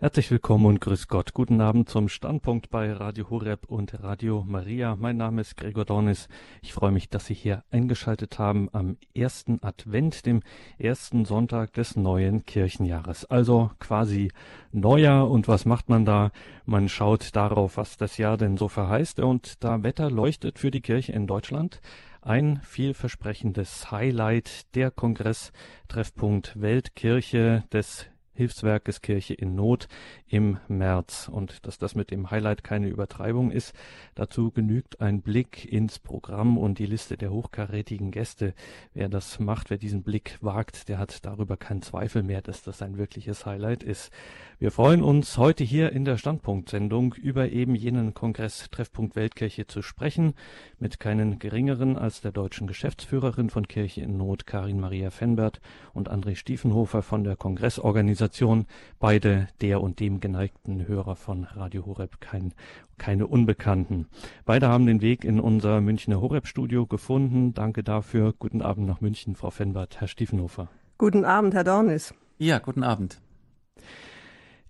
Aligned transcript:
Herzlich 0.00 0.30
willkommen 0.30 0.66
und 0.66 0.80
grüß 0.80 1.08
Gott. 1.08 1.34
Guten 1.34 1.60
Abend 1.60 1.88
zum 1.88 2.08
Standpunkt 2.08 2.70
bei 2.70 2.92
Radio 2.92 3.30
Horeb 3.30 3.66
und 3.66 4.00
Radio 4.00 4.44
Maria. 4.46 4.94
Mein 4.94 5.16
Name 5.16 5.40
ist 5.40 5.56
Gregor 5.56 5.84
Dornis. 5.84 6.28
Ich 6.62 6.72
freue 6.72 6.92
mich, 6.92 7.08
dass 7.08 7.26
Sie 7.26 7.34
hier 7.34 7.64
eingeschaltet 7.72 8.38
haben 8.38 8.68
am 8.70 8.96
ersten 9.12 9.58
Advent, 9.60 10.24
dem 10.24 10.42
ersten 10.78 11.24
Sonntag 11.24 11.72
des 11.72 11.96
neuen 11.96 12.46
Kirchenjahres. 12.46 13.24
Also 13.24 13.72
quasi 13.80 14.30
Neujahr. 14.70 15.28
Und 15.28 15.48
was 15.48 15.64
macht 15.64 15.88
man 15.88 16.04
da? 16.04 16.30
Man 16.64 16.88
schaut 16.88 17.34
darauf, 17.34 17.76
was 17.76 17.96
das 17.96 18.18
Jahr 18.18 18.36
denn 18.36 18.56
so 18.56 18.68
verheißt. 18.68 19.18
Und 19.18 19.64
da 19.64 19.82
Wetter 19.82 20.12
leuchtet 20.12 20.60
für 20.60 20.70
die 20.70 20.80
Kirche 20.80 21.10
in 21.10 21.26
Deutschland, 21.26 21.80
ein 22.22 22.60
vielversprechendes 22.62 23.90
Highlight, 23.90 24.76
der 24.76 24.92
Kongress-Treffpunkt 24.92 26.52
Weltkirche 26.60 27.64
des 27.72 28.06
Hilfswerkes 28.38 29.02
Kirche 29.02 29.34
in 29.34 29.56
Not 29.56 29.88
im 30.28 30.58
März. 30.68 31.28
Und 31.28 31.66
dass 31.66 31.76
das 31.76 31.96
mit 31.96 32.12
dem 32.12 32.30
Highlight 32.30 32.62
keine 32.62 32.86
Übertreibung 32.86 33.50
ist, 33.50 33.74
dazu 34.14 34.52
genügt 34.52 35.00
ein 35.00 35.22
Blick 35.22 35.64
ins 35.70 35.98
Programm 35.98 36.56
und 36.56 36.78
die 36.78 36.86
Liste 36.86 37.16
der 37.16 37.32
hochkarätigen 37.32 38.12
Gäste. 38.12 38.54
Wer 38.94 39.08
das 39.08 39.40
macht, 39.40 39.70
wer 39.70 39.76
diesen 39.76 40.04
Blick 40.04 40.38
wagt, 40.40 40.88
der 40.88 40.98
hat 40.98 41.24
darüber 41.26 41.56
keinen 41.56 41.82
Zweifel 41.82 42.22
mehr, 42.22 42.40
dass 42.40 42.62
das 42.62 42.80
ein 42.80 42.96
wirkliches 42.96 43.44
Highlight 43.44 43.82
ist. 43.82 44.12
Wir 44.60 44.72
freuen 44.72 45.04
uns, 45.04 45.38
heute 45.38 45.62
hier 45.62 45.92
in 45.92 46.04
der 46.04 46.16
Standpunktsendung 46.16 47.14
über 47.14 47.48
eben 47.50 47.76
jenen 47.76 48.12
Kongress 48.12 48.68
Treffpunkt 48.72 49.14
Weltkirche 49.14 49.68
zu 49.68 49.82
sprechen, 49.82 50.34
mit 50.80 50.98
keinen 50.98 51.38
geringeren 51.38 51.96
als 51.96 52.22
der 52.22 52.32
deutschen 52.32 52.66
Geschäftsführerin 52.66 53.50
von 53.50 53.68
Kirche 53.68 54.00
in 54.00 54.16
Not, 54.16 54.48
Karin 54.48 54.80
Maria 54.80 55.10
Fenbert 55.10 55.60
und 55.92 56.10
André 56.10 56.34
Stiefenhofer 56.34 57.02
von 57.02 57.22
der 57.22 57.36
Kongressorganisation 57.36 58.66
beide 58.98 59.46
der 59.60 59.80
und 59.80 60.00
dem 60.00 60.18
geneigten 60.18 60.88
Hörer 60.88 61.14
von 61.14 61.44
Radio 61.44 61.86
Horeb 61.86 62.20
kein, 62.20 62.52
keine 62.96 63.28
Unbekannten. 63.28 64.08
Beide 64.44 64.66
haben 64.66 64.86
den 64.86 65.02
Weg 65.02 65.24
in 65.24 65.38
unser 65.38 65.80
Münchner 65.80 66.20
Horeb-Studio 66.20 66.84
gefunden. 66.84 67.54
Danke 67.54 67.84
dafür. 67.84 68.34
Guten 68.36 68.62
Abend 68.62 68.88
nach 68.88 69.00
München, 69.00 69.36
Frau 69.36 69.50
Fenbert, 69.50 70.00
Herr 70.00 70.08
Stiefenhofer. 70.08 70.68
Guten 70.98 71.24
Abend, 71.24 71.54
Herr 71.54 71.62
Dornis. 71.62 72.12
Ja, 72.38 72.58
guten 72.58 72.82
Abend. 72.82 73.20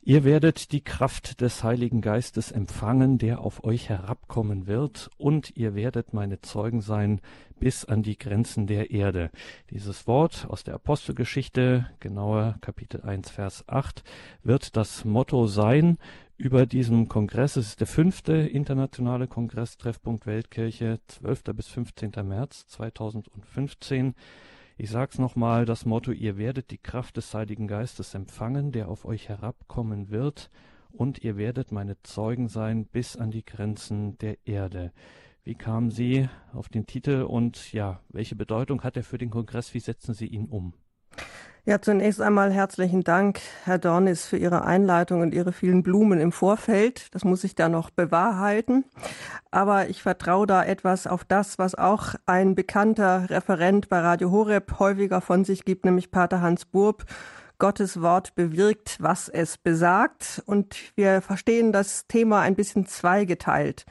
Ihr 0.09 0.25
werdet 0.25 0.73
die 0.73 0.81
Kraft 0.81 1.43
des 1.43 1.63
Heiligen 1.63 2.01
Geistes 2.01 2.51
empfangen, 2.51 3.19
der 3.19 3.43
auf 3.43 3.63
euch 3.63 3.91
herabkommen 3.91 4.67
wird, 4.67 5.11
und 5.19 5.55
ihr 5.55 5.75
werdet 5.75 6.15
meine 6.15 6.41
Zeugen 6.41 6.81
sein 6.81 7.21
bis 7.61 7.85
an 7.85 8.03
die 8.03 8.17
Grenzen 8.17 8.67
der 8.67 8.91
Erde. 8.91 9.31
Dieses 9.69 10.07
Wort 10.07 10.47
aus 10.49 10.65
der 10.65 10.77
Apostelgeschichte, 10.77 11.91
genauer 12.01 12.57
Kapitel 12.63 13.03
1, 13.03 13.29
Vers 13.29 13.69
8, 13.69 14.03
wird 14.43 14.79
das 14.79 15.05
Motto 15.05 15.47
sein 15.47 15.99
über 16.39 16.65
diesem 16.65 17.09
Kongress. 17.09 17.57
Es 17.57 17.67
ist 17.67 17.81
der 17.81 17.87
fünfte 17.87 18.33
internationale 18.33 19.27
Kongress 19.27 19.77
Treffpunkt 19.77 20.25
Weltkirche, 20.25 21.01
12. 21.09 21.43
bis 21.55 21.69
15. 21.69 22.13
März 22.25 22.67
2015. 22.69 24.15
Ich 24.81 24.91
sag's 24.91 25.19
nochmal, 25.19 25.65
das 25.65 25.87
Motto, 25.87 26.13
ihr 26.13 26.39
werdet 26.39 26.71
die 26.71 26.79
Kraft 26.79 27.17
des 27.17 27.35
Heiligen 27.35 27.67
Geistes 27.67 28.15
empfangen, 28.15 28.71
der 28.71 28.89
auf 28.89 29.07
euch 29.07 29.29
herabkommen 29.29 30.11
wird, 30.11 30.51
und 30.93 31.25
ihr 31.25 31.37
werdet 31.37 31.73
meine 31.73 32.01
Zeugen 32.05 32.47
sein 32.47 32.87
bis 32.87 33.17
an 33.17 33.33
die 33.33 33.45
Grenzen 33.45 34.17
der 34.19 34.39
Erde. 34.47 34.93
Wie 35.43 35.57
kamen 35.57 35.91
Sie 35.91 36.29
auf 36.53 36.69
den 36.69 36.87
Titel 36.87 37.23
und 37.23 37.73
ja, 37.73 38.01
welche 38.11 38.37
Bedeutung 38.37 38.85
hat 38.85 38.97
er 38.97 39.03
für 39.03 39.19
den 39.19 39.31
Kongress? 39.31 39.75
Wie 39.75 39.81
setzen 39.81 40.15
Sie 40.15 40.29
ihn 40.29 40.47
um? 40.47 40.75
Ja, 41.69 41.83
zunächst 41.83 42.23
einmal 42.23 42.51
herzlichen 42.51 43.05
Dank, 43.05 43.41
Herr 43.65 43.77
Dornis, 43.77 44.25
für 44.25 44.39
Ihre 44.39 44.65
Einleitung 44.65 45.21
und 45.21 45.35
Ihre 45.35 45.53
vielen 45.53 45.83
Blumen 45.83 46.19
im 46.19 46.33
Vorfeld. 46.33 47.15
Das 47.15 47.25
muss 47.25 47.45
ich 47.45 47.57
da 47.57 47.69
noch 47.69 47.91
bewahrheiten. 47.91 48.87
Aber 49.51 49.91
ich 49.91 50.03
vertraue 50.03 50.47
da 50.47 50.65
etwas 50.65 51.07
auf 51.07 51.25
das, 51.25 51.59
was 51.59 51.75
auch 51.75 52.15
ein 52.25 52.55
bekannter 52.55 53.29
Referent 53.29 53.91
bei 53.91 54.01
Radio 54.01 54.31
Horeb 54.31 54.79
häufiger 54.79 55.21
von 55.21 55.45
sich 55.45 55.67
gibt, 55.67 55.85
nämlich 55.85 56.11
Pater 56.11 56.41
Hans 56.41 56.65
Burb. 56.65 57.05
Gottes 57.59 58.01
Wort 58.01 58.35
bewirkt, 58.35 58.97
was 59.01 59.29
es 59.29 59.59
besagt. 59.59 60.43
Und 60.47 60.75
wir 60.95 61.21
verstehen 61.21 61.73
das 61.73 62.07
Thema 62.07 62.41
ein 62.41 62.55
bisschen 62.55 62.87
zweigeteilt. 62.87 63.85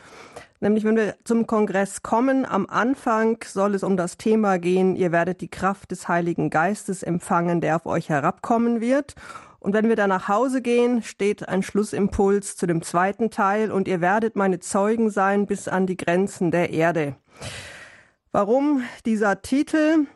Nämlich, 0.60 0.84
wenn 0.84 0.96
wir 0.96 1.16
zum 1.24 1.46
Kongress 1.46 2.02
kommen, 2.02 2.44
am 2.44 2.66
Anfang 2.68 3.38
soll 3.46 3.76
es 3.76 3.84
um 3.84 3.96
das 3.96 4.18
Thema 4.18 4.58
gehen, 4.58 4.96
ihr 4.96 5.12
werdet 5.12 5.42
die 5.42 5.50
Kraft 5.50 5.92
des 5.92 6.08
Heiligen 6.08 6.50
Geistes 6.50 7.04
empfangen, 7.04 7.62
der 7.62 7.76
auf 7.76 7.86
euch 7.86 8.10
herabkommen 8.10 8.82
wird. 8.82 9.14
Und 9.60 9.74
wenn 9.74 9.88
wir 9.88 9.96
dann 9.96 10.10
nach 10.10 10.28
Hause 10.28 10.62
gehen, 10.62 11.04
steht 11.04 11.48
ein 11.48 11.62
Schlussimpuls 11.62 12.56
zu 12.56 12.66
dem 12.66 12.82
zweiten 12.82 13.30
Teil 13.30 13.72
und 13.72 13.88
ihr 13.88 14.02
werdet 14.02 14.36
meine 14.36 14.60
Zeugen 14.60 15.10
sein 15.12 15.46
bis 15.46 15.68
an 15.68 15.86
die 15.86 15.98
Grenzen 15.98 16.50
der 16.50 16.72
Erde. 16.72 17.16
Warum 18.32 18.84
dieser 19.06 19.42
Titel? 19.42 20.08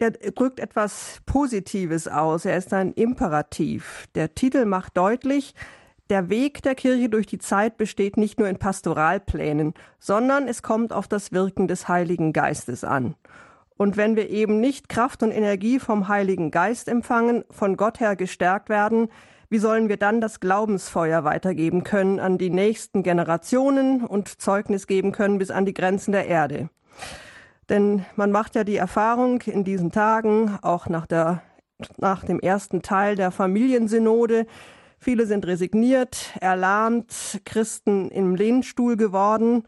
Der 0.00 0.10
drückt 0.10 0.60
etwas 0.60 1.20
Positives 1.24 2.06
aus. 2.06 2.44
Er 2.44 2.58
ist 2.58 2.74
ein 2.74 2.92
Imperativ. 2.92 4.08
Der 4.14 4.34
Titel 4.34 4.66
macht 4.66 4.96
deutlich, 4.96 5.54
der 6.10 6.28
Weg 6.28 6.62
der 6.62 6.74
Kirche 6.74 7.08
durch 7.08 7.26
die 7.26 7.38
Zeit 7.38 7.76
besteht 7.76 8.16
nicht 8.16 8.38
nur 8.38 8.48
in 8.48 8.58
Pastoralplänen, 8.58 9.74
sondern 9.98 10.48
es 10.48 10.62
kommt 10.62 10.92
auf 10.92 11.08
das 11.08 11.32
Wirken 11.32 11.68
des 11.68 11.88
Heiligen 11.88 12.32
Geistes 12.32 12.84
an. 12.84 13.14
Und 13.76 13.96
wenn 13.96 14.16
wir 14.16 14.30
eben 14.30 14.60
nicht 14.60 14.88
Kraft 14.88 15.22
und 15.22 15.32
Energie 15.32 15.78
vom 15.78 16.08
Heiligen 16.08 16.50
Geist 16.50 16.88
empfangen, 16.88 17.44
von 17.50 17.76
Gott 17.76 18.00
her 18.00 18.16
gestärkt 18.16 18.68
werden, 18.68 19.08
wie 19.48 19.58
sollen 19.58 19.88
wir 19.88 19.96
dann 19.96 20.20
das 20.20 20.40
Glaubensfeuer 20.40 21.24
weitergeben 21.24 21.84
können 21.84 22.18
an 22.18 22.38
die 22.38 22.50
nächsten 22.50 23.02
Generationen 23.02 24.04
und 24.04 24.40
Zeugnis 24.40 24.86
geben 24.86 25.12
können 25.12 25.38
bis 25.38 25.50
an 25.50 25.66
die 25.66 25.74
Grenzen 25.74 26.12
der 26.12 26.26
Erde? 26.26 26.68
Denn 27.68 28.04
man 28.16 28.32
macht 28.32 28.54
ja 28.54 28.64
die 28.64 28.76
Erfahrung 28.76 29.40
in 29.42 29.64
diesen 29.64 29.92
Tagen, 29.92 30.58
auch 30.62 30.88
nach 30.88 31.06
der 31.06 31.42
nach 31.98 32.24
dem 32.24 32.40
ersten 32.40 32.82
Teil 32.82 33.16
der 33.16 33.30
Familiensynode, 33.30 34.46
Viele 34.98 35.26
sind 35.26 35.46
resigniert, 35.46 36.32
erlahmt, 36.40 37.40
Christen 37.44 38.10
im 38.10 38.34
Lehnstuhl 38.34 38.96
geworden. 38.96 39.64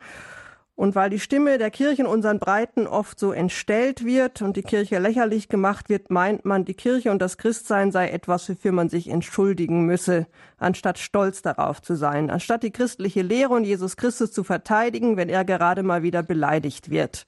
Und 0.78 0.94
weil 0.94 1.10
die 1.10 1.18
Stimme 1.18 1.58
der 1.58 1.72
Kirche 1.72 2.02
in 2.02 2.06
unseren 2.06 2.38
Breiten 2.38 2.86
oft 2.86 3.18
so 3.18 3.32
entstellt 3.32 4.04
wird 4.04 4.42
und 4.42 4.56
die 4.56 4.62
Kirche 4.62 5.00
lächerlich 5.00 5.48
gemacht 5.48 5.88
wird, 5.88 6.08
meint 6.08 6.44
man, 6.44 6.64
die 6.64 6.74
Kirche 6.74 7.10
und 7.10 7.20
das 7.20 7.36
Christsein 7.36 7.90
sei 7.90 8.10
etwas, 8.10 8.48
wofür 8.48 8.70
man 8.70 8.88
sich 8.88 9.08
entschuldigen 9.08 9.86
müsse, 9.86 10.28
anstatt 10.56 10.98
stolz 10.98 11.42
darauf 11.42 11.82
zu 11.82 11.96
sein, 11.96 12.30
anstatt 12.30 12.62
die 12.62 12.70
christliche 12.70 13.22
Lehre 13.22 13.54
und 13.54 13.64
Jesus 13.64 13.96
Christus 13.96 14.30
zu 14.30 14.44
verteidigen, 14.44 15.16
wenn 15.16 15.28
er 15.28 15.44
gerade 15.44 15.82
mal 15.82 16.04
wieder 16.04 16.22
beleidigt 16.22 16.90
wird. 16.90 17.26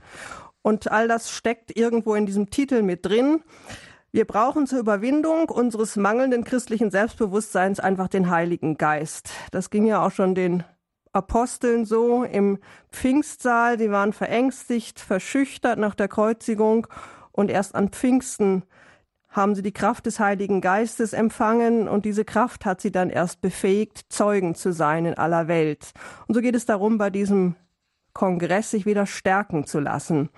Und 0.62 0.90
all 0.92 1.08
das 1.08 1.32
steckt 1.32 1.76
irgendwo 1.76 2.14
in 2.14 2.26
diesem 2.26 2.50
Titel 2.50 2.82
mit 2.82 3.04
drin. 3.04 3.42
Wir 4.12 4.24
brauchen 4.24 4.66
zur 4.66 4.80
Überwindung 4.80 5.48
unseres 5.48 5.94
mangelnden 5.94 6.42
christlichen 6.42 6.90
Selbstbewusstseins 6.90 7.78
einfach 7.78 8.08
den 8.08 8.28
Heiligen 8.28 8.76
Geist. 8.76 9.30
Das 9.52 9.70
ging 9.70 9.86
ja 9.86 10.04
auch 10.04 10.10
schon 10.10 10.34
den 10.34 10.64
Aposteln 11.12 11.84
so 11.84 12.24
im 12.24 12.58
Pfingstsaal. 12.90 13.76
Die 13.76 13.92
waren 13.92 14.12
verängstigt, 14.12 14.98
verschüchtert 14.98 15.78
nach 15.78 15.94
der 15.94 16.08
Kreuzigung 16.08 16.88
und 17.30 17.52
erst 17.52 17.76
an 17.76 17.90
Pfingsten 17.90 18.64
haben 19.28 19.54
sie 19.54 19.62
die 19.62 19.70
Kraft 19.70 20.06
des 20.06 20.18
Heiligen 20.18 20.60
Geistes 20.60 21.12
empfangen 21.12 21.86
und 21.88 22.04
diese 22.04 22.24
Kraft 22.24 22.66
hat 22.66 22.80
sie 22.80 22.90
dann 22.90 23.10
erst 23.10 23.40
befähigt, 23.40 24.06
Zeugen 24.08 24.56
zu 24.56 24.72
sein 24.72 25.06
in 25.06 25.14
aller 25.14 25.46
Welt. 25.46 25.92
Und 26.26 26.34
so 26.34 26.40
geht 26.40 26.56
es 26.56 26.66
darum, 26.66 26.98
bei 26.98 27.10
diesem 27.10 27.54
Kongress 28.12 28.72
sich 28.72 28.86
wieder 28.86 29.06
stärken 29.06 29.66
zu 29.66 29.78
lassen 29.78 30.30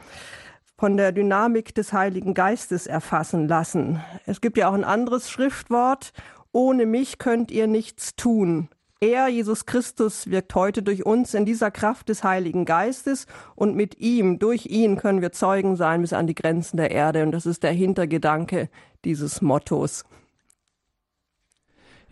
von 0.82 0.96
der 0.96 1.12
Dynamik 1.12 1.76
des 1.76 1.92
Heiligen 1.92 2.34
Geistes 2.34 2.88
erfassen 2.88 3.46
lassen. 3.46 4.00
Es 4.26 4.40
gibt 4.40 4.58
ja 4.58 4.68
auch 4.68 4.72
ein 4.72 4.82
anderes 4.82 5.30
Schriftwort, 5.30 6.12
ohne 6.50 6.86
mich 6.86 7.18
könnt 7.18 7.52
ihr 7.52 7.68
nichts 7.68 8.16
tun. 8.16 8.68
Er, 8.98 9.28
Jesus 9.28 9.64
Christus, 9.64 10.28
wirkt 10.28 10.56
heute 10.56 10.82
durch 10.82 11.06
uns 11.06 11.34
in 11.34 11.44
dieser 11.46 11.70
Kraft 11.70 12.08
des 12.08 12.24
Heiligen 12.24 12.64
Geistes 12.64 13.28
und 13.54 13.76
mit 13.76 14.00
ihm, 14.00 14.40
durch 14.40 14.66
ihn 14.66 14.96
können 14.96 15.22
wir 15.22 15.30
Zeugen 15.30 15.76
sein 15.76 16.00
bis 16.00 16.12
an 16.12 16.26
die 16.26 16.34
Grenzen 16.34 16.78
der 16.78 16.90
Erde. 16.90 17.22
Und 17.22 17.30
das 17.30 17.46
ist 17.46 17.62
der 17.62 17.70
Hintergedanke 17.70 18.68
dieses 19.04 19.40
Mottos. 19.40 20.02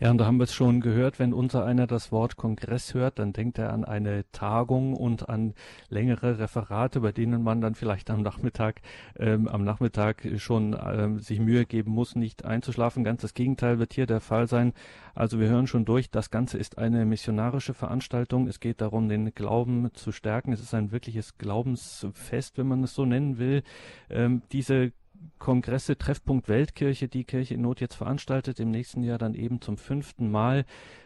Ja, 0.03 0.11
und 0.11 0.17
da 0.17 0.25
haben 0.25 0.39
wir 0.39 0.45
es 0.45 0.55
schon 0.55 0.81
gehört, 0.81 1.19
wenn 1.19 1.35
unser 1.35 1.67
einer 1.67 1.87
das 1.87 2.11
Wort 2.11 2.37
Kongress 2.37 2.95
hört, 2.95 3.19
dann 3.19 3.35
denkt 3.35 3.59
er 3.59 3.71
an 3.75 3.85
eine 3.85 4.25
Tagung 4.33 4.95
und 4.95 5.29
an 5.29 5.53
längere 5.91 6.39
Referate, 6.39 7.01
bei 7.01 7.13
denen 7.13 7.43
man 7.43 7.61
dann 7.61 7.75
vielleicht 7.75 8.09
am 8.09 8.23
Nachmittag, 8.23 8.81
ähm, 9.19 9.47
am 9.47 9.63
Nachmittag 9.63 10.27
schon 10.39 10.75
ähm, 10.83 11.19
sich 11.19 11.39
Mühe 11.39 11.67
geben 11.67 11.91
muss, 11.91 12.17
nicht 12.17 12.47
einzuschlafen. 12.47 13.05
Ganz 13.05 13.21
das 13.21 13.35
Gegenteil 13.35 13.79
wird 13.79 13.93
hier 13.93 14.07
der 14.07 14.21
Fall 14.21 14.47
sein. 14.47 14.73
Also 15.15 15.39
wir 15.39 15.51
hören 15.51 15.67
schon 15.67 15.85
durch, 15.85 16.11
das 16.11 16.31
Ganze 16.31 16.57
ist 16.57 16.79
eine 16.79 17.05
missionarische 17.05 17.75
Veranstaltung. 17.75 18.49
Es 18.49 18.59
geht 18.59 18.81
darum, 18.81 19.11
den 19.11 19.35
Glauben 19.35 19.91
zu 19.93 20.13
stärken. 20.13 20.55
Es 20.55 20.63
ist 20.63 20.73
ein 20.73 20.93
wirkliches 20.93 21.37
Glaubensfest, 21.37 22.57
wenn 22.57 22.69
man 22.69 22.83
es 22.85 22.95
so 22.95 23.05
nennen 23.05 23.37
will. 23.37 23.63
Ähm, 24.09 24.41
diese 24.51 24.93
Kongresse, 25.39 25.97
Treffpunkt 25.97 26.49
Weltkirche, 26.49 27.09
die 27.09 27.25
Kirche 27.25 27.55
in 27.55 27.63
Not 27.63 27.81
jetzt 27.81 27.95
veranstaltet, 27.95 28.61
im 28.61 28.71
nächsten 28.71 29.03
Jahr 29.03 29.19
dann 29.19 29.35
eben 29.35 29.61
zum 29.61 29.79
fünften 29.79 30.31
Mal. 30.31 30.65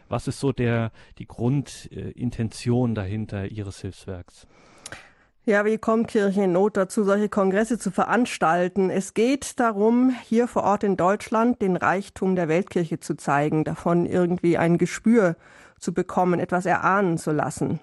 Was 0.09 0.27
ist 0.27 0.39
so 0.39 0.51
der, 0.51 0.91
die 1.17 1.27
Grundintention 1.27 2.95
dahinter 2.95 3.47
Ihres 3.47 3.81
Hilfswerks? 3.81 4.47
Ja, 5.47 5.63
wie 5.63 5.77
kommt 5.77 6.07
Kirche 6.07 6.43
in 6.43 6.53
Not 6.53 6.75
dazu, 6.75 7.03
solche 7.03 7.29
Kongresse 7.29 7.77
zu 7.77 7.91
veranstalten? 7.91 8.89
Es 8.89 9.13
geht 9.13 9.59
darum, 9.59 10.15
hier 10.23 10.47
vor 10.47 10.63
Ort 10.63 10.83
in 10.83 10.97
Deutschland 10.97 11.61
den 11.61 11.75
Reichtum 11.75 12.35
der 12.35 12.47
Weltkirche 12.47 12.99
zu 12.99 13.15
zeigen, 13.15 13.63
davon 13.63 14.07
irgendwie 14.07 14.57
ein 14.57 14.79
Gespür 14.79 15.35
zu 15.79 15.93
bekommen, 15.93 16.39
etwas 16.39 16.65
erahnen 16.65 17.19
zu 17.19 17.31
lassen. 17.31 17.79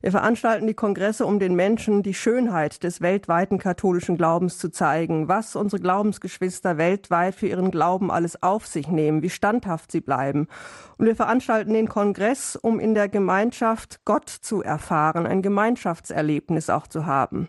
Wir 0.00 0.12
veranstalten 0.12 0.68
die 0.68 0.74
Kongresse, 0.74 1.26
um 1.26 1.40
den 1.40 1.56
Menschen 1.56 2.04
die 2.04 2.14
Schönheit 2.14 2.84
des 2.84 3.00
weltweiten 3.00 3.58
katholischen 3.58 4.16
Glaubens 4.16 4.58
zu 4.58 4.70
zeigen, 4.70 5.26
was 5.26 5.56
unsere 5.56 5.82
Glaubensgeschwister 5.82 6.78
weltweit 6.78 7.34
für 7.34 7.48
ihren 7.48 7.72
Glauben 7.72 8.12
alles 8.12 8.40
auf 8.40 8.66
sich 8.66 8.86
nehmen, 8.86 9.22
wie 9.22 9.30
standhaft 9.30 9.90
sie 9.90 10.00
bleiben. 10.00 10.46
Und 10.98 11.06
wir 11.06 11.16
veranstalten 11.16 11.74
den 11.74 11.88
Kongress, 11.88 12.54
um 12.54 12.78
in 12.78 12.94
der 12.94 13.08
Gemeinschaft 13.08 14.04
Gott 14.04 14.28
zu 14.28 14.62
erfahren, 14.62 15.26
ein 15.26 15.42
Gemeinschaftserlebnis 15.42 16.70
auch 16.70 16.86
zu 16.86 17.06
haben. 17.06 17.48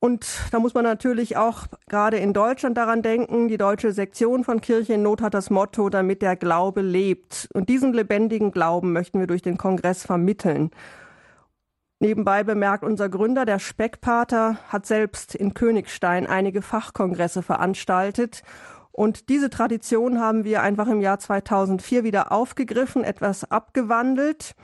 Und 0.00 0.26
da 0.50 0.58
muss 0.58 0.74
man 0.74 0.84
natürlich 0.84 1.38
auch 1.38 1.66
gerade 1.88 2.18
in 2.18 2.34
Deutschland 2.34 2.76
daran 2.76 3.00
denken, 3.00 3.48
die 3.48 3.56
deutsche 3.56 3.92
Sektion 3.92 4.44
von 4.44 4.60
Kirche 4.60 4.94
in 4.94 5.02
Not 5.02 5.22
hat 5.22 5.32
das 5.32 5.48
Motto, 5.48 5.88
damit 5.88 6.20
der 6.20 6.36
Glaube 6.36 6.82
lebt. 6.82 7.48
Und 7.54 7.70
diesen 7.70 7.94
lebendigen 7.94 8.50
Glauben 8.50 8.92
möchten 8.92 9.18
wir 9.18 9.26
durch 9.26 9.40
den 9.40 9.56
Kongress 9.56 10.04
vermitteln. 10.04 10.72
Nebenbei 12.00 12.44
bemerkt, 12.44 12.84
unser 12.84 13.08
Gründer, 13.08 13.44
der 13.44 13.58
Speckpater, 13.58 14.58
hat 14.68 14.86
selbst 14.86 15.34
in 15.34 15.54
Königstein 15.54 16.26
einige 16.26 16.60
Fachkongresse 16.60 17.42
veranstaltet. 17.42 18.42
Und 18.90 19.28
diese 19.28 19.50
Tradition 19.50 20.20
haben 20.20 20.44
wir 20.44 20.62
einfach 20.62 20.86
im 20.88 21.00
Jahr 21.00 21.18
2004 21.18 22.04
wieder 22.04 22.30
aufgegriffen, 22.32 23.04
etwas 23.04 23.50
abgewandelt 23.50 24.54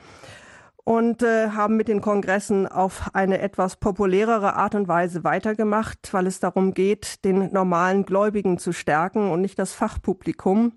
und 0.83 1.21
äh, 1.21 1.49
haben 1.49 1.77
mit 1.77 1.87
den 1.87 2.01
Kongressen 2.01 2.67
auf 2.67 3.09
eine 3.13 3.39
etwas 3.39 3.75
populärere 3.75 4.55
Art 4.55 4.75
und 4.75 4.87
Weise 4.87 5.23
weitergemacht, 5.23 6.13
weil 6.13 6.27
es 6.27 6.39
darum 6.39 6.73
geht, 6.73 7.23
den 7.23 7.51
normalen 7.51 8.05
Gläubigen 8.05 8.57
zu 8.57 8.71
stärken 8.71 9.29
und 9.31 9.41
nicht 9.41 9.59
das 9.59 9.73
Fachpublikum. 9.73 10.73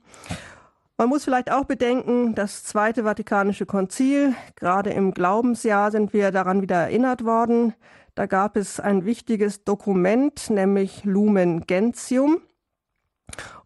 Man 0.97 1.09
muss 1.09 1.25
vielleicht 1.25 1.51
auch 1.51 1.65
bedenken, 1.65 2.37
das 2.37 2.63
Zweite 2.63 3.03
Vatikanische 3.03 3.67
Konzil, 3.67 4.37
gerade 4.55 4.91
im 4.91 5.13
Glaubensjahr 5.13 5.91
sind 5.91 6.13
wir 6.13 6.31
daran 6.31 6.63
wieder 6.63 6.77
erinnert 6.77 7.25
worden. 7.25 7.75
Da 8.15 8.27
gab 8.27 8.57
es 8.57 8.79
ein 8.79 9.05
wichtiges 9.05 9.65
Dokument, 9.65 10.51
nämlich 10.51 11.05
Lumen 11.05 11.67
Gentium. 11.67 12.43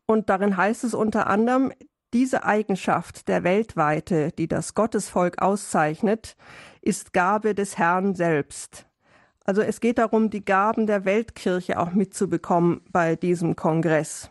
Und 0.07 0.31
darin 0.31 0.57
heißt 0.57 0.85
es 0.85 0.95
unter 0.95 1.27
anderem, 1.27 1.71
diese 2.15 2.45
Eigenschaft 2.45 3.29
der 3.29 3.45
Weltweite, 3.45 4.33
die 4.33 4.49
das 4.49 4.73
Gottesvolk 4.73 5.43
auszeichnet, 5.43 6.35
ist 6.81 7.13
Gabe 7.13 7.55
des 7.55 7.77
Herrn 7.77 8.15
selbst. 8.15 8.87
Also 9.45 9.61
es 9.61 9.81
geht 9.81 9.99
darum, 9.99 10.31
die 10.31 10.47
Gaben 10.47 10.87
der 10.87 11.05
Weltkirche 11.05 11.79
auch 11.79 11.93
mitzubekommen 11.93 12.81
bei 12.91 13.17
diesem 13.17 13.55
Kongress. 13.55 14.31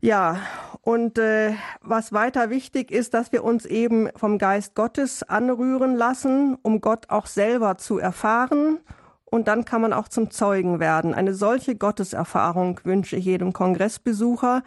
Ja, 0.00 0.38
und 0.82 1.18
äh, 1.18 1.54
was 1.80 2.12
weiter 2.12 2.50
wichtig 2.50 2.92
ist, 2.92 3.14
dass 3.14 3.32
wir 3.32 3.42
uns 3.42 3.66
eben 3.66 4.08
vom 4.14 4.38
Geist 4.38 4.76
Gottes 4.76 5.24
anrühren 5.24 5.96
lassen, 5.96 6.56
um 6.62 6.80
Gott 6.80 7.10
auch 7.10 7.26
selber 7.26 7.78
zu 7.78 7.98
erfahren. 7.98 8.78
Und 9.24 9.48
dann 9.48 9.64
kann 9.64 9.82
man 9.82 9.92
auch 9.92 10.08
zum 10.08 10.30
Zeugen 10.30 10.78
werden. 10.78 11.14
Eine 11.14 11.34
solche 11.34 11.74
Gotteserfahrung 11.74 12.80
wünsche 12.84 13.16
ich 13.16 13.24
jedem 13.24 13.52
Kongressbesucher. 13.52 14.62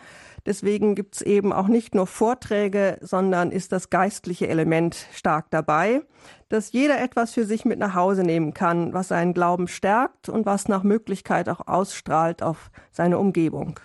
Deswegen 0.45 0.95
gibt's 0.95 1.21
eben 1.21 1.53
auch 1.53 1.67
nicht 1.67 1.95
nur 1.95 2.07
Vorträge, 2.07 2.97
sondern 3.01 3.51
ist 3.51 3.71
das 3.71 3.89
geistliche 3.89 4.49
Element 4.49 5.07
stark 5.13 5.45
dabei, 5.49 6.01
dass 6.49 6.73
jeder 6.73 7.01
etwas 7.01 7.33
für 7.33 7.45
sich 7.45 7.63
mit 7.63 7.79
nach 7.79 7.95
Hause 7.95 8.23
nehmen 8.23 8.53
kann, 8.53 8.93
was 8.93 9.07
seinen 9.07 9.33
Glauben 9.33 9.69
stärkt 9.69 10.27
und 10.27 10.45
was 10.45 10.67
nach 10.67 10.83
Möglichkeit 10.83 11.47
auch 11.47 11.67
ausstrahlt 11.67 12.43
auf 12.43 12.69
seine 12.91 13.17
Umgebung. 13.17 13.79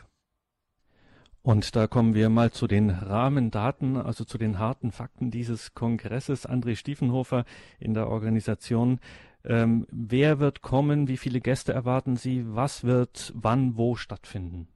Und 1.47 1.77
da 1.77 1.87
kommen 1.87 2.15
wir 2.15 2.29
mal 2.29 2.51
zu 2.51 2.67
den 2.67 2.91
Rahmendaten, 2.91 3.97
also 3.97 4.25
zu 4.25 4.37
den 4.37 4.59
harten 4.59 4.91
Fakten 4.91 5.31
dieses 5.31 5.75
Kongresses. 5.75 6.45
André 6.45 6.75
Stiefenhofer 6.75 7.45
in 7.79 7.95
der 7.95 8.09
Organisation. 8.09 8.99
Ähm, 9.45 9.87
wer 9.93 10.41
wird 10.41 10.61
kommen? 10.61 11.07
Wie 11.07 11.17
viele 11.17 11.41
Gäste 11.41 11.73
erwarten 11.73 12.17
Sie? 12.17 12.45
Was 12.49 12.83
wird 12.83 13.33
wann 13.37 13.77
wo 13.77 13.95
stattfinden? 13.95 14.67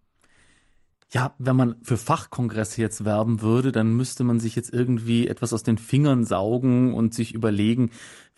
Ja, 1.10 1.34
wenn 1.38 1.56
man 1.56 1.74
für 1.82 1.96
Fachkongresse 1.96 2.80
jetzt 2.80 3.04
werben 3.04 3.42
würde, 3.42 3.72
dann 3.72 3.96
müsste 3.96 4.22
man 4.22 4.38
sich 4.38 4.54
jetzt 4.54 4.72
irgendwie 4.72 5.26
etwas 5.26 5.52
aus 5.52 5.64
den 5.64 5.76
Fingern 5.76 6.24
saugen 6.24 6.94
und 6.94 7.14
sich 7.14 7.34
überlegen, 7.34 7.90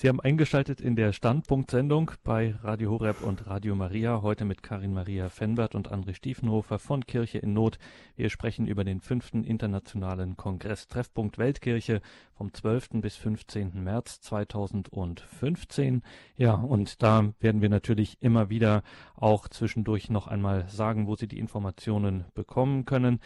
Sie 0.00 0.08
haben 0.08 0.20
eingeschaltet 0.20 0.80
in 0.80 0.96
der 0.96 1.12
Standpunktsendung 1.12 2.12
bei 2.24 2.54
Radio 2.62 2.92
Horeb 2.92 3.20
und 3.20 3.46
Radio 3.46 3.74
Maria, 3.74 4.22
heute 4.22 4.46
mit 4.46 4.62
Karin 4.62 4.94
Maria 4.94 5.28
Fenbert 5.28 5.74
und 5.74 5.92
André 5.92 6.14
Stiefenhofer 6.14 6.78
von 6.78 7.04
Kirche 7.04 7.36
in 7.36 7.52
Not. 7.52 7.78
Wir 8.16 8.30
sprechen 8.30 8.66
über 8.66 8.82
den 8.82 9.02
fünften 9.02 9.44
internationalen 9.44 10.38
Kongress 10.38 10.88
Treffpunkt 10.88 11.36
Weltkirche 11.36 12.00
vom 12.32 12.54
12. 12.54 13.02
bis 13.02 13.16
15. 13.16 13.84
März 13.84 14.22
2015. 14.22 16.00
Ja, 16.36 16.54
und 16.54 17.02
da 17.02 17.34
werden 17.38 17.60
wir 17.60 17.68
natürlich 17.68 18.16
immer 18.20 18.48
wieder 18.48 18.82
auch 19.16 19.48
zwischendurch 19.48 20.08
noch 20.08 20.28
einmal 20.28 20.66
sagen, 20.70 21.08
wo 21.08 21.16
Sie 21.16 21.28
die 21.28 21.38
Informationen 21.38 22.24
bekommen 22.32 22.86
können. 22.86 23.20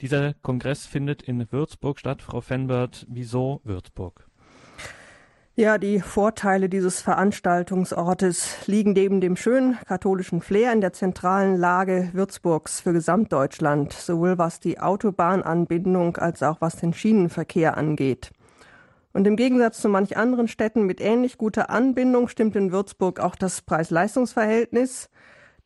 Dieser 0.00 0.34
Kongress 0.42 0.86
findet 0.86 1.22
in 1.22 1.52
Würzburg 1.52 1.98
statt. 1.98 2.22
Frau 2.22 2.40
Fenbert, 2.40 3.06
wieso 3.08 3.60
Würzburg? 3.64 4.26
Ja, 5.56 5.76
die 5.76 6.00
Vorteile 6.00 6.70
dieses 6.70 7.02
Veranstaltungsortes 7.02 8.66
liegen 8.66 8.94
neben 8.94 9.20
dem 9.20 9.36
schönen 9.36 9.76
katholischen 9.86 10.40
Flair 10.40 10.72
in 10.72 10.80
der 10.80 10.94
zentralen 10.94 11.56
Lage 11.56 12.08
Würzburgs 12.14 12.80
für 12.80 12.94
Gesamtdeutschland, 12.94 13.92
sowohl 13.92 14.38
was 14.38 14.60
die 14.60 14.80
Autobahnanbindung 14.80 16.16
als 16.16 16.42
auch 16.42 16.62
was 16.62 16.76
den 16.76 16.94
Schienenverkehr 16.94 17.76
angeht. 17.76 18.30
Und 19.12 19.26
im 19.26 19.36
Gegensatz 19.36 19.82
zu 19.82 19.90
manch 19.90 20.16
anderen 20.16 20.48
Städten 20.48 20.84
mit 20.84 21.00
ähnlich 21.00 21.36
guter 21.36 21.68
Anbindung 21.68 22.28
stimmt 22.28 22.56
in 22.56 22.72
Würzburg 22.72 23.20
auch 23.20 23.34
das 23.34 23.60
Preis-Leistungs-Verhältnis. 23.60 25.10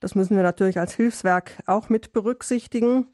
Das 0.01 0.17
müssen 0.17 0.35
wir 0.35 0.43
natürlich 0.43 0.81
als 0.81 0.95
Hilfswerk 0.95 1.53
auch 1.67 1.89
mit 1.89 2.13
berücksichtigen. 2.13 3.07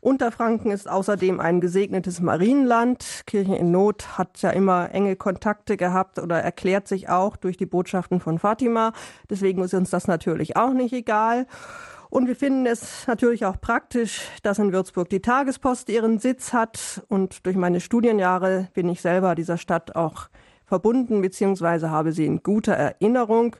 Unterfranken 0.00 0.70
ist 0.70 0.88
außerdem 0.88 1.40
ein 1.40 1.60
gesegnetes 1.60 2.20
Marienland. 2.20 3.22
Kirche 3.26 3.56
in 3.56 3.72
Not 3.72 4.16
hat 4.16 4.40
ja 4.42 4.50
immer 4.50 4.92
enge 4.92 5.16
Kontakte 5.16 5.76
gehabt 5.76 6.20
oder 6.20 6.40
erklärt 6.40 6.86
sich 6.86 7.08
auch 7.08 7.36
durch 7.36 7.56
die 7.56 7.66
Botschaften 7.66 8.20
von 8.20 8.38
Fatima. 8.38 8.92
Deswegen 9.28 9.62
ist 9.62 9.74
uns 9.74 9.90
das 9.90 10.06
natürlich 10.06 10.56
auch 10.56 10.72
nicht 10.72 10.92
egal. 10.92 11.46
Und 12.10 12.26
wir 12.26 12.36
finden 12.36 12.64
es 12.64 13.06
natürlich 13.06 13.44
auch 13.44 13.60
praktisch, 13.60 14.22
dass 14.42 14.58
in 14.58 14.72
Würzburg 14.72 15.10
die 15.10 15.20
Tagespost 15.20 15.88
ihren 15.88 16.18
Sitz 16.20 16.52
hat. 16.52 17.02
Und 17.08 17.44
durch 17.44 17.56
meine 17.56 17.80
Studienjahre 17.80 18.68
bin 18.74 18.88
ich 18.88 19.00
selber 19.00 19.34
dieser 19.34 19.58
Stadt 19.58 19.96
auch 19.96 20.28
verbunden, 20.64 21.20
beziehungsweise 21.20 21.90
habe 21.90 22.12
sie 22.12 22.24
in 22.24 22.42
guter 22.42 22.74
Erinnerung. 22.74 23.56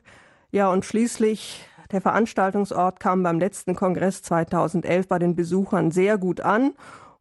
Ja, 0.51 0.71
und 0.71 0.85
schließlich 0.85 1.65
der 1.91 2.01
Veranstaltungsort 2.01 2.99
kam 2.99 3.23
beim 3.23 3.39
letzten 3.39 3.75
Kongress 3.75 4.21
2011 4.23 5.07
bei 5.07 5.19
den 5.19 5.35
Besuchern 5.35 5.91
sehr 5.91 6.17
gut 6.17 6.41
an 6.41 6.73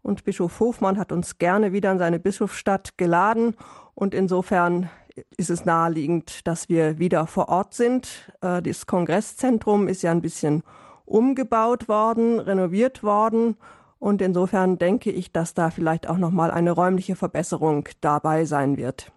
und 0.03 0.25
Bischof 0.25 0.61
Hofmann 0.61 0.99
hat 0.99 1.13
uns 1.13 1.39
gerne 1.39 1.73
wieder 1.73 1.91
in 1.93 1.99
seine 1.99 2.19
Bischofsstadt 2.19 2.99
geladen 2.99 3.55
und 3.95 4.15
insofern 4.15 4.91
ist 5.37 5.51
es 5.51 5.65
naheliegend, 5.65 6.47
dass 6.47 6.69
wir 6.69 6.99
wieder 6.99 7.27
vor 7.27 7.49
Ort 7.49 7.75
sind. 7.75 8.33
Äh, 8.41 8.63
das 8.63 8.87
Kongresszentrum 8.87 9.89
ist 9.89 10.03
ja 10.03 10.13
ein 10.13 10.23
bisschen 10.23 10.63
umgebaut 11.05 11.89
worden, 11.89 12.39
renoviert 12.39 13.03
worden 13.03 13.57
und 13.99 14.23
insofern 14.23 14.79
denke 14.79 15.11
ich, 15.11 15.33
dass 15.33 15.55
da 15.55 15.71
vielleicht 15.71 16.09
auch 16.09 16.19
noch 16.19 16.31
mal 16.31 16.51
eine 16.51 16.71
räumliche 16.71 17.17
Verbesserung 17.17 17.89
dabei 18.01 18.45
sein 18.45 18.77
wird. 18.77 19.13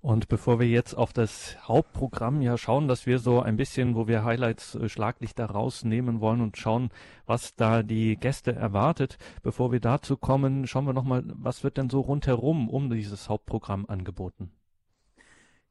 Und 0.00 0.28
bevor 0.28 0.60
wir 0.60 0.68
jetzt 0.68 0.94
auf 0.94 1.12
das 1.12 1.56
Hauptprogramm 1.66 2.40
ja 2.40 2.56
schauen, 2.56 2.86
dass 2.86 3.06
wir 3.06 3.18
so 3.18 3.40
ein 3.40 3.56
bisschen, 3.56 3.96
wo 3.96 4.06
wir 4.06 4.24
Highlights 4.24 4.76
äh, 4.76 4.88
Schlaglichter 4.88 5.46
rausnehmen 5.46 6.20
wollen 6.20 6.40
und 6.40 6.56
schauen, 6.56 6.90
was 7.26 7.56
da 7.56 7.82
die 7.82 8.16
Gäste 8.16 8.54
erwartet, 8.54 9.18
bevor 9.42 9.72
wir 9.72 9.80
dazu 9.80 10.16
kommen, 10.16 10.68
schauen 10.68 10.86
wir 10.86 10.92
nochmal, 10.92 11.24
was 11.26 11.64
wird 11.64 11.78
denn 11.78 11.90
so 11.90 12.00
rundherum 12.00 12.68
um 12.68 12.90
dieses 12.90 13.28
Hauptprogramm 13.28 13.86
angeboten? 13.86 14.52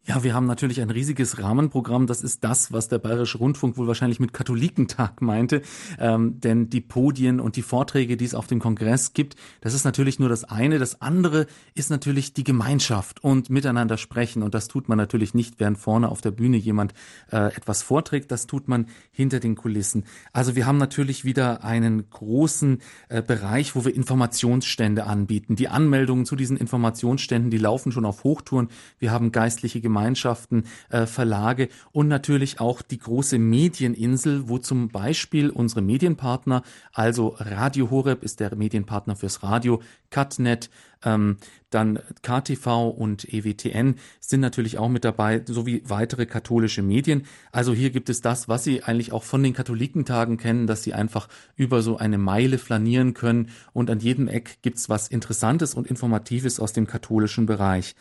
Ja, 0.08 0.24
wir 0.24 0.34
haben 0.34 0.46
natürlich 0.46 0.80
ein 0.80 0.90
riesiges 0.90 1.38
Rahmenprogramm. 1.38 2.08
Das 2.08 2.22
ist 2.22 2.42
das, 2.46 2.72
was 2.72 2.88
der 2.88 2.98
Bayerische 2.98 3.40
Rundfunk 3.40 3.76
wohl 3.76 3.88
wahrscheinlich 3.88 4.22
mit 4.22 4.32
Katholikentag 4.32 5.22
meinte. 5.22 5.62
Ähm, 6.00 6.40
denn 6.40 6.70
die 6.70 6.80
Podien 6.80 7.42
und 7.42 7.58
die 7.58 7.62
Vorträge, 7.62 8.16
die 8.16 8.24
es 8.24 8.34
auf 8.34 8.48
dem 8.48 8.60
Kongress 8.60 9.12
gibt, 9.12 9.36
das 9.60 9.74
ist 9.74 9.84
natürlich 9.84 10.18
nur 10.18 10.30
das 10.30 10.46
eine. 10.46 10.80
Das 10.80 11.02
andere 11.02 11.46
ist 11.74 11.90
natürlich 11.90 12.32
die 12.32 12.46
Gemeinschaft 12.46 13.22
und 13.22 13.50
miteinander 13.50 13.98
sprechen. 13.98 14.44
Und 14.44 14.56
das 14.56 14.70
tut 14.70 14.88
man 14.88 14.98
natürlich 14.98 15.34
nicht, 15.34 15.60
während 15.60 15.78
vorne 15.78 16.08
auf 16.08 16.22
der 16.22 16.32
Bühne 16.32 16.56
jemand 16.56 16.94
äh, 17.30 17.54
etwas 17.54 17.84
vorträgt. 17.84 18.32
Das 18.32 18.48
tut 18.48 18.70
man 18.70 18.88
hinter 19.12 19.42
den 19.42 19.56
Kulissen. 19.56 20.06
Also 20.32 20.56
wir 20.56 20.66
haben 20.66 20.78
natürlich 20.78 21.26
wieder 21.26 21.66
einen 21.66 22.10
großen 22.10 22.80
äh, 23.10 23.22
Bereich, 23.22 23.76
wo 23.76 23.84
wir 23.84 23.94
Informationsstände 23.94 25.04
anbieten. 25.04 25.58
Die 25.58 25.68
Anmeldungen 25.68 26.26
zu 26.26 26.38
diesen 26.38 26.56
Informationsständen, 26.56 27.52
die 27.52 27.58
laufen 27.58 27.92
schon 27.92 28.06
auf 28.06 28.24
Hochtouren. 28.24 28.70
Wir 29.00 29.12
haben 29.12 29.34
geistliche 29.34 29.82
Gemeinschaften 29.82 29.97
Gemeinschaften, 29.98 30.66
äh, 30.89 31.08
Verlage 31.08 31.70
und 31.92 32.08
natürlich 32.08 32.60
auch 32.60 32.84
die 32.84 33.00
große 33.00 33.39
Medieninsel, 33.39 34.48
wo 34.48 34.60
zum 34.60 34.89
Beispiel 34.89 35.50
unsere 35.50 35.82
Medienpartner, 35.82 36.62
also 36.94 37.36
Radio 37.39 37.89
Horeb 37.89 38.22
ist 38.22 38.39
der 38.39 38.56
Medienpartner 38.56 39.16
fürs 39.16 39.42
Radio, 39.42 39.82
Cutnet, 40.12 40.70
ähm, 41.04 41.38
dann 41.70 42.00
KTV 42.22 42.89
und 42.89 43.32
EWTN 43.32 43.96
sind 44.20 44.39
natürlich 44.39 44.77
auch 44.77 44.88
mit 44.88 45.04
dabei, 45.04 45.44
sowie 45.46 45.84
weitere 45.86 46.25
katholische 46.25 46.82
Medien. 46.82 47.25
Also 47.51 47.74
hier 47.74 47.89
gibt 47.89 48.10
es 48.10 48.22
das, 48.22 48.48
was 48.48 48.63
Sie 48.63 48.84
eigentlich 48.84 49.12
auch 49.12 49.24
von 49.24 49.44
den 49.44 49.54
Katholikentagen 49.54 50.38
kennen, 50.38 50.68
dass 50.68 50.84
Sie 50.84 50.94
einfach 50.94 51.27
über 51.56 51.82
so 51.82 51.98
eine 51.98 52.18
Meile 52.18 52.58
flanieren 52.58 53.13
können 53.13 53.50
und 53.74 53.89
an 53.89 54.00
jedem 54.00 54.27
Eck 54.27 54.60
gibt's 54.62 54.89
was 54.89 55.08
Interessantes 55.08 55.74
und 55.74 55.88
Informatives 55.88 56.60
aus 56.60 56.72
dem 56.72 56.88
katholischen 56.88 57.48
Bereich. 57.48 57.96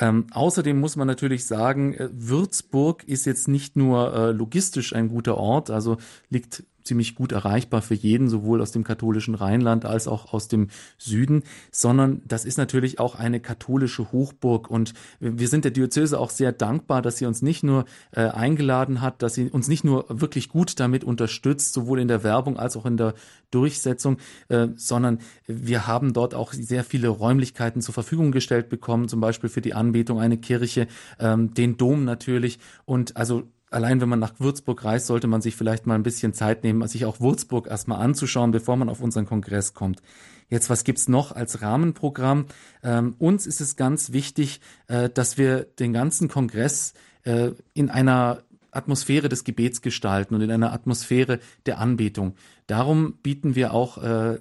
Ähm, 0.00 0.26
außerdem 0.32 0.78
muss 0.78 0.96
man 0.96 1.06
natürlich 1.06 1.46
sagen, 1.46 1.94
äh, 1.94 2.08
Würzburg 2.12 3.04
ist 3.04 3.26
jetzt 3.26 3.48
nicht 3.48 3.76
nur 3.76 4.14
äh, 4.14 4.30
logistisch 4.30 4.94
ein 4.94 5.08
guter 5.08 5.36
Ort, 5.36 5.70
also 5.70 5.96
liegt 6.30 6.62
ziemlich 6.88 7.14
gut 7.14 7.32
erreichbar 7.32 7.82
für 7.82 7.94
jeden, 7.94 8.28
sowohl 8.28 8.60
aus 8.60 8.72
dem 8.72 8.82
katholischen 8.82 9.34
Rheinland 9.34 9.84
als 9.84 10.08
auch 10.08 10.32
aus 10.32 10.48
dem 10.48 10.68
Süden, 10.96 11.44
sondern 11.70 12.22
das 12.26 12.44
ist 12.44 12.58
natürlich 12.58 12.98
auch 12.98 13.14
eine 13.14 13.38
katholische 13.40 14.10
Hochburg. 14.10 14.68
Und 14.68 14.94
wir 15.20 15.48
sind 15.48 15.64
der 15.64 15.70
Diözese 15.70 16.18
auch 16.18 16.30
sehr 16.30 16.52
dankbar, 16.52 17.02
dass 17.02 17.18
sie 17.18 17.26
uns 17.26 17.42
nicht 17.42 17.62
nur 17.62 17.84
äh, 18.10 18.22
eingeladen 18.22 19.00
hat, 19.00 19.22
dass 19.22 19.34
sie 19.34 19.48
uns 19.50 19.68
nicht 19.68 19.84
nur 19.84 20.06
wirklich 20.08 20.48
gut 20.48 20.80
damit 20.80 21.04
unterstützt, 21.04 21.74
sowohl 21.74 22.00
in 22.00 22.08
der 22.08 22.24
Werbung 22.24 22.58
als 22.58 22.76
auch 22.76 22.86
in 22.86 22.96
der 22.96 23.14
Durchsetzung, 23.50 24.18
äh, 24.48 24.68
sondern 24.76 25.18
wir 25.46 25.86
haben 25.86 26.12
dort 26.12 26.34
auch 26.34 26.52
sehr 26.52 26.84
viele 26.84 27.08
Räumlichkeiten 27.08 27.80
zur 27.82 27.94
Verfügung 27.94 28.32
gestellt 28.32 28.68
bekommen, 28.68 29.08
zum 29.08 29.20
Beispiel 29.20 29.50
für 29.50 29.60
die 29.60 29.74
Anbetung 29.74 30.20
eine 30.20 30.38
Kirche, 30.38 30.86
ähm, 31.18 31.54
den 31.54 31.76
Dom 31.76 32.04
natürlich. 32.04 32.58
Und 32.84 33.16
also 33.16 33.44
allein 33.70 34.00
wenn 34.00 34.08
man 34.08 34.18
nach 34.18 34.34
Würzburg 34.38 34.84
reist, 34.84 35.06
sollte 35.06 35.26
man 35.26 35.40
sich 35.40 35.56
vielleicht 35.56 35.86
mal 35.86 35.94
ein 35.94 36.02
bisschen 36.02 36.32
Zeit 36.32 36.64
nehmen, 36.64 36.86
sich 36.88 37.04
auch 37.04 37.20
Würzburg 37.20 37.66
erstmal 37.66 38.00
anzuschauen, 38.00 38.50
bevor 38.50 38.76
man 38.76 38.88
auf 38.88 39.00
unseren 39.00 39.26
Kongress 39.26 39.74
kommt. 39.74 40.02
Jetzt, 40.50 40.70
was 40.70 40.84
gibt's 40.84 41.08
noch 41.08 41.32
als 41.32 41.60
Rahmenprogramm? 41.60 42.46
Ähm, 42.82 43.14
uns 43.18 43.46
ist 43.46 43.60
es 43.60 43.76
ganz 43.76 44.12
wichtig, 44.12 44.60
äh, 44.86 45.10
dass 45.10 45.36
wir 45.36 45.64
den 45.64 45.92
ganzen 45.92 46.28
Kongress 46.28 46.94
äh, 47.24 47.50
in 47.74 47.90
einer 47.90 48.42
Atmosphäre 48.70 49.28
des 49.28 49.44
Gebets 49.44 49.82
gestalten 49.82 50.34
und 50.34 50.40
in 50.40 50.50
einer 50.50 50.72
Atmosphäre 50.72 51.40
der 51.66 51.78
Anbetung. 51.78 52.34
Darum 52.66 53.14
bieten 53.22 53.54
wir 53.54 53.72
auch 53.72 53.98
äh, 54.02 54.38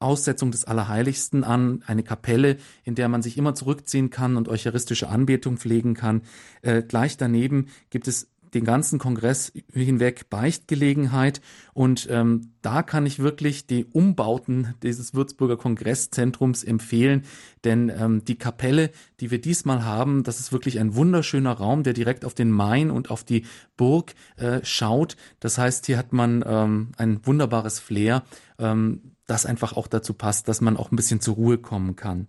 Aussetzung 0.00 0.50
des 0.50 0.64
Allerheiligsten 0.64 1.44
an, 1.44 1.82
eine 1.86 2.02
Kapelle, 2.02 2.56
in 2.84 2.94
der 2.94 3.08
man 3.08 3.22
sich 3.22 3.38
immer 3.38 3.54
zurückziehen 3.54 4.10
kann 4.10 4.36
und 4.36 4.48
eucharistische 4.48 5.08
Anbetung 5.08 5.58
pflegen 5.58 5.94
kann. 5.94 6.22
Äh, 6.62 6.82
gleich 6.82 7.16
daneben 7.16 7.66
gibt 7.90 8.08
es 8.08 8.28
den 8.54 8.64
ganzen 8.64 8.98
Kongress 8.98 9.52
hinweg 9.72 10.28
Beichtgelegenheit 10.28 11.40
und 11.72 12.08
ähm, 12.10 12.52
da 12.62 12.82
kann 12.82 13.06
ich 13.06 13.20
wirklich 13.20 13.66
die 13.66 13.84
Umbauten 13.84 14.74
dieses 14.82 15.14
Würzburger 15.14 15.56
Kongresszentrums 15.56 16.64
empfehlen, 16.64 17.24
denn 17.64 17.90
ähm, 17.96 18.24
die 18.24 18.36
Kapelle, 18.36 18.90
die 19.20 19.30
wir 19.30 19.40
diesmal 19.40 19.84
haben, 19.84 20.24
das 20.24 20.40
ist 20.40 20.52
wirklich 20.52 20.80
ein 20.80 20.94
wunderschöner 20.94 21.52
Raum, 21.52 21.82
der 21.82 21.92
direkt 21.92 22.24
auf 22.24 22.34
den 22.34 22.50
Main 22.50 22.90
und 22.90 23.10
auf 23.10 23.24
die 23.24 23.44
Burg 23.76 24.14
äh, 24.36 24.60
schaut. 24.64 25.16
Das 25.38 25.58
heißt, 25.58 25.86
hier 25.86 25.98
hat 25.98 26.12
man 26.12 26.44
ähm, 26.46 26.92
ein 26.96 27.24
wunderbares 27.24 27.78
Flair. 27.78 28.24
Ähm, 28.58 29.00
das 29.30 29.46
einfach 29.46 29.74
auch 29.76 29.86
dazu 29.86 30.14
passt, 30.14 30.48
dass 30.48 30.60
man 30.60 30.76
auch 30.76 30.90
ein 30.90 30.96
bisschen 30.96 31.20
zur 31.20 31.36
Ruhe 31.36 31.58
kommen 31.58 31.96
kann. 31.96 32.26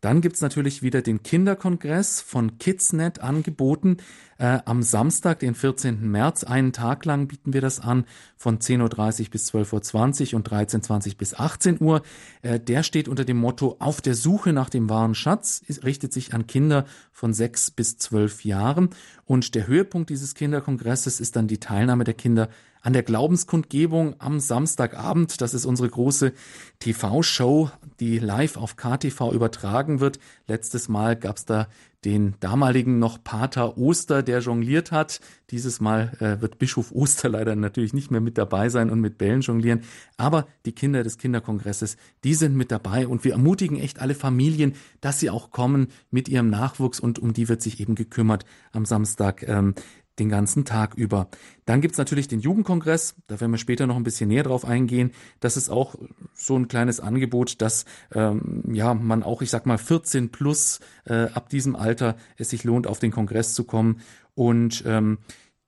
Dann 0.00 0.22
gibt's 0.22 0.40
natürlich 0.40 0.82
wieder 0.82 1.02
den 1.02 1.22
Kinderkongress 1.22 2.22
von 2.22 2.58
Kidsnet 2.58 3.20
angeboten. 3.20 3.98
Äh, 4.38 4.60
am 4.64 4.82
Samstag, 4.82 5.40
den 5.40 5.54
14. 5.54 6.10
März, 6.10 6.42
einen 6.44 6.72
Tag 6.72 7.04
lang 7.04 7.28
bieten 7.28 7.52
wir 7.52 7.60
das 7.60 7.80
an, 7.80 8.06
von 8.38 8.58
10.30 8.60 9.24
Uhr 9.24 9.30
bis 9.30 9.52
12.20 9.52 10.32
Uhr 10.32 10.36
und 10.38 10.48
13.20 10.48 11.08
Uhr 11.08 11.18
bis 11.18 11.34
18 11.34 11.82
Uhr. 11.82 12.00
Äh, 12.40 12.58
der 12.58 12.82
steht 12.82 13.08
unter 13.08 13.26
dem 13.26 13.36
Motto 13.36 13.76
Auf 13.78 14.00
der 14.00 14.14
Suche 14.14 14.54
nach 14.54 14.70
dem 14.70 14.88
wahren 14.88 15.14
Schatz, 15.14 15.62
es 15.68 15.84
richtet 15.84 16.14
sich 16.14 16.32
an 16.32 16.46
Kinder 16.46 16.86
von 17.12 17.34
sechs 17.34 17.70
bis 17.70 17.98
zwölf 17.98 18.42
Jahren. 18.46 18.88
Und 19.26 19.54
der 19.54 19.66
Höhepunkt 19.66 20.08
dieses 20.08 20.34
Kinderkongresses 20.34 21.20
ist 21.20 21.36
dann 21.36 21.46
die 21.46 21.60
Teilnahme 21.60 22.04
der 22.04 22.14
Kinder 22.14 22.48
an 22.82 22.92
der 22.92 23.02
Glaubenskundgebung 23.02 24.16
am 24.18 24.40
Samstagabend. 24.40 25.40
Das 25.40 25.54
ist 25.54 25.66
unsere 25.66 25.88
große 25.88 26.32
TV-Show, 26.78 27.70
die 28.00 28.18
live 28.18 28.56
auf 28.56 28.76
KTV 28.76 29.32
übertragen 29.32 30.00
wird. 30.00 30.18
Letztes 30.46 30.88
Mal 30.88 31.16
gab's 31.16 31.44
da 31.44 31.68
den 32.04 32.34
damaligen 32.40 32.98
noch 32.98 33.22
Pater 33.22 33.76
Oster, 33.76 34.22
der 34.22 34.40
jongliert 34.40 34.90
hat. 34.90 35.20
Dieses 35.50 35.80
Mal 35.80 36.16
äh, 36.20 36.40
wird 36.40 36.58
Bischof 36.58 36.92
Oster 36.92 37.28
leider 37.28 37.54
natürlich 37.56 37.92
nicht 37.92 38.10
mehr 38.10 38.22
mit 38.22 38.38
dabei 38.38 38.70
sein 38.70 38.90
und 38.90 39.00
mit 39.00 39.18
Bällen 39.18 39.42
jonglieren. 39.42 39.82
Aber 40.16 40.46
die 40.64 40.72
Kinder 40.72 41.02
des 41.02 41.18
Kinderkongresses, 41.18 41.98
die 42.24 42.34
sind 42.34 42.56
mit 42.56 42.70
dabei 42.70 43.06
und 43.06 43.24
wir 43.24 43.32
ermutigen 43.32 43.78
echt 43.78 44.00
alle 44.00 44.14
Familien, 44.14 44.74
dass 45.00 45.20
sie 45.20 45.30
auch 45.30 45.50
kommen 45.50 45.88
mit 46.10 46.28
ihrem 46.28 46.48
Nachwuchs 46.48 47.00
und 47.00 47.18
um 47.18 47.34
die 47.34 47.48
wird 47.48 47.60
sich 47.60 47.80
eben 47.80 47.94
gekümmert 47.94 48.46
am 48.72 48.86
Samstag. 48.86 49.46
Ähm, 49.46 49.74
den 50.20 50.28
ganzen 50.28 50.64
Tag 50.64 50.94
über. 50.94 51.28
Dann 51.64 51.80
gibt's 51.80 51.98
natürlich 51.98 52.28
den 52.28 52.40
Jugendkongress, 52.40 53.16
da 53.26 53.40
werden 53.40 53.50
wir 53.50 53.58
später 53.58 53.86
noch 53.86 53.96
ein 53.96 54.04
bisschen 54.04 54.28
näher 54.28 54.44
drauf 54.44 54.64
eingehen. 54.64 55.12
Das 55.40 55.56
ist 55.56 55.70
auch 55.70 55.96
so 56.34 56.56
ein 56.56 56.68
kleines 56.68 57.00
Angebot, 57.00 57.60
dass 57.60 57.86
ähm, 58.12 58.62
ja 58.72 58.94
man 58.94 59.22
auch, 59.22 59.42
ich 59.42 59.50
sag 59.50 59.66
mal, 59.66 59.78
14 59.78 60.30
plus 60.30 60.80
äh, 61.04 61.24
ab 61.34 61.48
diesem 61.48 61.74
Alter 61.74 62.16
es 62.36 62.50
sich 62.50 62.64
lohnt, 62.64 62.86
auf 62.86 62.98
den 62.98 63.10
Kongress 63.10 63.54
zu 63.54 63.64
kommen. 63.64 64.00
Und 64.34 64.84
ähm, 64.86 65.18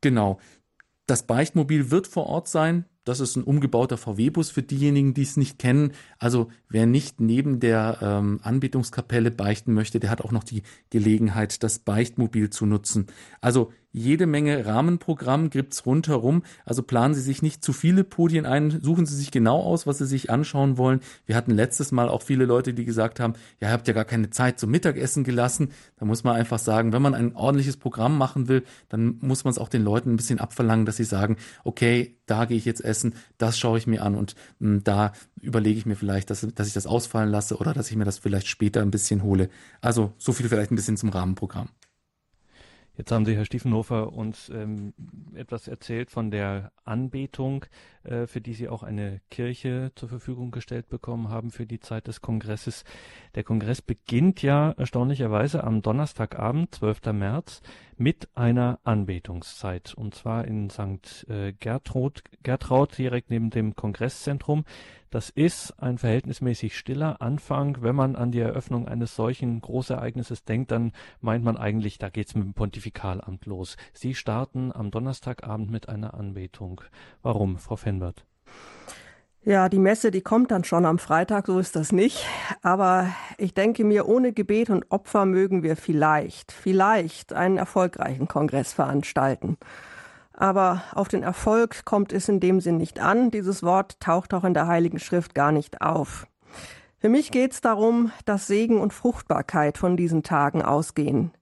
genau, 0.01 0.39
das 1.07 1.25
Beichtmobil 1.25 1.91
wird 1.91 2.07
vor 2.07 2.27
Ort 2.27 2.49
sein. 2.49 2.85
Das 3.05 3.19
ist 3.19 3.35
ein 3.35 3.43
umgebauter 3.43 3.97
VW-Bus 3.97 4.51
für 4.51 4.63
diejenigen, 4.63 5.13
die 5.13 5.23
es 5.23 5.37
nicht 5.37 5.59
kennen. 5.59 5.93
Also 6.19 6.51
wer 6.69 6.87
nicht 6.87 7.21
neben 7.21 7.59
der 7.59 7.99
ähm, 8.01 8.39
Anbetungskapelle 8.43 9.33
beichten 9.33 9.75
möchte, 9.75 9.99
der 9.99 10.11
hat 10.11 10.21
auch 10.21 10.31
noch 10.31 10.45
die 10.45 10.63
Gelegenheit, 10.91 11.65
das 11.65 11.81
Beichtmobil 11.81 12.51
zu 12.51 12.65
nutzen. 12.65 13.09
Also 13.41 13.73
jede 13.93 14.27
Menge 14.27 14.65
Rahmenprogramm 14.67 15.51
gibt's 15.51 15.85
rundherum. 15.87 16.43
Also 16.65 16.83
planen 16.83 17.15
Sie 17.15 17.21
sich 17.21 17.43
nicht 17.43 17.63
zu 17.63 17.73
viele 17.73 18.05
Podien 18.05 18.47
ein, 18.47 18.81
suchen 18.81 19.07
Sie 19.07 19.15
sich 19.15 19.31
genau 19.31 19.61
aus, 19.61 19.87
was 19.87 19.99
Sie 19.99 20.07
sich 20.07 20.31
anschauen 20.31 20.79
wollen. 20.79 21.01
Wir 21.27 21.37
hatten 21.37 21.53
letztes 21.53 21.93
Mal 21.93 22.09
auch 22.09 22.23
viele 22.23 22.47
Leute, 22.47 22.75
die 22.75 22.85
gesagt 22.85 23.21
haben, 23.21 23.35
ja, 23.61 23.69
ihr 23.69 23.73
habt 23.73 23.87
ja 23.87 23.95
gar 23.95 24.05
keine 24.05 24.31
Zeit 24.31 24.59
zum 24.59 24.71
Mittagessen 24.71 25.25
gelassen. 25.25 25.71
Da 25.99 26.07
muss 26.07 26.25
man 26.25 26.37
einfach 26.37 26.59
sagen, 26.59 26.93
wenn 26.93 27.03
man 27.03 27.15
ein 27.15 27.37
ordentliches 27.37 27.77
Programm 27.77 28.17
machen 28.17 28.49
will, 28.49 28.65
dann 28.89 29.19
muss 29.21 29.45
man 29.45 29.53
es 29.53 29.59
auch 29.59 29.69
den 29.69 29.83
Leuten 29.83 30.13
ein 30.13 30.17
bisschen 30.17 30.41
abverlangen, 30.41 30.87
dass 30.87 30.97
sie 30.97 31.05
sagen, 31.05 31.37
okay, 31.65 32.17
da 32.27 32.47
gehe 32.47 32.57
ich 32.57 32.65
jetzt 32.65 32.83
essen, 32.85 33.15
das 33.37 33.59
schaue 33.59 33.79
ich 33.79 33.87
mir 33.87 34.03
an 34.03 34.15
und 34.15 34.35
mh, 34.59 34.69
hm, 34.69 34.85
da 34.85 35.13
überlege 35.41 35.79
ich 35.79 35.87
mir 35.87 35.97
vielleicht, 35.97 36.31
dass, 36.31 36.47
dass 36.55 36.67
ich 36.67 36.73
das 36.73 36.87
ausfallen 36.87 37.31
lasse 37.31 37.57
oder 37.59 37.75
dass 37.75 37.91
ich 37.91 37.97
mir 37.97 38.05
das 38.05 38.19
vielleicht 38.19 38.47
später 38.47 38.81
ein 38.81 38.91
bisschen 38.91 39.23
hole. 39.23 39.51
Also 39.81 40.13
so 40.19 40.33
viel 40.33 40.49
vielleicht 40.49 40.71
ein 40.71 40.77
bisschen 40.77 40.97
zum 40.97 41.11
Rahmenprogramm. 41.11 41.69
Jetzt 42.95 43.11
haben 43.11 43.25
Sie, 43.25 43.35
Herr 43.35 43.47
Stiefenhofer, 43.47 44.13
uns 44.13 44.51
ähm, 44.51 44.93
etwas 45.35 45.67
erzählt 45.67 46.11
von 46.11 46.31
der 46.31 46.73
Anbetung, 46.85 47.65
äh, 48.05 48.27
für 48.27 48.43
die 48.43 48.53
Sie 48.53 48.69
auch 48.69 48.83
eine 48.83 49.23
Kirche 49.31 49.93
zur 49.95 50.11
Verfügung 50.11 50.51
gestellt 50.51 50.91
bekommen 50.91 51.31
haben 51.31 51.51
für 51.51 51.65
die 51.65 51.81
Zeit 51.81 52.07
des 52.07 52.21
Kongresses. 52.21 52.85
Der 53.35 53.45
Kongress 53.45 53.81
beginnt 53.81 54.43
ja 54.43 54.73
erstaunlicherweise 54.73 55.65
am 55.65 55.81
Donnerstagabend, 55.81 56.75
12. 56.75 57.13
März, 57.15 57.63
mit 57.97 58.29
einer 58.35 58.79
Anbetungszeit. 58.85 59.95
Und 59.95 60.15
zwar 60.15 60.45
in 60.45 60.69
St. 60.69 61.27
Äh, 61.31 61.55
Gertraud, 61.55 62.23
Gertraud, 62.43 62.99
direkt 62.99 63.31
neben 63.31 63.49
dem 63.49 63.75
Kongresszentrum. 63.75 64.65
Das 65.13 65.29
ist 65.29 65.75
ein 65.79 65.99
verhältnismäßig 65.99 66.75
stiller 66.75 67.21
Anfang. 67.21 67.77
Wenn 67.83 67.95
man 67.95 68.17
an 68.17 68.33
die 68.33 68.41
Eröffnung 68.41 68.89
eines 68.89 69.15
solchen 69.15 69.61
Großereignisses 69.61 70.45
denkt, 70.45 70.71
dann 70.71 70.93
meint 71.21 71.45
man 71.45 71.59
eigentlich, 71.59 71.99
da 71.99 72.09
geht's 72.09 72.35
mit 72.35 72.45
dem 72.45 72.55
Pontifikalamt 72.55 73.45
los. 73.45 73.77
Sie 73.93 74.15
starten 74.15 74.73
am 74.73 74.91
Donnerstagabend 74.91 75.71
mit 75.71 75.91
einer 75.91 76.15
Anbetung. 76.15 76.81
Warum, 77.21 77.59
Frau 77.59 77.77
Fenbert? 77.77 78.25
Ja, 79.45 79.69
die 79.69 79.79
Messe, 79.79 80.11
die 80.11 80.23
kommt 80.23 80.51
dann 80.51 80.65
schon 80.65 80.87
am 80.87 80.99
Freitag, 80.99 81.47
so 81.47 81.59
ist 81.59 81.77
das 81.77 81.93
nicht. 81.93 82.27
Aber 82.63 83.09
ich 83.37 83.53
denke 83.53 83.85
mir, 83.85 84.09
ohne 84.09 84.33
Gebet 84.33 84.71
und 84.71 84.91
Opfer 84.91 85.27
mögen 85.27 85.63
wir 85.63 85.77
vielleicht, 85.77 86.53
vielleicht 86.53 87.35
einen 87.35 87.59
erfolgreichen 87.59 88.29
Kongress 88.29 88.73
veranstalten. 88.73 89.59
Aber 90.35 90.83
auf 90.95 91.09
den 91.09 91.23
Erfolg 91.23 91.85
kommt 91.85 92.13
es 92.13 92.29
in 92.29 92.41
dem 92.41 92.61
Sinn 92.61 92.77
nicht 92.77 93.01
an. 93.01 93.31
Dieses 93.31 93.63
Wort 93.63 94.01
taucht 94.01 94.35
auch 94.35 94.45
in 94.45 94.55
der 94.55 94.67
Heiligen 94.67 94.99
Schrift 94.99 95.35
gar 95.35 95.53
nicht 95.53 95.83
auf. 95.83 96.27
Für 96.99 97.09
mich 97.09 97.31
geht 97.33 97.53
es 97.53 97.61
darum, 97.61 98.13
dass 98.25 98.47
Segen 98.47 98.81
und 98.81 98.93
Fruchtbarkeit 98.93 99.77
von 99.77 99.97
diesen 99.97 100.23
Tagen 100.23 100.63
ausgehen. 100.63 101.33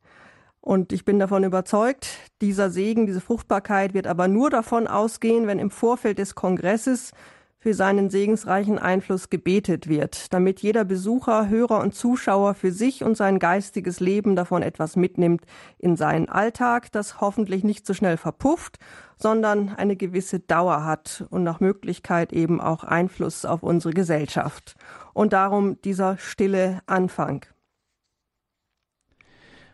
Und 0.62 0.92
ich 0.92 1.04
bin 1.04 1.18
davon 1.18 1.44
überzeugt, 1.44 2.08
dieser 2.40 2.70
Segen, 2.70 3.06
diese 3.06 3.20
Fruchtbarkeit 3.20 3.94
wird 3.94 4.06
aber 4.06 4.28
nur 4.28 4.50
davon 4.50 4.86
ausgehen, 4.86 5.46
wenn 5.46 5.58
im 5.58 5.70
Vorfeld 5.70 6.18
des 6.18 6.34
Kongresses 6.34 7.12
für 7.60 7.74
seinen 7.74 8.08
segensreichen 8.08 8.78
Einfluss 8.78 9.28
gebetet 9.28 9.86
wird, 9.86 10.32
damit 10.32 10.60
jeder 10.60 10.84
Besucher, 10.84 11.50
Hörer 11.50 11.80
und 11.80 11.94
Zuschauer 11.94 12.54
für 12.54 12.72
sich 12.72 13.04
und 13.04 13.18
sein 13.18 13.38
geistiges 13.38 14.00
Leben 14.00 14.34
davon 14.34 14.62
etwas 14.62 14.96
mitnimmt 14.96 15.42
in 15.78 15.94
seinen 15.94 16.30
Alltag, 16.30 16.90
das 16.90 17.20
hoffentlich 17.20 17.62
nicht 17.62 17.86
so 17.86 17.92
schnell 17.92 18.16
verpufft, 18.16 18.78
sondern 19.18 19.68
eine 19.68 19.94
gewisse 19.94 20.40
Dauer 20.40 20.84
hat 20.84 21.26
und 21.28 21.42
nach 21.44 21.60
Möglichkeit 21.60 22.32
eben 22.32 22.62
auch 22.62 22.82
Einfluss 22.82 23.44
auf 23.44 23.62
unsere 23.62 23.92
Gesellschaft. 23.92 24.74
Und 25.12 25.34
darum 25.34 25.80
dieser 25.82 26.16
stille 26.16 26.80
Anfang. 26.86 27.44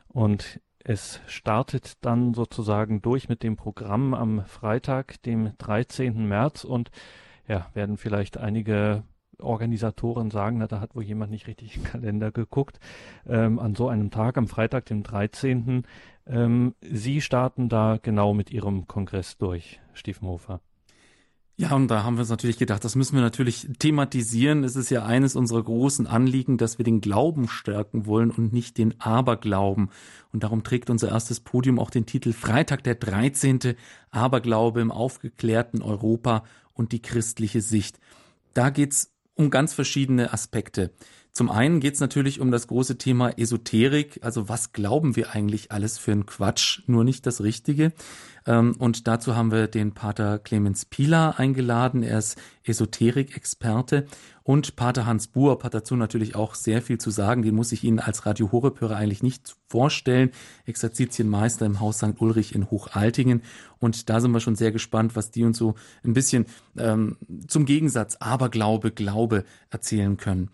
Und 0.09 0.61
es 0.83 1.21
startet 1.29 2.05
dann 2.05 2.35
sozusagen 2.35 3.01
durch 3.01 3.29
mit 3.29 3.45
dem 3.45 3.57
Programm 3.57 4.13
am 4.13 4.45
Freitag, 4.45 5.23
dem 5.23 5.53
13. 5.59 6.27
März 6.27 6.65
und 6.65 6.91
ja, 7.49 7.71
werden 7.75 7.97
vielleicht 7.97 8.39
einige 8.39 9.05
Organisatoren 9.39 10.31
sagen, 10.31 10.59
na, 10.59 10.67
da 10.67 10.81
hat 10.81 10.95
wohl 10.95 11.03
jemand 11.03 11.31
nicht 11.31 11.47
richtig 11.47 11.77
im 11.77 11.85
Kalender 11.85 12.31
geguckt. 12.31 12.79
Ähm, 13.27 13.59
an 13.59 13.75
so 13.75 13.89
einem 13.89 14.11
Tag, 14.11 14.39
am 14.39 14.49
Freitag, 14.49 14.87
dem 14.87 15.03
13. 15.03 15.85
Ähm, 16.27 16.75
Sie 16.81 17.21
starten 17.21 17.69
da 17.69 17.99
genau 18.01 18.35
mit 18.35 18.51
Ihrem 18.51 18.87
Kongress 18.87 19.37
durch, 19.37 19.81
Stiefenhofer. 19.93 20.61
Ja, 21.59 21.75
und 21.75 21.89
da 21.89 22.05
haben 22.05 22.17
wir 22.17 22.21
uns 22.21 22.29
natürlich 22.29 22.59
gedacht, 22.59 22.85
das 22.85 22.97
müssen 22.97 23.15
wir 23.15 23.23
natürlich 23.23 23.67
thematisieren. 23.79 24.63
Es 24.63 24.77
ist 24.77 24.91
ja 24.91 25.07
eines 25.07 25.37
unserer 25.37 25.63
großen 25.63 26.07
Anliegen, 26.07 26.59
dass 26.59 26.77
wir 26.77 26.85
den 26.85 27.01
Glauben 27.01 27.49
stärken 27.49 28.05
wollen 28.05 28.31
und 28.31 28.53
nicht 28.53 28.77
den 28.77 29.01
Aberglauben. 29.01 29.89
Und 30.35 30.43
darum 30.43 30.65
trägt 30.65 30.91
unser 30.91 31.09
erstes 31.09 31.41
Podium 31.41 31.79
auch 31.79 31.89
den 31.89 32.05
Titel 32.05 32.35
Freitag 32.35 32.85
der 32.85 32.97
13. 32.97 33.75
Aberglaube 34.11 34.83
im 34.83 34.91
aufgeklärten 34.91 35.81
Europa 35.81 36.43
und 36.77 36.93
die 36.93 37.03
christliche 37.03 37.61
Sicht. 37.61 37.99
Da 38.55 38.71
geht's 38.71 39.11
um 39.35 39.51
ganz 39.51 39.75
verschiedene 39.75 40.33
Aspekte. 40.33 40.93
Zum 41.33 41.51
einen 41.51 41.81
geht's 41.81 42.01
natürlich 42.01 42.41
um 42.41 42.51
das 42.51 42.67
große 42.67 42.97
Thema 42.97 43.39
Esoterik, 43.39 44.21
also 44.23 44.49
was 44.49 44.73
glauben 44.73 45.17
wir 45.17 45.33
eigentlich 45.33 45.71
alles 45.71 45.99
für 45.99 46.13
einen 46.13 46.25
Quatsch, 46.25 46.81
nur 46.87 47.05
nicht 47.05 47.27
das 47.27 47.43
Richtige. 47.43 47.93
Ähm, 48.47 48.75
und 48.79 49.07
dazu 49.07 49.35
haben 49.37 49.51
wir 49.51 49.67
den 49.67 49.93
Pater 49.93 50.39
Clemens 50.39 50.85
Pilar 50.85 51.39
eingeladen. 51.39 52.03
Er 52.03 52.19
ist 52.19 52.41
Esoterik-Experte. 52.65 54.07
Und 54.43 54.77
Pater 54.77 55.07
Hans 55.07 55.27
Buob 55.27 55.65
hat 55.65 55.75
dazu 55.75 55.97
natürlich 55.97 56.37
auch 56.37 56.55
sehr 56.55 56.81
viel 56.81 56.99
zu 56.99 57.11
sagen. 57.11 57.43
Den 57.43 57.57
muss 57.57 57.73
ich 57.73 57.83
Ihnen 57.83 57.99
als 57.99 58.27
Radio 58.27 58.53
Horeb-Hörer 58.53 58.97
eigentlich 58.97 59.23
nicht 59.23 59.57
vorstellen. 59.69 60.31
Exerzitienmeister 60.67 61.67
im 61.67 61.81
Haus 61.81 61.99
St. 61.99 62.21
Ulrich 62.21 62.55
in 62.55 62.71
Hochaltingen. 62.71 63.43
Und 63.81 64.09
da 64.09 64.21
sind 64.21 64.31
wir 64.31 64.41
schon 64.41 64.55
sehr 64.55 64.71
gespannt, 64.71 65.17
was 65.17 65.33
die 65.33 65.43
uns 65.43 65.59
so 65.59 65.75
ein 66.05 66.13
bisschen 66.13 66.47
ähm, 66.79 67.17
zum 67.49 67.65
Gegensatz 67.65 68.17
Aberglaube, 68.17 68.93
Glaube 68.93 69.45
erzählen 69.71 70.17
können. 70.17 70.51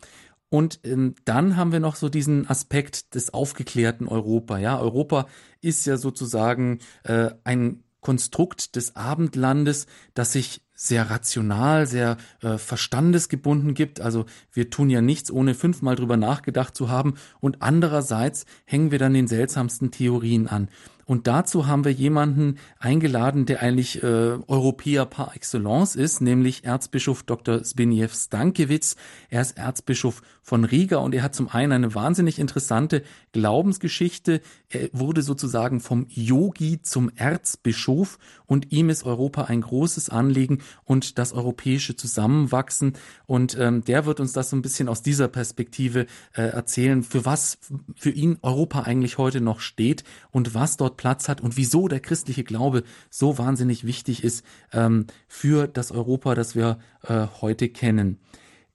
Und 0.53 0.81
ähm, 0.85 1.15
dann 1.25 1.57
haben 1.57 1.73
wir 1.73 1.81
noch 1.81 1.97
so 1.97 2.11
diesen 2.11 2.47
Aspekt 2.47 3.15
des 3.15 3.33
aufgeklärten 3.33 4.07
Europa. 4.07 4.59
Ja, 4.59 4.79
Europa 4.79 5.27
ist 5.63 5.87
ja 5.87 5.97
sozusagen 5.97 6.81
äh, 7.05 7.31
ein 7.43 7.85
Konstrukt 8.03 8.77
des 8.77 8.95
Abendlandes, 8.95 9.87
das 10.13 10.33
sich 10.33 10.61
sehr 10.75 11.09
rational, 11.09 11.87
sehr 11.87 12.19
äh, 12.43 12.59
verstandesgebunden 12.59 13.73
gibt. 13.73 14.03
Also 14.03 14.27
wir 14.53 14.69
tun 14.69 14.91
ja 14.91 15.01
nichts, 15.01 15.31
ohne 15.31 15.55
fünfmal 15.55 15.97
drüber 15.97 16.19
nachgedacht 16.19 16.77
zu 16.77 16.91
haben. 16.91 17.15
Und 17.41 17.63
andererseits 17.63 18.45
hängen 18.67 18.91
wir 18.91 18.99
dann 18.99 19.15
den 19.15 19.29
seltsamsten 19.29 19.91
Theorien 19.91 20.49
an. 20.49 20.69
Und 21.13 21.27
dazu 21.27 21.67
haben 21.67 21.85
wir 21.85 21.93
jemanden 21.93 22.57
eingeladen, 22.79 23.45
der 23.45 23.61
eigentlich 23.61 24.03
äh, 24.03 24.07
Europäer 24.07 25.05
par 25.05 25.37
excellence 25.37 25.95
ist, 25.95 26.23
nämlich 26.23 26.65
Erzbischof 26.65 27.23
Dr. 27.25 27.63
Zbigniew 27.63 28.09
Stankiewicz. 28.09 28.97
Er 29.29 29.43
ist 29.43 29.59
Erzbischof 29.59 30.23
von 30.41 30.65
Riga 30.65 30.97
und 30.97 31.15
er 31.15 31.23
hat 31.23 31.35
zum 31.35 31.49
einen 31.49 31.73
eine 31.73 31.95
wahnsinnig 31.95 32.39
interessante 32.39 33.03
Glaubensgeschichte. 33.33 34.41
Er 34.71 34.89
wurde 34.95 35.21
sozusagen 35.21 35.81
vom 35.81 36.07
Yogi 36.09 36.81
zum 36.81 37.11
Erzbischof 37.15 38.19
und 38.47 38.73
ihm 38.73 38.89
ist 38.89 39.05
Europa 39.05 39.45
ein 39.45 39.61
großes 39.61 40.09
Anliegen 40.09 40.63
und 40.85 41.19
das 41.19 41.35
europäische 41.35 41.95
Zusammenwachsen. 41.95 42.95
Und 43.27 43.57
ähm, 43.59 43.85
der 43.85 44.07
wird 44.07 44.19
uns 44.19 44.33
das 44.33 44.49
so 44.49 44.57
ein 44.57 44.63
bisschen 44.63 44.89
aus 44.89 45.03
dieser 45.03 45.29
Perspektive 45.29 46.07
äh, 46.33 46.43
erzählen, 46.43 47.03
für 47.03 47.27
was 47.27 47.59
für 47.95 48.11
ihn 48.11 48.39
Europa 48.41 48.81
eigentlich 48.81 49.19
heute 49.19 49.43
noch 49.43 49.61
steht 49.61 50.05
und 50.31 50.55
was 50.55 50.79
dort 50.79 50.97
Platz 51.03 51.29
hat 51.29 51.41
und 51.41 51.57
wieso 51.57 51.89
der 51.89 51.99
christliche 51.99 52.45
Glaube 52.45 52.85
so 53.11 53.37
wahnsinnig 53.37 53.85
wichtig 53.85 54.23
ist 54.23 54.45
ähm, 54.73 55.09
für 55.27 55.67
das 55.67 55.91
Europa, 55.91 56.37
das 56.37 56.55
wir 56.55 56.79
äh, 57.03 57.27
heute 57.41 57.71
kennen. 57.71 58.21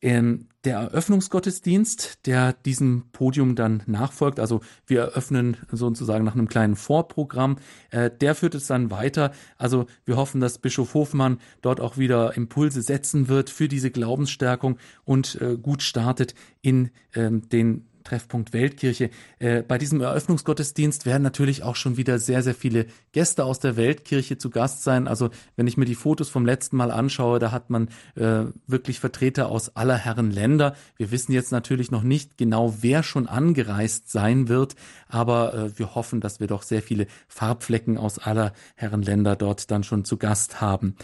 Ähm, 0.01 0.49
der 0.65 0.79
Eröffnungsgottesdienst, 0.79 2.25
der 2.25 2.51
diesem 2.51 3.05
Podium 3.13 3.55
dann 3.55 3.81
nachfolgt, 3.85 4.41
also 4.41 4.59
wir 4.85 4.99
eröffnen 4.99 5.55
sozusagen 5.71 6.25
nach 6.25 6.35
einem 6.35 6.49
kleinen 6.49 6.75
Vorprogramm, 6.75 7.59
äh, 7.91 8.11
der 8.11 8.35
führt 8.35 8.55
es 8.55 8.67
dann 8.67 8.91
weiter. 8.91 9.31
Also 9.57 9.85
wir 10.03 10.17
hoffen, 10.17 10.41
dass 10.41 10.59
Bischof 10.59 10.95
Hofmann 10.95 11.39
dort 11.61 11.79
auch 11.79 11.97
wieder 11.97 12.35
Impulse 12.35 12.81
setzen 12.81 13.29
wird 13.29 13.49
für 13.49 13.69
diese 13.69 13.89
Glaubensstärkung 13.89 14.77
und 15.05 15.39
äh, 15.39 15.55
gut 15.55 15.81
startet 15.81 16.35
in 16.61 16.89
ähm, 17.15 17.47
den 17.47 17.87
Treffpunkt 18.07 18.53
Weltkirche. 18.53 19.09
Äh, 19.39 19.63
bei 19.63 19.77
diesem 19.77 19.99
Eröffnungsgottesdienst 19.99 21.05
werden 21.05 21.23
natürlich 21.23 21.63
auch 21.63 21.75
schon 21.75 21.97
wieder 21.97 22.19
sehr, 22.19 22.41
sehr 22.41 22.55
viele 22.55 22.85
Gäste 23.11 23.43
aus 23.43 23.59
der 23.59 23.75
Weltkirche 23.75 24.37
zu 24.37 24.49
Gast 24.49 24.83
sein. 24.83 25.07
Also 25.07 25.29
wenn 25.57 25.67
ich 25.67 25.75
mir 25.75 25.85
die 25.85 25.95
Fotos 25.95 26.29
vom 26.29 26.45
letzten 26.45 26.77
Mal 26.77 26.91
anschaue, 26.91 27.39
da 27.39 27.51
hat 27.51 27.69
man 27.69 27.89
äh, 28.15 28.45
wirklich 28.65 28.99
Vertreter 28.99 29.49
aus 29.49 29.75
aller 29.75 29.97
Herren 29.97 30.31
Länder. 30.31 30.75
Wir 30.95 31.11
wissen 31.11 31.33
jetzt 31.33 31.51
natürlich 31.51 31.91
noch 31.91 32.03
nicht 32.03 32.37
genau, 32.37 32.75
wer 32.81 33.03
schon 33.03 33.27
angereist 33.27 34.09
sein 34.09 34.47
wird, 34.47 34.75
aber 35.09 35.53
äh, 35.53 35.79
wir 35.79 35.95
hoffen, 35.95 36.21
dass 36.21 36.39
wir 36.39 36.47
doch 36.47 36.63
sehr 36.63 36.81
viele 36.81 37.07
Farbflecken 37.27 37.97
aus 37.97 38.19
aller 38.19 38.53
Herren 38.75 39.01
Länder 39.01 39.35
dort 39.35 39.69
dann 39.69 39.83
schon 39.83 40.05
zu 40.05 40.17
Gast 40.17 40.61
haben. 40.61 40.95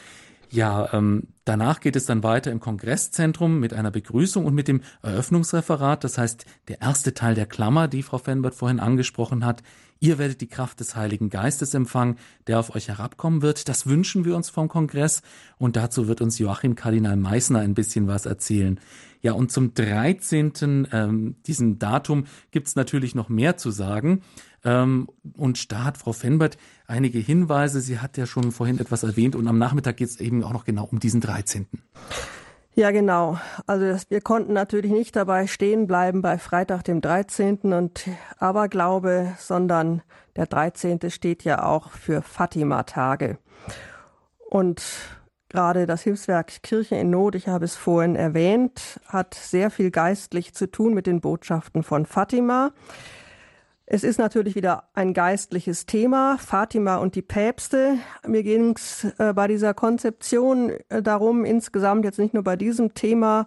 Ja, 0.54 0.94
ähm, 0.94 1.30
danach 1.46 1.80
geht 1.80 1.96
es 1.96 2.06
dann 2.06 2.22
weiter 2.22 2.52
im 2.52 2.60
Kongresszentrum 2.60 3.60
mit 3.60 3.74
einer 3.74 3.90
Begrüßung 3.90 4.46
und 4.46 4.54
mit 4.54 4.68
dem 4.68 4.82
Eröffnungsreferat. 5.02 6.04
Das 6.04 6.20
heißt, 6.20 6.46
der 6.68 6.80
erste 6.80 7.16
Teil 7.16 7.34
der 7.34 7.48
Klammer, 7.48 7.88
die 7.88 8.04
Frau 8.04 8.20
Fenbert 8.20 8.54
vorhin 8.54 8.80
angesprochen 8.80 9.46
hat. 9.46 9.64
Ihr 10.00 10.20
werdet 10.20 10.42
die 10.42 10.48
Kraft 10.48 10.80
des 10.80 10.96
Heiligen 10.96 11.32
Geistes 11.32 11.74
empfangen, 11.74 12.18
der 12.46 12.60
auf 12.60 12.76
euch 12.76 12.88
herabkommen 12.88 13.42
wird. 13.42 13.68
Das 13.68 13.88
wünschen 13.88 14.26
wir 14.26 14.36
uns 14.36 14.52
vom 14.52 14.68
Kongress. 14.68 15.24
Und 15.58 15.76
dazu 15.76 16.08
wird 16.08 16.22
uns 16.22 16.38
Joachim 16.38 16.76
Kardinal 16.76 17.18
Meissner 17.18 17.60
ein 17.60 17.74
bisschen 17.74 18.06
was 18.06 18.28
erzählen. 18.28 18.80
Ja, 19.24 19.32
und 19.32 19.52
zum 19.52 19.74
13. 19.74 20.88
Ähm, 20.92 21.36
diesem 21.48 21.80
Datum 21.80 22.26
gibt's 22.52 22.76
natürlich 22.76 23.16
noch 23.16 23.30
mehr 23.30 23.58
zu 23.58 23.72
sagen. 23.72 24.22
Ähm, 24.66 25.10
und 25.36 25.68
hat 25.74 25.98
Frau 25.98 26.14
Fenbert 26.14 26.58
einige 26.88 27.20
Hinweise. 27.20 27.82
Sie 27.82 28.00
hat 28.00 28.18
ja 28.18 28.26
schon 28.26 28.52
vorhin 28.52 28.80
etwas 28.80 29.04
erwähnt 29.04 29.36
und 29.36 29.48
am 29.48 29.58
Nachmittag 29.58 29.98
geht 29.98 30.10
es 30.10 30.20
eben 30.20 30.44
auch 30.44 30.54
noch 30.54 30.66
genau 30.66 30.88
um 30.90 31.00
diesen 31.00 31.22
13. 31.22 31.68
Ja, 32.76 32.90
genau. 32.90 33.38
Also 33.68 34.04
wir 34.10 34.22
konnten 34.22 34.54
natürlich 34.54 34.92
nicht 34.92 35.16
dabei 35.16 35.46
stehen 35.46 35.86
bleiben 35.86 36.24
bei 36.24 36.40
Freitag, 36.40 36.84
dem 36.84 37.02
13. 37.02 37.74
und 37.74 38.08
Aberglaube, 38.40 39.34
sondern 39.38 40.02
der 40.36 40.48
13. 40.48 41.12
steht 41.12 41.44
ja 41.44 41.64
auch 41.64 41.92
für 41.92 42.24
Fatima-Tage. 42.24 43.38
Und 44.50 44.82
gerade 45.50 45.86
das 45.86 46.02
Hilfswerk 46.02 46.64
Kirche 46.64 46.96
in 46.96 47.12
Not, 47.12 47.36
ich 47.36 47.48
habe 47.48 47.66
es 47.66 47.76
vorhin 47.76 48.16
erwähnt, 48.16 49.00
hat 49.06 49.36
sehr 49.36 49.70
viel 49.70 49.92
geistlich 49.92 50.56
zu 50.56 50.70
tun 50.70 50.96
mit 50.96 51.06
den 51.06 51.22
Botschaften 51.22 51.84
von 51.84 52.08
Fatima. 52.08 52.72
Es 53.86 54.06
ist 54.06 54.18
natürlich 54.18 54.56
wieder 54.56 54.90
ein 54.94 55.14
geistliches 55.14 55.86
Thema, 55.86 56.38
Fatima 56.38 56.98
und 56.98 57.16
die 57.16 57.22
Päpste. 57.22 57.98
Mir 58.26 58.42
ging 58.42 58.76
es 58.78 59.06
äh, 59.18 59.34
bei 59.34 59.48
dieser 59.48 59.74
Konzeption 59.74 60.72
äh, 60.88 61.02
darum, 61.02 61.44
insgesamt 61.44 62.06
jetzt 62.06 62.18
nicht 62.18 62.34
nur 62.34 62.44
bei 62.44 62.56
diesem 62.56 62.94
Thema, 62.94 63.46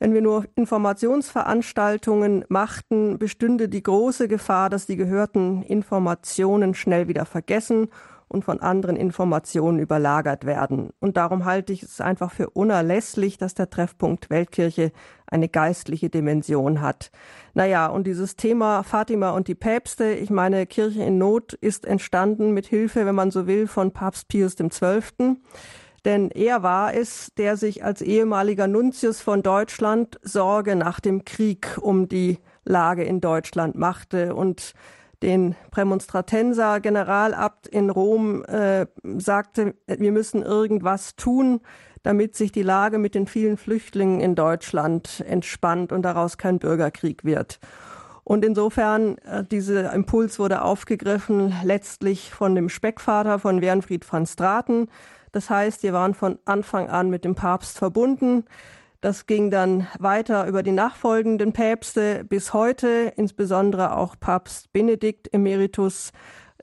wenn 0.00 0.14
wir 0.14 0.20
nur 0.20 0.46
Informationsveranstaltungen 0.56 2.44
machten, 2.48 3.20
bestünde 3.20 3.68
die 3.68 3.84
große 3.84 4.26
Gefahr, 4.26 4.68
dass 4.68 4.86
die 4.86 4.96
gehörten 4.96 5.62
Informationen 5.62 6.74
schnell 6.74 7.06
wieder 7.06 7.24
vergessen 7.24 7.88
und 8.32 8.44
von 8.44 8.60
anderen 8.60 8.96
Informationen 8.96 9.78
überlagert 9.78 10.46
werden. 10.46 10.90
Und 11.00 11.16
darum 11.16 11.44
halte 11.44 11.72
ich 11.72 11.82
es 11.82 12.00
einfach 12.00 12.32
für 12.32 12.50
unerlässlich, 12.50 13.38
dass 13.38 13.54
der 13.54 13.70
Treffpunkt 13.70 14.30
Weltkirche 14.30 14.90
eine 15.26 15.48
geistliche 15.48 16.10
Dimension 16.10 16.80
hat. 16.80 17.10
Naja, 17.54 17.86
und 17.86 18.06
dieses 18.06 18.36
Thema 18.36 18.82
Fatima 18.82 19.30
und 19.30 19.48
die 19.48 19.54
Päpste, 19.54 20.12
ich 20.12 20.30
meine, 20.30 20.66
Kirche 20.66 21.02
in 21.02 21.18
Not 21.18 21.52
ist 21.52 21.84
entstanden 21.84 22.52
mit 22.52 22.66
Hilfe, 22.66 23.06
wenn 23.06 23.14
man 23.14 23.30
so 23.30 23.46
will, 23.46 23.66
von 23.66 23.92
Papst 23.92 24.28
Pius 24.28 24.56
XII. 24.56 25.36
Denn 26.04 26.30
er 26.30 26.62
war 26.62 26.94
es, 26.94 27.32
der 27.36 27.56
sich 27.56 27.84
als 27.84 28.02
ehemaliger 28.02 28.66
Nuntius 28.66 29.20
von 29.20 29.42
Deutschland 29.42 30.18
Sorge 30.22 30.74
nach 30.74 30.98
dem 30.98 31.24
Krieg 31.24 31.78
um 31.80 32.08
die 32.08 32.38
Lage 32.64 33.04
in 33.04 33.20
Deutschland 33.20 33.76
machte 33.76 34.34
und 34.34 34.74
den 35.22 35.54
Prämonstratenser 35.70 36.80
Generalabt 36.80 37.66
in 37.66 37.90
Rom 37.90 38.44
äh, 38.44 38.86
sagte, 39.18 39.74
wir 39.86 40.12
müssen 40.12 40.42
irgendwas 40.42 41.16
tun, 41.16 41.60
damit 42.02 42.34
sich 42.34 42.52
die 42.52 42.62
Lage 42.62 42.98
mit 42.98 43.14
den 43.14 43.26
vielen 43.26 43.56
Flüchtlingen 43.56 44.20
in 44.20 44.34
Deutschland 44.34 45.22
entspannt 45.26 45.92
und 45.92 46.02
daraus 46.02 46.36
kein 46.36 46.58
Bürgerkrieg 46.58 47.24
wird. 47.24 47.60
Und 48.24 48.44
insofern, 48.44 49.18
äh, 49.18 49.44
dieser 49.44 49.92
Impuls 49.92 50.38
wurde 50.38 50.62
aufgegriffen 50.62 51.54
letztlich 51.64 52.32
von 52.32 52.54
dem 52.54 52.68
Speckvater 52.68 53.38
von 53.38 53.60
Wernfried 53.60 54.10
van 54.10 54.26
Straten. 54.26 54.88
Das 55.32 55.50
heißt, 55.50 55.82
wir 55.82 55.92
waren 55.92 56.14
von 56.14 56.38
Anfang 56.44 56.88
an 56.88 57.10
mit 57.10 57.24
dem 57.24 57.34
Papst 57.34 57.78
verbunden. 57.78 58.44
Das 59.02 59.26
ging 59.26 59.50
dann 59.50 59.88
weiter 59.98 60.46
über 60.46 60.62
die 60.62 60.70
nachfolgenden 60.70 61.52
Päpste 61.52 62.22
bis 62.22 62.54
heute, 62.54 63.12
insbesondere 63.16 63.96
auch 63.96 64.14
Papst 64.18 64.72
Benedikt 64.72 65.34
Emeritus 65.34 66.12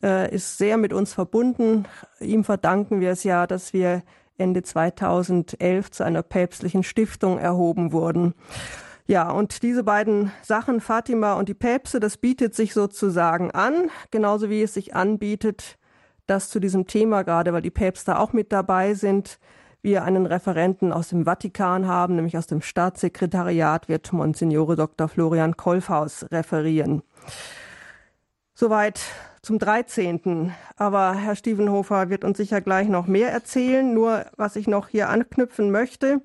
äh, 0.02 0.34
ist 0.34 0.58
sehr 0.58 0.78
mit 0.78 0.94
uns 0.94 1.14
verbunden. 1.14 1.86
Ihm 2.22 2.46
verdanken 2.46 3.02
wir 3.02 3.12
es 3.12 3.26
ja, 3.26 3.46
dass 3.46 3.74
wir 3.74 4.04
Ende 4.38 4.64
2011 4.64 5.92
zu 5.92 6.06
einer 6.06 6.24
päpstlichen 6.24 6.84
Stiftung 6.84 7.40
erhoben 7.40 7.92
wurden. 7.92 8.34
Ja, 9.06 9.30
und 9.30 9.62
diese 9.62 9.84
beiden 9.84 10.32
Sachen, 10.42 10.80
Fatima 10.80 11.34
und 11.34 11.50
die 11.50 11.54
Päpste, 11.54 12.00
das 12.00 12.16
bietet 12.16 12.56
sich 12.56 12.74
sozusagen 12.74 13.52
an, 13.52 13.92
genauso 14.12 14.50
wie 14.50 14.62
es 14.62 14.74
sich 14.74 14.96
anbietet, 14.96 15.78
dass 16.26 16.50
zu 16.50 16.62
diesem 16.62 16.88
Thema, 16.88 17.24
gerade 17.24 17.52
weil 17.52 17.62
die 17.62 17.70
Päpste 17.70 18.18
auch 18.18 18.32
mit 18.32 18.54
dabei 18.54 18.94
sind, 18.94 19.40
wir 19.82 20.04
einen 20.04 20.26
Referenten 20.26 20.92
aus 20.92 21.10
dem 21.10 21.26
Vatikan 21.26 21.88
haben, 21.88 22.16
nämlich 22.16 22.38
aus 22.38 22.48
dem 22.48 22.62
Staatssekretariat 22.62 23.88
wird 23.88 24.12
Monsignore 24.12 24.76
Dr. 24.76 25.08
Florian 25.08 25.56
Kolfhaus 25.56 26.26
referieren. 26.32 27.02
Soweit 28.54 29.00
zum 29.42 29.58
13. 29.58 30.54
Aber 30.76 31.14
Herr 31.14 31.36
Stievenhofer 31.36 32.10
wird 32.10 32.26
uns 32.26 32.38
sicher 32.38 32.60
gleich 32.60 32.90
noch 32.90 33.08
mehr 33.08 33.32
erzählen. 33.32 33.94
Nur 33.94 34.26
was 34.36 34.58
ich 34.58 34.68
noch 34.68 34.90
hier 34.90 35.10
anknüpfen 35.10 35.72
möchte. 35.72 36.22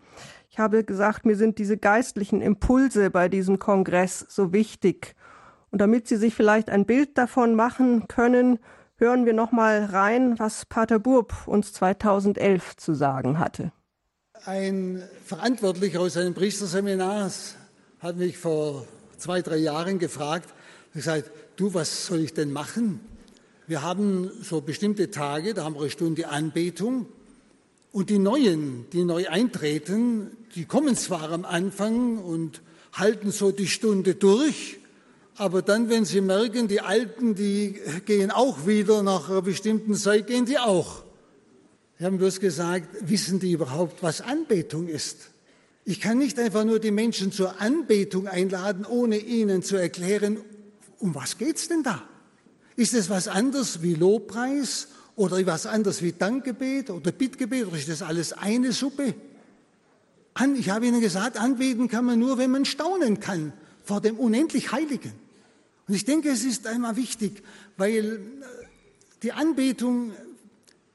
Ich 0.51 0.59
habe 0.59 0.85
gesagt, 0.85 1.25
mir 1.27 1.37
sind 1.37 1.59
diese 1.59 1.77
geistlichen 1.77 2.40
Impulse 2.40 3.11
bei 3.11 3.29
diesem 3.29 3.59
Kongress 3.59 4.27
so 4.29 4.53
wichtig. 4.53 5.14
Und 5.71 5.81
damit 5.81 6.07
Sie 6.07 6.17
sich 6.17 6.35
vielleicht 6.35 6.71
ein 6.71 6.87
Bild 6.87 7.19
davon 7.19 7.55
machen 7.55 8.07
können, 8.09 8.59
hören 8.96 9.26
wir 9.26 9.33
noch 9.33 9.52
mal 9.52 9.85
rein, 9.85 10.38
was 10.38 10.66
Pater 10.66 10.98
Burb 10.98 11.46
uns 11.46 11.72
2011 11.72 12.76
zu 12.76 12.94
sagen 12.94 13.38
hatte. 13.38 13.72
Ein 14.44 15.02
Verantwortlicher 15.24 16.00
aus 16.00 16.16
einem 16.16 16.35
Priesterseminar 16.35 17.30
hat 18.00 18.16
mich 18.16 18.38
vor 18.38 18.87
zwei, 19.16 19.42
drei 19.42 19.57
Jahren 19.57 19.98
gefragt, 19.98 20.48
gesagt, 20.92 21.30
du, 21.57 21.74
was 21.74 22.07
soll 22.07 22.20
ich 22.20 22.35
denn 22.35 22.52
machen? 22.52 23.00
Wir 23.66 23.83
haben 23.83 24.30
so 24.42 24.61
bestimmte 24.61 25.11
Tage, 25.11 25.54
da 25.54 25.64
haben 25.64 25.74
wir 25.74 25.80
eine 25.80 25.90
Stunde 25.90 26.28
Anbetung 26.28 27.07
und 27.92 28.11
die 28.11 28.18
Neuen, 28.18 28.87
die 28.92 29.04
neu 29.04 29.28
eintreten, 29.28 30.37
die 30.54 30.66
kommen 30.66 30.96
zwar 30.96 31.30
am 31.33 31.44
Anfang 31.44 32.18
und 32.18 32.61
halten 32.92 33.30
so 33.30 33.50
die 33.50 33.66
Stunde 33.66 34.14
durch, 34.14 34.78
aber 35.37 35.62
dann, 35.62 35.88
wenn 35.88 36.05
sie 36.05 36.20
merken, 36.20 36.68
die 36.68 36.81
Alten, 36.81 37.35
die 37.35 37.81
gehen 38.07 38.31
auch 38.31 38.66
wieder 38.66 39.03
nach 39.03 39.29
einer 39.29 39.42
bestimmten 39.42 39.94
Zeit, 39.94 40.27
gehen 40.27 40.47
die 40.47 40.59
auch. 40.59 41.03
Wir 41.99 42.07
haben 42.07 42.18
bloß 42.18 42.40
gesagt, 42.40 42.88
wissen 43.09 43.40
die 43.40 43.53
überhaupt, 43.53 44.03
was 44.03 44.20
Anbetung 44.20 44.88
ist? 44.88 45.31
Ich 45.85 46.01
kann 46.01 46.18
nicht 46.18 46.38
einfach 46.38 46.64
nur 46.64 46.79
die 46.79 46.90
Menschen 46.90 47.33
zur 47.33 47.61
Anbetung 47.61 48.27
einladen, 48.27 48.87
ohne 48.87 49.18
ihnen 49.18 49.62
zu 49.62 49.77
erklären, 49.77 50.38
um 50.99 51.14
was 51.14 51.37
geht's 51.37 51.68
denn 51.68 51.83
da? 51.83 52.03
Ist 52.77 52.94
es 52.94 53.11
was 53.11 53.29
anderes 53.29 53.83
wie 53.83 53.94
Lobpreis 53.94 54.88
oder 55.16 55.44
was 55.47 55.66
anderes 55.66 56.03
wie 56.03 56.12
Dankgebet 56.12 56.90
oder 56.90 57.12
Bittgebet 57.12 57.66
oder 57.66 57.77
ist 57.77 57.88
das 57.88 58.03
alles 58.03 58.33
eine 58.33 58.73
Suppe? 58.73 59.14
An, 60.33 60.57
ich 60.57 60.70
habe 60.70 60.87
Ihnen 60.87 61.01
gesagt, 61.01 61.37
anbeten 61.37 61.88
kann 61.88 62.05
man 62.05 62.18
nur, 62.18 62.38
wenn 62.38 62.51
man 62.51 62.64
staunen 62.64 63.20
kann 63.20 63.53
vor 63.85 64.01
dem 64.01 64.18
unendlich 64.18 64.73
Heiligen. 64.73 65.12
Und 65.87 65.94
ich 65.94 66.05
denke, 66.05 66.31
es 66.31 66.44
ist 66.44 66.66
einmal 66.66 66.97
wichtig, 66.97 67.42
weil 67.77 68.05
äh, 68.05 68.20
die 69.23 69.33
Anbetung, 69.33 70.12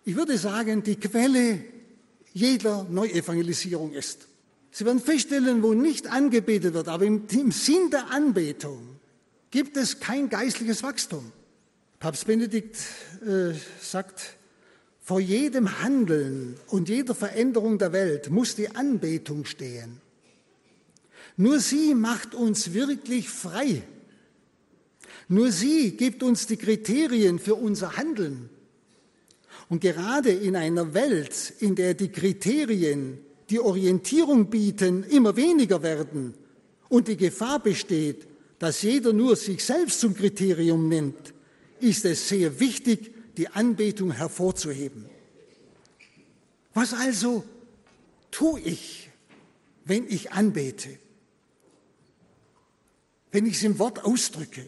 ich 0.04 0.16
würde 0.16 0.38
sagen, 0.38 0.84
die 0.84 0.96
Quelle 0.96 1.64
jeder 2.34 2.86
Neuevangelisierung 2.90 3.94
ist. 3.94 4.28
Sie 4.72 4.86
werden 4.86 5.00
feststellen, 5.00 5.64
wo 5.64 5.74
nicht 5.74 6.08
angebetet 6.08 6.74
wird, 6.74 6.88
aber 6.88 7.06
im, 7.06 7.24
im 7.32 7.52
Sinn 7.52 7.90
der 7.92 8.12
Anbetung 8.12 9.00
gibt 9.52 9.78
es 9.78 10.00
kein 10.00 10.30
geistliches 10.30 10.84
Wachstum. 10.84 11.32
Papst 12.00 12.28
Benedikt 12.28 12.78
äh, 13.26 13.54
sagt, 13.82 14.38
vor 15.02 15.20
jedem 15.20 15.82
Handeln 15.82 16.56
und 16.68 16.88
jeder 16.88 17.16
Veränderung 17.16 17.80
der 17.80 17.92
Welt 17.94 18.30
muss 18.30 18.56
die 18.56 18.70
Anbetung 18.70 19.46
stehen. 19.46 20.00
Nur 21.36 21.60
sie 21.60 21.96
macht 21.96 22.36
uns 22.36 22.74
wirklich 22.74 23.28
frei. 23.28 23.82
Nur 25.30 25.52
sie 25.52 25.92
gibt 25.92 26.24
uns 26.24 26.48
die 26.48 26.58
Kriterien 26.58 27.38
für 27.38 27.54
unser 27.54 27.96
Handeln. 27.96 28.50
Und 29.70 29.82
gerade 29.82 30.32
in 30.32 30.56
einer 30.56 30.96
Welt, 30.96 31.54
in 31.60 31.76
der 31.76 31.94
die 31.94 32.10
Kriterien, 32.10 33.20
die 33.52 33.60
Orientierung 33.60 34.50
bieten, 34.50 35.04
immer 35.04 35.36
weniger 35.36 35.84
werden 35.84 36.34
und 36.90 37.08
die 37.08 37.18
Gefahr 37.18 37.60
besteht, 37.60 38.28
dass 38.58 38.82
jeder 38.82 39.14
nur 39.14 39.36
sich 39.36 39.64
selbst 39.64 40.00
zum 40.00 40.16
Kriterium 40.16 40.90
nimmt, 40.90 41.34
ist 41.80 42.06
es 42.06 42.28
sehr 42.28 42.60
wichtig, 42.60 43.14
die 43.38 43.48
Anbetung 43.50 44.12
hervorzuheben. 44.12 45.06
Was 46.74 46.94
also 46.94 47.44
tue 48.32 48.60
ich, 48.62 49.12
wenn 49.86 50.08
ich 50.08 50.32
anbete? 50.32 50.90
Wenn 53.32 53.46
ich 53.46 53.54
es 53.54 53.64
im 53.64 53.78
Wort 53.78 54.04
ausdrücke. 54.04 54.66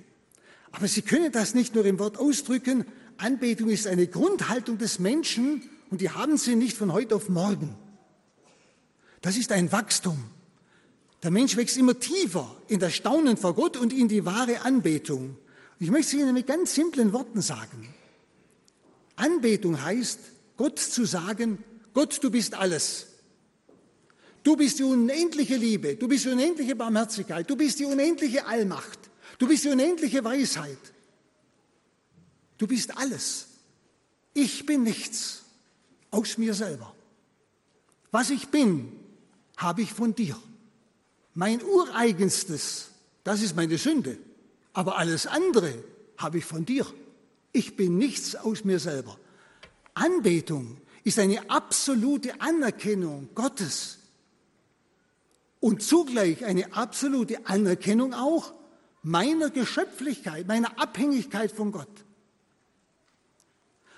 Aber 0.71 0.87
Sie 0.87 1.01
können 1.01 1.31
das 1.31 1.53
nicht 1.53 1.75
nur 1.75 1.85
im 1.85 1.99
Wort 1.99 2.17
ausdrücken. 2.17 2.85
Anbetung 3.17 3.69
ist 3.69 3.87
eine 3.87 4.07
Grundhaltung 4.07 4.77
des 4.77 4.99
Menschen 4.99 5.63
und 5.89 6.01
die 6.01 6.09
haben 6.09 6.37
Sie 6.37 6.55
nicht 6.55 6.77
von 6.77 6.93
heute 6.93 7.15
auf 7.15 7.29
morgen. 7.29 7.75
Das 9.21 9.37
ist 9.37 9.51
ein 9.51 9.71
Wachstum. 9.71 10.23
Der 11.23 11.29
Mensch 11.29 11.55
wächst 11.55 11.77
immer 11.77 11.99
tiefer 11.99 12.55
in 12.67 12.79
das 12.79 12.95
Staunen 12.95 13.37
vor 13.37 13.53
Gott 13.53 13.77
und 13.77 13.93
in 13.93 14.07
die 14.07 14.25
wahre 14.25 14.61
Anbetung. 14.61 15.37
Ich 15.79 15.91
möchte 15.91 16.15
es 16.15 16.21
Ihnen 16.21 16.33
mit 16.33 16.47
ganz 16.47 16.73
simplen 16.73 17.13
Worten 17.13 17.41
sagen. 17.41 17.93
Anbetung 19.15 19.83
heißt, 19.83 20.19
Gott 20.57 20.79
zu 20.79 21.05
sagen, 21.05 21.63
Gott, 21.93 22.23
du 22.23 22.31
bist 22.31 22.55
alles. 22.55 23.07
Du 24.43 24.55
bist 24.55 24.79
die 24.79 24.83
unendliche 24.83 25.55
Liebe, 25.55 25.95
du 25.95 26.07
bist 26.07 26.25
die 26.25 26.29
unendliche 26.29 26.75
Barmherzigkeit, 26.75 27.47
du 27.47 27.55
bist 27.55 27.79
die 27.79 27.85
unendliche 27.85 28.47
Allmacht, 28.47 28.99
du 29.41 29.47
bist 29.47 29.63
die 29.63 29.69
unendliche 29.69 30.23
Weisheit. 30.23 30.77
Du 32.59 32.67
bist 32.67 32.95
alles. 32.95 33.47
Ich 34.35 34.67
bin 34.67 34.83
nichts 34.83 35.41
aus 36.11 36.37
mir 36.37 36.53
selber. 36.53 36.93
Was 38.11 38.29
ich 38.29 38.49
bin, 38.49 38.91
habe 39.57 39.81
ich 39.81 39.91
von 39.91 40.13
dir. 40.13 40.39
Mein 41.33 41.63
ureigenstes, 41.63 42.89
das 43.23 43.41
ist 43.41 43.55
meine 43.55 43.79
Sünde, 43.79 44.19
aber 44.73 44.99
alles 44.99 45.25
andere 45.25 45.83
habe 46.17 46.37
ich 46.37 46.45
von 46.45 46.63
dir. 46.63 46.85
Ich 47.51 47.75
bin 47.75 47.97
nichts 47.97 48.35
aus 48.35 48.63
mir 48.63 48.79
selber. 48.79 49.17
Anbetung 49.95 50.77
ist 51.03 51.17
eine 51.17 51.49
absolute 51.49 52.39
Anerkennung 52.39 53.29
Gottes 53.33 53.97
und 55.59 55.81
zugleich 55.81 56.45
eine 56.45 56.73
absolute 56.73 57.47
Anerkennung 57.47 58.13
auch 58.13 58.53
meiner 59.03 59.49
Geschöpflichkeit, 59.49 60.47
meiner 60.47 60.79
Abhängigkeit 60.79 61.51
von 61.51 61.71
Gott. 61.71 61.89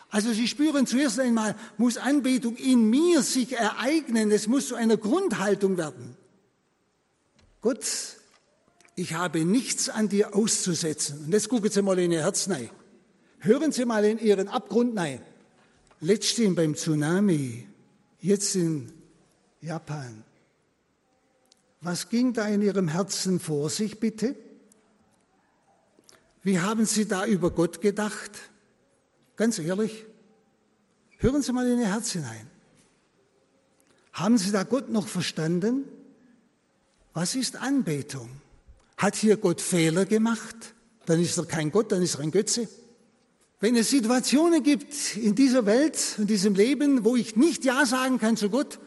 Also 0.09 0.31
Sie 0.31 0.47
spüren 0.47 0.85
zuerst 0.85 1.19
einmal, 1.19 1.55
muss 1.77 1.97
Anbetung 1.97 2.55
in 2.55 2.89
mir 2.89 3.23
sich 3.23 3.53
ereignen, 3.53 4.31
es 4.31 4.47
muss 4.47 4.67
zu 4.67 4.75
einer 4.75 4.97
Grundhaltung 4.97 5.77
werden. 5.77 6.15
Gott, 7.61 7.83
ich 8.95 9.13
habe 9.15 9.43
nichts 9.43 9.89
an 9.89 10.09
dir 10.09 10.35
auszusetzen. 10.35 11.25
Und 11.25 11.31
jetzt 11.31 11.49
gucken 11.49 11.71
Sie 11.71 11.81
mal 11.81 11.97
in 11.97 12.11
Ihr 12.11 12.21
Herz 12.21 12.47
rein. 12.47 12.69
Hören 13.39 13.71
Sie 13.71 13.85
mal 13.85 14.05
in 14.05 14.19
Ihren 14.19 14.49
Abgrund 14.49 14.97
rein. 14.97 15.19
Letztens 15.99 16.55
beim 16.55 16.75
Tsunami, 16.75 17.67
jetzt 18.19 18.55
in 18.55 18.91
Japan. 19.61 20.23
Was 21.81 22.09
ging 22.09 22.33
da 22.33 22.47
in 22.47 22.61
Ihrem 22.61 22.87
Herzen 22.87 23.39
vor 23.39 23.69
sich, 23.69 23.99
bitte? 23.99 24.35
Wie 26.43 26.60
haben 26.60 26.86
Sie 26.86 27.08
da 27.08 27.25
über 27.25 27.51
Gott 27.51 27.82
gedacht? 27.82 28.32
Ganz 29.38 29.60
ehrlich, 29.60 30.06
hören 31.17 31.41
Sie 31.41 31.53
mal 31.53 31.67
in 31.67 31.79
Ihr 31.79 31.88
Herz 31.88 32.12
hinein. 32.12 32.47
Haben 34.12 34.38
Sie 34.38 34.51
da 34.51 34.63
Gott 34.63 34.89
noch 34.89 35.08
verstanden? 35.08 35.86
Was 37.13 37.36
ist 37.36 37.56
Anbetung? 37.56 38.29
Hat 38.97 39.15
hier 39.15 39.38
Gott 39.38 39.62
Fehler 39.62 40.06
gemacht? 40.06 40.56
Dann 41.06 41.19
ist 41.19 41.38
er 41.38 41.45
kein 41.45 41.71
Gott, 41.71 41.91
dann 41.91 42.01
ist 42.01 42.15
er 42.15 42.21
ein 42.21 42.32
Götze. 42.32 42.67
Wenn 43.60 43.75
es 43.75 43.89
Situationen 43.89 44.62
gibt 44.62 45.15
in 45.15 45.36
dieser 45.36 45.65
Welt, 45.65 46.15
in 46.17 46.27
diesem 46.27 46.56
Leben, 46.56 47.06
wo 47.06 47.15
ich 47.15 47.38
nicht 47.38 47.63
Ja 47.63 47.86
sagen 47.86 48.19
kann 48.19 48.36
zu 48.36 48.49
Gott, 48.49 48.79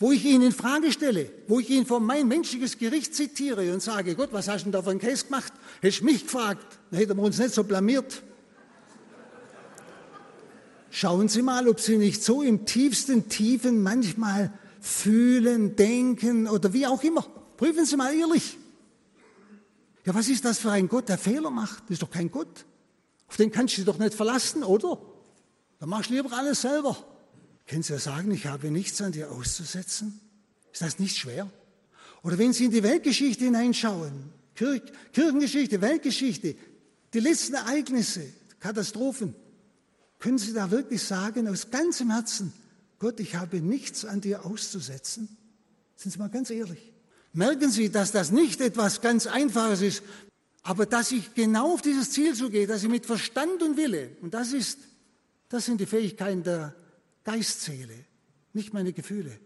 wo 0.00 0.12
ich 0.12 0.24
ihn 0.24 0.40
in 0.40 0.52
Frage 0.52 0.90
stelle, 0.92 1.30
wo 1.46 1.60
ich 1.60 1.68
ihn 1.68 1.84
vor 1.84 2.00
mein 2.00 2.26
menschliches 2.26 2.78
Gericht 2.78 3.14
zitiere 3.14 3.70
und 3.72 3.82
sage, 3.82 4.16
Gott, 4.16 4.32
was 4.32 4.48
hast 4.48 4.62
du 4.62 4.64
denn 4.64 4.72
da 4.72 4.82
für 4.82 4.90
einen 4.90 4.98
Case 4.98 5.26
gemacht? 5.26 5.52
Hättest 5.82 6.02
mich 6.02 6.22
gefragt, 6.24 6.78
dann 6.90 6.98
hätten 6.98 7.16
wir 7.18 7.22
uns 7.22 7.38
nicht 7.38 7.52
so 7.52 7.62
blamiert. 7.62 8.22
Schauen 10.88 11.28
Sie 11.28 11.42
mal, 11.42 11.68
ob 11.68 11.80
Sie 11.80 11.98
nicht 11.98 12.24
so 12.24 12.40
im 12.40 12.64
tiefsten 12.64 13.28
Tiefen 13.28 13.82
manchmal 13.82 14.50
fühlen, 14.80 15.76
denken 15.76 16.48
oder 16.48 16.72
wie 16.72 16.86
auch 16.86 17.04
immer. 17.04 17.22
Prüfen 17.58 17.84
Sie 17.84 17.96
mal 17.96 18.14
ehrlich. 18.14 18.56
Ja, 20.06 20.14
was 20.14 20.30
ist 20.30 20.46
das 20.46 20.58
für 20.58 20.70
ein 20.70 20.88
Gott, 20.88 21.10
der 21.10 21.18
Fehler 21.18 21.50
macht? 21.50 21.82
Das 21.84 21.90
ist 21.90 22.02
doch 22.02 22.10
kein 22.10 22.30
Gott. 22.30 22.64
Auf 23.28 23.36
den 23.36 23.52
kannst 23.52 23.74
du 23.74 23.82
dich 23.82 23.84
doch 23.84 23.98
nicht 23.98 24.14
verlassen, 24.14 24.64
oder? 24.64 24.98
Dann 25.78 25.90
machst 25.90 26.08
du 26.08 26.14
lieber 26.14 26.32
alles 26.32 26.62
selber. 26.62 26.96
Können 27.70 27.84
Sie 27.84 27.92
ja 27.92 28.00
sagen, 28.00 28.32
ich 28.32 28.46
habe 28.46 28.68
nichts 28.72 29.00
an 29.00 29.12
dir 29.12 29.30
auszusetzen? 29.30 30.20
Ist 30.72 30.82
das 30.82 30.98
nicht 30.98 31.16
schwer? 31.16 31.48
Oder 32.24 32.36
wenn 32.36 32.52
Sie 32.52 32.64
in 32.64 32.72
die 32.72 32.82
Weltgeschichte 32.82 33.44
hineinschauen, 33.44 34.32
Kirch, 34.56 34.82
Kirchengeschichte, 35.12 35.80
Weltgeschichte, 35.80 36.56
die 37.14 37.20
letzten 37.20 37.54
Ereignisse, 37.54 38.24
Katastrophen, 38.58 39.36
können 40.18 40.38
Sie 40.38 40.52
da 40.52 40.72
wirklich 40.72 41.00
sagen, 41.00 41.46
aus 41.46 41.70
ganzem 41.70 42.10
Herzen, 42.10 42.52
Gott, 42.98 43.20
ich 43.20 43.36
habe 43.36 43.60
nichts 43.60 44.04
an 44.04 44.20
dir 44.20 44.44
auszusetzen? 44.44 45.28
Sind 45.94 46.10
Sie 46.10 46.18
mal 46.18 46.28
ganz 46.28 46.50
ehrlich. 46.50 46.92
Merken 47.32 47.70
Sie, 47.70 47.88
dass 47.88 48.10
das 48.10 48.32
nicht 48.32 48.60
etwas 48.60 49.00
ganz 49.00 49.28
Einfaches 49.28 49.80
ist, 49.80 50.02
aber 50.64 50.86
dass 50.86 51.12
ich 51.12 51.34
genau 51.34 51.74
auf 51.74 51.82
dieses 51.82 52.10
Ziel 52.10 52.34
zugehe, 52.34 52.66
dass 52.66 52.82
ich 52.82 52.88
mit 52.88 53.06
Verstand 53.06 53.62
und 53.62 53.76
Wille, 53.76 54.10
und 54.22 54.34
das 54.34 54.52
ist, 54.52 54.78
das 55.48 55.66
sind 55.66 55.80
die 55.80 55.86
Fähigkeiten 55.86 56.42
der 56.42 56.74
Geistseele, 57.24 57.94
nicht 58.52 58.72
meine 58.72 58.92
Gefühle, 58.92 59.38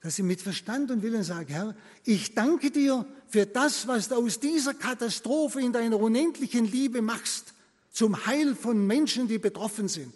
dass 0.00 0.18
ich 0.18 0.24
mit 0.24 0.40
Verstand 0.40 0.90
und 0.90 1.02
Willen 1.02 1.24
sage, 1.24 1.52
Herr, 1.52 1.76
ich 2.04 2.34
danke 2.34 2.70
dir 2.70 3.04
für 3.26 3.46
das, 3.46 3.88
was 3.88 4.08
du 4.08 4.14
aus 4.14 4.38
dieser 4.38 4.74
Katastrophe 4.74 5.60
in 5.60 5.72
deiner 5.72 5.98
unendlichen 5.98 6.64
Liebe 6.64 7.02
machst, 7.02 7.54
zum 7.90 8.26
Heil 8.26 8.54
von 8.54 8.86
Menschen, 8.86 9.26
die 9.26 9.38
betroffen 9.38 9.88
sind. 9.88 10.14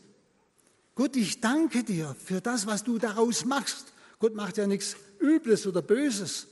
Gott, 0.95 1.17
ich 1.17 1.41
danke 1.41 1.83
dir 1.83 2.15
für 2.23 2.41
das, 2.41 2.67
was 2.67 2.85
du 2.85 2.99
daraus 2.99 3.45
machst. 3.45 3.93
Gott 4.19 4.35
macht 4.35 4.57
ja 4.57 4.67
nichts 4.67 4.97
Übles 5.21 5.67
oder 5.67 5.83
Böses. 5.83 6.47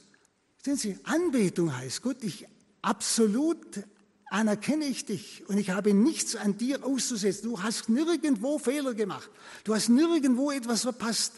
Sehen 0.65 0.77
Sie, 0.77 0.99
Anbetung 1.05 1.77
heißt, 1.77 2.03
Gott, 2.03 2.23
ich 2.23 2.47
absolut 2.83 3.85
anerkenne 4.31 4.85
ich 4.85 5.05
dich 5.05 5.49
und 5.49 5.59
ich 5.59 5.71
habe 5.71 5.93
nichts 5.93 6.37
an 6.37 6.57
dir 6.57 6.85
auszusetzen. 6.85 7.51
Du 7.51 7.63
hast 7.63 7.89
nirgendwo 7.89 8.59
Fehler 8.59 8.95
gemacht. 8.95 9.29
Du 9.65 9.75
hast 9.75 9.89
nirgendwo 9.89 10.51
etwas 10.51 10.83
verpasst. 10.83 11.35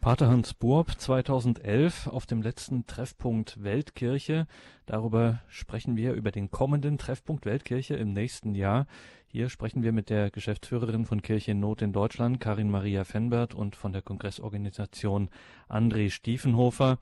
Pater 0.00 0.28
Hans 0.28 0.54
Burb 0.54 0.92
2011 0.96 2.06
auf 2.06 2.24
dem 2.24 2.40
letzten 2.40 2.86
Treffpunkt 2.86 3.62
Weltkirche. 3.64 4.46
Darüber 4.86 5.42
sprechen 5.48 5.96
wir 5.96 6.12
über 6.12 6.30
den 6.30 6.52
kommenden 6.52 6.98
Treffpunkt 6.98 7.44
Weltkirche 7.46 7.96
im 7.96 8.12
nächsten 8.12 8.54
Jahr. 8.54 8.86
Hier 9.26 9.48
sprechen 9.48 9.82
wir 9.82 9.92
mit 9.92 10.08
der 10.08 10.30
Geschäftsführerin 10.30 11.04
von 11.04 11.20
Kirche 11.20 11.50
in 11.50 11.60
Not 11.60 11.82
in 11.82 11.92
Deutschland, 11.92 12.40
Karin 12.40 12.70
Maria 12.70 13.04
Fenbert, 13.04 13.54
und 13.54 13.74
von 13.74 13.92
der 13.92 14.02
Kongressorganisation 14.02 15.30
André 15.68 16.10
Stiefenhofer. 16.10 16.98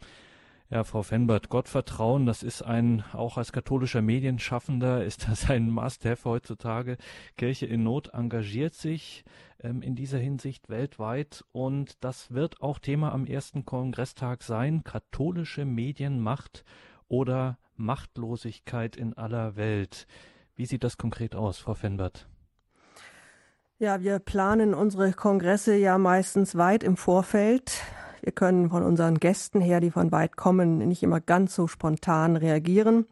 Ja, 0.68 0.83
Frau 0.83 1.05
Fenbert, 1.05 1.48
Gottvertrauen, 1.48 2.26
das 2.26 2.42
ist 2.42 2.62
ein, 2.62 3.05
auch 3.12 3.38
als 3.38 3.52
katholischer 3.52 4.02
Medienschaffender 4.02 5.05
ist 5.07 5.29
das 5.29 5.48
ein 5.48 5.70
Must-have 5.70 6.29
heutzutage. 6.29 6.96
Kirche 7.37 7.66
in 7.66 7.85
Not 7.85 8.09
engagiert 8.12 8.74
sich 8.74 9.24
ähm, 9.61 9.81
in 9.81 9.94
dieser 9.94 10.18
Hinsicht 10.18 10.68
weltweit 10.68 11.44
und 11.52 12.02
das 12.02 12.33
wird 12.33 12.62
auch 12.62 12.81
Thema 12.81 13.12
am 13.12 13.26
ersten 13.26 13.64
Kongresstag 13.64 14.42
sein. 14.42 14.83
Katholische 14.83 15.64
Medienmacht 15.64 16.64
oder 17.07 17.59
Machtlosigkeit 17.76 18.96
in 18.96 19.14
aller 19.14 19.55
Welt. 19.55 20.09
Wie 20.57 20.66
sieht 20.66 20.83
das 20.83 20.98
konkret 20.98 21.37
aus, 21.37 21.59
Frau 21.59 21.74
Fenbert? 21.74 22.26
Ja, 23.79 24.00
wir 24.02 24.18
planen 24.18 24.74
unsere 24.74 25.12
Kongresse 25.12 25.76
ja 25.76 25.96
meistens 25.96 26.57
weit 26.57 26.83
im 26.83 26.96
Vorfeld. 26.96 27.83
Wir 28.22 28.33
können 28.33 28.70
von 28.70 28.83
unseren 28.83 29.18
Gästen 29.18 29.61
her, 29.61 29.81
die 29.81 29.90
von 29.90 30.12
weit 30.12 30.37
kommen, 30.37 30.79
nicht 30.79 31.02
immer 31.02 31.20
ganz 31.20 31.55
so 31.55 31.66
spontan 31.66 32.37
reagieren. 32.37 33.07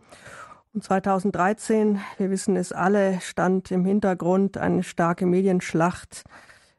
Und 0.75 0.83
2013, 0.83 2.01
wir 2.19 2.31
wissen 2.31 2.57
es 2.57 2.73
alle, 2.73 3.21
stand 3.21 3.71
im 3.71 3.85
Hintergrund 3.85 4.59
eine 4.59 4.83
starke 4.83 5.25
Medienschlacht, 5.25 6.25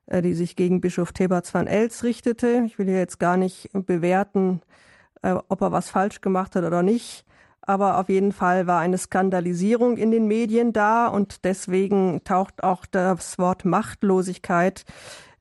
äh, 0.07 0.21
die 0.21 0.33
sich 0.33 0.55
gegen 0.55 0.81
Bischof 0.81 1.13
Thebats 1.13 1.53
van 1.53 1.67
Els 1.67 2.03
richtete. 2.03 2.63
Ich 2.65 2.77
will 2.77 2.88
hier 2.88 2.99
jetzt 2.99 3.19
gar 3.19 3.38
nicht 3.38 3.69
bewerten, 3.73 4.61
äh, 5.21 5.35
ob 5.47 5.61
er 5.61 5.71
was 5.71 5.89
falsch 5.89 6.19
gemacht 6.19 6.55
hat 6.55 6.65
oder 6.65 6.83
nicht. 6.83 7.25
Aber 7.61 7.97
auf 7.97 8.09
jeden 8.09 8.31
Fall 8.31 8.67
war 8.67 8.79
eine 8.79 8.97
Skandalisierung 8.97 9.97
in 9.97 10.11
den 10.11 10.27
Medien 10.27 10.71
da 10.71 11.07
und 11.07 11.45
deswegen 11.45 12.21
taucht 12.23 12.63
auch 12.63 12.85
das 12.85 13.39
Wort 13.39 13.65
Machtlosigkeit 13.65 14.85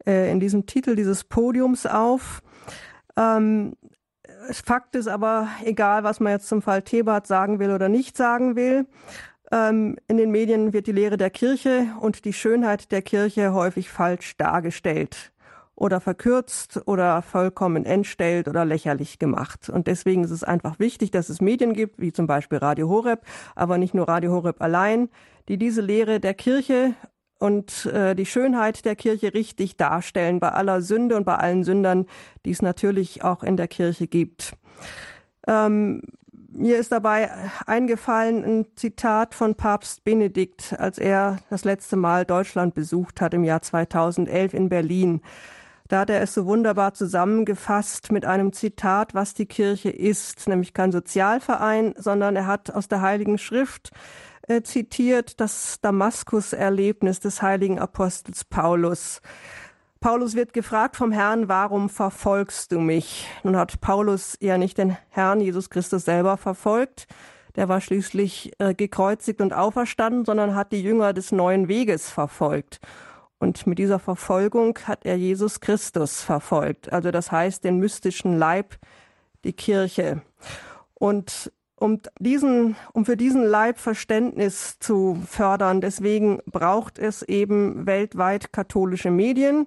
äh, 0.06 0.30
in 0.30 0.40
diesem 0.40 0.66
Titel 0.66 0.96
dieses 0.96 1.24
Podiums 1.24 1.86
auf. 1.86 2.42
Ähm, 3.16 3.74
Fakt 4.50 4.94
ist 4.96 5.08
aber, 5.08 5.48
egal 5.64 6.04
was 6.04 6.20
man 6.20 6.32
jetzt 6.32 6.48
zum 6.48 6.62
Fall 6.62 6.82
Thebart 6.82 7.26
sagen 7.26 7.58
will 7.58 7.70
oder 7.70 7.88
nicht 7.88 8.16
sagen 8.16 8.56
will, 8.56 8.86
ähm, 9.52 9.96
in 10.08 10.16
den 10.16 10.30
Medien 10.30 10.72
wird 10.72 10.86
die 10.86 10.92
Lehre 10.92 11.16
der 11.16 11.30
Kirche 11.30 11.86
und 12.00 12.24
die 12.24 12.32
Schönheit 12.32 12.90
der 12.92 13.02
Kirche 13.02 13.52
häufig 13.52 13.90
falsch 13.90 14.36
dargestellt 14.36 15.32
oder 15.76 16.00
verkürzt 16.00 16.82
oder 16.86 17.22
vollkommen 17.22 17.84
entstellt 17.84 18.48
oder 18.48 18.64
lächerlich 18.64 19.18
gemacht. 19.18 19.68
Und 19.68 19.86
deswegen 19.86 20.24
ist 20.24 20.30
es 20.30 20.44
einfach 20.44 20.78
wichtig, 20.78 21.10
dass 21.10 21.28
es 21.28 21.40
Medien 21.40 21.74
gibt, 21.74 22.00
wie 22.00 22.12
zum 22.12 22.26
Beispiel 22.26 22.58
Radio 22.58 22.88
Horeb, 22.88 23.24
aber 23.54 23.78
nicht 23.78 23.94
nur 23.94 24.08
Radio 24.08 24.32
Horeb 24.32 24.60
allein, 24.60 25.08
die 25.48 25.58
diese 25.58 25.80
Lehre 25.80 26.20
der 26.20 26.34
Kirche 26.34 26.94
und 27.38 27.86
äh, 27.86 28.14
die 28.14 28.26
Schönheit 28.26 28.84
der 28.84 28.96
Kirche 28.96 29.34
richtig 29.34 29.76
darstellen, 29.76 30.40
bei 30.40 30.50
aller 30.50 30.80
Sünde 30.80 31.16
und 31.16 31.24
bei 31.24 31.36
allen 31.36 31.64
Sündern, 31.64 32.06
die 32.44 32.50
es 32.50 32.62
natürlich 32.62 33.22
auch 33.22 33.42
in 33.42 33.56
der 33.56 33.68
Kirche 33.68 34.06
gibt. 34.06 34.54
Ähm, 35.46 36.02
mir 36.56 36.78
ist 36.78 36.92
dabei 36.92 37.30
eingefallen 37.66 38.44
ein 38.44 38.66
Zitat 38.76 39.34
von 39.34 39.56
Papst 39.56 40.04
Benedikt, 40.04 40.74
als 40.78 40.98
er 40.98 41.38
das 41.50 41.64
letzte 41.64 41.96
Mal 41.96 42.24
Deutschland 42.24 42.74
besucht 42.74 43.20
hat 43.20 43.34
im 43.34 43.42
Jahr 43.42 43.60
2011 43.60 44.54
in 44.54 44.68
Berlin. 44.68 45.20
Da 45.88 46.00
hat 46.00 46.10
er 46.10 46.22
es 46.22 46.32
so 46.32 46.46
wunderbar 46.46 46.94
zusammengefasst 46.94 48.10
mit 48.10 48.24
einem 48.24 48.52
Zitat, 48.52 49.14
was 49.14 49.34
die 49.34 49.46
Kirche 49.46 49.90
ist, 49.90 50.48
nämlich 50.48 50.72
kein 50.72 50.92
Sozialverein, 50.92 51.94
sondern 51.98 52.36
er 52.36 52.46
hat 52.46 52.70
aus 52.70 52.88
der 52.88 53.02
Heiligen 53.02 53.36
Schrift 53.36 53.90
äh, 54.48 54.62
zitiert 54.62 55.40
das 55.40 55.80
Damaskus-Erlebnis 55.80 57.20
des 57.20 57.42
heiligen 57.42 57.78
Apostels 57.78 58.44
Paulus. 58.44 59.20
Paulus 60.00 60.34
wird 60.34 60.52
gefragt 60.52 60.96
vom 60.96 61.12
Herrn, 61.12 61.48
warum 61.48 61.88
verfolgst 61.88 62.72
du 62.72 62.78
mich? 62.78 63.26
Nun 63.42 63.56
hat 63.56 63.80
Paulus 63.80 64.36
ja 64.40 64.58
nicht 64.58 64.76
den 64.76 64.98
Herrn 65.08 65.40
Jesus 65.40 65.70
Christus 65.70 66.04
selber 66.04 66.36
verfolgt, 66.36 67.06
der 67.56 67.68
war 67.68 67.80
schließlich 67.80 68.52
äh, 68.58 68.74
gekreuzigt 68.74 69.40
und 69.40 69.52
auferstanden, 69.52 70.24
sondern 70.24 70.54
hat 70.54 70.72
die 70.72 70.82
Jünger 70.82 71.12
des 71.12 71.32
neuen 71.32 71.68
Weges 71.68 72.10
verfolgt. 72.10 72.80
Und 73.38 73.66
mit 73.66 73.78
dieser 73.78 73.98
Verfolgung 73.98 74.78
hat 74.84 75.04
er 75.04 75.16
Jesus 75.16 75.60
Christus 75.60 76.22
verfolgt, 76.22 76.92
also 76.92 77.10
das 77.10 77.32
heißt 77.32 77.64
den 77.64 77.78
mystischen 77.78 78.38
Leib, 78.38 78.76
die 79.44 79.52
Kirche. 79.52 80.22
Und 80.94 81.52
um 81.84 82.00
diesen, 82.18 82.76
um 82.94 83.04
für 83.04 83.18
diesen 83.18 83.44
Leib 83.44 83.78
Verständnis 83.78 84.78
zu 84.78 85.18
fördern. 85.28 85.82
Deswegen 85.82 86.40
braucht 86.46 86.98
es 86.98 87.20
eben 87.20 87.84
weltweit 87.84 88.54
katholische 88.54 89.10
Medien. 89.10 89.66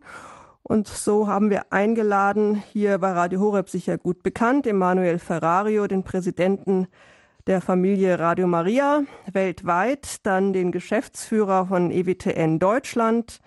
Und 0.63 0.88
so 0.88 1.27
haben 1.27 1.51
wir 1.51 1.71
eingeladen, 1.71 2.63
hier 2.73 2.97
bei 2.97 3.12
Radio 3.12 3.39
Horeb 3.39 3.69
sicher 3.69 3.99
gut 3.99 4.23
bekannt, 4.23 4.65
Emanuel 4.65 5.19
Ferrario, 5.19 5.86
den 5.86 6.01
Präsidenten 6.01 6.88
der 7.45 7.62
Familie 7.62 8.17
Radio 8.17 8.47
Maria 8.47 9.03
weltweit, 9.32 10.25
dann 10.25 10.53
den 10.53 10.71
Geschäftsführer 10.71 11.67
von 11.67 11.91
EWTN 11.91 12.58
Deutschland, 12.58 13.41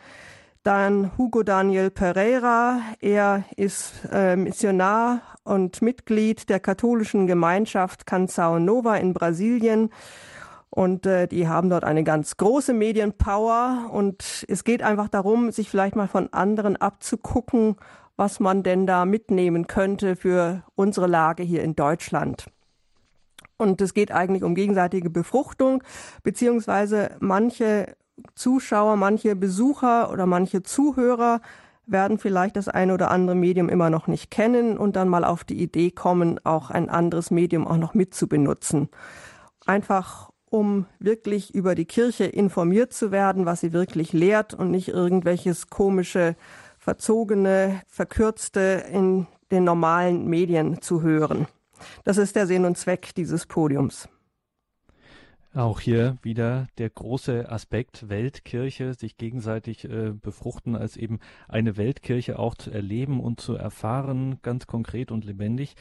dann 0.63 1.17
Hugo 1.17 1.43
Daniel 1.43 1.91
Pereira, 1.91 2.81
er 3.01 3.45
ist 3.57 3.93
äh, 4.13 4.37
Missionar 4.37 5.23
und 5.45 5.81
Mitglied 5.83 6.49
der 6.49 6.61
katholischen 6.61 7.27
Gemeinschaft 7.27 8.07
Canção 8.07 8.59
Nova 8.59 8.97
in 8.97 9.15
Brasilien. 9.15 9.91
Und 10.69 11.07
äh, 11.07 11.27
die 11.27 11.49
haben 11.49 11.69
dort 11.71 11.85
eine 11.85 12.05
ganz 12.05 12.37
große 12.37 12.73
Medienpower. 12.73 13.91
Und 13.91 14.45
es 14.49 14.65
geht 14.65 14.83
einfach 14.83 15.09
darum, 15.09 15.51
sich 15.51 15.69
vielleicht 15.69 15.97
mal 15.97 16.09
von 16.09 16.33
anderen 16.33 16.77
abzugucken, 16.77 17.77
was 18.17 18.39
man 18.39 18.63
denn 18.63 18.87
da 18.87 19.07
mitnehmen 19.07 19.67
könnte 19.67 20.15
für 20.15 20.63
unsere 20.75 21.07
Lage 21.07 21.43
hier 21.43 21.63
in 21.65 21.75
Deutschland. 21.75 22.47
Und 23.57 23.81
es 23.81 23.95
geht 23.95 24.13
eigentlich 24.13 24.43
um 24.43 24.55
gegenseitige 24.55 25.11
Befruchtung, 25.11 25.83
beziehungsweise 26.23 27.17
manche 27.19 27.97
Zuschauer, 28.35 28.97
manche 28.97 29.37
Besucher 29.37 30.11
oder 30.13 30.27
manche 30.27 30.63
Zuhörer 30.63 31.41
werden 31.87 32.19
vielleicht 32.19 32.57
das 32.57 32.69
eine 32.69 32.95
oder 32.95 33.11
andere 33.11 33.37
Medium 33.37 33.69
immer 33.69 33.91
noch 33.91 34.07
nicht 34.07 34.31
kennen 34.31 34.79
und 34.79 34.97
dann 34.97 35.09
mal 35.09 35.25
auf 35.25 35.45
die 35.45 35.61
Idee 35.61 35.91
kommen, 35.91 36.39
auch 36.45 36.71
ein 36.71 36.89
anderes 36.89 37.31
Medium 37.31 37.67
auch 37.67 37.77
noch 37.77 37.95
mitzubenutzen. 37.95 38.89
Einfach 39.67 40.31
um 40.51 40.87
wirklich 40.99 41.55
über 41.55 41.75
die 41.75 41.85
Kirche 41.85 42.25
informiert 42.25 42.93
zu 42.93 43.13
werden, 43.13 43.47
was 43.47 43.61
sie 43.61 43.73
wirklich 43.73 44.13
lehrt 44.13 44.53
und 44.53 44.71
nicht 44.71 44.89
irgendwelches 44.89 45.71
komische, 45.71 46.37
verzogene, 46.79 47.83
verkürzte 47.87 48.85
in 48.93 49.27
den 49.51 49.65
normalen 49.65 50.29
Medien 50.29 50.83
zu 50.83 51.03
hören. 51.03 51.47
Das 52.05 52.19
ist 52.19 52.37
der 52.37 52.47
Sinn 52.47 52.65
und 52.65 52.77
Zweck 52.77 53.15
dieses 53.15 53.47
Podiums. 53.47 54.09
Auch 55.53 55.81
hier 55.81 56.17
wieder 56.23 56.69
der 56.79 56.91
große 56.91 57.51
Aspekt 57.51 58.09
Weltkirche, 58.09 58.95
sich 58.95 59.17
gegenseitig 59.17 59.85
äh, 59.85 60.13
befruchten, 60.13 60.77
als 60.77 60.97
eben 60.97 61.19
eine 61.49 61.77
Weltkirche 61.77 62.39
auch 62.39 62.55
zu 62.55 62.71
erleben 62.71 63.19
und 63.19 63.41
zu 63.41 63.55
erfahren, 63.55 64.39
ganz 64.43 64.69
konkret 64.69 65.11
und 65.11 65.25
lebendig. 65.25 65.75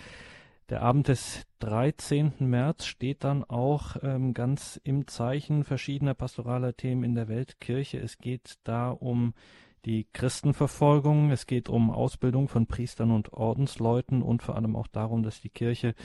Der 0.69 0.81
Abend 0.81 1.07
des 1.07 1.45
13. 1.59 2.33
März 2.39 2.85
steht 2.85 3.23
dann 3.23 3.43
auch 3.43 3.95
ähm, 4.01 4.33
ganz 4.33 4.79
im 4.83 5.07
Zeichen 5.07 5.63
verschiedener 5.63 6.15
pastoraler 6.15 6.75
Themen 6.75 7.03
in 7.03 7.13
der 7.13 7.27
Weltkirche. 7.27 7.99
Es 7.99 8.17
geht 8.17 8.57
da 8.63 8.89
um 8.89 9.33
die 9.85 10.07
Christenverfolgung, 10.13 11.31
es 11.31 11.47
geht 11.47 11.69
um 11.69 11.91
Ausbildung 11.91 12.47
von 12.47 12.67
Priestern 12.67 13.11
und 13.11 13.33
Ordensleuten 13.33 14.21
und 14.21 14.43
vor 14.43 14.55
allem 14.55 14.75
auch 14.75 14.87
darum, 14.87 15.23
dass 15.23 15.41
die 15.41 15.49
Kirche 15.49 15.95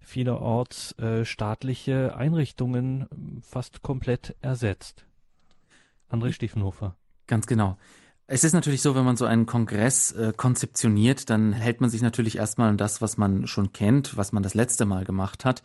vielerorts 0.00 0.98
äh, 0.98 1.24
staatliche 1.24 2.16
Einrichtungen 2.16 3.06
ähm, 3.12 3.42
fast 3.42 3.82
komplett 3.82 4.36
ersetzt. 4.40 5.06
André 6.10 6.32
Stiefenhofer. 6.32 6.96
Ganz 7.26 7.46
genau. 7.46 7.76
Es 8.26 8.42
ist 8.42 8.54
natürlich 8.54 8.80
so, 8.80 8.94
wenn 8.94 9.04
man 9.04 9.16
so 9.16 9.26
einen 9.26 9.44
Kongress 9.44 10.12
äh, 10.12 10.32
konzeptioniert, 10.34 11.28
dann 11.28 11.52
hält 11.52 11.82
man 11.82 11.90
sich 11.90 12.00
natürlich 12.00 12.38
erstmal 12.38 12.70
an 12.70 12.78
das, 12.78 13.02
was 13.02 13.18
man 13.18 13.46
schon 13.46 13.72
kennt, 13.72 14.16
was 14.16 14.32
man 14.32 14.42
das 14.42 14.54
letzte 14.54 14.86
Mal 14.86 15.04
gemacht 15.04 15.44
hat. 15.44 15.62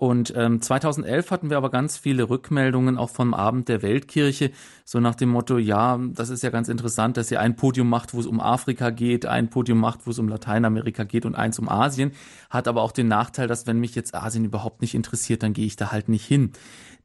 Und 0.00 0.32
ähm, 0.34 0.62
2011 0.62 1.30
hatten 1.30 1.50
wir 1.50 1.58
aber 1.58 1.68
ganz 1.68 1.98
viele 1.98 2.30
Rückmeldungen 2.30 2.96
auch 2.96 3.10
vom 3.10 3.34
Abend 3.34 3.68
der 3.68 3.82
Weltkirche, 3.82 4.50
so 4.82 4.98
nach 4.98 5.14
dem 5.14 5.28
Motto, 5.28 5.58
ja, 5.58 6.00
das 6.14 6.30
ist 6.30 6.42
ja 6.42 6.48
ganz 6.48 6.70
interessant, 6.70 7.18
dass 7.18 7.30
ihr 7.30 7.38
ein 7.38 7.54
Podium 7.54 7.90
macht, 7.90 8.14
wo 8.14 8.20
es 8.20 8.26
um 8.26 8.40
Afrika 8.40 8.88
geht, 8.88 9.26
ein 9.26 9.50
Podium 9.50 9.78
macht, 9.78 10.06
wo 10.06 10.10
es 10.12 10.18
um 10.18 10.26
Lateinamerika 10.26 11.04
geht 11.04 11.26
und 11.26 11.34
eins 11.34 11.58
um 11.58 11.68
Asien, 11.68 12.12
hat 12.48 12.66
aber 12.66 12.80
auch 12.80 12.92
den 12.92 13.08
Nachteil, 13.08 13.46
dass 13.46 13.66
wenn 13.66 13.78
mich 13.78 13.94
jetzt 13.94 14.14
Asien 14.14 14.46
überhaupt 14.46 14.80
nicht 14.80 14.94
interessiert, 14.94 15.42
dann 15.42 15.52
gehe 15.52 15.66
ich 15.66 15.76
da 15.76 15.92
halt 15.92 16.08
nicht 16.08 16.24
hin. 16.24 16.52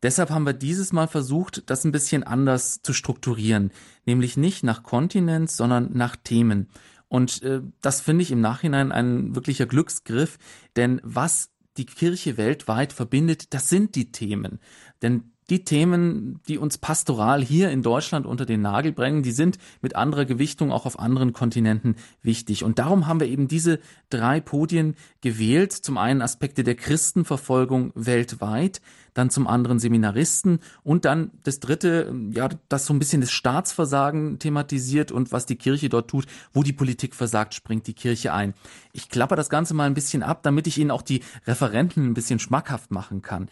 Deshalb 0.01 0.29
haben 0.29 0.45
wir 0.45 0.53
dieses 0.53 0.93
Mal 0.93 1.09
versucht, 1.09 1.69
das 1.69 1.83
ein 1.83 1.91
bisschen 1.91 2.23
anders 2.23 2.81
zu 2.81 2.93
strukturieren, 2.93 3.71
nämlich 4.05 4.37
nicht 4.37 4.63
nach 4.63 4.83
Kontinent, 4.83 5.51
sondern 5.51 5.89
nach 5.91 6.15
Themen. 6.15 6.69
Und 7.09 7.43
äh, 7.43 7.61
das 7.81 7.99
finde 7.99 8.23
ich 8.23 8.31
im 8.31 8.39
Nachhinein 8.39 8.93
ein 8.93 9.35
wirklicher 9.35 9.65
Glücksgriff, 9.65 10.37
denn 10.77 11.01
was 11.03 11.49
die 11.77 11.85
Kirche 11.85 12.37
weltweit 12.37 12.93
verbindet, 12.93 13.53
das 13.53 13.69
sind 13.69 13.95
die 13.95 14.11
Themen. 14.11 14.59
Denn 15.01 15.34
die 15.49 15.63
Themen, 15.63 16.39
die 16.47 16.57
uns 16.57 16.77
pastoral 16.77 17.43
hier 17.43 17.69
in 17.69 17.83
Deutschland 17.83 18.25
unter 18.25 18.45
den 18.45 18.61
Nagel 18.61 18.91
bringen, 18.91 19.21
die 19.21 19.31
sind 19.31 19.57
mit 19.81 19.95
anderer 19.95 20.25
Gewichtung 20.25 20.71
auch 20.71 20.85
auf 20.85 20.99
anderen 20.99 21.33
Kontinenten 21.33 21.95
wichtig. 22.23 22.63
Und 22.63 22.79
darum 22.79 23.05
haben 23.05 23.19
wir 23.19 23.27
eben 23.27 23.47
diese 23.47 23.79
drei 24.09 24.39
Podien 24.39 24.95
gewählt. 25.21 25.71
Zum 25.71 25.97
einen 25.97 26.21
Aspekte 26.21 26.63
der 26.63 26.75
Christenverfolgung 26.75 27.91
weltweit, 27.93 28.81
dann 29.13 29.29
zum 29.29 29.47
anderen 29.47 29.79
Seminaristen 29.79 30.59
und 30.83 31.05
dann 31.05 31.31
das 31.43 31.59
dritte, 31.59 32.13
ja, 32.31 32.49
das 32.67 32.85
so 32.85 32.93
ein 32.93 32.99
bisschen 32.99 33.21
das 33.21 33.31
Staatsversagen 33.31 34.39
thematisiert 34.39 35.11
und 35.11 35.31
was 35.31 35.45
die 35.45 35.55
Kirche 35.55 35.89
dort 35.89 36.09
tut, 36.09 36.25
wo 36.53 36.63
die 36.63 36.73
Politik 36.73 37.15
versagt, 37.15 37.53
springt 37.53 37.87
die 37.87 37.93
Kirche 37.93 38.33
ein. 38.33 38.53
Ich 38.93 39.09
klapper 39.09 39.35
das 39.35 39.49
Ganze 39.49 39.73
mal 39.73 39.85
ein 39.85 39.93
bisschen 39.93 40.23
ab, 40.23 40.41
damit 40.43 40.67
ich 40.67 40.77
Ihnen 40.77 40.91
auch 40.91 41.01
die 41.01 41.21
Referenten 41.45 42.05
ein 42.07 42.13
bisschen 42.13 42.39
schmackhaft 42.39 42.91
machen 42.91 43.21
kann. 43.21 43.47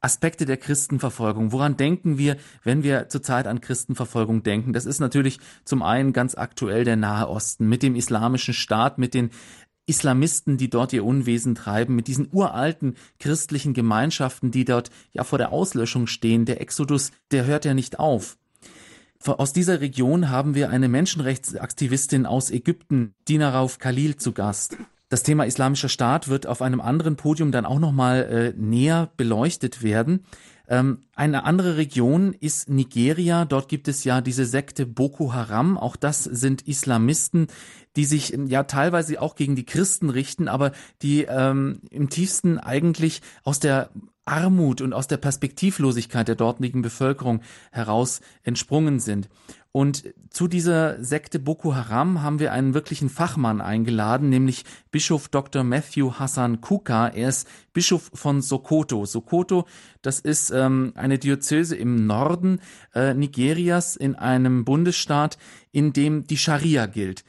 Aspekte 0.00 0.44
der 0.44 0.56
Christenverfolgung. 0.56 1.52
Woran 1.52 1.76
denken 1.76 2.18
wir, 2.18 2.36
wenn 2.62 2.82
wir 2.82 3.08
zurzeit 3.08 3.46
an 3.46 3.60
Christenverfolgung 3.60 4.42
denken? 4.42 4.72
Das 4.72 4.86
ist 4.86 5.00
natürlich 5.00 5.40
zum 5.64 5.82
einen 5.82 6.12
ganz 6.12 6.34
aktuell 6.34 6.84
der 6.84 6.96
Nahe 6.96 7.28
Osten 7.28 7.68
mit 7.68 7.82
dem 7.82 7.96
islamischen 7.96 8.54
Staat, 8.54 8.98
mit 8.98 9.14
den 9.14 9.30
Islamisten, 9.86 10.56
die 10.56 10.68
dort 10.68 10.92
ihr 10.92 11.04
Unwesen 11.04 11.54
treiben, 11.54 11.94
mit 11.94 12.08
diesen 12.08 12.28
uralten 12.32 12.96
christlichen 13.18 13.72
Gemeinschaften, 13.72 14.50
die 14.50 14.64
dort 14.64 14.90
ja 15.12 15.24
vor 15.24 15.38
der 15.38 15.52
Auslöschung 15.52 16.06
stehen. 16.06 16.44
Der 16.44 16.60
Exodus, 16.60 17.12
der 17.30 17.46
hört 17.46 17.64
ja 17.64 17.72
nicht 17.72 17.98
auf. 17.98 18.36
Aus 19.24 19.52
dieser 19.52 19.80
Region 19.80 20.28
haben 20.28 20.54
wir 20.54 20.70
eine 20.70 20.88
Menschenrechtsaktivistin 20.88 22.26
aus 22.26 22.50
Ägypten, 22.50 23.14
Dinarauf 23.28 23.78
Khalil, 23.78 24.16
zu 24.16 24.32
Gast. 24.32 24.76
Das 25.08 25.22
Thema 25.22 25.46
Islamischer 25.46 25.88
Staat 25.88 26.26
wird 26.26 26.48
auf 26.48 26.62
einem 26.62 26.80
anderen 26.80 27.14
Podium 27.14 27.52
dann 27.52 27.64
auch 27.64 27.78
nochmal 27.78 28.54
äh, 28.56 28.60
näher 28.60 29.10
beleuchtet 29.16 29.84
werden. 29.84 30.24
Ähm, 30.68 31.02
eine 31.14 31.44
andere 31.44 31.76
Region 31.76 32.32
ist 32.32 32.68
Nigeria. 32.68 33.44
Dort 33.44 33.68
gibt 33.68 33.86
es 33.86 34.02
ja 34.02 34.20
diese 34.20 34.46
Sekte 34.46 34.84
Boko 34.84 35.32
Haram. 35.32 35.78
Auch 35.78 35.94
das 35.94 36.24
sind 36.24 36.62
Islamisten, 36.62 37.46
die 37.94 38.04
sich 38.04 38.32
ähm, 38.32 38.48
ja 38.48 38.64
teilweise 38.64 39.22
auch 39.22 39.36
gegen 39.36 39.54
die 39.54 39.64
Christen 39.64 40.10
richten, 40.10 40.48
aber 40.48 40.72
die 41.02 41.22
ähm, 41.22 41.82
im 41.90 42.10
tiefsten 42.10 42.58
eigentlich 42.58 43.22
aus 43.44 43.60
der 43.60 43.90
Armut 44.24 44.80
und 44.80 44.92
aus 44.92 45.06
der 45.06 45.18
Perspektivlosigkeit 45.18 46.26
der 46.26 46.34
dortigen 46.34 46.82
Bevölkerung 46.82 47.42
heraus 47.70 48.20
entsprungen 48.42 48.98
sind. 48.98 49.28
Und 49.76 50.04
zu 50.30 50.48
dieser 50.48 51.04
Sekte 51.04 51.38
Boko 51.38 51.74
Haram 51.74 52.22
haben 52.22 52.38
wir 52.38 52.50
einen 52.50 52.72
wirklichen 52.72 53.10
Fachmann 53.10 53.60
eingeladen, 53.60 54.30
nämlich 54.30 54.64
Bischof 54.90 55.28
Dr. 55.28 55.64
Matthew 55.64 56.12
Hassan 56.12 56.62
Kuka. 56.62 57.08
Er 57.08 57.28
ist 57.28 57.46
Bischof 57.74 58.10
von 58.14 58.40
Sokoto. 58.40 59.04
Sokoto, 59.04 59.66
das 60.00 60.18
ist 60.18 60.50
ähm, 60.50 60.94
eine 60.94 61.18
Diözese 61.18 61.76
im 61.76 62.06
Norden 62.06 62.62
äh, 62.94 63.12
Nigerias 63.12 63.96
in 63.96 64.14
einem 64.14 64.64
Bundesstaat, 64.64 65.36
in 65.72 65.92
dem 65.92 66.26
die 66.26 66.38
Scharia 66.38 66.86
gilt. 66.86 67.22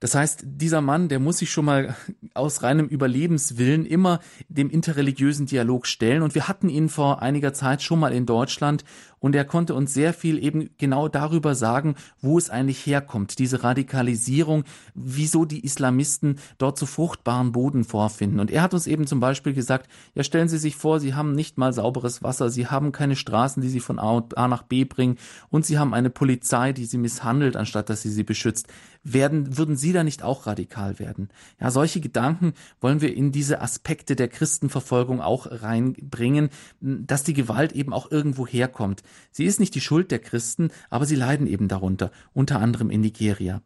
Das 0.00 0.14
heißt, 0.14 0.44
dieser 0.46 0.80
Mann, 0.80 1.10
der 1.10 1.18
muss 1.18 1.38
sich 1.38 1.50
schon 1.50 1.66
mal 1.66 1.94
aus 2.32 2.62
reinem 2.62 2.86
Überlebenswillen 2.86 3.84
immer 3.84 4.20
dem 4.48 4.70
interreligiösen 4.70 5.44
Dialog 5.44 5.86
stellen. 5.86 6.22
Und 6.22 6.34
wir 6.34 6.48
hatten 6.48 6.70
ihn 6.70 6.88
vor 6.88 7.20
einiger 7.20 7.52
Zeit 7.52 7.82
schon 7.82 8.00
mal 8.00 8.14
in 8.14 8.24
Deutschland 8.24 8.84
und 9.20 9.36
er 9.36 9.44
konnte 9.44 9.74
uns 9.74 9.94
sehr 9.94 10.12
viel 10.12 10.42
eben 10.42 10.70
genau 10.78 11.08
darüber 11.08 11.54
sagen, 11.54 11.94
wo 12.20 12.38
es 12.38 12.50
eigentlich 12.50 12.84
herkommt, 12.84 13.38
diese 13.38 13.62
Radikalisierung, 13.62 14.64
wieso 14.94 15.44
die 15.44 15.64
Islamisten 15.64 16.38
dort 16.58 16.78
so 16.78 16.86
fruchtbaren 16.86 17.52
Boden 17.52 17.84
vorfinden. 17.84 18.40
Und 18.40 18.50
er 18.50 18.62
hat 18.62 18.74
uns 18.74 18.86
eben 18.86 19.06
zum 19.06 19.20
Beispiel 19.20 19.52
gesagt, 19.52 19.88
ja 20.14 20.24
stellen 20.24 20.48
Sie 20.48 20.58
sich 20.58 20.74
vor, 20.74 20.98
Sie 21.00 21.14
haben 21.14 21.32
nicht 21.32 21.58
mal 21.58 21.72
sauberes 21.72 22.22
Wasser, 22.22 22.50
Sie 22.50 22.66
haben 22.66 22.92
keine 22.92 23.14
Straßen, 23.14 23.62
die 23.62 23.68
Sie 23.68 23.80
von 23.80 23.98
A 23.98 24.48
nach 24.48 24.62
B 24.62 24.84
bringen 24.84 25.18
und 25.50 25.64
Sie 25.64 25.78
haben 25.78 25.94
eine 25.94 26.10
Polizei, 26.10 26.72
die 26.72 26.86
Sie 26.86 26.98
misshandelt, 26.98 27.56
anstatt 27.56 27.90
dass 27.90 28.02
sie 28.02 28.10
sie 28.10 28.24
beschützt 28.24 28.68
werden, 29.02 29.56
würden 29.56 29.76
Sie 29.76 29.92
da 29.92 30.04
nicht 30.04 30.22
auch 30.22 30.46
radikal 30.46 30.98
werden? 30.98 31.28
Ja, 31.60 31.70
solche 31.70 32.00
Gedanken 32.00 32.54
wollen 32.80 33.00
wir 33.00 33.14
in 33.14 33.32
diese 33.32 33.60
Aspekte 33.60 34.16
der 34.16 34.28
Christenverfolgung 34.28 35.20
auch 35.20 35.46
reinbringen, 35.50 36.50
dass 36.80 37.24
die 37.24 37.34
Gewalt 37.34 37.72
eben 37.72 37.92
auch 37.92 38.10
irgendwo 38.10 38.46
herkommt. 38.46 39.02
Sie 39.30 39.44
ist 39.44 39.60
nicht 39.60 39.74
die 39.74 39.80
Schuld 39.80 40.10
der 40.10 40.18
Christen, 40.18 40.70
aber 40.88 41.06
sie 41.06 41.16
leiden 41.16 41.46
eben 41.46 41.68
darunter, 41.68 42.10
unter 42.32 42.60
anderem 42.60 42.90
in 42.90 43.00
Nigeria. 43.00 43.62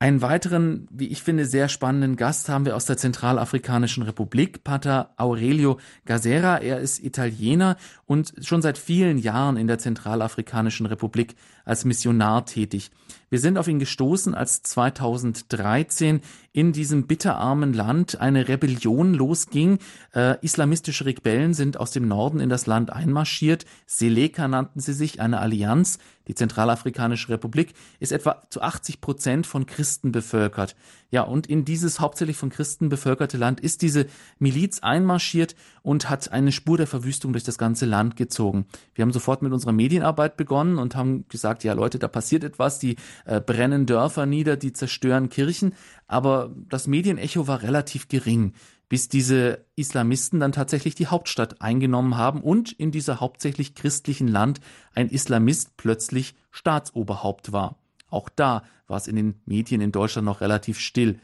Einen 0.00 0.20
weiteren, 0.20 0.86
wie 0.90 1.06
ich 1.06 1.22
finde, 1.22 1.46
sehr 1.46 1.70
spannenden 1.70 2.16
Gast 2.16 2.50
haben 2.50 2.66
wir 2.66 2.76
aus 2.76 2.84
der 2.84 2.98
Zentralafrikanischen 2.98 4.02
Republik, 4.02 4.62
Pater 4.62 5.14
Aurelio 5.16 5.78
Gazera. 6.04 6.58
Er 6.58 6.80
ist 6.80 7.02
Italiener 7.02 7.76
und 8.04 8.34
schon 8.42 8.60
seit 8.60 8.76
vielen 8.76 9.16
Jahren 9.16 9.56
in 9.56 9.66
der 9.66 9.78
Zentralafrikanischen 9.78 10.84
Republik 10.84 11.36
als 11.64 11.86
Missionar 11.86 12.44
tätig. 12.44 12.90
Wir 13.30 13.38
sind 13.38 13.56
auf 13.56 13.66
ihn 13.66 13.78
gestoßen, 13.78 14.34
als 14.34 14.62
2013 14.62 16.20
in 16.54 16.72
diesem 16.72 17.08
bitterarmen 17.08 17.72
Land 17.72 18.20
eine 18.20 18.46
Rebellion 18.46 19.12
losging. 19.12 19.80
Äh, 20.14 20.38
islamistische 20.40 21.04
Rebellen 21.04 21.52
sind 21.52 21.78
aus 21.78 21.90
dem 21.90 22.06
Norden 22.06 22.38
in 22.38 22.48
das 22.48 22.66
Land 22.66 22.92
einmarschiert. 22.92 23.66
Seleka 23.86 24.46
nannten 24.46 24.78
sie 24.78 24.92
sich, 24.92 25.20
eine 25.20 25.40
Allianz. 25.40 25.98
Die 26.28 26.36
Zentralafrikanische 26.36 27.28
Republik 27.30 27.74
ist 27.98 28.12
etwa 28.12 28.44
zu 28.50 28.62
80 28.62 29.00
Prozent 29.00 29.46
von 29.48 29.66
Christen 29.66 30.12
bevölkert. 30.12 30.76
Ja, 31.14 31.22
und 31.22 31.46
in 31.46 31.64
dieses 31.64 32.00
hauptsächlich 32.00 32.36
von 32.36 32.50
Christen 32.50 32.88
bevölkerte 32.88 33.36
Land 33.36 33.60
ist 33.60 33.82
diese 33.82 34.06
Miliz 34.40 34.80
einmarschiert 34.80 35.54
und 35.82 36.10
hat 36.10 36.32
eine 36.32 36.50
Spur 36.50 36.76
der 36.76 36.88
Verwüstung 36.88 37.30
durch 37.30 37.44
das 37.44 37.56
ganze 37.56 37.86
Land 37.86 38.16
gezogen. 38.16 38.66
Wir 38.96 39.02
haben 39.02 39.12
sofort 39.12 39.40
mit 39.40 39.52
unserer 39.52 39.70
Medienarbeit 39.70 40.36
begonnen 40.36 40.76
und 40.76 40.96
haben 40.96 41.24
gesagt, 41.28 41.62
ja 41.62 41.72
Leute, 41.72 42.00
da 42.00 42.08
passiert 42.08 42.42
etwas, 42.42 42.80
die 42.80 42.96
äh, 43.26 43.40
brennen 43.40 43.86
Dörfer 43.86 44.26
nieder, 44.26 44.56
die 44.56 44.72
zerstören 44.72 45.28
Kirchen, 45.28 45.74
aber 46.08 46.52
das 46.68 46.88
Medienecho 46.88 47.46
war 47.46 47.62
relativ 47.62 48.08
gering 48.08 48.52
bis 48.88 49.08
diese 49.08 49.64
Islamisten 49.76 50.40
dann 50.40 50.52
tatsächlich 50.52 50.94
die 50.96 51.06
Hauptstadt 51.06 51.62
eingenommen 51.62 52.16
haben 52.16 52.42
und 52.42 52.72
in 52.72 52.90
dieser 52.90 53.20
hauptsächlich 53.20 53.74
christlichen 53.74 54.28
Land 54.28 54.60
ein 54.94 55.08
Islamist 55.08 55.76
plötzlich 55.76 56.34
Staatsoberhaupt 56.50 57.52
war. 57.52 57.78
Auch 58.14 58.28
da 58.28 58.62
war 58.86 58.96
es 58.96 59.08
in 59.08 59.16
den 59.16 59.34
Medien 59.44 59.80
in 59.80 59.90
Deutschland 59.90 60.24
noch 60.24 60.40
relativ 60.40 60.78
still. 60.78 61.18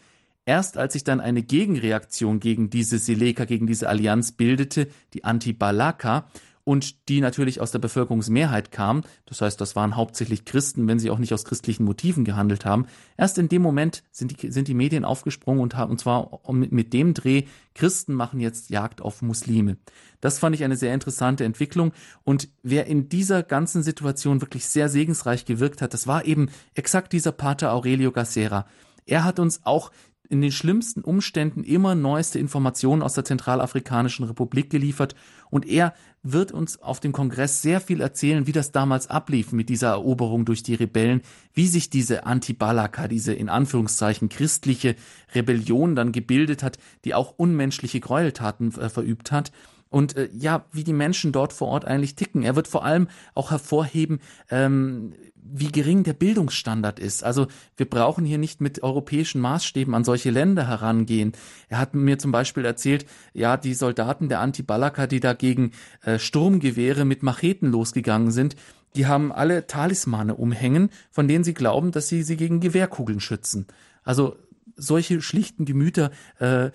Erst 0.44 0.76
als 0.76 0.94
sich 0.94 1.04
dann 1.04 1.20
eine 1.20 1.42
Gegenreaktion 1.42 2.40
gegen 2.40 2.68
diese 2.68 2.98
Seleka, 2.98 3.44
gegen 3.44 3.68
diese 3.68 3.88
Allianz 3.88 4.32
bildete, 4.32 4.88
die 5.14 5.22
Anti-Balaka, 5.22 6.26
und 6.70 7.08
die 7.08 7.20
natürlich 7.20 7.60
aus 7.60 7.72
der 7.72 7.80
Bevölkerungsmehrheit 7.80 8.70
kam, 8.70 9.02
das 9.26 9.40
heißt, 9.40 9.60
das 9.60 9.74
waren 9.74 9.96
hauptsächlich 9.96 10.44
Christen, 10.44 10.86
wenn 10.86 11.00
sie 11.00 11.10
auch 11.10 11.18
nicht 11.18 11.34
aus 11.34 11.44
christlichen 11.44 11.82
Motiven 11.82 12.24
gehandelt 12.24 12.64
haben. 12.64 12.86
Erst 13.16 13.38
in 13.38 13.48
dem 13.48 13.60
Moment 13.60 14.04
sind 14.12 14.40
die, 14.40 14.52
sind 14.52 14.68
die 14.68 14.74
Medien 14.74 15.04
aufgesprungen 15.04 15.60
und 15.60 15.74
haben, 15.74 15.90
und 15.90 15.98
zwar 15.98 16.40
mit, 16.52 16.92
dem 16.92 17.12
Dreh, 17.12 17.42
Christen 17.74 18.14
machen 18.14 18.38
jetzt 18.38 18.70
Jagd 18.70 19.00
auf 19.02 19.20
Muslime. 19.20 19.78
Das 20.20 20.38
fand 20.38 20.54
ich 20.54 20.62
eine 20.62 20.76
sehr 20.76 20.94
interessante 20.94 21.42
Entwicklung. 21.42 21.90
Und 22.22 22.48
wer 22.62 22.86
in 22.86 23.08
dieser 23.08 23.42
ganzen 23.42 23.82
Situation 23.82 24.40
wirklich 24.40 24.64
sehr 24.66 24.88
segensreich 24.88 25.46
gewirkt 25.46 25.82
hat, 25.82 25.92
das 25.92 26.06
war 26.06 26.24
eben 26.24 26.50
exakt 26.74 27.12
dieser 27.12 27.32
Pater 27.32 27.72
Aurelio 27.72 28.12
Gacera. 28.12 28.64
Er 29.06 29.24
hat 29.24 29.40
uns 29.40 29.62
auch 29.64 29.90
in 30.30 30.40
den 30.40 30.52
schlimmsten 30.52 31.02
Umständen 31.02 31.64
immer 31.64 31.96
neueste 31.96 32.38
Informationen 32.38 33.02
aus 33.02 33.14
der 33.14 33.24
Zentralafrikanischen 33.24 34.24
Republik 34.24 34.70
geliefert. 34.70 35.16
Und 35.50 35.66
er 35.66 35.92
wird 36.22 36.52
uns 36.52 36.80
auf 36.80 37.00
dem 37.00 37.10
Kongress 37.10 37.62
sehr 37.62 37.80
viel 37.80 38.00
erzählen, 38.00 38.46
wie 38.46 38.52
das 38.52 38.70
damals 38.70 39.08
ablief 39.08 39.50
mit 39.50 39.68
dieser 39.68 39.88
Eroberung 39.88 40.44
durch 40.44 40.62
die 40.62 40.74
Rebellen, 40.74 41.22
wie 41.52 41.66
sich 41.66 41.90
diese 41.90 42.26
Anti-Balaka, 42.26 43.08
diese 43.08 43.34
in 43.34 43.48
Anführungszeichen 43.48 44.28
christliche 44.28 44.94
Rebellion 45.34 45.96
dann 45.96 46.12
gebildet 46.12 46.62
hat, 46.62 46.78
die 47.04 47.14
auch 47.14 47.34
unmenschliche 47.36 47.98
Gräueltaten 47.98 48.72
äh, 48.78 48.88
verübt 48.88 49.32
hat 49.32 49.50
und 49.90 50.16
äh, 50.16 50.28
ja, 50.32 50.64
wie 50.72 50.84
die 50.84 50.92
Menschen 50.92 51.32
dort 51.32 51.52
vor 51.52 51.68
Ort 51.68 51.84
eigentlich 51.84 52.14
ticken. 52.14 52.42
Er 52.42 52.56
wird 52.56 52.68
vor 52.68 52.84
allem 52.84 53.08
auch 53.34 53.50
hervorheben, 53.50 54.20
ähm, 54.48 55.12
wie 55.52 55.72
gering 55.72 56.04
der 56.04 56.12
Bildungsstandard 56.12 56.98
ist. 56.98 57.24
Also 57.24 57.48
wir 57.76 57.88
brauchen 57.88 58.24
hier 58.24 58.38
nicht 58.38 58.60
mit 58.60 58.82
europäischen 58.82 59.40
Maßstäben 59.40 59.94
an 59.94 60.04
solche 60.04 60.30
Länder 60.30 60.68
herangehen. 60.68 61.32
Er 61.68 61.78
hat 61.78 61.94
mir 61.94 62.18
zum 62.18 62.30
Beispiel 62.30 62.64
erzählt, 62.64 63.04
ja, 63.34 63.56
die 63.56 63.74
Soldaten 63.74 64.28
der 64.28 64.40
Anti-Balaka, 64.40 65.06
die 65.06 65.20
dagegen 65.20 65.72
äh, 66.02 66.18
Sturmgewehre 66.18 67.04
mit 67.04 67.22
Macheten 67.22 67.70
losgegangen 67.70 68.30
sind, 68.30 68.56
die 68.96 69.06
haben 69.06 69.32
alle 69.32 69.66
Talismane 69.66 70.34
umhängen, 70.34 70.90
von 71.10 71.28
denen 71.28 71.44
sie 71.44 71.54
glauben, 71.54 71.92
dass 71.92 72.08
sie 72.08 72.22
sie 72.22 72.36
gegen 72.36 72.60
Gewehrkugeln 72.60 73.20
schützen. 73.20 73.66
Also 74.02 74.36
solche 74.76 75.20
schlichten 75.20 75.64
Gemüter 75.64 76.10
äh, 76.38 76.70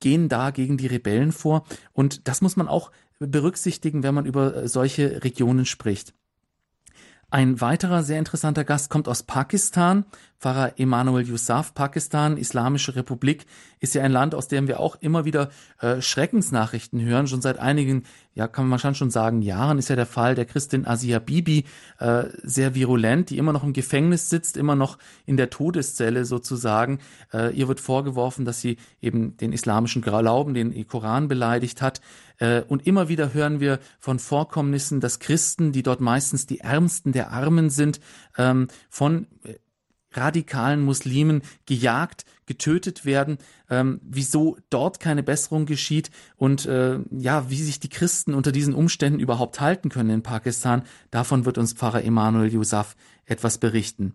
gehen 0.00 0.28
da 0.28 0.50
gegen 0.50 0.76
die 0.76 0.86
Rebellen 0.86 1.32
vor. 1.32 1.64
Und 1.92 2.28
das 2.28 2.40
muss 2.40 2.56
man 2.56 2.68
auch 2.68 2.90
berücksichtigen, 3.18 4.02
wenn 4.02 4.14
man 4.14 4.26
über 4.26 4.68
solche 4.68 5.24
Regionen 5.24 5.66
spricht. 5.66 6.14
Ein 7.30 7.60
weiterer 7.60 8.04
sehr 8.04 8.18
interessanter 8.18 8.64
Gast 8.64 8.88
kommt 8.88 9.06
aus 9.06 9.22
Pakistan. 9.22 10.06
Pfarrer 10.38 10.78
Emanuel 10.78 11.28
Yousaf, 11.28 11.74
Pakistan, 11.74 12.38
Islamische 12.38 12.94
Republik, 12.94 13.44
ist 13.80 13.94
ja 13.94 14.02
ein 14.02 14.12
Land, 14.12 14.34
aus 14.34 14.48
dem 14.48 14.66
wir 14.66 14.80
auch 14.80 14.96
immer 15.00 15.26
wieder 15.26 15.50
äh, 15.80 16.00
Schreckensnachrichten 16.00 17.02
hören. 17.02 17.26
Schon 17.26 17.42
seit 17.42 17.58
einigen, 17.58 18.04
ja, 18.34 18.46
kann 18.48 18.68
man 18.68 18.78
schon 18.94 19.10
sagen, 19.10 19.42
Jahren 19.42 19.78
ist 19.78 19.90
ja 19.90 19.96
der 19.96 20.06
Fall 20.06 20.36
der 20.36 20.46
Christin 20.46 20.86
Asia 20.86 21.18
Bibi 21.18 21.64
äh, 21.98 22.24
sehr 22.44 22.74
virulent, 22.74 23.28
die 23.28 23.36
immer 23.36 23.52
noch 23.52 23.64
im 23.64 23.72
Gefängnis 23.74 24.30
sitzt, 24.30 24.56
immer 24.56 24.76
noch 24.76 24.96
in 25.26 25.36
der 25.36 25.50
Todeszelle 25.50 26.24
sozusagen. 26.24 27.00
Äh, 27.34 27.52
ihr 27.54 27.68
wird 27.68 27.80
vorgeworfen, 27.80 28.44
dass 28.46 28.60
sie 28.60 28.78
eben 29.02 29.36
den 29.36 29.52
islamischen 29.52 30.00
Glauben, 30.00 30.54
den 30.54 30.86
Koran 30.86 31.28
beleidigt 31.28 31.82
hat. 31.82 32.00
Äh, 32.38 32.62
und 32.62 32.86
immer 32.86 33.08
wieder 33.08 33.34
hören 33.34 33.60
wir 33.60 33.80
von 33.98 34.18
Vorkommnissen, 34.18 35.00
dass 35.00 35.18
Christen, 35.18 35.72
die 35.72 35.82
dort 35.82 36.00
meistens 36.00 36.46
die 36.46 36.60
Ärmsten 36.60 37.12
der 37.12 37.30
Armen 37.30 37.70
sind, 37.70 38.00
ähm, 38.36 38.68
von 38.88 39.26
äh, 39.44 39.54
radikalen 40.12 40.82
Muslimen 40.82 41.42
gejagt, 41.66 42.24
getötet 42.46 43.04
werden, 43.04 43.38
ähm, 43.68 44.00
wieso 44.02 44.56
dort 44.70 45.00
keine 45.00 45.22
Besserung 45.22 45.66
geschieht 45.66 46.10
und 46.36 46.64
äh, 46.66 46.98
ja, 47.10 47.50
wie 47.50 47.62
sich 47.62 47.78
die 47.78 47.90
Christen 47.90 48.32
unter 48.34 48.50
diesen 48.50 48.74
Umständen 48.74 49.20
überhaupt 49.20 49.60
halten 49.60 49.90
können 49.90 50.10
in 50.10 50.22
Pakistan, 50.22 50.82
davon 51.10 51.44
wird 51.44 51.58
uns 51.58 51.74
Pfarrer 51.74 52.04
Emanuel 52.04 52.52
Yusuf 52.52 52.96
etwas 53.26 53.58
berichten. 53.58 54.14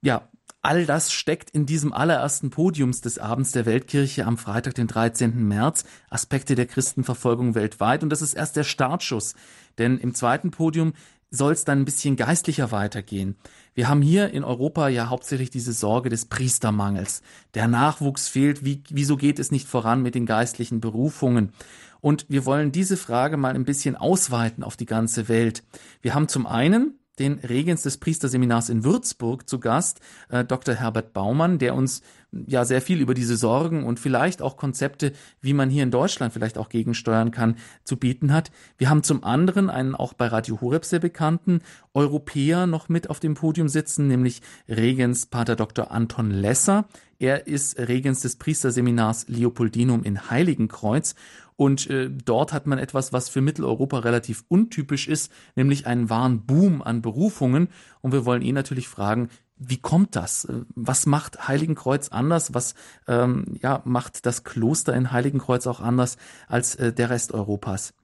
Ja, 0.00 0.28
all 0.62 0.86
das 0.86 1.12
steckt 1.12 1.50
in 1.50 1.66
diesem 1.66 1.92
allerersten 1.92 2.50
Podiums 2.50 3.00
des 3.00 3.18
Abends 3.18 3.50
der 3.50 3.66
Weltkirche 3.66 4.24
am 4.24 4.38
Freitag, 4.38 4.74
den 4.74 4.86
13. 4.86 5.46
März, 5.46 5.84
Aspekte 6.08 6.54
der 6.54 6.66
Christenverfolgung 6.66 7.54
weltweit. 7.56 8.04
Und 8.04 8.10
das 8.10 8.22
ist 8.22 8.34
erst 8.34 8.56
der 8.56 8.64
Startschuss. 8.64 9.34
Denn 9.78 9.98
im 9.98 10.14
zweiten 10.14 10.52
Podium 10.52 10.92
soll 11.30 11.52
es 11.52 11.64
dann 11.64 11.80
ein 11.80 11.84
bisschen 11.84 12.14
geistlicher 12.14 12.70
weitergehen. 12.70 13.36
Wir 13.74 13.88
haben 13.88 14.02
hier 14.02 14.30
in 14.30 14.44
Europa 14.44 14.88
ja 14.88 15.08
hauptsächlich 15.08 15.50
diese 15.50 15.72
Sorge 15.72 16.10
des 16.10 16.26
Priestermangels. 16.26 17.22
Der 17.54 17.66
Nachwuchs 17.66 18.28
fehlt. 18.28 18.64
Wie, 18.64 18.82
wieso 18.90 19.16
geht 19.16 19.38
es 19.38 19.50
nicht 19.50 19.66
voran 19.66 20.02
mit 20.02 20.14
den 20.14 20.26
geistlichen 20.26 20.80
Berufungen? 20.80 21.52
Und 22.00 22.26
wir 22.28 22.44
wollen 22.44 22.70
diese 22.70 22.96
Frage 22.96 23.36
mal 23.36 23.54
ein 23.54 23.64
bisschen 23.64 23.96
ausweiten 23.96 24.62
auf 24.62 24.76
die 24.76 24.86
ganze 24.86 25.28
Welt. 25.28 25.64
Wir 26.02 26.14
haben 26.14 26.28
zum 26.28 26.46
einen 26.46 26.98
den 27.18 27.38
Regens 27.38 27.82
des 27.82 27.98
Priesterseminars 27.98 28.68
in 28.68 28.84
Würzburg 28.84 29.48
zu 29.48 29.60
Gast, 29.60 30.00
äh, 30.28 30.44
Dr. 30.44 30.74
Herbert 30.74 31.12
Baumann, 31.12 31.58
der 31.58 31.74
uns 31.74 32.02
ja 32.32 32.64
sehr 32.64 32.80
viel 32.80 33.00
über 33.00 33.14
diese 33.14 33.36
Sorgen 33.36 33.84
und 33.84 34.00
vielleicht 34.00 34.42
auch 34.42 34.56
Konzepte, 34.56 35.12
wie 35.40 35.52
man 35.52 35.70
hier 35.70 35.82
in 35.82 35.90
Deutschland 35.90 36.32
vielleicht 36.32 36.58
auch 36.58 36.68
gegensteuern 36.68 37.30
kann, 37.30 37.56
zu 37.84 37.96
bieten 37.96 38.32
hat. 38.32 38.50
Wir 38.78 38.88
haben 38.88 39.02
zum 39.02 39.22
anderen 39.22 39.70
einen 39.70 39.94
auch 39.94 40.14
bei 40.14 40.26
Radio 40.26 40.60
Horeb 40.60 40.84
sehr 40.84 41.00
bekannten 41.00 41.60
Europäer 41.94 42.66
noch 42.66 42.88
mit 42.88 43.10
auf 43.10 43.20
dem 43.20 43.34
Podium 43.34 43.68
sitzen, 43.68 44.08
nämlich 44.08 44.40
Regens 44.68 45.26
Pater 45.26 45.56
Dr. 45.56 45.90
Anton 45.90 46.30
Lesser. 46.30 46.86
Er 47.18 47.46
ist 47.46 47.78
Regens 47.78 48.20
des 48.20 48.36
Priesterseminars 48.36 49.28
Leopoldinum 49.28 50.02
in 50.02 50.30
Heiligenkreuz 50.30 51.14
und 51.56 51.88
äh, 51.90 52.10
dort 52.10 52.52
hat 52.52 52.66
man 52.66 52.78
etwas, 52.78 53.12
was 53.12 53.28
für 53.28 53.40
Mitteleuropa 53.40 54.00
relativ 54.00 54.44
untypisch 54.48 55.06
ist, 55.06 55.30
nämlich 55.54 55.86
einen 55.86 56.10
wahren 56.10 56.44
Boom 56.44 56.82
an 56.82 57.02
Berufungen. 57.02 57.68
Und 58.00 58.12
wir 58.12 58.24
wollen 58.24 58.42
ihn 58.42 58.56
natürlich 58.56 58.88
fragen, 58.88 59.28
wie 59.68 59.78
kommt 59.78 60.16
das? 60.16 60.48
Was 60.74 61.06
macht 61.06 61.48
Heiligenkreuz 61.48 62.08
anders? 62.08 62.54
Was 62.54 62.74
ähm, 63.06 63.44
ja, 63.60 63.82
macht 63.84 64.26
das 64.26 64.44
Kloster 64.44 64.94
in 64.94 65.12
Heiligenkreuz 65.12 65.66
auch 65.66 65.80
anders 65.80 66.16
als 66.48 66.74
äh, 66.76 66.92
der 66.92 67.10
Rest 67.10 67.32
Europas? 67.32 67.94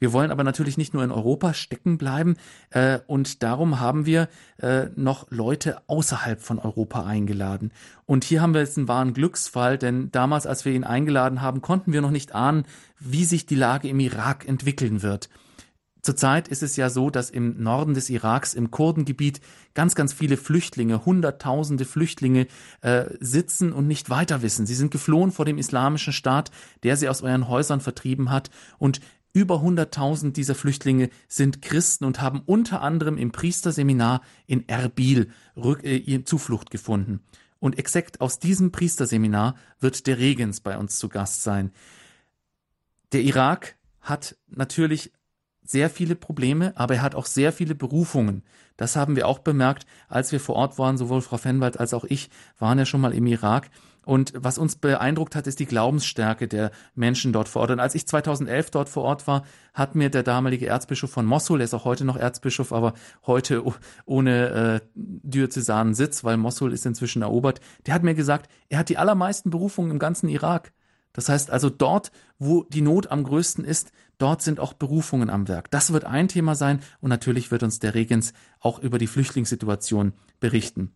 Wir 0.00 0.12
wollen 0.12 0.30
aber 0.30 0.44
natürlich 0.44 0.76
nicht 0.76 0.92
nur 0.92 1.04
in 1.04 1.12
Europa 1.12 1.54
stecken 1.54 1.98
bleiben 1.98 2.36
äh, 2.70 2.98
und 3.06 3.42
darum 3.42 3.80
haben 3.80 4.06
wir 4.06 4.28
äh, 4.58 4.88
noch 4.96 5.30
Leute 5.30 5.82
außerhalb 5.86 6.40
von 6.42 6.58
Europa 6.58 7.04
eingeladen. 7.04 7.72
Und 8.04 8.24
hier 8.24 8.42
haben 8.42 8.54
wir 8.54 8.60
jetzt 8.60 8.76
einen 8.76 8.88
wahren 8.88 9.14
Glücksfall, 9.14 9.78
denn 9.78 10.10
damals, 10.10 10.46
als 10.46 10.64
wir 10.64 10.72
ihn 10.72 10.84
eingeladen 10.84 11.40
haben, 11.40 11.62
konnten 11.62 11.92
wir 11.92 12.02
noch 12.02 12.10
nicht 12.10 12.34
ahnen, 12.34 12.64
wie 12.98 13.24
sich 13.24 13.46
die 13.46 13.54
Lage 13.54 13.88
im 13.88 14.00
Irak 14.00 14.46
entwickeln 14.46 15.02
wird. 15.02 15.30
Zurzeit 16.04 16.48
ist 16.48 16.62
es 16.62 16.76
ja 16.76 16.90
so, 16.90 17.08
dass 17.08 17.30
im 17.30 17.62
Norden 17.62 17.94
des 17.94 18.10
Iraks, 18.10 18.52
im 18.52 18.70
Kurdengebiet, 18.70 19.40
ganz, 19.72 19.94
ganz 19.94 20.12
viele 20.12 20.36
Flüchtlinge, 20.36 21.06
Hunderttausende 21.06 21.86
Flüchtlinge 21.86 22.46
äh, 22.82 23.06
sitzen 23.20 23.72
und 23.72 23.86
nicht 23.86 24.10
weiter 24.10 24.42
wissen. 24.42 24.66
Sie 24.66 24.74
sind 24.74 24.90
geflohen 24.90 25.32
vor 25.32 25.46
dem 25.46 25.56
islamischen 25.56 26.12
Staat, 26.12 26.50
der 26.82 26.98
sie 26.98 27.08
aus 27.08 27.22
euren 27.22 27.48
Häusern 27.48 27.80
vertrieben 27.80 28.30
hat. 28.30 28.50
Und 28.76 29.00
über 29.32 29.62
100.000 29.62 30.32
dieser 30.32 30.54
Flüchtlinge 30.54 31.08
sind 31.26 31.62
Christen 31.62 32.04
und 32.04 32.20
haben 32.20 32.42
unter 32.44 32.82
anderem 32.82 33.16
im 33.16 33.32
Priesterseminar 33.32 34.20
in 34.46 34.68
Erbil 34.68 35.30
äh, 35.56 36.22
Zuflucht 36.24 36.70
gefunden. 36.70 37.20
Und 37.60 37.78
exakt 37.78 38.20
aus 38.20 38.38
diesem 38.38 38.72
Priesterseminar 38.72 39.54
wird 39.80 40.06
der 40.06 40.18
Regens 40.18 40.60
bei 40.60 40.76
uns 40.76 40.98
zu 40.98 41.08
Gast 41.08 41.42
sein. 41.42 41.72
Der 43.12 43.22
Irak 43.22 43.76
hat 44.02 44.36
natürlich 44.48 45.10
sehr 45.64 45.90
viele 45.90 46.14
Probleme, 46.14 46.72
aber 46.76 46.94
er 46.94 47.02
hat 47.02 47.14
auch 47.14 47.26
sehr 47.26 47.52
viele 47.52 47.74
Berufungen. 47.74 48.42
Das 48.76 48.96
haben 48.96 49.16
wir 49.16 49.28
auch 49.28 49.38
bemerkt, 49.38 49.86
als 50.08 50.32
wir 50.32 50.40
vor 50.40 50.56
Ort 50.56 50.78
waren. 50.78 50.98
Sowohl 50.98 51.22
Frau 51.22 51.36
Fenwald 51.36 51.78
als 51.78 51.94
auch 51.94 52.04
ich 52.04 52.28
waren 52.58 52.78
ja 52.78 52.86
schon 52.86 53.00
mal 53.00 53.14
im 53.14 53.26
Irak. 53.26 53.70
Und 54.04 54.34
was 54.36 54.58
uns 54.58 54.76
beeindruckt 54.76 55.34
hat, 55.34 55.46
ist 55.46 55.60
die 55.60 55.66
Glaubensstärke 55.66 56.46
der 56.46 56.70
Menschen 56.94 57.32
dort 57.32 57.48
vor 57.48 57.62
Ort. 57.62 57.70
Und 57.70 57.80
als 57.80 57.94
ich 57.94 58.06
2011 58.06 58.70
dort 58.70 58.88
vor 58.88 59.04
Ort 59.04 59.26
war, 59.26 59.44
hat 59.72 59.94
mir 59.94 60.10
der 60.10 60.22
damalige 60.22 60.66
Erzbischof 60.66 61.10
von 61.10 61.24
Mosul, 61.24 61.60
er 61.60 61.64
ist 61.64 61.74
auch 61.74 61.84
heute 61.84 62.04
noch 62.04 62.16
Erzbischof, 62.16 62.72
aber 62.72 62.92
heute 63.26 63.62
ohne 64.04 64.82
äh, 64.84 64.86
diözesanen 64.94 65.94
weil 66.22 66.36
Mosul 66.36 66.72
ist 66.72 66.84
inzwischen 66.84 67.22
erobert, 67.22 67.60
der 67.86 67.94
hat 67.94 68.02
mir 68.02 68.14
gesagt, 68.14 68.50
er 68.68 68.78
hat 68.78 68.88
die 68.88 68.98
allermeisten 68.98 69.50
Berufungen 69.50 69.90
im 69.90 69.98
ganzen 69.98 70.28
Irak. 70.28 70.72
Das 71.14 71.30
heißt 71.30 71.50
also 71.50 71.70
dort, 71.70 72.12
wo 72.38 72.64
die 72.64 72.82
Not 72.82 73.10
am 73.10 73.24
größten 73.24 73.64
ist, 73.64 73.92
dort 74.18 74.42
sind 74.42 74.60
auch 74.60 74.74
Berufungen 74.74 75.30
am 75.30 75.48
Werk. 75.48 75.70
Das 75.70 75.92
wird 75.92 76.04
ein 76.04 76.28
Thema 76.28 76.54
sein 76.54 76.80
und 77.00 77.08
natürlich 77.08 77.50
wird 77.50 77.62
uns 77.62 77.78
der 77.78 77.94
Regens 77.94 78.34
auch 78.60 78.78
über 78.80 78.98
die 78.98 79.06
Flüchtlingssituation 79.06 80.12
berichten. 80.40 80.92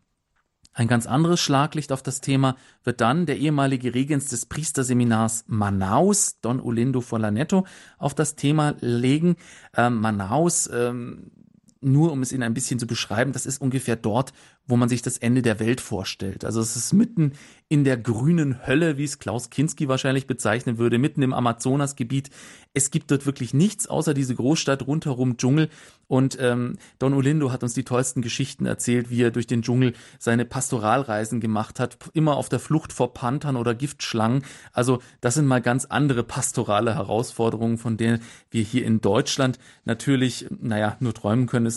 Ein 0.74 0.86
ganz 0.86 1.06
anderes 1.06 1.40
Schlaglicht 1.40 1.90
auf 1.90 2.02
das 2.02 2.20
Thema 2.20 2.56
wird 2.84 3.00
dann 3.00 3.26
der 3.26 3.38
ehemalige 3.38 3.94
Regens 3.94 4.26
des 4.26 4.46
Priesterseminars 4.46 5.44
Manaus, 5.48 6.40
Don 6.40 6.60
Olindo 6.60 7.00
Folanetto, 7.00 7.66
auf 7.96 8.14
das 8.14 8.36
Thema 8.36 8.76
legen. 8.80 9.36
Ähm, 9.76 10.00
Manaus, 10.00 10.68
ähm, 10.72 11.32
nur 11.80 12.12
um 12.12 12.22
es 12.22 12.32
Ihnen 12.32 12.42
ein 12.42 12.54
bisschen 12.54 12.78
zu 12.78 12.86
beschreiben, 12.86 13.32
das 13.32 13.46
ist 13.46 13.60
ungefähr 13.60 13.96
dort, 13.96 14.32
wo 14.68 14.76
man 14.76 14.88
sich 14.88 15.02
das 15.02 15.18
Ende 15.18 15.42
der 15.42 15.58
Welt 15.58 15.80
vorstellt. 15.80 16.44
Also 16.44 16.60
es 16.60 16.76
ist 16.76 16.92
mitten 16.92 17.32
in 17.70 17.84
der 17.84 17.96
grünen 17.96 18.66
Hölle, 18.66 18.96
wie 18.96 19.04
es 19.04 19.18
Klaus 19.18 19.50
Kinski 19.50 19.88
wahrscheinlich 19.88 20.26
bezeichnen 20.26 20.78
würde, 20.78 20.98
mitten 20.98 21.22
im 21.22 21.34
Amazonasgebiet. 21.34 22.30
Es 22.72 22.90
gibt 22.90 23.10
dort 23.10 23.26
wirklich 23.26 23.52
nichts 23.52 23.86
außer 23.88 24.14
diese 24.14 24.34
Großstadt 24.34 24.86
rundherum 24.86 25.36
Dschungel. 25.36 25.68
Und 26.06 26.38
ähm, 26.40 26.78
Don 26.98 27.12
Olindo 27.12 27.52
hat 27.52 27.62
uns 27.62 27.74
die 27.74 27.84
tollsten 27.84 28.22
Geschichten 28.22 28.64
erzählt, 28.64 29.10
wie 29.10 29.22
er 29.22 29.30
durch 29.30 29.46
den 29.46 29.62
Dschungel 29.62 29.92
seine 30.18 30.46
Pastoralreisen 30.46 31.40
gemacht 31.40 31.80
hat, 31.80 31.98
immer 32.14 32.36
auf 32.36 32.48
der 32.48 32.60
Flucht 32.60 32.92
vor 32.94 33.12
Panthern 33.12 33.56
oder 33.56 33.74
Giftschlangen. 33.74 34.44
Also 34.72 35.00
das 35.20 35.34
sind 35.34 35.46
mal 35.46 35.60
ganz 35.60 35.84
andere 35.84 36.22
pastorale 36.22 36.94
Herausforderungen, 36.94 37.76
von 37.76 37.98
denen 37.98 38.20
wir 38.50 38.62
hier 38.62 38.86
in 38.86 39.02
Deutschland 39.02 39.58
natürlich, 39.84 40.46
naja, 40.60 40.96
nur 41.00 41.12
träumen 41.14 41.46
können. 41.46 41.68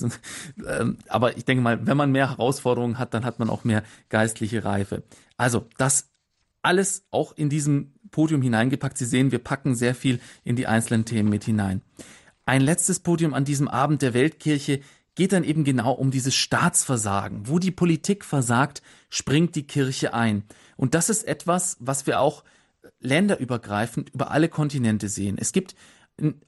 Ähm, 0.68 0.98
aber 1.08 1.38
ich 1.38 1.46
denke 1.46 1.62
mal, 1.62 1.86
wenn 1.86 1.98
man 1.98 2.12
mehr 2.12 2.30
Herausforderungen 2.30 2.81
hat, 2.98 3.14
dann 3.14 3.26
hat 3.26 3.40
man 3.40 3.50
auch 3.50 3.64
mehr 3.64 3.84
geistliche 4.10 4.64
Reife. 4.64 5.04
Also, 5.38 5.68
das 5.78 6.10
alles 6.62 7.06
auch 7.12 7.34
in 7.34 7.50
diesem 7.50 7.94
Podium 8.12 8.42
hineingepackt. 8.42 8.98
Sie 8.98 9.06
sehen, 9.06 9.32
wir 9.32 9.40
packen 9.40 9.76
sehr 9.76 9.96
viel 9.96 10.20
in 10.44 10.56
die 10.56 10.68
einzelnen 10.68 11.06
Themen 11.06 11.30
mit 11.30 11.44
hinein. 11.44 11.82
Ein 12.46 12.62
letztes 12.62 13.00
Podium 13.00 13.34
an 13.34 13.46
diesem 13.46 13.68
Abend 13.68 14.02
der 14.02 14.14
Weltkirche 14.14 14.82
geht 15.16 15.34
dann 15.34 15.44
eben 15.44 15.64
genau 15.64 15.92
um 15.94 16.12
dieses 16.12 16.36
Staatsversagen. 16.36 17.48
Wo 17.48 17.60
die 17.60 17.72
Politik 17.72 18.24
versagt, 18.26 18.82
springt 19.10 19.56
die 19.56 19.68
Kirche 19.68 20.14
ein. 20.14 20.44
Und 20.78 20.94
das 20.94 21.10
ist 21.10 21.28
etwas, 21.28 21.78
was 21.80 22.08
wir 22.08 22.20
auch 22.20 22.44
länderübergreifend 23.00 24.10
über 24.14 24.32
alle 24.32 24.50
Kontinente 24.50 25.10
sehen. 25.10 25.38
Es 25.40 25.52
gibt 25.52 25.76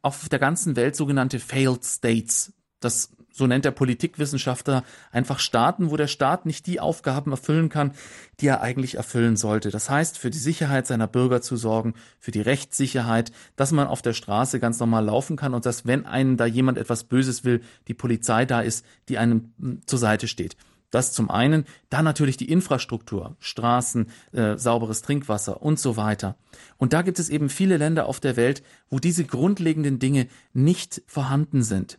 auf 0.01 0.29
der 0.29 0.39
ganzen 0.39 0.75
Welt 0.75 0.95
sogenannte 0.95 1.39
Failed 1.39 1.83
States. 1.83 2.53
Das 2.79 3.11
so 3.33 3.47
nennt 3.47 3.65
der 3.65 3.71
Politikwissenschaftler, 3.71 4.83
einfach 5.11 5.39
Staaten, 5.39 5.91
wo 5.91 5.97
der 5.97 6.07
Staat 6.07 6.45
nicht 6.45 6.67
die 6.67 6.79
Aufgaben 6.79 7.31
erfüllen 7.31 7.67
kann, 7.67 7.91
die 8.39 8.47
er 8.47 8.61
eigentlich 8.61 8.95
erfüllen 8.95 9.35
sollte. 9.35 9.71
Das 9.71 9.89
heißt, 9.89 10.17
für 10.17 10.29
die 10.29 10.37
Sicherheit 10.37 10.87
seiner 10.87 11.07
Bürger 11.07 11.41
zu 11.41 11.57
sorgen, 11.57 11.95
für 12.19 12.31
die 12.31 12.41
Rechtssicherheit, 12.41 13.31
dass 13.55 13.71
man 13.71 13.87
auf 13.87 14.01
der 14.01 14.13
Straße 14.13 14.59
ganz 14.59 14.79
normal 14.79 15.05
laufen 15.05 15.35
kann 15.35 15.53
und 15.53 15.65
dass, 15.65 15.85
wenn 15.85 16.05
einem 16.05 16.37
da 16.37 16.45
jemand 16.45 16.77
etwas 16.77 17.03
Böses 17.03 17.43
will, 17.43 17.61
die 17.87 17.93
Polizei 17.93 18.45
da 18.45 18.61
ist, 18.61 18.85
die 19.09 19.17
einem 19.17 19.51
hm, 19.59 19.81
zur 19.85 19.99
Seite 19.99 20.27
steht. 20.27 20.55
Das 20.93 21.11
zum 21.11 21.31
einen, 21.31 21.65
dann 21.89 22.05
natürlich 22.05 22.37
die 22.37 22.51
Infrastruktur, 22.51 23.35
Straßen, 23.39 24.11
äh, 24.31 24.59
sauberes 24.59 25.01
Trinkwasser 25.01 25.63
und 25.63 25.79
so 25.79 25.97
weiter. 25.97 26.35
Und 26.77 26.93
da 26.93 27.01
gibt 27.01 27.17
es 27.17 27.29
eben 27.29 27.49
viele 27.49 27.77
Länder 27.77 28.05
auf 28.05 28.19
der 28.19 28.35
Welt, 28.35 28.61
wo 28.91 28.99
diese 28.99 29.25
grundlegenden 29.25 29.97
Dinge 29.97 30.27
nicht 30.53 31.01
vorhanden 31.07 31.63
sind. 31.63 31.97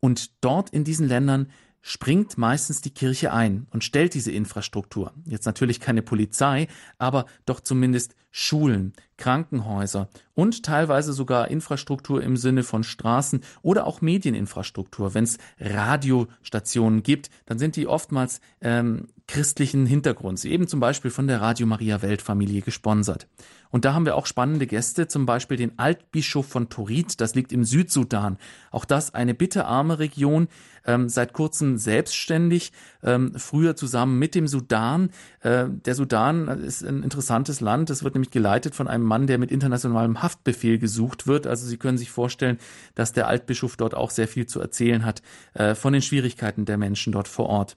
Und 0.00 0.44
dort 0.44 0.70
in 0.70 0.84
diesen 0.84 1.08
Ländern 1.08 1.48
springt 1.80 2.36
meistens 2.36 2.80
die 2.80 2.90
Kirche 2.90 3.32
ein 3.32 3.66
und 3.70 3.84
stellt 3.84 4.14
diese 4.14 4.32
Infrastruktur. 4.32 5.12
Jetzt 5.24 5.46
natürlich 5.46 5.80
keine 5.80 6.02
Polizei, 6.02 6.68
aber 6.98 7.26
doch 7.46 7.60
zumindest 7.60 8.14
Schulen, 8.30 8.92
Krankenhäuser 9.16 10.08
und 10.34 10.64
teilweise 10.64 11.12
sogar 11.12 11.48
Infrastruktur 11.48 12.22
im 12.22 12.36
Sinne 12.36 12.62
von 12.62 12.84
Straßen 12.84 13.42
oder 13.62 13.86
auch 13.86 14.00
Medieninfrastruktur. 14.00 15.14
Wenn 15.14 15.24
es 15.24 15.38
Radiostationen 15.58 17.02
gibt, 17.02 17.30
dann 17.46 17.58
sind 17.58 17.76
die 17.76 17.86
oftmals 17.86 18.40
ähm, 18.60 19.08
christlichen 19.28 19.84
Hintergrunds, 19.84 20.44
eben 20.46 20.66
zum 20.66 20.80
Beispiel 20.80 21.10
von 21.10 21.28
der 21.28 21.40
Radio 21.40 21.66
Maria 21.66 22.00
Weltfamilie 22.00 22.62
gesponsert. 22.62 23.28
Und 23.70 23.84
da 23.84 23.92
haben 23.92 24.06
wir 24.06 24.16
auch 24.16 24.24
spannende 24.24 24.66
Gäste, 24.66 25.06
zum 25.06 25.26
Beispiel 25.26 25.58
den 25.58 25.78
Altbischof 25.78 26.46
von 26.46 26.70
Torit, 26.70 27.20
das 27.20 27.34
liegt 27.34 27.52
im 27.52 27.64
Südsudan. 27.64 28.38
Auch 28.70 28.86
das 28.86 29.12
eine 29.12 29.34
bitterarme 29.34 29.98
Region, 29.98 30.48
ähm, 30.86 31.10
seit 31.10 31.34
kurzem 31.34 31.76
selbstständig, 31.76 32.72
ähm, 33.02 33.34
früher 33.36 33.76
zusammen 33.76 34.18
mit 34.18 34.34
dem 34.34 34.48
Sudan. 34.48 35.10
Äh, 35.40 35.66
der 35.68 35.94
Sudan 35.94 36.48
ist 36.48 36.82
ein 36.82 37.02
interessantes 37.02 37.60
Land. 37.60 37.90
Es 37.90 38.02
wird 38.02 38.14
nämlich 38.14 38.30
geleitet 38.30 38.74
von 38.74 38.88
einem 38.88 39.04
Mann, 39.04 39.26
der 39.26 39.36
mit 39.36 39.52
internationalem 39.52 40.22
Haftbefehl 40.22 40.78
gesucht 40.78 41.26
wird. 41.26 41.46
Also 41.46 41.66
Sie 41.66 41.76
können 41.76 41.98
sich 41.98 42.10
vorstellen, 42.10 42.58
dass 42.94 43.12
der 43.12 43.28
Altbischof 43.28 43.76
dort 43.76 43.94
auch 43.94 44.10
sehr 44.10 44.28
viel 44.28 44.46
zu 44.46 44.58
erzählen 44.60 45.04
hat 45.04 45.20
äh, 45.52 45.74
von 45.74 45.92
den 45.92 46.00
Schwierigkeiten 46.00 46.64
der 46.64 46.78
Menschen 46.78 47.12
dort 47.12 47.28
vor 47.28 47.46
Ort. 47.46 47.76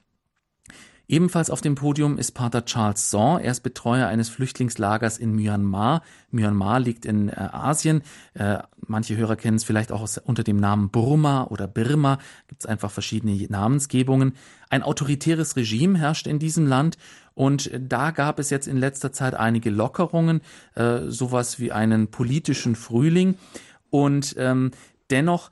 Ebenfalls 1.11 1.49
auf 1.49 1.59
dem 1.59 1.75
Podium 1.75 2.17
ist 2.17 2.31
Pater 2.31 2.63
Charles 2.63 3.11
Saw. 3.11 3.37
Er 3.37 3.51
ist 3.51 3.63
Betreuer 3.63 4.07
eines 4.07 4.29
Flüchtlingslagers 4.29 5.17
in 5.17 5.35
Myanmar. 5.35 6.03
Myanmar 6.29 6.79
liegt 6.79 7.03
in 7.03 7.27
äh, 7.27 7.33
Asien. 7.35 8.01
Äh, 8.33 8.59
manche 8.87 9.17
Hörer 9.17 9.35
kennen 9.35 9.57
es 9.57 9.65
vielleicht 9.65 9.91
auch 9.91 10.07
unter 10.23 10.45
dem 10.45 10.55
Namen 10.55 10.89
Burma 10.89 11.47
oder 11.49 11.67
Birma. 11.67 12.17
Gibt 12.47 12.61
es 12.61 12.65
einfach 12.65 12.91
verschiedene 12.91 13.45
Namensgebungen. 13.49 14.35
Ein 14.69 14.83
autoritäres 14.83 15.57
Regime 15.57 15.99
herrscht 15.99 16.27
in 16.27 16.39
diesem 16.39 16.65
Land 16.65 16.97
und 17.33 17.69
da 17.77 18.11
gab 18.11 18.39
es 18.39 18.49
jetzt 18.49 18.69
in 18.69 18.77
letzter 18.77 19.11
Zeit 19.11 19.33
einige 19.33 19.69
Lockerungen, 19.69 20.39
äh, 20.75 20.99
sowas 21.07 21.59
wie 21.59 21.73
einen 21.73 22.07
politischen 22.07 22.73
Frühling. 22.73 23.35
Und 23.89 24.35
ähm, 24.37 24.71
dennoch 25.09 25.51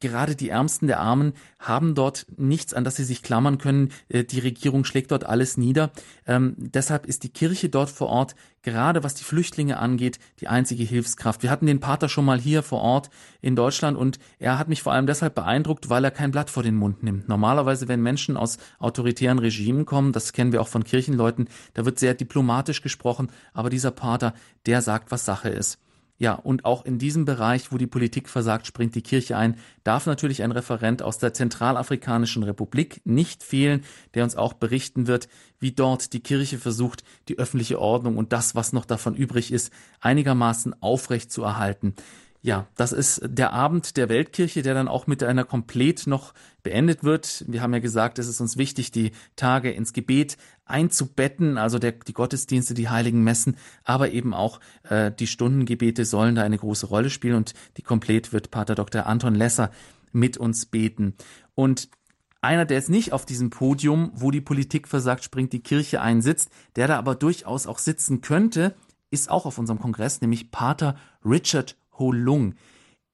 gerade 0.00 0.34
die 0.34 0.48
Ärmsten 0.48 0.86
der 0.86 1.00
Armen 1.00 1.34
haben 1.58 1.94
dort 1.94 2.26
nichts, 2.36 2.74
an 2.74 2.84
das 2.84 2.96
sie 2.96 3.04
sich 3.04 3.22
klammern 3.22 3.58
können. 3.58 3.92
Äh, 4.08 4.24
die 4.24 4.40
Regierung 4.40 4.84
schlägt 4.84 5.12
dort 5.12 5.24
alles 5.24 5.56
nieder. 5.56 5.90
Ähm, 6.26 6.54
deshalb 6.56 7.06
ist 7.06 7.22
die 7.22 7.28
Kirche 7.28 7.68
dort 7.68 7.90
vor 7.90 8.08
Ort, 8.08 8.34
gerade 8.62 9.04
was 9.04 9.14
die 9.14 9.24
Flüchtlinge 9.24 9.78
angeht, 9.78 10.18
die 10.40 10.48
einzige 10.48 10.84
Hilfskraft. 10.84 11.42
Wir 11.42 11.50
hatten 11.50 11.66
den 11.66 11.80
Pater 11.80 12.08
schon 12.08 12.24
mal 12.24 12.38
hier 12.38 12.62
vor 12.62 12.80
Ort 12.80 13.10
in 13.40 13.56
Deutschland 13.56 13.96
und 13.96 14.18
er 14.38 14.58
hat 14.58 14.68
mich 14.68 14.82
vor 14.82 14.92
allem 14.92 15.06
deshalb 15.06 15.34
beeindruckt, 15.34 15.88
weil 15.88 16.04
er 16.04 16.10
kein 16.10 16.30
Blatt 16.30 16.50
vor 16.50 16.62
den 16.62 16.76
Mund 16.76 17.02
nimmt. 17.02 17.28
Normalerweise, 17.28 17.88
wenn 17.88 18.02
Menschen 18.02 18.36
aus 18.36 18.58
autoritären 18.78 19.38
Regimen 19.38 19.86
kommen, 19.86 20.12
das 20.12 20.32
kennen 20.32 20.52
wir 20.52 20.60
auch 20.60 20.68
von 20.68 20.84
Kirchenleuten, 20.84 21.48
da 21.74 21.84
wird 21.84 21.98
sehr 21.98 22.14
diplomatisch 22.14 22.82
gesprochen, 22.82 23.30
aber 23.52 23.70
dieser 23.70 23.90
Pater, 23.90 24.34
der 24.66 24.82
sagt, 24.82 25.10
was 25.10 25.24
Sache 25.24 25.48
ist. 25.48 25.78
Ja, 26.20 26.34
und 26.34 26.66
auch 26.66 26.84
in 26.84 26.98
diesem 26.98 27.24
Bereich, 27.24 27.72
wo 27.72 27.78
die 27.78 27.86
Politik 27.86 28.28
versagt, 28.28 28.66
springt 28.66 28.94
die 28.94 29.00
Kirche 29.00 29.38
ein, 29.38 29.56
darf 29.84 30.04
natürlich 30.04 30.42
ein 30.42 30.52
Referent 30.52 31.00
aus 31.00 31.16
der 31.16 31.32
Zentralafrikanischen 31.32 32.42
Republik 32.42 33.00
nicht 33.06 33.42
fehlen, 33.42 33.84
der 34.12 34.24
uns 34.24 34.36
auch 34.36 34.52
berichten 34.52 35.06
wird, 35.06 35.28
wie 35.60 35.72
dort 35.72 36.12
die 36.12 36.20
Kirche 36.20 36.58
versucht, 36.58 37.04
die 37.28 37.38
öffentliche 37.38 37.80
Ordnung 37.80 38.18
und 38.18 38.34
das, 38.34 38.54
was 38.54 38.74
noch 38.74 38.84
davon 38.84 39.14
übrig 39.14 39.50
ist, 39.50 39.72
einigermaßen 40.02 40.82
aufrecht 40.82 41.32
zu 41.32 41.42
erhalten. 41.42 41.94
Ja, 42.42 42.66
das 42.74 42.92
ist 42.92 43.20
der 43.22 43.52
Abend 43.52 43.98
der 43.98 44.08
Weltkirche, 44.08 44.62
der 44.62 44.72
dann 44.72 44.88
auch 44.88 45.06
mit 45.06 45.22
einer 45.22 45.44
Komplett 45.44 46.06
noch 46.06 46.32
beendet 46.62 47.04
wird. 47.04 47.44
Wir 47.46 47.60
haben 47.60 47.74
ja 47.74 47.80
gesagt, 47.80 48.18
es 48.18 48.28
ist 48.28 48.40
uns 48.40 48.56
wichtig, 48.56 48.90
die 48.92 49.12
Tage 49.36 49.70
ins 49.70 49.92
Gebet 49.92 50.38
einzubetten, 50.64 51.58
also 51.58 51.78
der, 51.78 51.92
die 51.92 52.14
Gottesdienste, 52.14 52.72
die 52.72 52.88
heiligen 52.88 53.22
Messen, 53.22 53.58
aber 53.84 54.12
eben 54.12 54.32
auch 54.32 54.60
äh, 54.84 55.12
die 55.12 55.26
Stundengebete 55.26 56.06
sollen 56.06 56.34
da 56.34 56.42
eine 56.42 56.56
große 56.56 56.86
Rolle 56.86 57.10
spielen 57.10 57.34
und 57.34 57.52
die 57.76 57.82
Komplett 57.82 58.32
wird 58.32 58.50
Pater 58.50 58.74
Dr. 58.74 59.06
Anton 59.06 59.34
Lesser 59.34 59.70
mit 60.12 60.38
uns 60.38 60.64
beten. 60.64 61.14
Und 61.54 61.90
einer, 62.40 62.64
der 62.64 62.78
jetzt 62.78 62.88
nicht 62.88 63.12
auf 63.12 63.26
diesem 63.26 63.50
Podium, 63.50 64.12
wo 64.14 64.30
die 64.30 64.40
Politik 64.40 64.88
versagt, 64.88 65.24
springt 65.24 65.52
die 65.52 65.62
Kirche 65.62 66.00
einsitzt, 66.00 66.50
der 66.76 66.88
da 66.88 66.96
aber 66.96 67.14
durchaus 67.16 67.66
auch 67.66 67.78
sitzen 67.78 68.22
könnte, 68.22 68.74
ist 69.10 69.30
auch 69.30 69.44
auf 69.44 69.58
unserem 69.58 69.78
Kongress, 69.78 70.22
nämlich 70.22 70.50
Pater 70.50 70.96
Richard 71.22 71.76
Ho 72.00 72.10
Lung. 72.10 72.54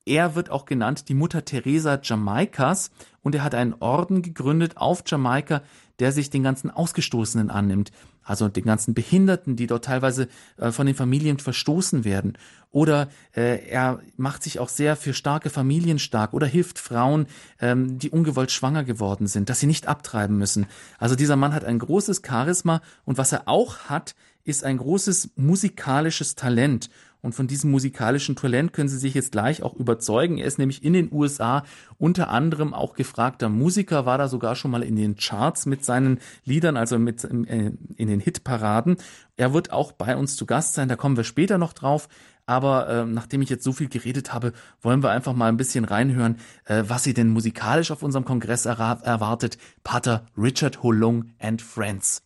Er 0.06 0.36
wird 0.36 0.50
auch 0.50 0.66
genannt 0.66 1.08
die 1.08 1.14
Mutter 1.14 1.44
Teresa 1.44 1.98
Jamaikas 2.00 2.92
und 3.22 3.34
er 3.34 3.42
hat 3.42 3.56
einen 3.56 3.74
Orden 3.80 4.22
gegründet 4.22 4.76
auf 4.76 5.02
Jamaika, 5.04 5.62
der 5.98 6.12
sich 6.12 6.30
den 6.30 6.44
ganzen 6.44 6.70
Ausgestoßenen 6.70 7.50
annimmt, 7.50 7.90
also 8.22 8.48
den 8.48 8.64
ganzen 8.64 8.94
Behinderten, 8.94 9.56
die 9.56 9.66
dort 9.66 9.84
teilweise 9.84 10.28
äh, 10.58 10.70
von 10.70 10.86
den 10.86 10.94
Familien 10.94 11.38
verstoßen 11.38 12.04
werden. 12.04 12.38
Oder 12.70 13.08
äh, 13.34 13.66
er 13.68 14.00
macht 14.16 14.44
sich 14.44 14.60
auch 14.60 14.68
sehr 14.68 14.94
für 14.94 15.12
starke 15.12 15.50
Familien 15.50 15.98
stark 15.98 16.34
oder 16.34 16.46
hilft 16.46 16.78
Frauen, 16.78 17.26
ähm, 17.60 17.98
die 17.98 18.10
ungewollt 18.10 18.52
schwanger 18.52 18.84
geworden 18.84 19.26
sind, 19.26 19.48
dass 19.48 19.58
sie 19.58 19.66
nicht 19.66 19.88
abtreiben 19.88 20.38
müssen. 20.38 20.66
Also 20.98 21.16
dieser 21.16 21.36
Mann 21.36 21.52
hat 21.54 21.64
ein 21.64 21.80
großes 21.80 22.22
Charisma 22.24 22.80
und 23.04 23.18
was 23.18 23.32
er 23.32 23.48
auch 23.48 23.78
hat, 23.88 24.14
ist 24.44 24.62
ein 24.62 24.76
großes 24.76 25.30
musikalisches 25.34 26.36
Talent. 26.36 26.90
Und 27.26 27.34
von 27.34 27.48
diesem 27.48 27.72
musikalischen 27.72 28.36
Talent 28.36 28.72
können 28.72 28.88
Sie 28.88 28.98
sich 28.98 29.12
jetzt 29.12 29.32
gleich 29.32 29.64
auch 29.64 29.74
überzeugen. 29.74 30.38
Er 30.38 30.46
ist 30.46 30.60
nämlich 30.60 30.84
in 30.84 30.92
den 30.92 31.12
USA 31.12 31.64
unter 31.98 32.28
anderem 32.30 32.72
auch 32.72 32.94
gefragter 32.94 33.48
Musiker, 33.48 34.06
war 34.06 34.16
da 34.16 34.28
sogar 34.28 34.54
schon 34.54 34.70
mal 34.70 34.84
in 34.84 34.94
den 34.94 35.16
Charts 35.16 35.66
mit 35.66 35.84
seinen 35.84 36.20
Liedern, 36.44 36.76
also 36.76 37.00
mit 37.00 37.24
äh, 37.24 37.72
in 37.96 38.08
den 38.08 38.20
Hitparaden. 38.20 38.98
Er 39.36 39.52
wird 39.52 39.72
auch 39.72 39.90
bei 39.90 40.16
uns 40.16 40.36
zu 40.36 40.46
Gast 40.46 40.74
sein, 40.74 40.88
da 40.88 40.94
kommen 40.94 41.16
wir 41.16 41.24
später 41.24 41.58
noch 41.58 41.72
drauf. 41.72 42.08
Aber 42.46 42.88
äh, 42.88 43.04
nachdem 43.04 43.42
ich 43.42 43.50
jetzt 43.50 43.64
so 43.64 43.72
viel 43.72 43.88
geredet 43.88 44.32
habe, 44.32 44.52
wollen 44.80 45.02
wir 45.02 45.10
einfach 45.10 45.34
mal 45.34 45.48
ein 45.48 45.56
bisschen 45.56 45.84
reinhören, 45.84 46.36
äh, 46.66 46.84
was 46.86 47.02
Sie 47.02 47.12
denn 47.12 47.30
musikalisch 47.30 47.90
auf 47.90 48.04
unserem 48.04 48.24
Kongress 48.24 48.66
erwartet. 48.66 49.58
Pater 49.82 50.26
Richard 50.38 50.84
Holung 50.84 51.32
and 51.40 51.60
Friends. 51.60 52.25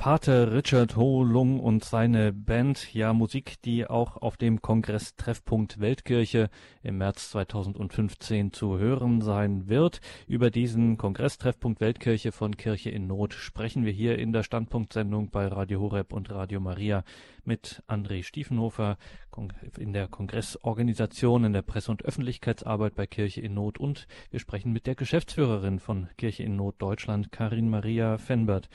Pater 0.00 0.54
Richard 0.54 0.96
Ho 0.96 1.22
Lung 1.22 1.60
und 1.60 1.84
seine 1.84 2.32
Band, 2.32 2.94
ja 2.94 3.12
Musik, 3.12 3.60
die 3.66 3.86
auch 3.86 4.16
auf 4.16 4.38
dem 4.38 4.62
Kongress 4.62 5.14
Treffpunkt 5.14 5.78
Weltkirche 5.78 6.48
im 6.82 6.96
März 6.96 7.32
2015 7.32 8.54
zu 8.54 8.78
hören 8.78 9.20
sein 9.20 9.68
wird. 9.68 10.00
Über 10.26 10.50
diesen 10.50 10.96
Kongress 10.96 11.36
Treffpunkt 11.36 11.82
Weltkirche 11.82 12.32
von 12.32 12.56
Kirche 12.56 12.88
in 12.88 13.08
Not 13.08 13.34
sprechen 13.34 13.84
wir 13.84 13.92
hier 13.92 14.18
in 14.18 14.32
der 14.32 14.42
Standpunktsendung 14.42 15.28
bei 15.28 15.46
Radio 15.46 15.80
Horeb 15.80 16.14
und 16.14 16.30
Radio 16.30 16.60
Maria 16.60 17.04
mit 17.44 17.82
André 17.86 18.22
Stiefenhofer 18.22 18.96
in 19.76 19.92
der 19.92 20.08
Kongressorganisation, 20.08 21.44
in 21.44 21.52
der 21.52 21.60
Presse- 21.60 21.90
und 21.90 22.06
Öffentlichkeitsarbeit 22.06 22.94
bei 22.94 23.06
Kirche 23.06 23.42
in 23.42 23.52
Not 23.52 23.76
und 23.76 24.06
wir 24.30 24.40
sprechen 24.40 24.72
mit 24.72 24.86
der 24.86 24.94
Geschäftsführerin 24.94 25.78
von 25.78 26.08
Kirche 26.16 26.42
in 26.42 26.56
Not 26.56 26.76
Deutschland, 26.78 27.32
Karin 27.32 27.68
Maria 27.68 28.16
Fenbert. 28.16 28.70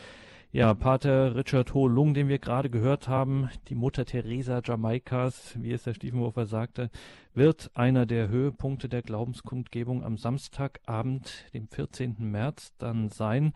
Ja, 0.56 0.74
Pater 0.74 1.36
Richard 1.36 1.74
Ho 1.74 1.86
Lung, 1.86 2.14
den 2.14 2.30
wir 2.30 2.40
gerade 2.40 2.70
gehört 2.70 3.10
haben, 3.10 3.50
die 3.68 3.76
Mutter 3.76 4.06
Teresa 4.06 4.62
Jamaikas, 4.64 5.62
wie 5.62 5.74
es 5.74 5.84
der 5.84 5.94
Stiefenhofer 5.94 6.46
sagte, 6.46 6.90
wird 7.34 7.72
einer 7.74 8.06
der 8.06 8.30
Höhepunkte 8.30 8.88
der 8.88 9.02
Glaubenskundgebung 9.02 10.02
am 10.02 10.16
Samstagabend, 10.16 11.44
dem 11.54 11.68
14. 11.68 12.16
März, 12.20 12.72
dann 12.78 13.10
sein. 13.10 13.52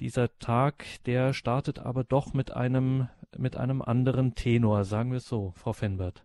Dieser 0.00 0.36
Tag, 0.40 0.84
der 1.06 1.34
startet 1.34 1.78
aber 1.78 2.02
doch 2.02 2.34
mit 2.34 2.50
einem, 2.50 3.06
mit 3.38 3.56
einem 3.56 3.80
anderen 3.80 4.34
Tenor, 4.34 4.82
sagen 4.82 5.12
wir 5.12 5.18
es 5.18 5.28
so, 5.28 5.52
Frau 5.54 5.72
Fenbert. 5.72 6.24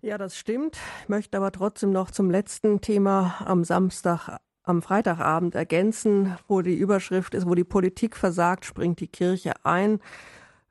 Ja, 0.00 0.16
das 0.16 0.38
stimmt. 0.38 0.78
Ich 1.02 1.10
möchte 1.10 1.36
aber 1.36 1.52
trotzdem 1.52 1.92
noch 1.92 2.10
zum 2.10 2.30
letzten 2.30 2.80
Thema 2.80 3.34
am 3.44 3.64
Samstag 3.64 4.38
am 4.66 4.82
Freitagabend 4.82 5.54
ergänzen, 5.54 6.36
wo 6.48 6.60
die 6.60 6.74
Überschrift 6.74 7.34
ist, 7.34 7.48
wo 7.48 7.54
die 7.54 7.64
Politik 7.64 8.16
versagt, 8.16 8.64
springt 8.64 9.00
die 9.00 9.08
Kirche 9.08 9.52
ein. 9.62 10.00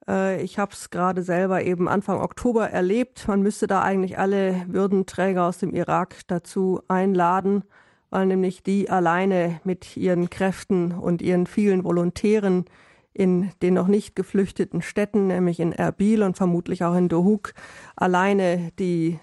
Äh, 0.07 0.43
ich 0.43 0.59
habe 0.59 0.73
es 0.73 0.89
gerade 0.89 1.23
selber 1.23 1.63
eben 1.63 1.87
Anfang 1.87 2.19
Oktober 2.19 2.69
erlebt. 2.69 3.27
Man 3.27 3.41
müsste 3.41 3.67
da 3.67 3.81
eigentlich 3.81 4.17
alle 4.17 4.65
Würdenträger 4.67 5.45
aus 5.45 5.57
dem 5.57 5.73
Irak 5.73 6.19
dazu 6.27 6.81
einladen, 6.89 7.63
weil 8.09 8.25
nämlich 8.25 8.63
die 8.63 8.89
alleine 8.89 9.61
mit 9.63 9.97
ihren 9.97 10.29
Kräften 10.29 10.91
und 10.91 11.21
ihren 11.21 11.47
vielen 11.47 11.83
Volontären 11.83 12.65
in 13.13 13.51
den 13.61 13.75
noch 13.75 13.87
nicht 13.87 14.17
geflüchteten 14.17 14.81
Städten, 14.81 15.27
nämlich 15.27 15.61
in 15.61 15.71
Erbil 15.71 16.21
und 16.21 16.35
vermutlich 16.35 16.83
auch 16.83 16.95
in 16.95 17.07
Dohuk, 17.07 17.53
alleine 17.95 18.73
die 18.77 19.19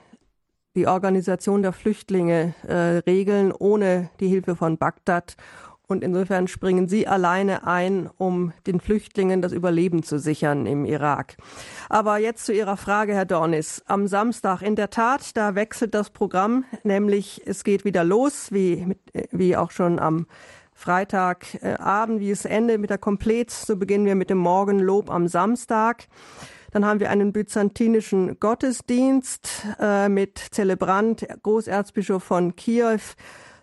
die 0.74 0.86
Organisation 0.86 1.62
der 1.62 1.72
Flüchtlinge 1.72 2.54
äh, 2.66 2.98
regeln 3.06 3.52
ohne 3.52 4.10
die 4.20 4.28
Hilfe 4.28 4.56
von 4.56 4.78
Bagdad. 4.78 5.36
Und 5.86 6.02
insofern 6.02 6.48
springen 6.48 6.88
Sie 6.88 7.06
alleine 7.06 7.66
ein, 7.66 8.08
um 8.16 8.52
den 8.66 8.80
Flüchtlingen 8.80 9.42
das 9.42 9.52
Überleben 9.52 10.02
zu 10.02 10.18
sichern 10.18 10.64
im 10.64 10.86
Irak. 10.86 11.36
Aber 11.90 12.16
jetzt 12.16 12.46
zu 12.46 12.54
Ihrer 12.54 12.78
Frage, 12.78 13.12
Herr 13.12 13.26
Dornis. 13.26 13.82
Am 13.86 14.06
Samstag 14.06 14.62
in 14.62 14.74
der 14.74 14.88
Tat, 14.88 15.36
da 15.36 15.54
wechselt 15.54 15.92
das 15.94 16.08
Programm, 16.08 16.64
nämlich 16.82 17.42
es 17.44 17.62
geht 17.62 17.84
wieder 17.84 18.04
los, 18.04 18.52
wie, 18.52 18.96
wie 19.32 19.54
auch 19.54 19.70
schon 19.70 19.98
am 19.98 20.26
Freitagabend, 20.72 22.20
wie 22.20 22.30
es 22.30 22.46
endet 22.46 22.80
mit 22.80 22.88
der 22.88 22.98
Komplet. 22.98 23.50
So 23.50 23.76
beginnen 23.76 24.06
wir 24.06 24.14
mit 24.14 24.30
dem 24.30 24.38
Morgenlob 24.38 25.10
am 25.10 25.28
Samstag. 25.28 26.06
Dann 26.72 26.86
haben 26.86 27.00
wir 27.00 27.10
einen 27.10 27.32
byzantinischen 27.32 28.40
Gottesdienst 28.40 29.66
äh, 29.78 30.08
mit 30.08 30.38
Zelebrant, 30.38 31.26
Großerzbischof 31.42 32.24
von 32.24 32.56
Kiew, 32.56 32.98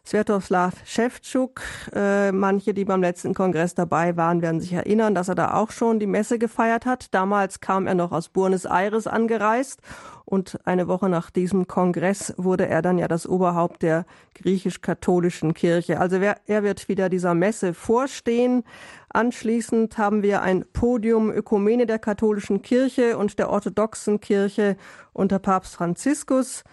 Svetoslav 0.05 0.74
Schewtschuk. 0.86 1.62
Äh, 1.93 2.32
manche, 2.32 2.74
die 2.74 2.86
beim 2.86 3.01
letzten 3.01 3.34
Kongress 3.34 3.76
dabei 3.76 4.16
waren, 4.16 4.41
werden 4.41 4.62
sich 4.62 4.74
erinnern, 4.74 5.16
dass 5.16 5.28
er 5.28 5.36
da 5.36 5.55
auch 5.55 5.72
schon 5.72 5.99
die 5.99 6.07
Messe 6.07 6.39
gefeiert 6.39 6.86
hat. 6.86 7.14
Damals 7.14 7.60
kam 7.60 7.88
er 7.88 7.95
noch 7.95 8.12
aus 8.12 8.30
Buenos 8.30 8.66
Aires 8.66 9.07
angereist 9.07 9.82
und 10.26 10.60
eine 10.64 10.88
Woche 10.88 11.10
nach 11.10 11.32
diesem 11.32 11.68
Kongress 11.68 12.34
wurde 12.38 12.68
er 12.68 12.84
dann 12.84 12.99
ja 12.99 13.07
das 13.07 13.28
Oberhaupt 13.28 13.82
der 13.82 14.05
griechisch-katholischen 14.36 15.55
Kirche. 15.55 15.99
Also 15.99 16.18
er 16.18 16.64
wird 16.64 16.88
wieder 16.88 17.10
dieser 17.10 17.34
Messe 17.34 17.74
vorstehen. 17.74 18.64
Anschließend 19.10 19.97
haben 19.97 20.22
wir 20.22 20.43
ein 20.43 20.66
Podium 20.72 21.32
Ökumene 21.32 21.88
der 21.88 21.97
katholischen 21.97 22.62
Kirche 22.62 23.18
und 23.18 23.39
der 23.39 23.49
orthodoxen 23.49 24.20
Kirche 24.20 24.78
unter 25.14 25.39
Papst 25.39 25.76
Franziskus. 25.76 26.64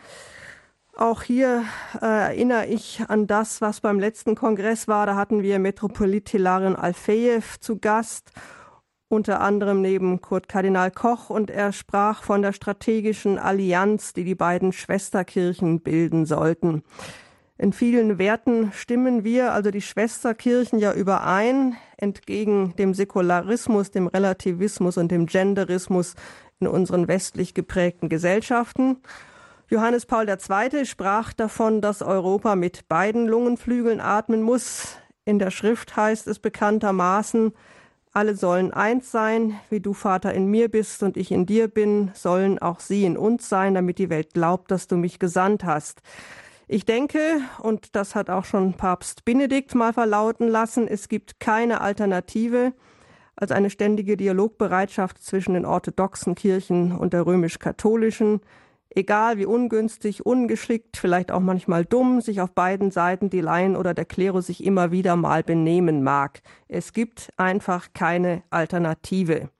Auch 0.94 1.22
hier 1.22 1.64
äh, 2.00 2.06
erinnere 2.06 2.66
ich 2.66 3.02
an 3.08 3.26
das, 3.26 3.60
was 3.60 3.80
beim 3.80 3.98
letzten 3.98 4.34
Kongress 4.34 4.88
war. 4.88 5.06
Da 5.06 5.14
hatten 5.14 5.42
wir 5.42 5.58
Metropolit 5.58 6.28
Hilarion 6.28 6.76
Alfejew 6.76 7.42
zu 7.60 7.78
Gast, 7.78 8.32
unter 9.08 9.40
anderem 9.40 9.82
neben 9.82 10.20
Kurt 10.20 10.48
Kardinal 10.48 10.90
Koch, 10.90 11.30
und 11.30 11.50
er 11.50 11.72
sprach 11.72 12.22
von 12.22 12.40
der 12.40 12.52
strategischen 12.52 13.38
Allianz, 13.38 14.14
die 14.14 14.24
die 14.24 14.34
beiden 14.34 14.72
Schwesterkirchen 14.72 15.80
bilden 15.80 16.24
sollten. 16.24 16.82
In 17.58 17.72
vielen 17.72 18.18
Werten 18.18 18.70
stimmen 18.72 19.24
wir, 19.24 19.52
also 19.52 19.70
die 19.70 19.80
Schwesterkirchen, 19.80 20.78
ja 20.78 20.92
überein, 20.92 21.76
entgegen 21.96 22.74
dem 22.76 22.92
Säkularismus, 22.92 23.90
dem 23.90 24.08
Relativismus 24.08 24.98
und 24.98 25.10
dem 25.10 25.24
Genderismus 25.24 26.14
in 26.60 26.68
unseren 26.68 27.08
westlich 27.08 27.54
geprägten 27.54 28.10
Gesellschaften. 28.10 28.98
Johannes 29.68 30.04
Paul 30.04 30.28
II. 30.28 30.84
sprach 30.84 31.32
davon, 31.32 31.80
dass 31.80 32.02
Europa 32.02 32.56
mit 32.56 32.88
beiden 32.88 33.26
Lungenflügeln 33.26 34.00
atmen 34.00 34.42
muss. 34.42 34.98
In 35.24 35.38
der 35.38 35.50
Schrift 35.50 35.96
heißt 35.96 36.26
es 36.26 36.38
bekanntermaßen, 36.38 37.52
alle 38.12 38.36
sollen 38.36 38.72
eins 38.72 39.10
sein, 39.10 39.58
wie 39.70 39.80
du 39.80 39.92
Vater 39.92 40.32
in 40.32 40.46
mir 40.46 40.70
bist 40.70 41.02
und 41.02 41.16
ich 41.16 41.32
in 41.32 41.46
dir 41.46 41.68
bin, 41.68 42.10
sollen 42.14 42.58
auch 42.58 42.80
sie 42.80 43.04
in 43.04 43.18
uns 43.18 43.48
sein, 43.48 43.74
damit 43.74 43.98
die 43.98 44.08
Welt 44.08 44.34
glaubt, 44.34 44.70
dass 44.70 44.88
du 44.88 44.96
mich 44.96 45.18
gesandt 45.18 45.64
hast. 45.64 46.00
Ich 46.68 46.84
denke, 46.84 47.20
und 47.60 47.94
das 47.94 48.16
hat 48.16 48.28
auch 48.28 48.44
schon 48.44 48.74
Papst 48.74 49.24
Benedikt 49.24 49.76
mal 49.76 49.92
verlauten 49.92 50.48
lassen, 50.48 50.88
es 50.88 51.08
gibt 51.08 51.38
keine 51.38 51.80
Alternative 51.80 52.72
als 53.36 53.52
eine 53.52 53.70
ständige 53.70 54.16
Dialogbereitschaft 54.16 55.22
zwischen 55.22 55.54
den 55.54 55.64
orthodoxen 55.64 56.34
Kirchen 56.34 56.90
und 56.90 57.12
der 57.12 57.24
römisch-katholischen, 57.24 58.40
egal 58.90 59.38
wie 59.38 59.46
ungünstig, 59.46 60.26
ungeschickt, 60.26 60.96
vielleicht 60.96 61.30
auch 61.30 61.40
manchmal 61.40 61.84
dumm, 61.84 62.20
sich 62.20 62.40
auf 62.40 62.50
beiden 62.52 62.90
Seiten 62.90 63.30
die 63.30 63.42
Laien 63.42 63.76
oder 63.76 63.94
der 63.94 64.06
Klerus 64.06 64.46
sich 64.46 64.64
immer 64.64 64.90
wieder 64.90 65.14
mal 65.14 65.44
benehmen 65.44 66.02
mag. 66.02 66.40
Es 66.66 66.92
gibt 66.92 67.30
einfach 67.36 67.92
keine 67.92 68.42
Alternative. 68.50 69.50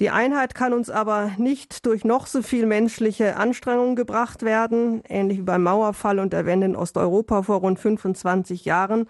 Die 0.00 0.10
Einheit 0.10 0.56
kann 0.56 0.72
uns 0.72 0.90
aber 0.90 1.30
nicht 1.38 1.86
durch 1.86 2.04
noch 2.04 2.26
so 2.26 2.42
viel 2.42 2.66
menschliche 2.66 3.36
Anstrengungen 3.36 3.94
gebracht 3.94 4.42
werden. 4.42 5.02
Ähnlich 5.08 5.38
wie 5.38 5.42
beim 5.42 5.62
Mauerfall 5.62 6.18
und 6.18 6.32
der 6.32 6.46
Wende 6.46 6.66
in 6.66 6.76
Osteuropa 6.76 7.42
vor 7.42 7.58
rund 7.58 7.78
25 7.78 8.64
Jahren 8.64 9.06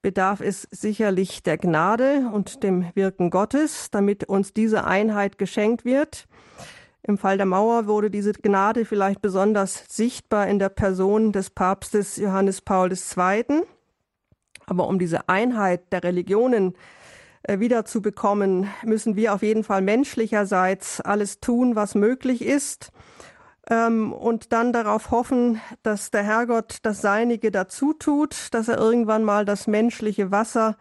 bedarf 0.00 0.40
es 0.40 0.66
sicherlich 0.70 1.42
der 1.42 1.58
Gnade 1.58 2.30
und 2.32 2.62
dem 2.62 2.86
Wirken 2.94 3.30
Gottes, 3.30 3.90
damit 3.90 4.24
uns 4.24 4.52
diese 4.52 4.84
Einheit 4.84 5.38
geschenkt 5.38 5.84
wird. 5.84 6.26
Im 7.04 7.18
Fall 7.18 7.36
der 7.36 7.46
Mauer 7.46 7.86
wurde 7.86 8.10
diese 8.10 8.32
Gnade 8.32 8.84
vielleicht 8.84 9.22
besonders 9.22 9.84
sichtbar 9.88 10.48
in 10.48 10.58
der 10.58 10.70
Person 10.70 11.32
des 11.32 11.50
Papstes 11.50 12.16
Johannes 12.16 12.60
Paul 12.60 12.92
II. 12.92 13.62
Aber 14.66 14.86
um 14.86 14.98
diese 14.98 15.28
Einheit 15.28 15.92
der 15.92 16.04
Religionen 16.04 16.74
wiederzubekommen, 17.48 18.68
müssen 18.84 19.16
wir 19.16 19.34
auf 19.34 19.42
jeden 19.42 19.64
Fall 19.64 19.82
menschlicherseits 19.82 21.00
alles 21.00 21.40
tun, 21.40 21.76
was 21.76 21.94
möglich 21.94 22.42
ist. 22.42 22.92
Ähm, 23.68 24.12
und 24.12 24.52
dann 24.52 24.72
darauf 24.72 25.10
hoffen, 25.10 25.60
dass 25.82 26.10
der 26.10 26.22
Herrgott 26.22 26.78
das 26.82 27.00
Seinige 27.00 27.50
dazu 27.50 27.92
tut, 27.92 28.48
dass 28.52 28.68
er 28.68 28.78
irgendwann 28.78 29.24
mal 29.24 29.44
das 29.44 29.66
menschliche 29.66 30.30
Wasser 30.30 30.76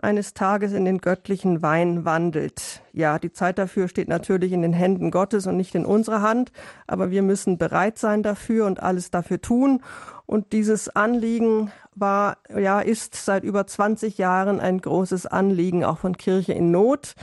eines 0.00 0.34
Tages 0.34 0.72
in 0.72 0.84
den 0.84 0.98
göttlichen 0.98 1.62
Wein 1.62 2.04
wandelt. 2.04 2.82
Ja, 2.92 3.18
die 3.18 3.32
Zeit 3.32 3.58
dafür 3.58 3.88
steht 3.88 4.08
natürlich 4.08 4.52
in 4.52 4.62
den 4.62 4.74
Händen 4.74 5.10
Gottes 5.10 5.46
und 5.46 5.56
nicht 5.56 5.74
in 5.74 5.86
unserer 5.86 6.20
Hand, 6.20 6.52
aber 6.86 7.10
wir 7.10 7.22
müssen 7.22 7.56
bereit 7.56 7.98
sein 7.98 8.22
dafür 8.22 8.66
und 8.66 8.82
alles 8.82 9.10
dafür 9.10 9.40
tun. 9.40 9.82
Und 10.26 10.52
dieses 10.52 10.88
Anliegen 10.94 11.70
war, 11.96 12.38
ja, 12.56 12.80
ist 12.80 13.14
seit 13.16 13.42
über 13.42 13.66
20 13.66 14.18
Jahren 14.18 14.60
ein 14.60 14.80
großes 14.80 15.26
Anliegen 15.26 15.84
auch 15.84 15.98
von 15.98 16.16
Kirche 16.16 16.52
in 16.52 16.70
Not. 16.70 17.14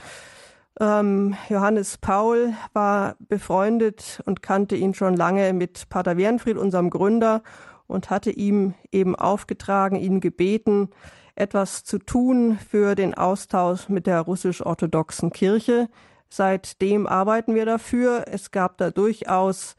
Ähm, 0.79 1.35
Johannes 1.49 1.97
Paul 1.97 2.53
war 2.73 3.15
befreundet 3.19 4.21
und 4.25 4.41
kannte 4.41 4.75
ihn 4.75 4.93
schon 4.93 5.15
lange 5.15 5.53
mit 5.53 5.87
Pater 5.89 6.17
Wernfried, 6.17 6.57
unserem 6.57 6.89
Gründer, 6.89 7.43
und 7.87 8.09
hatte 8.09 8.31
ihm 8.31 8.73
eben 8.91 9.15
aufgetragen, 9.15 9.97
ihn 9.97 10.19
gebeten, 10.19 10.89
etwas 11.35 11.83
zu 11.83 11.99
tun 11.99 12.57
für 12.57 12.95
den 12.95 13.13
Austausch 13.13 13.89
mit 13.89 14.07
der 14.07 14.21
russisch-orthodoxen 14.21 15.31
Kirche. 15.31 15.89
Seitdem 16.29 17.05
arbeiten 17.05 17.53
wir 17.53 17.65
dafür. 17.65 18.25
Es 18.27 18.51
gab 18.51 18.77
da 18.77 18.89
durchaus 18.89 19.75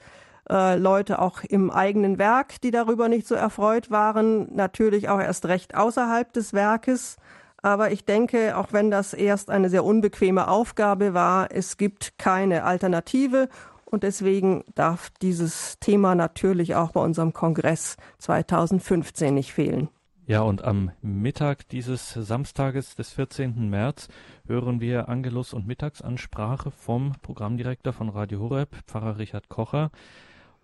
äh, 0.50 0.76
Leute 0.76 1.20
auch 1.20 1.42
im 1.42 1.70
eigenen 1.70 2.18
Werk, 2.18 2.60
die 2.60 2.70
darüber 2.70 3.08
nicht 3.08 3.26
so 3.26 3.34
erfreut 3.34 3.90
waren, 3.90 4.54
natürlich 4.54 5.08
auch 5.08 5.20
erst 5.20 5.46
recht 5.46 5.74
außerhalb 5.74 6.32
des 6.32 6.52
Werkes. 6.52 7.16
Aber 7.62 7.92
ich 7.92 8.04
denke, 8.04 8.58
auch 8.58 8.72
wenn 8.72 8.90
das 8.90 9.14
erst 9.14 9.50
eine 9.50 9.70
sehr 9.70 9.84
unbequeme 9.84 10.48
Aufgabe 10.48 11.14
war, 11.14 11.48
es 11.50 11.78
gibt 11.78 12.18
keine 12.18 12.64
Alternative 12.64 13.48
und 13.86 14.02
deswegen 14.02 14.64
darf 14.74 15.10
dieses 15.22 15.78
Thema 15.78 16.14
natürlich 16.14 16.74
auch 16.74 16.90
bei 16.90 17.00
unserem 17.00 17.32
Kongress 17.32 17.96
2015 18.18 19.32
nicht 19.32 19.52
fehlen. 19.54 19.88
Ja, 20.26 20.40
und 20.40 20.64
am 20.64 20.90
Mittag 21.02 21.68
dieses 21.68 22.12
Samstages 22.14 22.94
des 22.94 23.12
14. 23.12 23.68
März 23.68 24.08
hören 24.46 24.80
wir 24.80 25.08
Angelus 25.08 25.52
und 25.52 25.66
Mittagsansprache 25.66 26.70
vom 26.70 27.12
Programmdirektor 27.20 27.92
von 27.92 28.08
Radio 28.08 28.40
Horeb, 28.40 28.74
Pfarrer 28.86 29.18
Richard 29.18 29.48
Kocher. 29.48 29.90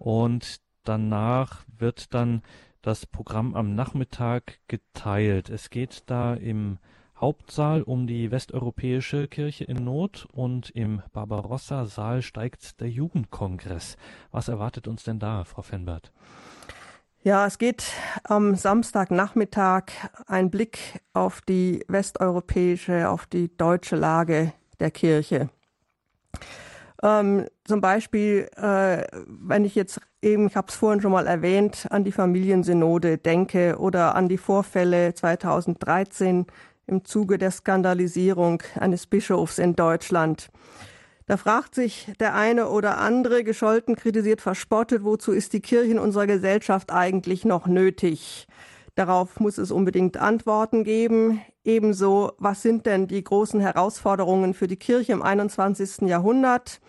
Und 0.01 0.63
danach 0.85 1.67
wird 1.77 2.15
dann 2.15 2.41
das 2.81 3.05
Programm 3.05 3.55
am 3.55 3.75
Nachmittag 3.75 4.59
geteilt. 4.67 5.51
Es 5.51 5.69
geht 5.69 6.05
da 6.07 6.33
im 6.33 6.79
Hauptsaal 7.19 7.83
um 7.83 8.07
die 8.07 8.31
westeuropäische 8.31 9.29
Kirche 9.29 9.65
in 9.65 9.85
Not 9.85 10.27
und 10.33 10.71
im 10.71 11.03
Barbarossa-Saal 11.13 12.23
steigt 12.23 12.81
der 12.81 12.89
Jugendkongress. 12.89 13.99
Was 14.31 14.49
erwartet 14.49 14.89
uns 14.89 15.05
denn 15.05 15.19
da, 15.19 15.45
Frau 15.45 15.61
Fenbert? 15.61 16.13
Ja, 17.23 17.45
es 17.45 17.59
geht 17.59 17.85
am 18.25 18.55
Samstagnachmittag 18.55 19.93
ein 20.27 20.51
Blick 20.51 21.03
auf 21.13 21.43
die 21.43 21.85
westeuropäische, 21.89 23.11
auf 23.11 23.27
die 23.27 23.55
deutsche 23.55 23.97
Lage 23.97 24.55
der 24.79 24.91
Kirche. 24.91 25.51
Ähm, 27.03 27.47
zum 27.65 27.81
Beispiel, 27.81 28.49
äh, 28.57 29.05
wenn 29.27 29.65
ich 29.65 29.75
jetzt 29.75 30.01
eben, 30.23 30.49
ich 30.49 30.57
habe 30.57 30.69
es 30.69 30.75
vorhin 30.75 31.01
schon 31.01 31.13
mal 31.13 31.27
erwähnt, 31.27 31.87
an 31.91 32.05
die 32.05 32.13
Familiensynode 32.13 33.17
denke 33.19 33.79
oder 33.79 34.15
an 34.15 34.29
die 34.29 34.39
Vorfälle 34.39 35.15
2013 35.15 36.47
im 36.87 37.05
Zuge 37.05 37.39
der 37.39 37.51
Skandalisierung 37.51 38.63
eines 38.79 39.07
Bischofs 39.07 39.59
in 39.59 39.77
Deutschland. 39.77 40.51
Da 41.27 41.37
fragt 41.37 41.77
sich 41.77 42.13
der 42.19 42.35
eine 42.35 42.69
oder 42.69 42.99
andere, 42.99 43.45
gescholten, 43.45 43.95
kritisiert, 43.95 44.41
verspottet, 44.41 45.05
wozu 45.05 45.31
ist 45.33 45.53
die 45.53 45.61
Kirche 45.61 45.93
in 45.93 45.99
unserer 46.01 46.27
Gesellschaft 46.27 46.91
eigentlich 46.93 47.45
noch 47.45 47.69
nötig? 47.69 48.49
Darauf 48.95 49.41
muss 49.41 49.59
es 49.59 49.71
unbedingt 49.71 50.17
Antworten 50.17 50.85
geben. 50.85 51.41
Ebenso, 51.65 52.33
was 52.39 52.63
sind 52.63 52.87
denn 52.87 53.07
die 53.07 53.23
großen 53.23 53.61
Herausforderungen 53.61 54.55
für 54.55 54.67
die 54.67 54.77
Kirche 54.77 55.13
im 55.13 55.23
21. 55.23 56.09
Jahrhundert? 56.09 56.81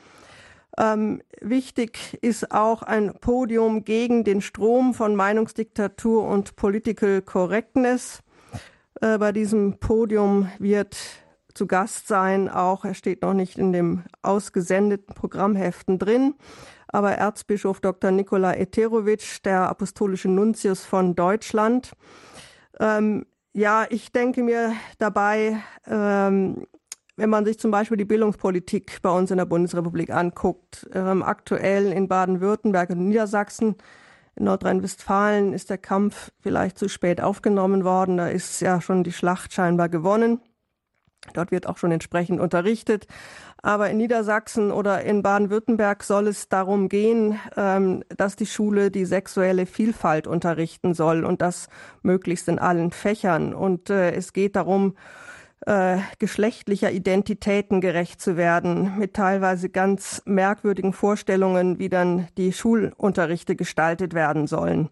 Ähm, 0.78 1.22
wichtig 1.41 2.18
ist 2.22 2.52
auch 2.52 2.82
ein 2.82 3.14
Podium 3.20 3.84
gegen 3.84 4.24
den 4.24 4.41
Strom 4.41 4.93
von 4.93 5.16
Meinungsdiktatur 5.16 6.26
und 6.26 6.56
Political 6.56 7.22
Correctness. 7.22 8.24
Äh, 9.02 9.18
bei 9.18 9.32
diesem 9.32 9.80
Podium 9.80 10.49
wird 10.60 10.97
zu 11.54 11.68
Gast 11.68 12.08
sein, 12.08 12.49
auch 12.49 12.86
er 12.86 12.93
steht 12.93 13.22
noch 13.22 13.34
nicht 13.34 13.58
in 13.58 13.74
dem 13.74 14.04
ausgesendeten 14.22 15.14
Programmheften 15.14 15.99
drin, 15.99 16.36
aber 16.92 17.14
Erzbischof 17.14 17.80
Dr. 17.80 18.12
Nikola 18.12 18.56
Eterovic, 18.56 19.44
der 19.44 19.70
apostolische 19.70 20.30
Nuntius 20.30 20.86
von 20.86 21.16
Deutschland. 21.16 21.92
Ähm, 22.80 23.26
ja, 23.54 23.86
ich 23.89 24.12
denke 24.12 24.44
mir 24.44 24.74
dabei, 24.98 25.62
ähm, 25.86 26.66
wenn 27.18 27.30
man 27.30 27.46
sich 27.46 27.60
zum 27.60 27.72
Beispiel 27.72 27.98
die 27.98 28.06
Bildungspolitik 28.06 29.02
bei 29.02 29.12
uns 29.12 29.32
in 29.32 29.38
der 29.38 29.46
Bundesrepublik 29.46 30.10
anguckt, 30.10 30.89
ähm, 30.94 31.22
aktuell 31.22 31.92
in 31.92 32.08
Baden-Württemberg 32.08 32.92
und 32.92 33.08
Niedersachsen, 33.08 33.76
in 34.36 34.46
Nordrhein-Westfalen 34.46 35.54
ist 35.54 35.70
der 35.70 35.78
Kampf 35.78 36.32
vielleicht 36.39 36.78
zu 36.78 36.88
spät 36.88 37.22
aufgenommen 37.22 37.84
worden. 37.84 38.18
Da 38.18 38.28
ist 38.28 38.62
ja 38.62 38.80
schon 38.80 39.04
die 39.04 39.12
Schlacht 39.12 39.54
scheinbar 39.54 39.89
gewonnen. 39.89 40.39
Dort 41.34 41.52
wird 41.52 41.68
auch 41.68 41.78
schon 41.78 41.92
entsprechend 41.92 42.39
unterrichtet. 42.39 43.08
Aber 43.64 43.89
in 43.91 43.97
Niedersachsen 43.97 44.72
oder 44.72 45.03
in 45.03 45.22
Baden-Württemberg 45.22 46.03
soll 46.03 46.28
es 46.28 46.49
darum 46.49 46.89
gehen, 46.89 47.39
ähm, 47.55 48.03
dass 48.18 48.36
die 48.36 48.47
Schule 48.47 48.89
die 48.89 49.05
sexuelle 49.05 49.68
Vielfalt 49.68 50.26
unterrichten 50.26 50.95
soll 50.95 51.24
und 51.24 51.41
das 51.41 51.68
möglichst 52.01 52.47
in 52.47 52.57
allen 52.57 52.91
Fächern. 52.91 53.53
Und 53.53 53.91
äh, 53.91 54.14
es 54.14 54.34
geht 54.34 54.55
darum, 54.55 54.95
äh, 55.68 55.97
geschlechtlicher 56.18 56.91
Identitäten 56.91 57.82
gerecht 57.82 58.20
zu 58.20 58.36
werden, 58.36 58.97
mit 58.97 59.14
teilweise 59.14 59.70
ganz 59.70 60.24
merkwürdigen 60.26 60.91
Vorstellungen, 60.91 61.78
wie 61.78 61.89
dann 61.89 62.28
die 62.38 62.53
Schulunterrichte 62.53 63.55
gestaltet 63.55 64.16
werden 64.16 64.47
sollen. 64.47 64.89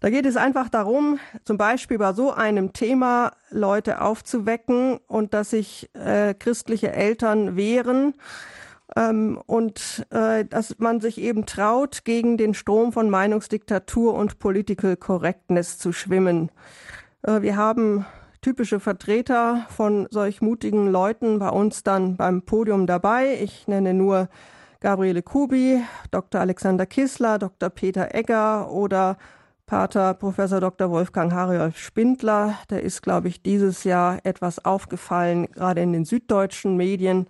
Da 0.00 0.10
geht 0.10 0.26
es 0.26 0.36
einfach 0.36 0.68
darum, 0.68 1.18
zum 1.44 1.58
Beispiel 1.58 1.98
bei 1.98 2.12
so 2.12 2.32
einem 2.32 2.72
Thema 2.72 3.32
Leute 3.50 4.00
aufzuwecken 4.00 4.98
und 5.08 5.34
dass 5.34 5.50
sich 5.50 5.90
äh, 5.94 6.34
christliche 6.34 6.92
Eltern 6.92 7.56
wehren 7.56 8.14
ähm, 8.96 9.40
und 9.46 10.06
äh, 10.10 10.44
dass 10.44 10.78
man 10.78 11.00
sich 11.00 11.18
eben 11.20 11.46
traut, 11.46 12.04
gegen 12.04 12.36
den 12.36 12.54
Strom 12.54 12.92
von 12.92 13.10
Meinungsdiktatur 13.10 14.14
und 14.14 14.38
Political 14.38 14.96
Correctness 14.96 15.78
zu 15.78 15.92
schwimmen. 15.92 16.52
Äh, 17.22 17.42
wir 17.42 17.56
haben 17.56 18.06
typische 18.40 18.78
Vertreter 18.78 19.66
von 19.68 20.06
solch 20.12 20.40
mutigen 20.40 20.86
Leuten 20.86 21.40
bei 21.40 21.48
uns 21.48 21.82
dann 21.82 22.16
beim 22.16 22.42
Podium 22.42 22.86
dabei. 22.86 23.36
Ich 23.42 23.66
nenne 23.66 23.94
nur 23.94 24.28
Gabriele 24.78 25.22
Kubi, 25.22 25.82
Dr. 26.12 26.40
Alexander 26.40 26.86
Kissler, 26.86 27.40
Dr. 27.40 27.68
Peter 27.68 28.14
Egger 28.14 28.70
oder 28.70 29.18
Pater 29.68 30.14
Professor 30.14 30.60
Dr. 30.60 30.90
Wolfgang 30.90 31.30
Hariolf 31.30 31.76
Spindler. 31.76 32.58
Der 32.70 32.82
ist, 32.82 33.02
glaube 33.02 33.28
ich, 33.28 33.42
dieses 33.42 33.84
Jahr 33.84 34.18
etwas 34.24 34.64
aufgefallen, 34.64 35.46
gerade 35.52 35.82
in 35.82 35.92
den 35.92 36.06
süddeutschen 36.06 36.74
Medien 36.78 37.28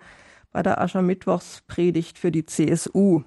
bei 0.53 0.63
der 0.63 0.81
Aschermittwochspredigt 0.81 2.17
für 2.17 2.31
die 2.31 2.47
CSU. 2.47 3.25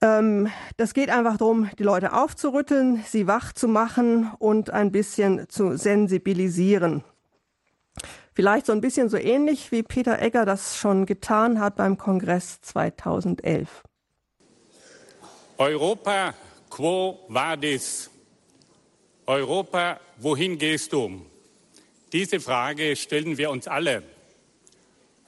Ähm, 0.00 0.48
das 0.78 0.94
geht 0.94 1.10
einfach 1.10 1.36
darum, 1.36 1.68
die 1.78 1.82
Leute 1.82 2.14
aufzurütteln, 2.14 3.04
sie 3.06 3.26
wach 3.26 3.52
zu 3.52 3.68
machen 3.68 4.32
und 4.38 4.70
ein 4.70 4.90
bisschen 4.90 5.46
zu 5.50 5.76
sensibilisieren. 5.76 7.04
Vielleicht 8.32 8.64
so 8.64 8.72
ein 8.72 8.80
bisschen 8.80 9.10
so 9.10 9.18
ähnlich 9.18 9.70
wie 9.70 9.82
Peter 9.82 10.22
Egger 10.22 10.46
das 10.46 10.78
schon 10.78 11.04
getan 11.04 11.60
hat 11.60 11.76
beim 11.76 11.98
Kongress 11.98 12.62
2011. 12.62 13.82
Europa, 15.58 16.32
quo 16.74 17.24
vadis? 17.28 18.10
Europa, 19.26 20.00
wohin 20.16 20.58
gehst 20.58 20.92
du? 20.92 21.24
Diese 22.12 22.40
Frage 22.40 22.96
stellen 22.96 23.38
wir 23.38 23.50
uns 23.50 23.68
alle. 23.68 24.02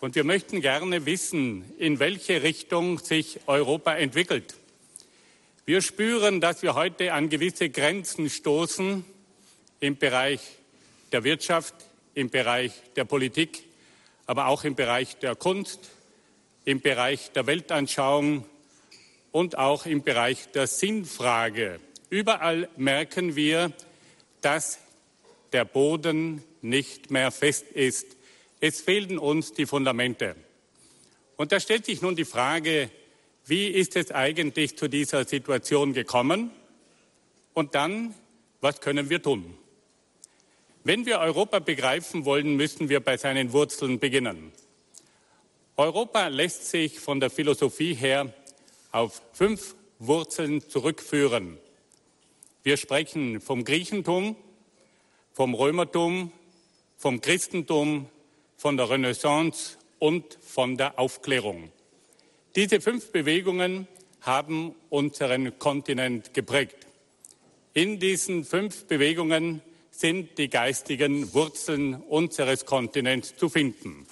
Und 0.01 0.16
wir 0.16 0.24
möchten 0.24 0.61
gerne 0.61 1.07
wissen, 1.07 1.64
in 1.78 2.01
welche 2.01 2.42
Richtung 2.42 2.99
sich 2.99 3.38
Europa 3.47 3.94
entwickelt. 3.94 4.57
Wir 5.66 5.82
spüren, 5.82 6.40
dass 6.40 6.62
wir 6.62 6.74
heute 6.74 7.12
an 7.12 7.28
gewisse 7.28 7.70
Grenzen 7.70 8.28
stoßen 8.28 9.05
im 9.78 9.97
Bereich 9.99 10.40
der 11.12 11.22
Wirtschaft, 11.22 11.76
im 12.14 12.28
Bereich 12.28 12.72
der 12.97 13.05
Politik, 13.05 13.62
aber 14.26 14.49
auch 14.49 14.64
im 14.64 14.74
Bereich 14.74 15.16
der 15.18 15.36
Kunst, 15.36 15.90
im 16.64 16.80
Bereich 16.80 17.30
der 17.30 17.47
Weltanschauung 17.47 18.44
und 19.37 19.59
auch 19.59 19.84
im 19.84 20.03
Bereich 20.03 20.51
der 20.53 20.66
Sinnfrage. 20.66 21.78
Überall 22.09 22.70
merken 22.78 23.37
wir, 23.37 23.70
dass 24.41 24.78
der 25.53 25.66
Boden 25.66 26.43
nicht 26.62 27.11
mehr 27.11 27.30
fest 27.30 27.66
ist. 27.74 28.07
Es 28.61 28.80
fehlten 28.80 29.18
uns 29.18 29.53
die 29.53 29.66
Fundamente. 29.66 30.37
Und 31.37 31.53
da 31.53 31.61
stellt 31.61 31.84
sich 31.84 32.01
nun 32.01 32.16
die 32.16 32.24
Frage, 32.24 32.91
wie 33.45 33.66
ist 33.66 33.95
es 33.97 34.11
eigentlich 34.11 34.78
zu 34.78 34.89
dieser 34.89 35.26
Situation 35.26 35.93
gekommen? 35.93 36.51
Und 37.53 37.74
dann, 37.74 38.14
was 38.62 38.80
können 38.80 39.11
wir 39.11 39.22
tun? 39.22 39.55
Wenn 40.82 41.05
wir 41.05 41.18
Europa 41.18 41.59
begreifen 41.59 42.24
wollen, 42.24 42.57
müssen 42.57 42.89
wir 42.89 43.01
bei 43.01 43.18
seinen 43.18 43.53
Wurzeln 43.53 43.99
beginnen. 43.99 44.51
Europa 45.76 46.28
lässt 46.28 46.70
sich 46.70 47.01
von 47.01 47.20
der 47.20 47.28
Philosophie 47.28 47.93
her 47.93 48.32
auf 48.97 49.20
fünf 49.34 49.76
Wurzeln 49.99 50.66
zurückführen. 50.70 51.59
Wir 52.62 52.78
sprechen 52.78 53.42
vom 53.42 53.62
Griechentum, 53.62 54.36
vom 55.34 55.53
Römertum, 55.53 56.32
vom 56.97 57.20
Christentum, 57.20 58.09
von 58.57 58.78
der 58.78 58.88
Renaissance 58.88 59.76
und 59.99 60.38
von 60.40 60.78
der 60.78 60.99
Aufklärung. 60.99 61.70
Diese 62.55 62.80
fünf 62.80 63.12
Bewegungen 63.12 63.86
haben 64.22 64.74
unseren 64.88 65.59
Kontinent 65.59 66.32
geprägt. 66.32 66.86
In 67.74 68.01
diesen 68.01 68.44
fünf 68.44 68.86
Bewegungen 68.86 69.61
sind 69.90 70.38
die 70.38 70.49
geistigen 70.49 71.34
Wurzeln 71.34 71.97
unseres 72.09 72.64
Kontinents 72.64 73.36
zu 73.36 73.51
finden. 73.51 74.07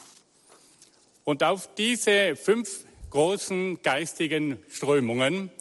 Und 1.24 1.43
auf 1.43 1.74
diese 1.74 2.37
fünf 2.37 2.84
großen 3.15 3.81
geistigen 3.81 4.59
Strömungen 4.69 5.53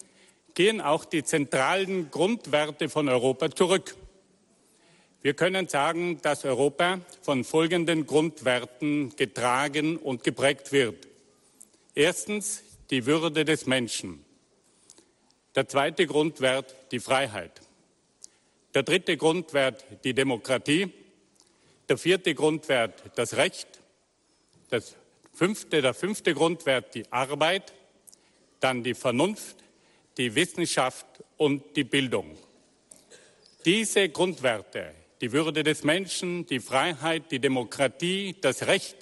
gehen 0.56 0.82
auch 0.82 1.06
die 1.06 1.24
zentralen 1.24 2.10
Grundwerte 2.10 2.90
von 2.90 3.08
Europa 3.08 3.52
zurück. 3.52 3.96
Wir 5.22 5.36
können 5.36 5.68
sagen, 5.68 6.20
dass 6.24 6.46
Europa 6.46 7.02
von 7.22 7.44
folgenden 7.44 8.08
Grundwerten 8.08 9.16
getragen 9.18 9.98
und 9.98 10.24
geprägt 10.24 10.72
wird. 10.72 11.08
Erstens 11.94 12.64
die 12.90 13.06
Würde 13.06 13.46
des 13.46 13.68
Menschen. 13.68 14.26
Der 15.54 15.68
zweite 15.68 16.08
Grundwert 16.08 16.76
die 16.92 17.00
Freiheit. 17.00 17.62
Der 18.74 18.82
dritte 18.82 19.16
Grundwert 19.16 19.86
die 20.04 20.16
Demokratie. 20.16 20.92
Der 21.88 22.00
vierte 22.00 22.34
Grundwert 22.34 23.12
das 23.16 23.38
Recht. 23.38 23.68
Das 24.72 24.96
fünfte, 25.34 25.82
der 25.82 25.94
fünfte 25.94 26.34
Grundwert 26.34 26.96
die 26.96 27.12
Arbeit. 27.12 27.74
Dann 28.60 28.84
die 28.84 28.94
Vernunft, 28.94 29.58
die 30.18 30.34
Wissenschaft 30.36 31.06
und 31.38 31.76
die 31.76 31.84
Bildung. 31.84 32.38
Diese 33.66 34.10
Grundwerte, 34.10 34.94
die 35.22 35.32
Würde 35.32 35.64
des 35.64 35.84
Menschen, 35.84 36.46
die 36.46 36.60
Freiheit, 36.60 37.32
die 37.32 37.40
Demokratie, 37.40 38.36
das 38.40 38.68
Recht, 38.68 38.98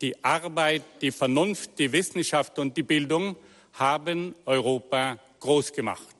die 0.00 0.22
Arbeit, 0.24 0.82
die 1.00 1.10
Vernunft, 1.10 1.78
die 1.78 1.92
Wissenschaft 1.92 2.58
und 2.58 2.76
die 2.76 2.82
Bildung 2.82 3.36
haben 3.74 4.34
Europa 4.46 5.18
groß 5.40 5.72
gemacht. 5.72 6.16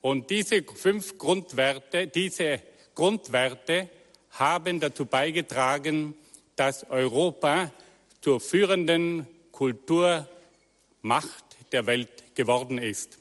Und 0.00 0.30
diese 0.30 0.62
fünf 0.62 1.18
Grundwerte, 1.18 2.06
diese 2.06 2.60
Grundwerte 2.94 3.88
haben 4.30 4.80
dazu 4.80 5.04
beigetragen, 5.04 6.14
dass 6.56 6.88
Europa 6.88 7.70
zur 8.20 8.40
führenden 8.40 9.26
Kulturmacht 9.52 10.26
der 11.72 11.86
Welt 11.86 12.34
geworden 12.34 12.78
ist. 12.78 13.18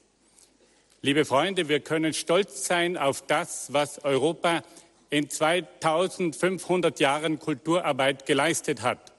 Liebe 1.02 1.24
Freunde, 1.24 1.70
wir 1.70 1.80
können 1.80 2.14
stolz 2.14 2.66
sein 2.66 2.98
auf 2.98 3.26
das, 3.26 3.72
was 3.72 4.04
Europa 4.04 4.64
in 5.10 5.30
2500 5.30 7.00
Jahren 7.00 7.40
Kulturarbeit 7.40 8.26
geleistet 8.26 8.82
hat. 8.82 9.14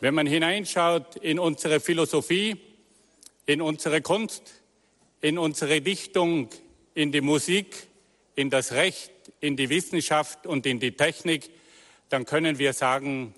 Wenn 0.00 0.14
man 0.14 0.26
hineinschaut 0.26 1.16
in 1.16 1.38
unsere 1.38 1.80
Philosophie, 1.80 2.56
in 3.46 3.62
unsere 3.62 4.02
Kunst, 4.02 4.60
in 5.22 5.38
unsere 5.38 5.80
Dichtung, 5.80 6.50
in 6.94 7.12
die 7.12 7.20
Musik, 7.22 7.86
in 8.34 8.50
das 8.50 8.72
Recht, 8.72 9.10
in 9.40 9.56
die 9.56 9.70
Wissenschaft 9.70 10.46
und 10.46 10.66
in 10.66 10.80
die 10.80 10.92
Technik, 10.92 11.50
dann 12.10 12.26
können 12.26 12.58
wir 12.58 12.72
sagen, 12.72 13.34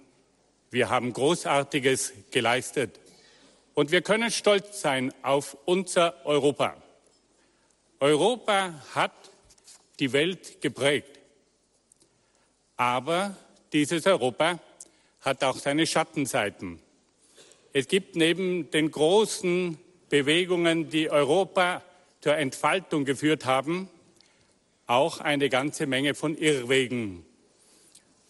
wir 0.73 0.89
haben 0.89 1.13
Großartiges 1.13 2.15
geleistet. 2.31 2.99
Und 3.75 3.93
wir 3.93 4.01
können 4.01 4.31
stolz 4.31 4.81
sein 4.81 5.13
auf 5.23 5.57
unser 5.67 6.25
Europa. 6.25 6.77
Europa 8.01 8.75
hat 8.95 9.13
die 10.01 10.13
Welt 10.13 10.63
geprägt. 10.63 11.21
Aber 12.77 13.37
dieses 13.73 14.07
Europa 14.07 14.59
hat 15.21 15.45
auch 15.45 15.59
seine 15.59 15.87
Schattenseiten. 15.87 16.81
Es 17.75 17.87
gibt 17.87 18.17
neben 18.17 18.71
den 18.71 18.91
großen 18.91 19.79
Bewegungen, 20.09 20.89
die 20.89 21.11
Europa 21.11 21.83
zur 22.23 22.37
Entfaltung 22.37 23.05
geführt 23.05 23.45
haben, 23.45 23.89
auch 24.87 25.21
eine 25.21 25.51
ganze 25.51 25.87
Menge 25.87 26.15
von 26.15 26.37
Irrwegen. 26.37 27.27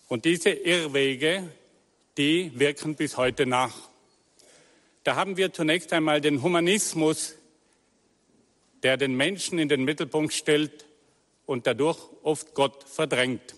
Und 0.09 0.25
diese 0.25 0.51
Irrwege, 0.51 1.49
die 2.19 2.59
wirken 2.59 2.95
bis 2.95 3.17
heute 3.17 3.47
nach. 3.47 3.75
Da 5.05 5.17
haben 5.17 5.37
wir 5.37 5.53
zunächst 5.53 5.93
einmal 5.93 6.21
den 6.21 6.43
Humanismus, 6.43 7.37
der 8.83 8.97
den 8.97 9.15
Menschen 9.17 9.59
in 9.59 9.69
den 9.69 9.85
Mittelpunkt 9.85 10.35
stellt 10.35 10.87
und 11.47 11.67
dadurch 11.67 11.99
oft 12.23 12.55
Gott 12.55 12.85
verdrängt. 12.85 13.55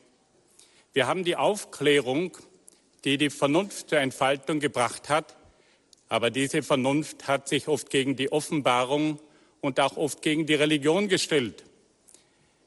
Wir 0.93 1.07
haben 1.07 1.25
die 1.25 1.37
Aufklärung, 1.37 2.37
die 3.05 3.19
die 3.19 3.31
Vernunft 3.31 3.91
zur 3.91 3.99
Entfaltung 3.99 4.61
gebracht 4.61 5.09
hat, 5.09 5.37
aber 6.09 6.31
diese 6.31 6.63
Vernunft 6.63 7.27
hat 7.27 7.49
sich 7.49 7.67
oft 7.69 7.91
gegen 7.91 8.15
die 8.17 8.31
Offenbarung 8.31 9.19
und 9.61 9.81
auch 9.81 9.97
oft 9.97 10.23
gegen 10.23 10.47
die 10.47 10.55
Religion 10.55 11.09
gestellt. 11.09 11.65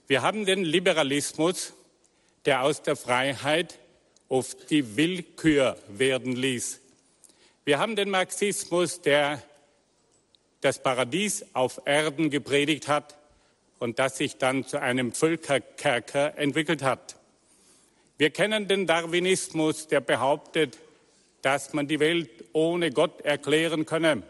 Wir 0.08 0.22
haben 0.22 0.46
den 0.46 0.64
Liberalismus, 0.64 1.74
der 2.46 2.64
aus 2.64 2.82
der 2.82 2.96
Freiheit 2.96 3.80
oft 4.30 4.69
die 4.69 4.97
Willkür 4.97 5.78
werden 5.88 6.36
ließ. 6.36 6.80
Wir 7.65 7.80
haben 7.80 7.95
den 7.95 8.09
Marxismus, 8.09 9.01
der 9.01 9.41
das 10.61 10.82
Paradies 10.82 11.45
auf 11.53 11.82
Erden 11.86 12.30
gepredigt 12.30 12.88
hat 12.88 13.17
und 13.80 13.99
das 13.99 14.17
sich 14.17 14.38
dann 14.38 14.65
zu 14.65 14.82
einem 14.82 15.11
Völkerkerker 15.11 16.38
entwickelt 16.38 16.82
hat. 16.82 17.15
Wir 18.17 18.32
kennen 18.32 18.67
den 18.67 18.88
Darwinismus, 18.88 19.88
der 19.88 20.01
behauptet, 20.01 20.78
dass 21.41 21.73
man 21.73 21.88
die 21.88 21.99
Welt 21.99 22.45
ohne 22.53 22.91
Gott 22.91 23.21
erklären 23.21 23.86
könne. 23.86 24.23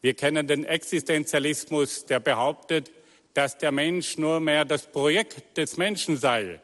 Wir 0.00 0.14
kennen 0.14 0.46
den 0.46 0.64
Existenzialismus, 0.64 2.06
der 2.06 2.20
behauptet, 2.20 2.90
dass 3.32 3.58
der 3.58 3.72
Mensch 3.72 4.16
nur 4.16 4.38
mehr 4.38 4.64
das 4.64 4.86
Projekt 4.86 5.56
des 5.56 5.76
Menschen 5.76 6.16
sei. 6.16 6.60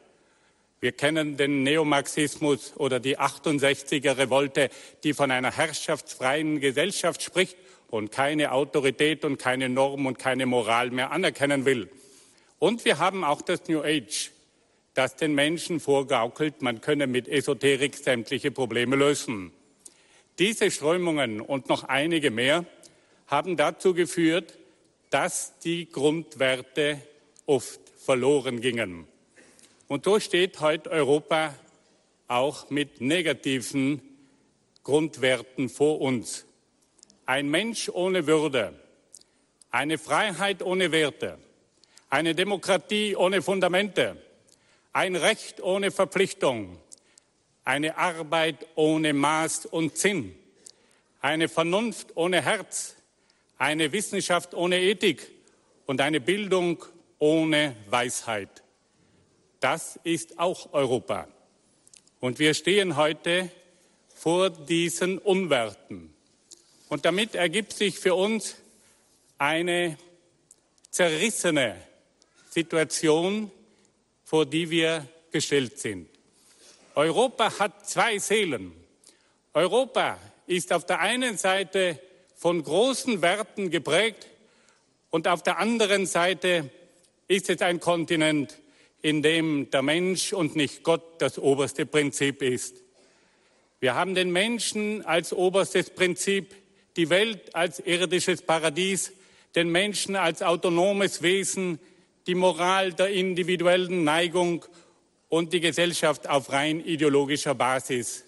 Wir 0.81 0.93
kennen 0.93 1.37
den 1.37 1.61
Neomarxismus 1.61 2.73
oder 2.75 2.99
die 2.99 3.19
68er 3.19 4.17
Revolte, 4.17 4.71
die 5.03 5.13
von 5.13 5.29
einer 5.29 5.55
herrschaftsfreien 5.55 6.59
Gesellschaft 6.59 7.21
spricht 7.21 7.55
und 7.91 8.11
keine 8.11 8.51
Autorität 8.51 9.23
und 9.23 9.37
keine 9.37 9.69
Norm 9.69 10.07
und 10.07 10.17
keine 10.17 10.47
Moral 10.47 10.89
mehr 10.89 11.11
anerkennen 11.11 11.65
will. 11.65 11.87
Und 12.57 12.83
wir 12.83 12.97
haben 12.97 13.23
auch 13.23 13.43
das 13.43 13.67
New 13.67 13.83
Age, 13.83 14.31
das 14.95 15.15
den 15.15 15.35
Menschen 15.35 15.79
vorgaukelt, 15.79 16.63
man 16.63 16.81
könne 16.81 17.05
mit 17.05 17.27
Esoterik 17.27 17.95
sämtliche 17.95 18.49
Probleme 18.49 18.95
lösen. 18.95 19.51
Diese 20.39 20.71
Strömungen 20.71 21.41
und 21.41 21.69
noch 21.69 21.83
einige 21.83 22.31
mehr 22.31 22.65
haben 23.27 23.55
dazu 23.55 23.93
geführt, 23.93 24.57
dass 25.11 25.59
die 25.59 25.87
Grundwerte 25.87 26.99
oft 27.45 27.81
verloren 28.03 28.61
gingen. 28.61 29.10
Und 29.91 30.05
so 30.05 30.21
steht 30.21 30.61
heute 30.61 30.89
Europa 30.89 31.53
auch 32.29 32.69
mit 32.69 33.01
negativen 33.01 34.01
Grundwerten 34.85 35.67
vor 35.67 35.99
uns. 35.99 36.45
Ein 37.25 37.49
Mensch 37.49 37.89
ohne 37.89 38.25
Würde, 38.25 38.73
eine 39.69 39.97
Freiheit 39.97 40.63
ohne 40.63 40.93
Werte, 40.93 41.39
eine 42.09 42.33
Demokratie 42.35 43.17
ohne 43.17 43.41
Fundamente, 43.41 44.15
ein 44.93 45.17
Recht 45.17 45.61
ohne 45.61 45.91
Verpflichtung, 45.91 46.77
eine 47.65 47.97
Arbeit 47.97 48.65
ohne 48.75 49.11
Maß 49.11 49.65
und 49.65 49.97
Sinn, 49.97 50.33
eine 51.19 51.49
Vernunft 51.49 52.15
ohne 52.15 52.41
Herz, 52.41 52.95
eine 53.57 53.91
Wissenschaft 53.91 54.53
ohne 54.53 54.79
Ethik 54.79 55.29
und 55.85 55.99
eine 55.99 56.21
Bildung 56.21 56.81
ohne 57.19 57.75
Weisheit. 57.89 58.61
Das 59.61 59.99
ist 60.03 60.39
auch 60.39 60.73
Europa. 60.73 61.27
Und 62.19 62.39
wir 62.39 62.55
stehen 62.55 62.97
heute 62.97 63.49
vor 64.15 64.49
diesen 64.49 65.19
Unwerten. 65.19 66.13
Und 66.89 67.05
damit 67.05 67.35
ergibt 67.35 67.73
sich 67.73 67.97
für 67.99 68.15
uns 68.15 68.55
eine 69.37 69.97
zerrissene 70.89 71.75
Situation, 72.49 73.51
vor 74.23 74.47
die 74.47 74.69
wir 74.71 75.07
gestellt 75.31 75.79
sind. 75.79 76.09
Europa 76.95 77.59
hat 77.59 77.87
zwei 77.87 78.17
Seelen. 78.17 78.73
Europa 79.53 80.17
ist 80.47 80.73
auf 80.73 80.85
der 80.87 80.99
einen 80.99 81.37
Seite 81.37 81.99
von 82.35 82.63
großen 82.63 83.21
Werten 83.21 83.69
geprägt 83.69 84.25
und 85.11 85.27
auf 85.27 85.43
der 85.43 85.59
anderen 85.59 86.07
Seite 86.07 86.71
ist 87.27 87.49
es 87.49 87.61
ein 87.61 87.79
Kontinent, 87.79 88.57
in 89.01 89.21
dem 89.21 89.69
der 89.71 89.81
Mensch 89.81 90.33
und 90.33 90.55
nicht 90.55 90.83
Gott 90.83 91.21
das 91.21 91.39
oberste 91.39 91.85
Prinzip 91.85 92.41
ist. 92.41 92.83
Wir 93.79 93.95
haben 93.95 94.13
den 94.13 94.31
Menschen 94.31 95.03
als 95.05 95.33
oberstes 95.33 95.89
Prinzip, 95.89 96.55
die 96.97 97.09
Welt 97.09 97.55
als 97.55 97.79
irdisches 97.79 98.41
Paradies, 98.43 99.13
den 99.55 99.69
Menschen 99.69 100.15
als 100.15 100.43
autonomes 100.43 101.21
Wesen, 101.21 101.79
die 102.27 102.35
Moral 102.35 102.93
der 102.93 103.09
individuellen 103.09 104.03
Neigung 104.03 104.65
und 105.29 105.53
die 105.53 105.61
Gesellschaft 105.61 106.29
auf 106.29 106.51
rein 106.51 106.85
ideologischer 106.85 107.55
Basis. 107.55 108.25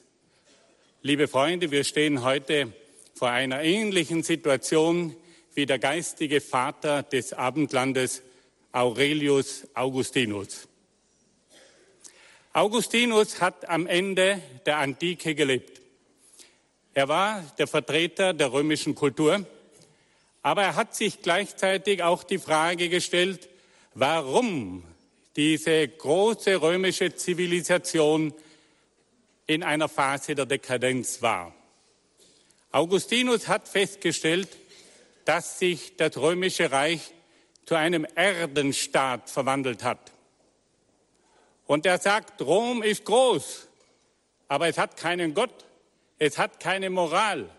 Liebe 1.01 1.27
Freunde, 1.27 1.69
wir 1.69 1.83
stehen 1.83 2.23
heute 2.23 2.73
vor 3.13 3.29
einer 3.29 3.61
ähnlichen 3.61 4.23
Situation 4.23 5.15
wie 5.53 5.65
der 5.65 5.77
geistige 5.77 6.41
Vater 6.41 7.03
des 7.03 7.33
Abendlandes 7.33 8.23
Aurelius 8.73 9.67
Augustinus. 9.75 10.67
Augustinus 12.53 13.39
hat 13.39 13.69
am 13.69 13.85
Ende 13.85 14.41
der 14.65 14.77
Antike 14.79 15.35
gelebt. 15.35 15.79
Er 16.95 17.07
war 17.07 17.43
der 17.59 17.67
Vertreter 17.67 18.33
der 18.33 18.51
römischen 18.51 18.95
Kultur, 18.95 19.45
aber 20.41 20.63
er 20.63 20.75
hat 20.75 20.95
sich 20.95 21.21
gleichzeitig 21.21 22.01
auch 22.01 22.23
die 22.23 22.39
Frage 22.39 22.89
gestellt, 22.89 23.47
warum 23.93 24.83
diese 25.35 25.87
große 25.87 26.59
römische 26.59 27.13
Zivilisation 27.15 28.33
in 29.45 29.61
einer 29.61 29.87
Phase 29.87 30.33
der 30.33 30.47
Dekadenz 30.47 31.21
war. 31.21 31.53
Augustinus 32.71 33.47
hat 33.47 33.67
festgestellt, 33.67 34.49
dass 35.25 35.59
sich 35.59 35.95
das 35.95 36.17
römische 36.17 36.71
Reich 36.71 37.13
zu 37.65 37.75
einem 37.75 38.05
Erdenstaat 38.15 39.29
verwandelt 39.29 39.83
hat. 39.83 40.11
Und 41.65 41.85
er 41.85 41.97
sagt, 41.97 42.41
Rom 42.41 42.83
ist 42.83 43.05
groß, 43.05 43.67
aber 44.47 44.67
es 44.67 44.77
hat 44.77 44.97
keinen 44.97 45.33
Gott, 45.33 45.65
es 46.19 46.37
hat 46.37 46.59
keine 46.59 46.89
Moral, 46.89 47.49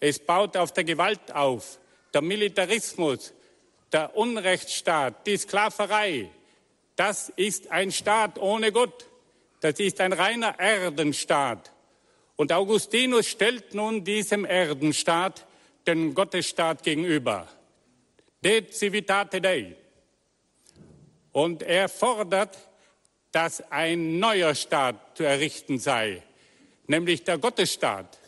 es 0.00 0.18
baut 0.18 0.56
auf 0.56 0.72
der 0.72 0.84
Gewalt 0.84 1.32
auf, 1.32 1.78
der 2.14 2.22
Militarismus, 2.22 3.32
der 3.92 4.16
Unrechtsstaat, 4.16 5.26
die 5.26 5.36
Sklaverei. 5.36 6.30
Das 6.96 7.30
ist 7.36 7.70
ein 7.70 7.92
Staat 7.92 8.38
ohne 8.38 8.72
Gott. 8.72 9.06
Das 9.60 9.78
ist 9.78 10.00
ein 10.00 10.12
reiner 10.12 10.58
Erdenstaat. 10.58 11.72
Und 12.36 12.52
Augustinus 12.52 13.28
stellt 13.28 13.74
nun 13.74 14.02
diesem 14.02 14.44
Erdenstaat 14.44 15.46
den 15.86 16.14
Gottesstaat 16.14 16.82
gegenüber. 16.82 17.48
De 18.42 18.72
civitate 18.72 19.40
Dei. 19.40 19.76
Und 21.32 21.62
er 21.62 21.88
fordert, 21.88 22.58
dass 23.30 23.60
ein 23.70 24.18
neuer 24.18 24.54
Staat 24.54 25.16
zu 25.16 25.24
errichten 25.24 25.78
sei, 25.78 26.22
nämlich 26.86 27.24
der 27.24 27.38
Gottesstaat, 27.38 28.18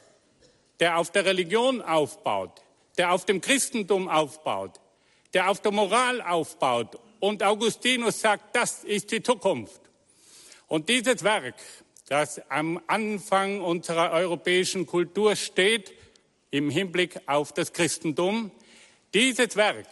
der 0.80 0.98
auf 0.98 1.10
der 1.10 1.24
Religion 1.26 1.82
aufbaut, 1.82 2.62
der 2.96 3.12
auf 3.12 3.24
dem 3.26 3.40
Christentum 3.40 4.08
aufbaut, 4.08 4.80
der 5.34 5.50
auf 5.50 5.60
der 5.60 5.72
Moral 5.72 6.22
aufbaut. 6.22 6.98
Und 7.20 7.42
Augustinus 7.42 8.20
sagt, 8.20 8.56
das 8.56 8.84
ist 8.84 9.10
die 9.10 9.22
Zukunft. 9.22 9.80
Und 10.68 10.88
dieses 10.88 11.22
Werk, 11.24 11.56
das 12.08 12.40
am 12.50 12.80
Anfang 12.86 13.60
unserer 13.60 14.12
europäischen 14.12 14.86
Kultur 14.86 15.36
steht, 15.36 15.92
im 16.50 16.70
Hinblick 16.70 17.20
auf 17.26 17.52
das 17.52 17.72
Christentum, 17.72 18.50
dieses 19.12 19.56
Werk 19.56 19.88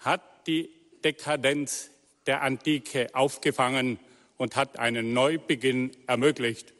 hat 0.00 0.46
die 0.46 0.70
Dekadenz 1.04 1.90
der 2.26 2.42
Antike 2.42 3.08
aufgefangen 3.12 3.98
und 4.36 4.56
hat 4.56 4.78
einen 4.78 5.12
Neubeginn 5.12 5.92
ermöglicht. 6.06 6.72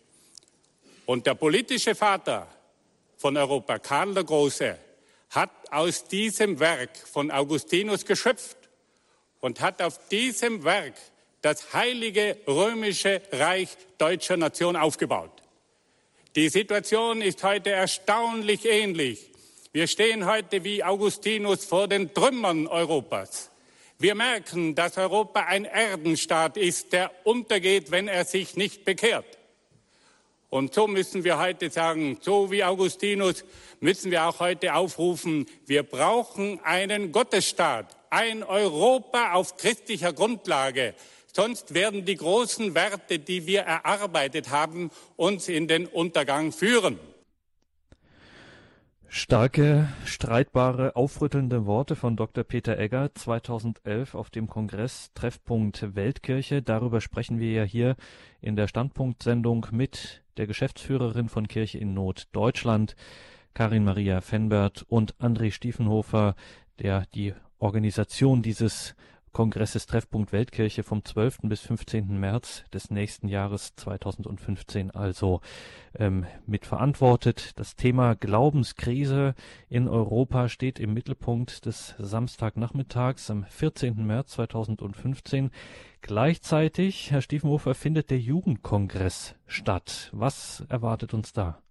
Und 1.06 1.26
der 1.26 1.34
politische 1.34 1.94
Vater 1.94 2.46
von 3.16 3.36
Europa, 3.36 3.78
Karl 3.78 4.14
der 4.14 4.24
Große, 4.24 4.78
hat 5.30 5.50
aus 5.70 6.08
diesem 6.08 6.58
Werk 6.58 6.96
von 6.96 7.30
Augustinus 7.30 8.04
geschöpft 8.04 8.56
und 9.40 9.60
hat 9.60 9.82
auf 9.82 10.08
diesem 10.08 10.64
Werk 10.64 10.94
das 11.42 11.72
heilige 11.72 12.36
römische 12.46 13.22
Reich 13.32 13.68
deutscher 13.98 14.36
Nation 14.36 14.76
aufgebaut. 14.76 15.30
Die 16.36 16.48
Situation 16.48 17.22
ist 17.22 17.42
heute 17.42 17.70
erstaunlich 17.70 18.64
ähnlich. 18.64 19.29
Wir 19.72 19.86
stehen 19.86 20.26
heute 20.26 20.64
wie 20.64 20.82
Augustinus 20.82 21.64
vor 21.64 21.86
den 21.86 22.12
Trümmern 22.12 22.66
Europas. 22.66 23.52
Wir 24.00 24.16
merken, 24.16 24.74
dass 24.74 24.98
Europa 24.98 25.42
ein 25.44 25.64
Erdenstaat 25.64 26.56
ist, 26.56 26.92
der 26.92 27.12
untergeht, 27.22 27.92
wenn 27.92 28.08
er 28.08 28.24
sich 28.24 28.56
nicht 28.56 28.84
bekehrt. 28.84 29.38
Und 30.48 30.74
so 30.74 30.88
müssen 30.88 31.22
wir 31.22 31.38
heute 31.38 31.70
sagen, 31.70 32.18
so 32.20 32.50
wie 32.50 32.64
Augustinus 32.64 33.44
müssen 33.78 34.10
wir 34.10 34.24
auch 34.24 34.40
heute 34.40 34.74
aufrufen, 34.74 35.46
wir 35.66 35.84
brauchen 35.84 36.58
einen 36.64 37.12
Gottesstaat, 37.12 37.96
ein 38.10 38.42
Europa 38.42 39.34
auf 39.34 39.56
christlicher 39.56 40.12
Grundlage. 40.12 40.94
Sonst 41.32 41.74
werden 41.74 42.04
die 42.04 42.16
großen 42.16 42.74
Werte, 42.74 43.20
die 43.20 43.46
wir 43.46 43.60
erarbeitet 43.60 44.50
haben, 44.50 44.90
uns 45.14 45.48
in 45.48 45.68
den 45.68 45.86
Untergang 45.86 46.50
führen. 46.50 46.98
Starke, 49.12 49.88
streitbare, 50.04 50.94
aufrüttelnde 50.94 51.66
Worte 51.66 51.96
von 51.96 52.14
Dr. 52.14 52.44
Peter 52.44 52.78
Egger 52.78 53.12
2011 53.12 54.14
auf 54.14 54.30
dem 54.30 54.46
Kongress 54.46 55.10
Treffpunkt 55.14 55.96
Weltkirche. 55.96 56.62
Darüber 56.62 57.00
sprechen 57.00 57.40
wir 57.40 57.50
ja 57.50 57.64
hier 57.64 57.96
in 58.40 58.54
der 58.54 58.68
Standpunktsendung 58.68 59.66
mit 59.72 60.22
der 60.36 60.46
Geschäftsführerin 60.46 61.28
von 61.28 61.48
Kirche 61.48 61.78
in 61.78 61.92
Not 61.92 62.28
Deutschland, 62.30 62.94
Karin 63.52 63.82
Maria 63.82 64.20
Fenbert 64.20 64.84
und 64.88 65.16
André 65.16 65.50
Stiefenhofer, 65.50 66.36
der 66.78 67.04
die 67.12 67.34
Organisation 67.58 68.42
dieses 68.42 68.94
Kongresses 69.32 69.86
Treffpunkt 69.86 70.32
Weltkirche 70.32 70.82
vom 70.82 71.04
12. 71.04 71.38
bis 71.44 71.60
15. 71.60 72.18
März 72.18 72.64
des 72.72 72.90
nächsten 72.90 73.28
Jahres 73.28 73.74
2015 73.76 74.90
also 74.90 75.40
ähm, 75.94 76.26
mitverantwortet. 76.46 77.58
Das 77.58 77.76
Thema 77.76 78.14
Glaubenskrise 78.14 79.34
in 79.68 79.88
Europa 79.88 80.48
steht 80.48 80.80
im 80.80 80.92
Mittelpunkt 80.92 81.64
des 81.66 81.94
Samstagnachmittags 81.98 83.30
am 83.30 83.44
14. 83.44 84.04
März 84.04 84.30
2015. 84.32 85.50
Gleichzeitig, 86.00 87.12
Herr 87.12 87.22
Stiefenhofer, 87.22 87.74
findet 87.74 88.10
der 88.10 88.18
Jugendkongress 88.18 89.36
statt. 89.46 90.10
Was 90.12 90.64
erwartet 90.68 91.14
uns 91.14 91.32
da? 91.32 91.62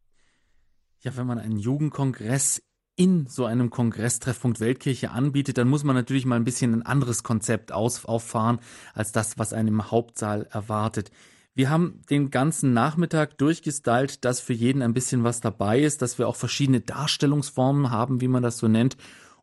Ja, 1.02 1.16
wenn 1.18 1.28
man 1.28 1.40
einen 1.40 1.58
Jugendkongress 1.58 2.62
in 3.00 3.28
so 3.28 3.46
einem 3.46 3.70
Kongresstreffpunkt 3.70 4.60
Weltkirche 4.60 5.12
anbietet, 5.12 5.58
dann 5.58 5.70
muss 5.70 5.86
man 5.86 5.96
natürlich 5.96 6.26
mal 6.26 6.36
ein 6.36 6.44
bisschen 6.44 6.74
ein 6.74 6.86
anderes 6.86 7.24
Konzept 7.24 7.72
aus, 7.72 8.04
auffahren 8.04 8.60
als 8.94 9.14
das, 9.14 9.38
was 9.38 9.54
einem 9.54 9.90
Hauptsaal 9.90 10.50
erwartet. 10.52 11.10
Wir 11.56 11.70
haben 11.70 12.02
den 12.10 12.30
ganzen 12.30 12.74
Nachmittag 12.74 13.38
durchgestylt, 13.38 14.26
dass 14.26 14.42
für 14.42 14.52
jeden 14.52 14.82
ein 14.82 14.94
bisschen 14.94 15.24
was 15.24 15.40
dabei 15.40 15.80
ist, 15.80 16.02
dass 16.02 16.18
wir 16.18 16.28
auch 16.28 16.36
verschiedene 16.36 16.82
Darstellungsformen 16.82 17.90
haben, 17.90 18.20
wie 18.20 18.28
man 18.28 18.44
das 18.44 18.58
so 18.58 18.68
nennt. 18.68 18.98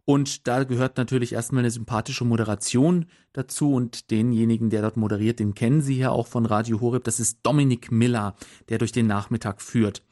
Und 0.05 0.47
da 0.47 0.65
gehört 0.65 0.99
natürlich 0.99 1.33
erstmal 1.33 1.61
eine 1.61 1.71
sympathische 1.71 2.27
Moderation 2.27 3.07
dazu 3.33 3.73
und 3.73 4.11
denjenigen, 4.11 4.69
der 4.69 4.83
dort 4.83 4.99
moderiert, 4.99 5.39
den 5.39 5.55
kennen 5.55 5.81
Sie 5.81 5.97
ja 5.97 6.11
auch 6.11 6.27
von 6.27 6.45
Radio 6.45 6.83
Horeb. 6.83 7.05
Das 7.05 7.21
ist 7.21 7.39
Dominik 7.43 7.91
Miller, 7.91 8.37
der 8.69 8.77
durch 8.77 8.93
den 8.93 9.07
Nachmittag 9.07 9.63
führt. 9.63 10.03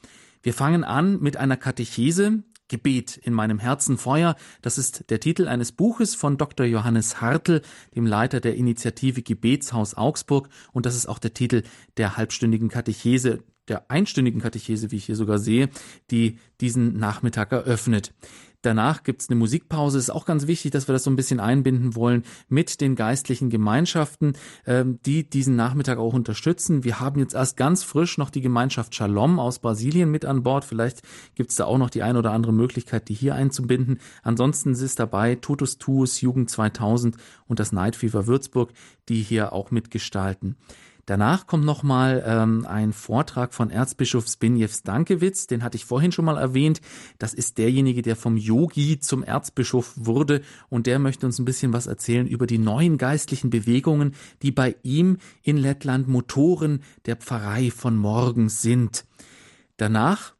Wir 0.42 0.54
fangen 0.54 0.82
an 0.82 1.20
mit 1.20 1.36
einer 1.36 1.58
Katechese, 1.58 2.42
Gebet 2.68 3.16
in 3.16 3.32
meinem 3.32 3.58
Herzen 3.58 3.98
Feuer. 3.98 4.36
Das 4.62 4.78
ist 4.78 5.10
der 5.10 5.20
Titel 5.20 5.48
eines 5.48 5.72
Buches 5.72 6.14
von 6.14 6.38
Dr. 6.38 6.66
Johannes 6.66 7.20
Hartl, 7.20 7.62
dem 7.94 8.06
Leiter 8.06 8.40
der 8.40 8.56
Initiative 8.56 9.22
Gebetshaus 9.22 9.94
Augsburg. 9.94 10.48
Und 10.72 10.86
das 10.86 10.96
ist 10.96 11.06
auch 11.06 11.18
der 11.18 11.34
Titel 11.34 11.62
der 11.96 12.16
halbstündigen 12.16 12.68
Katechese, 12.68 13.42
der 13.68 13.90
einstündigen 13.90 14.40
Katechese, 14.40 14.90
wie 14.90 14.96
ich 14.96 15.06
hier 15.06 15.16
sogar 15.16 15.38
sehe, 15.38 15.68
die 16.10 16.38
diesen 16.60 16.98
Nachmittag 16.98 17.52
eröffnet. 17.52 18.12
Danach 18.64 19.02
gibt's 19.02 19.28
eine 19.28 19.38
Musikpause. 19.38 19.98
Ist 19.98 20.10
auch 20.10 20.24
ganz 20.24 20.46
wichtig, 20.46 20.70
dass 20.70 20.88
wir 20.88 20.94
das 20.94 21.04
so 21.04 21.10
ein 21.10 21.16
bisschen 21.16 21.38
einbinden 21.38 21.94
wollen 21.94 22.22
mit 22.48 22.80
den 22.80 22.94
geistlichen 22.94 23.50
Gemeinschaften, 23.50 24.32
ähm, 24.66 24.98
die 25.04 25.28
diesen 25.28 25.54
Nachmittag 25.54 25.98
auch 25.98 26.14
unterstützen. 26.14 26.82
Wir 26.82 26.98
haben 26.98 27.20
jetzt 27.20 27.34
erst 27.34 27.58
ganz 27.58 27.82
frisch 27.82 28.16
noch 28.16 28.30
die 28.30 28.40
Gemeinschaft 28.40 28.94
Shalom 28.94 29.38
aus 29.38 29.58
Brasilien 29.58 30.10
mit 30.10 30.24
an 30.24 30.42
Bord. 30.42 30.64
Vielleicht 30.64 31.02
gibt's 31.34 31.56
da 31.56 31.66
auch 31.66 31.78
noch 31.78 31.90
die 31.90 32.02
ein 32.02 32.16
oder 32.16 32.32
andere 32.32 32.54
Möglichkeit, 32.54 33.08
die 33.08 33.14
hier 33.14 33.34
einzubinden. 33.34 34.00
Ansonsten 34.22 34.72
ist 34.72 34.98
dabei 34.98 35.34
Totus 35.34 35.76
Tuus, 35.76 36.22
Jugend 36.22 36.48
2000 36.48 37.16
und 37.46 37.60
das 37.60 37.72
Night 37.72 37.96
Fever 37.96 38.26
Würzburg, 38.26 38.72
die 39.10 39.20
hier 39.20 39.52
auch 39.52 39.70
mitgestalten. 39.70 40.56
Danach 41.06 41.46
kommt 41.46 41.64
nochmal 41.64 42.22
ähm, 42.26 42.66
ein 42.66 42.92
Vortrag 42.92 43.52
von 43.52 43.70
Erzbischof 43.70 44.26
Zbigniew 44.26 44.68
Stankiewicz, 44.68 45.46
den 45.46 45.62
hatte 45.62 45.76
ich 45.76 45.84
vorhin 45.84 46.12
schon 46.12 46.24
mal 46.24 46.38
erwähnt. 46.38 46.80
Das 47.18 47.34
ist 47.34 47.58
derjenige, 47.58 48.02
der 48.02 48.16
vom 48.16 48.36
Yogi 48.36 48.98
zum 49.00 49.22
Erzbischof 49.22 49.92
wurde 49.96 50.40
und 50.70 50.86
der 50.86 50.98
möchte 50.98 51.26
uns 51.26 51.38
ein 51.38 51.44
bisschen 51.44 51.72
was 51.72 51.86
erzählen 51.86 52.26
über 52.26 52.46
die 52.46 52.58
neuen 52.58 52.96
geistlichen 52.96 53.50
Bewegungen, 53.50 54.14
die 54.42 54.50
bei 54.50 54.76
ihm 54.82 55.18
in 55.42 55.58
Lettland 55.58 56.08
Motoren 56.08 56.82
der 57.04 57.16
Pfarrei 57.16 57.70
von 57.70 57.96
morgen 57.96 58.48
sind. 58.48 59.04
Danach 59.76 60.34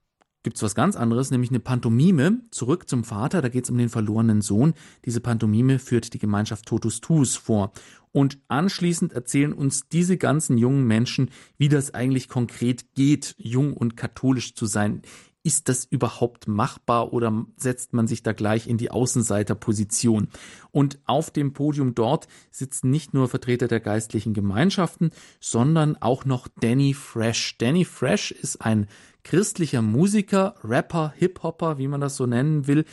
gibt's 0.45 0.63
was 0.63 0.75
ganz 0.75 0.95
anderes, 0.95 1.31
nämlich 1.31 1.51
eine 1.51 1.59
Pantomime, 1.59 2.41
zurück 2.51 2.89
zum 2.89 3.03
Vater, 3.03 3.43
da 3.43 3.49
geht's 3.49 3.71
um 3.71 3.79
den 3.79 3.89
verlorenen 3.89 4.43
Sohn. 4.43 4.75
Diese 5.05 5.21
Pantomime 5.21 5.79
führt 5.79 6.13
die 6.15 6.19
Gemeinschaft 6.19 6.67
Totus 6.67 7.01
Tuus 7.01 7.35
vor. 7.35 7.73
Und 8.15 8.39
anschließend 8.47 9.13
erzählen 9.13 9.53
uns 9.53 9.89
diese 9.89 10.17
ganzen 10.17 10.57
jungen 10.57 10.87
Menschen, 10.87 11.31
wie 11.59 11.69
das 11.69 11.95
eigentlich 11.95 12.29
konkret 12.29 12.95
geht, 12.95 13.35
jung 13.39 13.75
und 13.75 13.97
katholisch 13.97 14.55
zu 14.55 14.67
sein. 14.67 15.03
Ist 15.43 15.69
das 15.69 15.85
überhaupt 15.85 16.47
machbar 16.47 17.13
oder 17.13 17.45
setzt 17.57 17.93
man 17.93 18.07
sich 18.07 18.23
da 18.23 18.33
gleich 18.33 18.69
in 18.69 18.79
die 18.79 18.93
Außenseiterposition? 18.93 20.29
Und 20.71 21.01
auf 21.07 21.33
dem 21.33 21.53
Podium 21.55 21.97
dort 21.97 22.29
sitzen 22.53 22.89
nicht 22.89 23.15
nur 23.15 23.29
Vertreter 23.29 23.67
der 23.67 23.81
geistlichen 23.81 24.33
Gemeinschaften, 24.33 25.11
sondern 25.41 25.97
auch 25.97 26.25
noch 26.25 26.47
Danny 26.61 26.95
Fresh. 26.95 27.59
Danny 27.59 27.85
Fresh 27.85 28.31
ist 28.31 28.63
ein 28.63 28.87
christlicher 29.25 29.83
Musiker, 29.83 30.55
Rapper, 30.63 31.13
Hip-Hopper, 31.17 31.79
wie 31.79 31.89
man 31.89 32.01
das 32.01 32.17
so 32.17 32.27
nennen 32.27 32.69
will. 32.69 32.85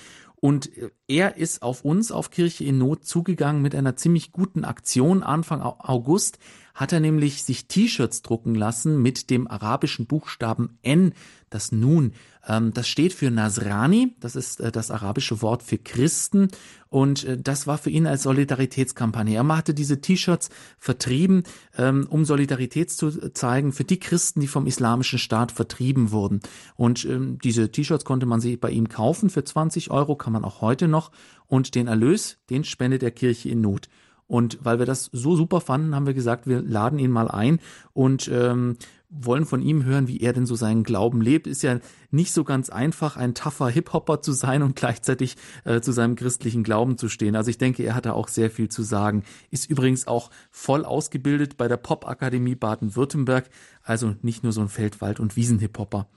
Und 0.41 0.71
er 1.07 1.37
ist 1.37 1.61
auf 1.61 1.85
uns, 1.85 2.11
auf 2.11 2.31
Kirche 2.31 2.63
in 2.63 2.79
Not, 2.79 3.05
zugegangen 3.05 3.61
mit 3.61 3.75
einer 3.75 3.95
ziemlich 3.95 4.31
guten 4.31 4.65
Aktion. 4.65 5.21
Anfang 5.21 5.61
August 5.61 6.39
hat 6.73 6.93
er 6.93 6.99
nämlich 6.99 7.43
sich 7.43 7.67
T-Shirts 7.67 8.21
drucken 8.21 8.55
lassen 8.55 9.01
mit 9.01 9.29
dem 9.29 9.47
arabischen 9.47 10.05
Buchstaben 10.07 10.77
N, 10.81 11.13
das 11.49 11.71
Nun. 11.71 12.13
Ähm, 12.47 12.73
das 12.73 12.87
steht 12.87 13.13
für 13.13 13.29
Nasrani, 13.29 14.15
das 14.19 14.35
ist 14.35 14.59
äh, 14.61 14.71
das 14.71 14.89
arabische 14.89 15.41
Wort 15.41 15.63
für 15.63 15.77
Christen. 15.77 16.47
Und 16.89 17.23
äh, 17.25 17.37
das 17.37 17.67
war 17.67 17.77
für 17.77 17.89
ihn 17.89 18.07
als 18.07 18.23
Solidaritätskampagne. 18.23 19.35
Er 19.35 19.47
hatte 19.55 19.73
diese 19.73 20.01
T-Shirts 20.01 20.49
vertrieben, 20.79 21.43
ähm, 21.77 22.07
um 22.09 22.25
Solidarität 22.25 22.89
zu 22.89 23.31
zeigen 23.31 23.73
für 23.73 23.83
die 23.83 23.99
Christen, 23.99 24.39
die 24.39 24.47
vom 24.47 24.65
islamischen 24.65 25.19
Staat 25.19 25.51
vertrieben 25.51 26.11
wurden. 26.11 26.39
Und 26.75 27.05
ähm, 27.05 27.37
diese 27.43 27.71
T-Shirts 27.71 28.05
konnte 28.05 28.25
man 28.25 28.41
sich 28.41 28.59
bei 28.59 28.71
ihm 28.71 28.89
kaufen 28.89 29.29
für 29.29 29.43
20 29.43 29.91
Euro, 29.91 30.15
kann 30.15 30.33
man 30.33 30.45
auch 30.45 30.61
heute 30.61 30.87
noch. 30.87 31.11
Und 31.47 31.75
den 31.75 31.87
Erlös, 31.87 32.37
den 32.49 32.63
spendet 32.63 33.01
der 33.01 33.11
Kirche 33.11 33.49
in 33.49 33.61
Not. 33.61 33.89
Und 34.31 34.59
weil 34.61 34.79
wir 34.79 34.85
das 34.85 35.09
so 35.11 35.35
super 35.35 35.59
fanden, 35.59 35.93
haben 35.93 36.05
wir 36.05 36.13
gesagt, 36.13 36.47
wir 36.47 36.61
laden 36.61 36.99
ihn 36.99 37.11
mal 37.11 37.27
ein 37.27 37.59
und 37.91 38.29
ähm, 38.29 38.77
wollen 39.09 39.45
von 39.45 39.61
ihm 39.61 39.83
hören, 39.83 40.07
wie 40.07 40.21
er 40.21 40.31
denn 40.31 40.45
so 40.45 40.55
seinen 40.55 40.85
Glauben 40.85 41.19
lebt. 41.19 41.47
Ist 41.47 41.63
ja 41.63 41.79
nicht 42.11 42.31
so 42.31 42.45
ganz 42.45 42.69
einfach, 42.69 43.17
ein 43.17 43.35
tougher 43.35 43.67
Hip-Hopper 43.67 44.21
zu 44.21 44.31
sein 44.31 44.63
und 44.63 44.77
gleichzeitig 44.77 45.35
äh, 45.65 45.81
zu 45.81 45.91
seinem 45.91 46.15
christlichen 46.15 46.63
Glauben 46.63 46.97
zu 46.97 47.09
stehen. 47.09 47.35
Also 47.35 47.49
ich 47.49 47.57
denke, 47.57 47.83
er 47.83 47.93
hat 47.93 48.05
da 48.05 48.13
auch 48.13 48.29
sehr 48.29 48.49
viel 48.49 48.69
zu 48.69 48.83
sagen. 48.83 49.23
Ist 49.49 49.69
übrigens 49.69 50.07
auch 50.07 50.29
voll 50.49 50.85
ausgebildet 50.85 51.57
bei 51.57 51.67
der 51.67 51.75
Popakademie 51.75 52.55
Baden-Württemberg. 52.55 53.49
Also 53.83 54.15
nicht 54.21 54.43
nur 54.43 54.53
so 54.53 54.61
ein 54.61 54.69
Feldwald- 54.69 55.19
und 55.19 55.35
Wiesen-Hip-Hopper. 55.35 56.07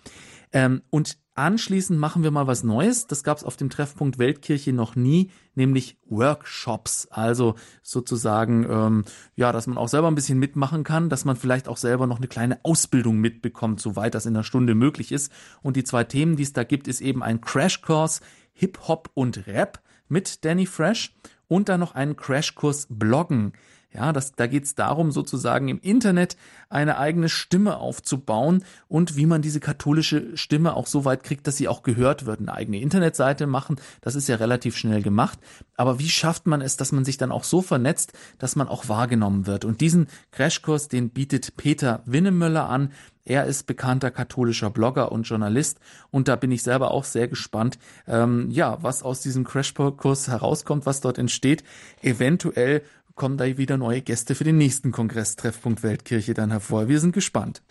Ähm, 0.53 0.83
und 0.91 1.19
anschließend 1.35 1.99
machen 1.99 2.23
wir 2.23 2.31
mal 2.31 2.47
was 2.47 2.63
Neues. 2.63 3.07
Das 3.07 3.25
gab 3.25 3.39
es 3.39 3.45
auf 3.45 3.57
dem 3.57 3.71
Treffpunkt 3.71 4.19
Weltkirche 4.19 4.73
noch 4.73 4.97
nie, 4.97 5.31
nämlich 5.55 5.99
Workshops. 6.07 7.09
Also 7.11 7.55
sozusagen, 7.83 8.67
ähm, 8.69 9.05
ja, 9.35 9.53
dass 9.53 9.67
man 9.67 9.79
auch 9.79 9.89
selber 9.89 10.09
ein 10.09 10.15
bisschen 10.15 10.39
mitmachen 10.39 10.85
kann, 10.85 11.09
dass 11.09 11.25
man 11.25 11.37
vielleicht 11.37 11.69
auch 11.69 11.77
selber 11.77 12.07
noch 12.07 12.19
eine 12.19 12.29
kleine 12.29 12.59
Ausbildung 12.63 13.19
mitbekommt, 13.19 13.81
soweit 13.81 14.15
das 14.15 14.27
in 14.27 14.35
einer 14.35 14.45
Stunde 14.45 14.75
möglich 14.75 15.13
ist. 15.13 15.33
Und 15.63 15.77
die 15.77 15.85
zwei 15.85 16.05
Themen, 16.05 16.37
die 16.37 16.45
es 16.45 16.53
da 16.53 16.65
gibt, 16.65 16.89
ist 16.89 17.01
eben 17.01 17.23
ein 17.23 17.41
Crashkurs 17.41 18.21
Hip-Hop 18.53 19.11
und 19.15 19.47
Rap 19.47 19.81
mit 20.09 20.45
Danny 20.45 20.67
Fresh 20.67 21.15
und 21.49 21.69
dann 21.69 21.81
noch 21.81 21.95
einen 21.95 22.17
Crashkurs 22.17 22.87
Bloggen 22.89 23.53
Ja, 23.95 24.13
das, 24.13 24.33
da 24.33 24.49
geht 24.49 24.65
es 24.65 24.75
darum, 24.75 25.13
sozusagen 25.13 25.69
im 25.69 25.79
Internet 25.81 26.37
eine 26.69 26.99
eigene 26.99 27.29
Stimme 27.29 27.77
aufzubauen 27.77 28.65
und 28.89 29.17
wie 29.17 29.27
man 29.27 29.41
diese 29.41 29.61
katholische 29.61 30.37
Stimme 30.37 30.75
auch 30.75 30.89
so 30.89 31.05
weit 31.05 31.23
kriegt, 31.23 31.47
dass 31.47 31.57
sie 31.57 31.69
auch 31.69 31.85
gehört 31.85 32.27
wird. 32.27 32.41
Eine 32.41 32.53
eigene 32.53 32.81
Internetseite 32.81 33.47
machen, 33.47 33.77
das 34.01 34.17
ist 34.17 34.29
ja 34.29 34.35
relativ 34.35 34.77
schnell 34.77 35.01
gemacht. 35.01 35.39
Aber 35.77 36.01
wie 36.01 36.09
schafft 36.09 36.47
man 36.49 36.61
es, 36.61 36.77
dass 36.77 36.91
man 36.91 37.05
sich 37.05 37.19
dann 37.19 37.31
auch 37.31 37.45
so 37.45 37.63
vernetzt, 37.63 38.15
dass 38.39 38.57
man 38.57 38.67
auch 38.67 38.89
wahrgenommen 38.89 39.47
wird? 39.47 39.65
Und 39.65 39.81
diesen 39.81 40.09
Crashkurs, 40.33 40.89
den 40.89 41.11
bietet 41.11 41.57
Peter 41.57 42.03
Winnemöller 42.05 42.69
an. 42.69 42.91
Er 43.25 43.47
ist 43.47 43.67
bekannter 43.67 44.11
katholischer 44.11 44.71
Blogger 44.71 45.13
und 45.13 45.23
Journalist 45.23 45.79
und 46.11 46.29
da 46.29 46.37
bin 46.37 46.51
ich 46.51 46.63
selber 46.63 46.91
auch 46.91 47.05
sehr 47.05 47.27
gespannt, 47.27 47.79
ähm, 48.07 48.51
ja, 48.51 48.79
was 48.83 49.03
aus 49.03 49.21
diesem 49.21 49.45
Crashkurs 49.45 50.29
herauskommt, 50.29 50.85
was 50.85 51.01
dort 51.01 51.17
entsteht. 51.17 51.65
Eventuell 52.03 52.83
kommen 53.15 53.37
da 53.37 53.45
wieder 53.57 53.77
neue 53.77 54.03
Gäste 54.03 54.35
für 54.35 54.45
den 54.45 54.59
nächsten 54.59 54.93
Kongress 54.93 55.37
Treffpunkt 55.37 55.83
Weltkirche 55.83 56.35
dann 56.35 56.51
hervor. 56.51 56.89
Wir 56.89 57.01
sind 57.01 57.13
gespannt. 57.13 57.63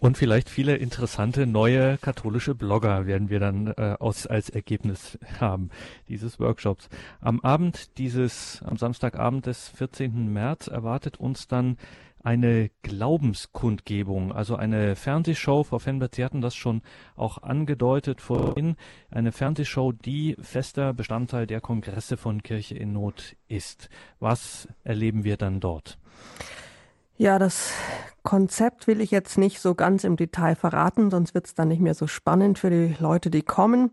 Und 0.00 0.16
vielleicht 0.16 0.48
viele 0.48 0.76
interessante 0.76 1.44
neue 1.44 1.98
katholische 1.98 2.54
Blogger 2.54 3.06
werden 3.06 3.30
wir 3.30 3.40
dann 3.40 3.66
äh, 3.66 3.96
aus, 3.98 4.28
als 4.28 4.48
Ergebnis 4.48 5.18
haben 5.40 5.70
dieses 6.08 6.38
Workshops. 6.38 6.88
Am 7.20 7.40
Abend 7.40 7.98
dieses, 7.98 8.62
am 8.64 8.76
Samstagabend 8.76 9.46
des 9.46 9.68
14. 9.70 10.32
März 10.32 10.68
erwartet 10.68 11.16
uns 11.16 11.48
dann 11.48 11.78
eine 12.22 12.70
Glaubenskundgebung, 12.82 14.32
also 14.32 14.56
eine 14.56 14.96
Fernsehshow. 14.96 15.64
Frau 15.64 15.78
Fenbert, 15.78 16.14
Sie 16.14 16.24
hatten 16.24 16.40
das 16.40 16.54
schon 16.54 16.82
auch 17.16 17.42
angedeutet 17.42 18.20
vorhin. 18.20 18.76
Eine 19.10 19.32
Fernsehshow, 19.32 19.92
die 19.92 20.36
fester 20.40 20.92
Bestandteil 20.92 21.46
der 21.46 21.60
Kongresse 21.60 22.16
von 22.16 22.42
Kirche 22.42 22.76
in 22.76 22.92
Not 22.92 23.36
ist. 23.48 23.88
Was 24.18 24.68
erleben 24.84 25.24
wir 25.24 25.36
dann 25.36 25.60
dort? 25.60 25.98
Ja, 27.20 27.40
das 27.40 27.72
Konzept 28.22 28.86
will 28.86 29.00
ich 29.00 29.10
jetzt 29.10 29.38
nicht 29.38 29.58
so 29.60 29.74
ganz 29.74 30.04
im 30.04 30.16
Detail 30.16 30.54
verraten, 30.54 31.10
sonst 31.10 31.34
wird 31.34 31.46
es 31.46 31.54
dann 31.54 31.66
nicht 31.66 31.80
mehr 31.80 31.94
so 31.94 32.06
spannend 32.06 32.60
für 32.60 32.70
die 32.70 32.94
Leute, 33.00 33.28
die 33.28 33.42
kommen. 33.42 33.90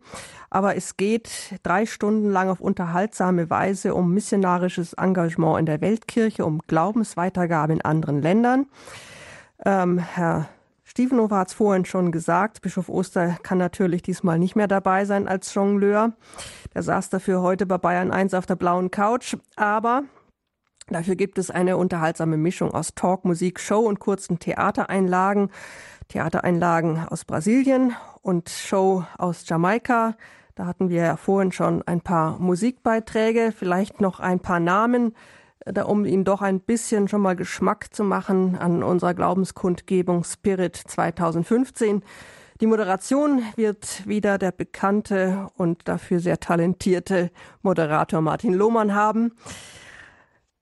Aber 0.51 0.75
es 0.75 0.95
geht 0.95 1.59
drei 1.63 1.87
Stunden 1.87 2.29
lang 2.29 2.49
auf 2.49 2.59
unterhaltsame 2.59 3.49
Weise 3.49 3.95
um 3.95 4.13
missionarisches 4.13 4.93
Engagement 4.93 5.57
in 5.57 5.65
der 5.65 5.81
Weltkirche, 5.81 6.45
um 6.45 6.59
Glaubensweitergabe 6.67 7.73
in 7.73 7.81
anderen 7.81 8.21
Ländern. 8.21 8.67
Ähm, 9.65 9.97
Herr 9.97 10.47
Stevenhofer 10.83 11.37
hat 11.37 11.47
es 11.47 11.55
vorhin 11.55 11.85
schon 11.85 12.11
gesagt, 12.11 12.61
Bischof 12.61 12.89
Oster 12.89 13.37
kann 13.41 13.57
natürlich 13.57 14.03
diesmal 14.03 14.37
nicht 14.37 14.55
mehr 14.55 14.67
dabei 14.67 15.05
sein 15.05 15.27
als 15.27 15.51
Jongleur. 15.51 16.13
Der 16.75 16.83
saß 16.83 17.09
dafür 17.09 17.41
heute 17.41 17.65
bei 17.65 17.79
Bayern 17.79 18.11
1 18.11 18.35
auf 18.35 18.45
der 18.45 18.55
blauen 18.55 18.91
Couch. 18.91 19.35
Aber 19.55 20.03
Dafür 20.87 21.15
gibt 21.15 21.39
es 21.39 21.49
eine 21.49 21.77
unterhaltsame 21.77 22.37
Mischung 22.37 22.71
aus 22.73 22.93
Talk, 22.93 23.25
Musik, 23.25 23.59
Show 23.59 23.79
und 23.79 23.99
kurzen 23.99 24.37
Theatereinlagen. 24.37 25.49
Theatereinlagen 26.09 27.07
aus 27.09 27.25
Brasilien 27.25 27.95
und 28.21 28.49
Show 28.49 29.03
aus 29.17 29.47
Jamaika. 29.47 30.15
Da 30.53 30.67
hatten 30.67 30.89
wir 30.89 31.01
ja 31.01 31.17
vorhin 31.17 31.51
schon 31.51 31.81
ein 31.87 32.01
paar 32.01 32.37
Musikbeiträge, 32.39 33.51
vielleicht 33.51 33.99
noch 33.99 34.19
ein 34.19 34.39
paar 34.39 34.59
Namen, 34.59 35.15
da 35.65 35.83
um 35.85 36.05
Ihnen 36.05 36.23
doch 36.23 36.43
ein 36.43 36.59
bisschen 36.59 37.07
schon 37.07 37.21
mal 37.21 37.35
Geschmack 37.35 37.93
zu 37.93 38.03
machen 38.03 38.55
an 38.55 38.83
unserer 38.83 39.15
Glaubenskundgebung 39.15 40.23
Spirit 40.23 40.75
2015. 40.75 42.03
Die 42.61 42.67
Moderation 42.67 43.43
wird 43.55 44.07
wieder 44.07 44.37
der 44.37 44.51
bekannte 44.51 45.49
und 45.57 45.87
dafür 45.89 46.19
sehr 46.19 46.39
talentierte 46.39 47.31
Moderator 47.63 48.21
Martin 48.21 48.53
Lohmann 48.53 48.93
haben. 48.93 49.33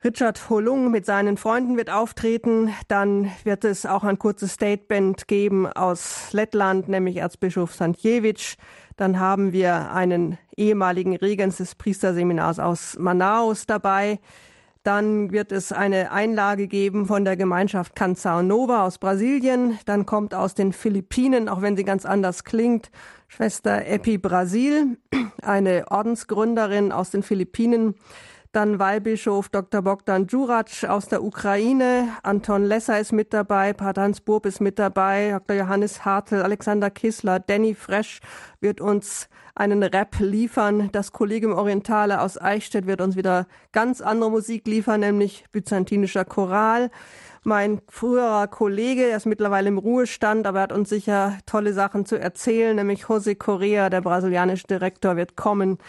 Richard 0.04 0.50
Holung 0.50 0.92
mit 0.92 1.06
seinen 1.06 1.38
Freunden 1.38 1.78
wird 1.78 1.90
auftreten. 1.90 2.74
Dann 2.90 3.32
wird 3.46 3.64
es 3.64 3.86
auch 3.86 4.04
ein 4.04 4.20
kurzes 4.20 4.52
Statement 4.52 5.30
geben 5.30 5.66
aus 5.66 6.34
Lettland, 6.34 6.90
nämlich 6.90 7.18
Erzbischof 7.18 7.74
Santjewitsch. 7.74 8.56
Dann 8.98 9.22
haben 9.22 9.54
wir 9.54 9.92
einen 9.94 10.38
ehemaligen 10.58 11.16
Regens 11.16 11.56
des 11.58 11.76
Priesterseminars 11.76 12.60
aus 12.60 12.98
Manaus 13.00 13.66
dabei. 13.66 14.20
Dann 14.84 15.32
wird 15.32 15.54
es 15.54 15.72
eine 15.72 16.12
Einlage 16.12 16.68
geben 16.68 17.06
von 17.06 17.24
der 17.24 17.38
Gemeinschaft 17.38 17.96
Canção 17.96 18.42
Nova 18.42 18.86
aus 18.86 18.98
Brasilien. 18.98 19.80
Dann 19.86 20.06
kommt 20.06 20.36
aus 20.36 20.54
den 20.54 20.74
Philippinen, 20.74 21.48
auch 21.48 21.62
wenn 21.62 21.78
sie 21.78 21.86
ganz 21.86 22.06
anders 22.06 22.44
klingt, 22.44 22.92
Schwester 23.30 23.86
Epi 23.88 24.18
Brasil, 24.18 24.98
eine 25.42 25.86
Ordensgründerin 25.90 26.92
aus 26.92 27.12
den 27.12 27.24
Philippinen. 27.24 27.96
Dann 28.54 28.78
Weihbischof 28.78 29.50
Dr. 29.50 29.82
Bogdan 29.82 30.28
Djurac 30.28 30.84
aus 30.88 31.08
der 31.08 31.24
Ukraine, 31.24 32.10
Anton 32.22 32.64
Lesser 32.64 33.00
ist 33.00 33.12
mit 33.12 33.34
dabei, 33.34 33.74
Pater 33.74 34.04
Hans 34.04 34.22
Burb 34.22 34.46
ist 34.46 34.62
mit 34.62 34.78
dabei, 34.78 35.32
Dr. 35.32 35.58
Johannes 35.58 36.06
Hartl, 36.06 36.36
Alexander 36.36 36.92
Kissler, 36.92 37.40
Danny 37.40 37.74
Fresh 37.74 38.20
wird 38.62 38.80
uns 38.80 39.28
einen 39.56 39.82
Rap 39.82 40.20
liefern. 40.20 40.90
Das 40.92 41.12
Kollegium 41.12 41.54
Orientale 41.54 42.22
aus 42.22 42.40
Eichstätt 42.40 42.86
wird 42.86 43.02
uns 43.02 43.16
wieder 43.16 43.48
ganz 43.72 44.02
andere 44.02 44.30
Musik 44.30 44.68
liefern, 44.68 45.00
nämlich 45.00 45.46
byzantinischer 45.52 46.24
Choral. 46.24 46.92
Mein 47.44 47.82
früherer 47.90 48.48
Kollege, 48.48 49.08
der 49.08 49.18
ist 49.18 49.26
mittlerweile 49.26 49.68
im 49.68 49.80
Ruhestand, 49.80 50.46
aber 50.46 50.60
er 50.60 50.64
hat 50.64 50.74
uns 50.74 50.90
sicher 50.90 51.40
tolle 51.48 51.74
Sachen 51.74 52.06
zu 52.06 52.20
erzählen, 52.20 52.76
nämlich 52.76 53.06
Jose 53.10 53.36
Correa, 53.36 53.90
der 53.90 54.02
brasilianische 54.02 54.68
Direktor, 54.68 55.16
wird 55.16 55.36
kommen. 55.36 55.80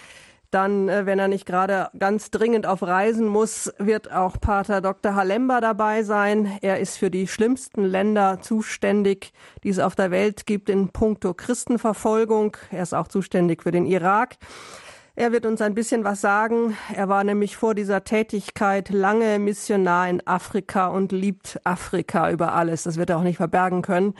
Dann, 0.54 0.88
äh, 0.88 1.04
wenn 1.04 1.18
er 1.18 1.26
nicht 1.26 1.46
gerade 1.46 1.88
ganz 1.98 2.30
dringend 2.30 2.64
auf 2.64 2.84
Reisen 2.84 3.26
muss, 3.26 3.72
wird 3.78 4.12
auch 4.12 4.40
Pater 4.40 4.80
Dr. 4.80 5.16
Halemba 5.16 5.60
dabei 5.60 6.04
sein. 6.04 6.58
Er 6.62 6.78
ist 6.78 6.96
für 6.96 7.10
die 7.10 7.26
schlimmsten 7.26 7.82
Länder 7.82 8.38
zuständig, 8.40 9.32
die 9.64 9.70
es 9.70 9.80
auf 9.80 9.96
der 9.96 10.12
Welt 10.12 10.46
gibt 10.46 10.68
in 10.68 10.90
puncto 10.90 11.34
Christenverfolgung. 11.34 12.56
Er 12.70 12.84
ist 12.84 12.94
auch 12.94 13.08
zuständig 13.08 13.64
für 13.64 13.72
den 13.72 13.84
Irak. 13.84 14.36
Er 15.16 15.30
wird 15.30 15.46
uns 15.46 15.60
ein 15.60 15.74
bisschen 15.74 16.02
was 16.02 16.20
sagen. 16.20 16.76
Er 16.92 17.08
war 17.08 17.22
nämlich 17.22 17.56
vor 17.56 17.76
dieser 17.76 18.02
Tätigkeit 18.02 18.90
lange 18.90 19.40
Missionar 19.40 20.08
in 20.08 20.24
Afrika 20.26 20.88
und 20.88 21.12
liebt 21.12 21.60
Afrika 21.62 22.30
über 22.32 22.52
alles. 22.52 22.82
Das 22.82 22.96
wird 22.96 23.10
er 23.10 23.18
auch 23.18 23.22
nicht 23.22 23.36
verbergen 23.36 23.82
können. 23.82 24.14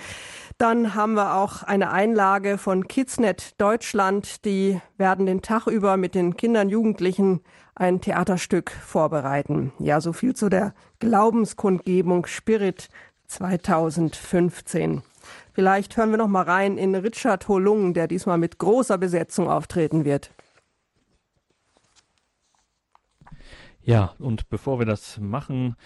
Dann 0.59 0.95
haben 0.95 1.15
wir 1.15 1.35
auch 1.35 1.63
eine 1.65 1.91
Einlage 1.91 2.59
von 2.59 2.87
Kidsnet 2.87 3.61
Deutschland. 3.61 4.45
Die 4.45 4.81
werden 4.97 5.27
den 5.27 5.43
Tag 5.43 5.67
über 5.67 5.97
mit 5.97 6.15
den 6.15 6.37
Kindern, 6.37 6.69
Jugendlichen 6.69 7.41
ein 7.75 8.01
Theaterstück 8.01 8.71
vorbereiten. 8.71 9.73
Ja, 9.79 10.01
so 10.01 10.13
viel 10.13 10.35
zu 10.35 10.49
der 10.49 10.75
Glaubenskundgebung 11.01 12.27
Spirit 12.27 12.89
2015. 13.27 15.03
Vielleicht 15.53 15.97
hören 15.97 16.11
wir 16.11 16.19
noch 16.19 16.29
mal 16.29 16.43
rein 16.43 16.79
in 16.79 16.95
Richard 16.95 17.49
Holung, 17.49 17.95
der 17.95 18.07
diesmal 18.07 18.39
mit 18.39 18.59
großer 18.59 18.99
Besetzung 18.99 19.49
auftreten 19.49 20.05
wird. 20.05 20.31
Ja, 23.83 24.15
und 24.19 24.49
bevor 24.49 24.79
wir 24.79 24.87
das 24.87 25.19
machen, 25.19 25.77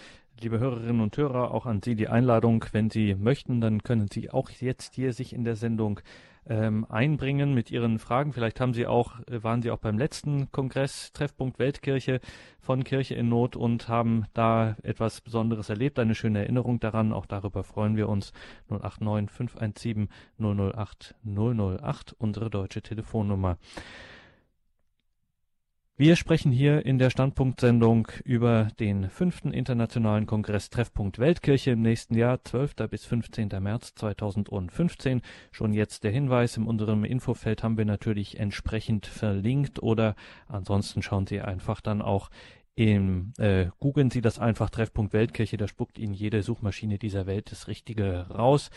liebe 0.40 0.58
Hörerinnen 0.58 1.00
und 1.00 1.16
Hörer, 1.16 1.52
auch 1.52 1.66
an 1.66 1.82
Sie 1.82 1.94
die 1.94 2.08
Einladung, 2.08 2.64
wenn 2.72 2.90
Sie 2.90 3.14
möchten, 3.14 3.60
dann 3.60 3.82
können 3.82 4.08
Sie 4.08 4.30
auch 4.30 4.50
jetzt 4.50 4.94
hier 4.94 5.12
sich 5.12 5.32
in 5.32 5.44
der 5.44 5.56
Sendung 5.56 6.00
ähm, 6.46 6.86
einbringen 6.88 7.54
mit 7.54 7.70
Ihren 7.70 7.98
Fragen. 7.98 8.32
Vielleicht 8.32 8.60
haben 8.60 8.72
Sie 8.72 8.86
auch, 8.86 9.20
äh, 9.28 9.42
waren 9.42 9.62
Sie 9.62 9.70
auch 9.70 9.78
beim 9.78 9.98
letzten 9.98 10.50
Kongress 10.52 11.12
Treffpunkt 11.12 11.58
Weltkirche 11.58 12.20
von 12.60 12.84
Kirche 12.84 13.14
in 13.14 13.28
Not 13.28 13.56
und 13.56 13.88
haben 13.88 14.26
da 14.32 14.76
etwas 14.82 15.20
Besonderes 15.20 15.68
erlebt, 15.68 15.98
eine 15.98 16.14
schöne 16.14 16.40
Erinnerung 16.40 16.80
daran. 16.80 17.12
Auch 17.12 17.26
darüber 17.26 17.64
freuen 17.64 17.96
wir 17.96 18.08
uns. 18.08 18.32
089 18.68 19.30
517 19.30 20.08
008 20.38 21.14
008, 21.24 22.16
unsere 22.18 22.50
deutsche 22.50 22.82
Telefonnummer. 22.82 23.58
Wir 26.00 26.14
sprechen 26.14 26.52
hier 26.52 26.86
in 26.86 27.00
der 27.00 27.10
Standpunktsendung 27.10 28.06
über 28.22 28.68
den 28.78 29.10
fünften 29.10 29.52
internationalen 29.52 30.26
Kongress 30.26 30.70
Treffpunkt 30.70 31.18
Weltkirche 31.18 31.72
im 31.72 31.82
nächsten 31.82 32.16
Jahr, 32.16 32.38
12. 32.44 32.76
bis 32.88 33.04
15. 33.04 33.48
März 33.58 33.96
2015. 33.96 35.22
Schon 35.50 35.72
jetzt 35.72 36.04
der 36.04 36.12
Hinweis, 36.12 36.56
in 36.56 36.68
unserem 36.68 37.02
Infofeld 37.02 37.64
haben 37.64 37.76
wir 37.76 37.84
natürlich 37.84 38.38
entsprechend 38.38 39.06
verlinkt 39.06 39.82
oder 39.82 40.14
ansonsten 40.46 41.02
schauen 41.02 41.26
Sie 41.26 41.40
einfach 41.40 41.80
dann 41.80 42.00
auch 42.00 42.30
im, 42.78 43.32
äh, 43.38 43.70
googeln 43.80 44.08
Sie 44.08 44.20
das 44.20 44.38
einfach 44.38 44.70
Treffpunkt 44.70 45.12
Weltkirche, 45.12 45.56
da 45.56 45.66
spuckt 45.66 45.98
Ihnen 45.98 46.14
jede 46.14 46.44
Suchmaschine 46.44 46.96
dieser 46.96 47.26
Welt 47.26 47.50
das 47.50 47.66
Richtige 47.66 48.28
raus 48.30 48.70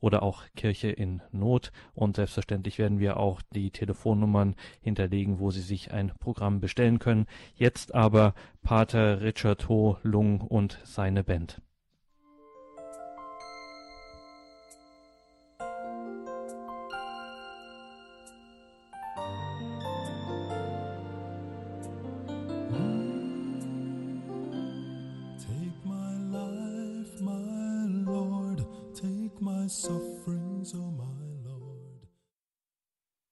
oder 0.00 0.22
auch 0.22 0.44
Kirche 0.56 0.88
in 0.88 1.20
Not 1.32 1.70
und 1.92 2.16
selbstverständlich 2.16 2.78
werden 2.78 2.98
wir 2.98 3.18
auch 3.18 3.42
die 3.54 3.70
Telefonnummern 3.70 4.56
hinterlegen, 4.80 5.38
wo 5.38 5.50
Sie 5.50 5.60
sich 5.60 5.92
ein 5.92 6.12
Programm 6.18 6.60
bestellen 6.60 6.98
können. 6.98 7.26
Jetzt 7.54 7.94
aber 7.94 8.32
Pater 8.62 9.20
Richard 9.20 9.68
Ho 9.68 9.98
Lung 10.02 10.40
und 10.40 10.80
seine 10.84 11.22
Band. 11.22 11.60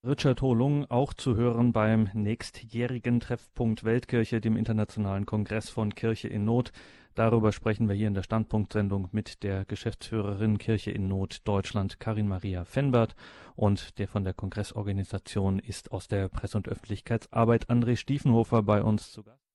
Richard 0.02 0.40
Holung 0.40 0.90
auch 0.90 1.12
zu 1.12 1.36
hören 1.36 1.72
beim 1.72 2.08
nächstjährigen 2.14 3.20
Treffpunkt 3.20 3.84
Weltkirche, 3.84 4.40
dem 4.40 4.56
Internationalen 4.56 5.26
Kongress 5.26 5.68
von 5.68 5.94
Kirche 5.94 6.28
in 6.28 6.46
Not. 6.46 6.72
Darüber 7.14 7.52
sprechen 7.52 7.88
wir 7.88 7.94
hier 7.94 8.08
in 8.08 8.14
der 8.14 8.22
Standpunktsendung 8.22 9.08
mit 9.12 9.42
der 9.42 9.66
Geschäftsführerin 9.66 10.56
Kirche 10.56 10.90
in 10.90 11.08
Not 11.08 11.42
Deutschland, 11.44 12.00
Karin 12.00 12.28
Maria 12.28 12.64
Fenbert. 12.64 13.14
Und 13.56 13.98
der 13.98 14.08
von 14.08 14.24
der 14.24 14.32
Kongressorganisation 14.32 15.58
ist 15.58 15.92
aus 15.92 16.08
der 16.08 16.28
Presse- 16.28 16.56
und 16.56 16.68
Öffentlichkeitsarbeit 16.68 17.68
André 17.68 17.96
Stiefenhofer 17.96 18.62
bei 18.62 18.82
uns 18.82 19.12
zu 19.12 19.22
Gast. 19.22 19.49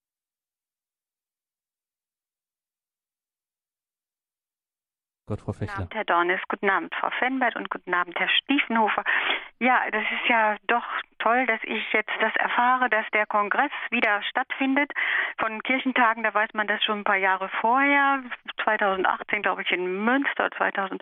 Gott, 5.27 5.41
Frau 5.41 5.53
Fechler. 5.53 5.73
Guten 5.73 5.81
Abend, 5.81 5.95
Herr 5.95 6.05
Dornis. 6.05 6.41
Guten 6.47 6.69
Abend, 6.69 6.95
Frau 6.95 7.09
Fenbert 7.17 7.55
und 7.55 7.69
guten 7.69 7.93
Abend, 7.93 8.19
Herr 8.19 8.29
Stiefenhofer. 8.29 9.03
Ja, 9.59 9.83
das 9.89 10.03
ist 10.03 10.27
ja 10.29 10.57
doch 10.67 10.85
toll, 11.19 11.45
dass 11.47 11.59
ich 11.63 11.91
jetzt 11.93 12.11
das 12.19 12.35
erfahre, 12.35 12.89
dass 12.89 13.05
der 13.13 13.25
Kongress 13.25 13.71
wieder 13.89 14.21
stattfindet. 14.23 14.91
Von 15.37 15.63
Kirchentagen, 15.63 16.23
da 16.23 16.33
weiß 16.33 16.49
man 16.53 16.67
das 16.67 16.83
schon 16.83 16.99
ein 16.99 17.03
paar 17.03 17.15
Jahre 17.15 17.49
vorher. 17.61 18.21
2018, 18.63 19.41
glaube 19.41 19.61
ich, 19.61 19.71
in 19.71 20.03
Münster, 20.03 20.51
2000 20.51 21.01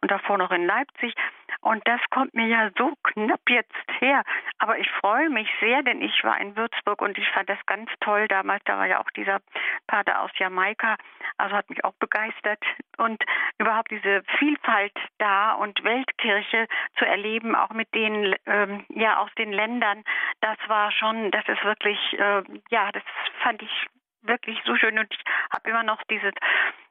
und 0.00 0.10
davor 0.10 0.36
noch 0.36 0.50
in 0.50 0.66
Leipzig. 0.66 1.14
Und 1.60 1.86
das 1.86 2.00
kommt 2.10 2.34
mir 2.34 2.46
ja 2.46 2.70
so 2.76 2.92
knapp 3.04 3.40
jetzt 3.48 3.72
her. 4.00 4.24
Aber 4.58 4.78
ich 4.78 4.90
freue 4.90 5.30
mich 5.30 5.48
sehr, 5.60 5.82
denn 5.82 6.02
ich 6.02 6.24
war 6.24 6.40
in 6.40 6.56
Würzburg 6.56 7.00
und 7.00 7.16
ich 7.18 7.28
fand 7.30 7.48
das 7.48 7.64
ganz 7.66 7.88
toll 8.00 8.26
damals. 8.26 8.64
Da 8.64 8.78
war 8.78 8.86
ja 8.86 9.00
auch 9.00 9.10
dieser 9.10 9.40
Pater 9.86 10.22
aus 10.22 10.30
Jamaika. 10.38 10.96
Also 11.38 11.54
hat 11.54 11.70
mich 11.70 11.84
auch 11.84 11.94
begeistert. 11.94 12.58
Und 12.96 13.22
überhaupt 13.58 13.90
diese 13.90 14.22
Vielfalt 14.38 14.92
da 15.18 15.52
und 15.52 15.82
Weltkirche 15.84 16.66
zu 16.98 17.04
erleben, 17.04 17.54
auch 17.54 17.70
mit 17.70 17.91
den, 17.94 18.34
ähm, 18.46 18.84
ja, 18.88 19.18
aus 19.18 19.30
den 19.38 19.52
Ländern, 19.52 20.04
das 20.40 20.56
war 20.66 20.90
schon, 20.92 21.30
das 21.30 21.46
ist 21.48 21.64
wirklich, 21.64 21.98
äh, 22.18 22.42
ja, 22.70 22.90
das 22.92 23.02
fand 23.42 23.62
ich 23.62 23.86
wirklich 24.22 24.58
so 24.64 24.76
schön 24.76 24.98
und 24.98 25.08
ich 25.10 25.20
habe 25.52 25.70
immer 25.70 25.82
noch 25.82 26.02
dieses 26.08 26.32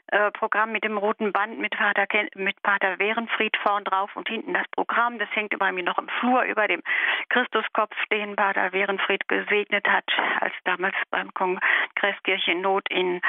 äh, 0.07 0.31
Programm 0.31 0.73
mit 0.73 0.83
dem 0.83 0.97
roten 0.97 1.31
Band 1.31 1.59
mit 1.59 1.73
Vater, 1.75 2.05
mit 2.35 2.61
Pater 2.63 2.99
Wehrenfried 2.99 3.55
vorn 3.63 3.85
drauf 3.85 4.13
und 4.15 4.27
hinten 4.27 4.53
das 4.53 4.67
Programm. 4.71 5.17
Das 5.19 5.29
hängt 5.31 5.57
bei 5.57 5.71
mir 5.71 5.83
noch 5.83 5.97
im 5.97 6.09
Flur 6.19 6.43
über 6.43 6.67
dem 6.67 6.81
Christuskopf, 7.29 7.95
den 8.11 8.35
Pater 8.35 8.73
Wehrenfried 8.73 9.27
gesegnet 9.29 9.87
hat, 9.87 10.05
als 10.41 10.53
damals 10.65 10.95
beim 11.11 11.33
Kongress 11.33 12.21
Kirche 12.23 12.55
Not 12.55 12.89
in, 12.89 13.21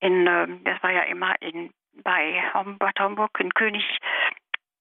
in 0.00 0.26
äh, 0.26 0.46
das 0.64 0.82
war 0.82 0.92
ja 0.92 1.02
immer 1.02 1.40
in 1.40 1.70
bei 2.04 2.42
Bad 2.78 3.00
Homburg 3.00 3.38
in 3.40 3.52
König 3.54 3.84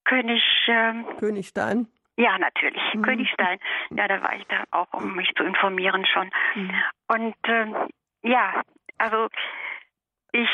König 0.06 0.44
ähm, 0.68 1.06
Königstein. 1.20 1.88
Ja, 2.20 2.38
natürlich. 2.38 2.82
Mhm. 2.94 3.02
Königstein. 3.02 3.60
Ja, 3.92 4.08
da 4.10 4.22
war 4.22 4.36
ich 4.36 4.46
da 4.48 4.66
auch, 4.72 4.92
um 4.92 5.16
mich 5.16 5.34
zu 5.36 5.44
informieren 5.44 6.06
schon. 6.06 6.30
Mhm. 6.54 6.84
Und 7.08 7.36
ähm, 7.46 7.76
ja, 8.24 8.62
also 8.98 9.30
ich 10.34 10.50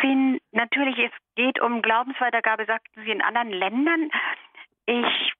finde 0.00 0.40
natürlich, 0.52 0.96
es 0.98 1.12
geht 1.34 1.60
um 1.60 1.82
Glaubensweitergabe, 1.82 2.64
sagten 2.64 3.02
Sie, 3.02 3.10
in 3.10 3.22
anderen 3.22 3.50
Ländern. 3.50 4.10
Ich 4.86 5.32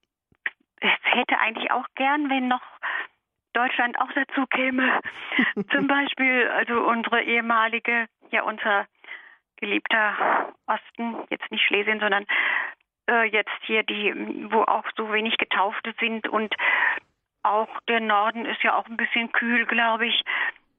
hätte 0.81 1.39
eigentlich 1.39 1.71
auch 1.71 1.87
gern, 1.95 2.29
wenn 2.29 2.49
noch 2.49 2.63
Deutschland 3.53 3.97
auch 4.01 4.11
dazu 4.13 4.47
käme. 4.47 5.01
Zum 5.71 5.87
Beispiel, 5.87 6.49
also 6.49 6.81
unsere 6.81 7.23
ehemalige, 7.23 8.07
ja, 8.33 8.43
unser 8.43 8.87
geliebter 9.57 10.53
Osten, 10.67 11.17
jetzt 11.31 11.49
nicht 11.53 11.65
Schlesien, 11.65 12.01
sondern 12.01 12.27
äh, 13.11 13.25
jetzt 13.25 13.51
hier 13.63 13.83
die, 13.83 14.15
wo 14.51 14.63
auch 14.63 14.85
so 14.97 15.13
wenig 15.13 15.37
Getaufte 15.37 15.93
sind 16.01 16.29
und 16.29 16.55
auch 17.43 17.69
der 17.89 18.01
Norden 18.01 18.45
ist 18.45 18.63
ja 18.63 18.77
auch 18.77 18.87
ein 18.87 18.97
bisschen 18.97 19.33
kühl, 19.33 19.67
glaube 19.67 20.07
ich. 20.07 20.23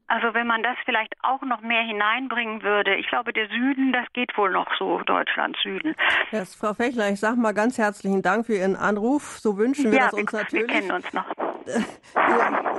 Also 0.08 0.34
wenn 0.34 0.46
man 0.46 0.62
das 0.62 0.76
vielleicht 0.84 1.14
auch 1.24 1.42
noch 1.42 1.62
mehr 1.62 1.84
hineinbringen 1.84 2.64
würde. 2.64 2.96
Ich 2.96 3.08
glaube, 3.08 3.32
der 3.32 3.48
Süden, 3.48 3.94
das 3.94 4.06
geht 4.12 4.38
wohl 4.38 4.52
noch 4.52 4.68
so, 4.78 5.00
Deutschland 5.04 5.56
Süden. 5.64 5.96
Yes, 6.32 6.54
Frau 6.54 6.74
Fechler, 6.74 7.10
ich 7.10 7.20
sage 7.20 7.38
mal 7.38 7.54
ganz 7.54 7.78
herzlichen 7.78 8.22
Dank 8.22 8.46
für 8.46 8.56
Ihren 8.56 8.76
Anruf. 8.76 9.40
So 9.40 9.58
wünschen 9.58 9.92
wir 9.92 10.00
ja, 10.00 10.10
das 10.10 10.14
uns 10.14 10.34
natürlich. 10.34 10.68
Wir 10.68 10.80
kennen 10.80 10.92
uns 10.92 11.14
noch. 11.14 11.26
Wir, 11.66 11.86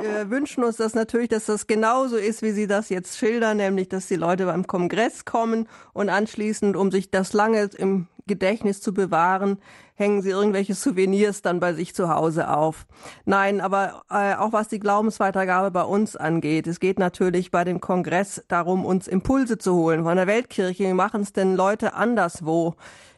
wir 0.02 0.30
wünschen 0.30 0.62
uns 0.62 0.76
das 0.76 0.94
natürlich, 0.94 1.28
dass 1.28 1.46
das 1.46 1.66
genauso 1.66 2.16
ist, 2.16 2.42
wie 2.42 2.50
Sie 2.50 2.66
das 2.66 2.90
jetzt 2.90 3.18
schildern, 3.18 3.56
nämlich 3.56 3.88
dass 3.88 4.08
die 4.08 4.16
Leute 4.16 4.44
beim 4.44 4.66
Kongress 4.66 5.24
kommen 5.24 5.68
und 5.94 6.10
anschließend, 6.10 6.76
um 6.76 6.90
sich 6.90 7.10
das 7.10 7.32
lange 7.32 7.70
im 7.78 8.08
Gedächtnis 8.26 8.80
zu 8.80 8.94
bewahren, 8.94 9.58
hängen 9.94 10.22
sie 10.22 10.30
irgendwelche 10.30 10.74
Souvenirs 10.74 11.42
dann 11.42 11.60
bei 11.60 11.74
sich 11.74 11.94
zu 11.94 12.08
Hause 12.08 12.48
auf. 12.48 12.86
Nein, 13.24 13.60
aber 13.60 14.02
äh, 14.10 14.34
auch 14.34 14.52
was 14.52 14.68
die 14.68 14.80
Glaubensweitergabe 14.80 15.70
bei 15.70 15.82
uns 15.82 16.16
angeht, 16.16 16.66
es 16.66 16.80
geht 16.80 16.98
natürlich 16.98 17.50
bei 17.50 17.64
dem 17.64 17.80
Kongress 17.80 18.44
darum, 18.48 18.84
uns 18.84 19.08
Impulse 19.08 19.58
zu 19.58 19.74
holen 19.74 20.04
von 20.04 20.16
der 20.16 20.26
Weltkirche. 20.26 20.88
Wie 20.88 20.92
machen 20.92 21.22
es 21.22 21.32
denn 21.32 21.56
Leute 21.56 21.94
anderswo? 21.94 22.74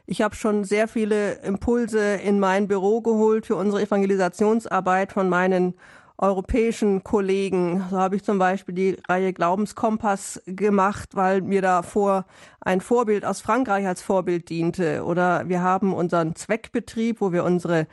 Ich 0.07 0.21
habe 0.21 0.35
schon 0.35 0.65
sehr 0.65 0.87
viele 0.87 1.35
Impulse 1.37 2.17
in 2.17 2.39
mein 2.39 2.69
Büro 2.69 3.01
geholt 3.01 3.47
für 3.47 3.57
unsere 3.57 3.83
Evangelisationsarbeit 3.83 5.13
von 5.13 5.31
meinen 5.31 5.75
europäischen 6.19 7.03
Kollegen. 7.03 7.85
So 7.91 7.99
habe 7.99 8.17
ich 8.17 8.23
zum 8.23 8.39
Beispiel 8.39 8.75
die 8.75 8.97
Reihe 9.09 9.33
Glaubenskompass 9.33 10.43
gemacht, 10.47 11.11
weil 11.15 11.43
mir 11.43 11.63
davor 11.63 12.25
ein 12.61 12.81
Vorbild 12.81 13.25
aus 13.25 13.41
Frankreich 13.41 13.87
als 13.87 14.03
Vorbild 14.03 14.49
diente. 14.49 15.05
Oder 15.05 15.49
wir 15.49 15.63
haben 15.63 15.93
unseren 15.93 16.35
Zweckbetrieb, 16.37 17.21
wo 17.21 17.33
wir 17.33 17.45
unsere 17.45 17.87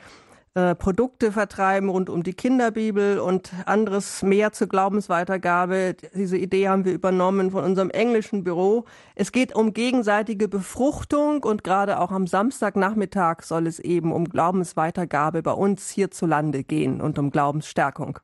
äh, 0.53 0.75
Produkte 0.75 1.31
vertreiben 1.31 1.87
rund 1.87 2.09
um 2.09 2.23
die 2.23 2.33
Kinderbibel 2.33 3.19
und 3.19 3.53
anderes 3.65 4.21
mehr 4.21 4.51
zur 4.51 4.67
Glaubensweitergabe. 4.67 5.95
Diese 6.13 6.37
Idee 6.37 6.67
haben 6.67 6.83
wir 6.83 6.91
übernommen 6.91 7.51
von 7.51 7.63
unserem 7.63 7.89
englischen 7.89 8.43
Büro. 8.43 8.83
Es 9.15 9.31
geht 9.31 9.55
um 9.55 9.73
gegenseitige 9.73 10.49
Befruchtung 10.49 11.43
und 11.43 11.63
gerade 11.63 12.01
auch 12.01 12.11
am 12.11 12.27
Samstagnachmittag 12.27 13.43
soll 13.43 13.65
es 13.65 13.79
eben 13.79 14.11
um 14.11 14.25
Glaubensweitergabe 14.25 15.41
bei 15.41 15.53
uns 15.53 15.89
hierzulande 15.89 16.65
gehen 16.65 16.99
und 16.99 17.17
um 17.17 17.31
Glaubensstärkung. 17.31 18.19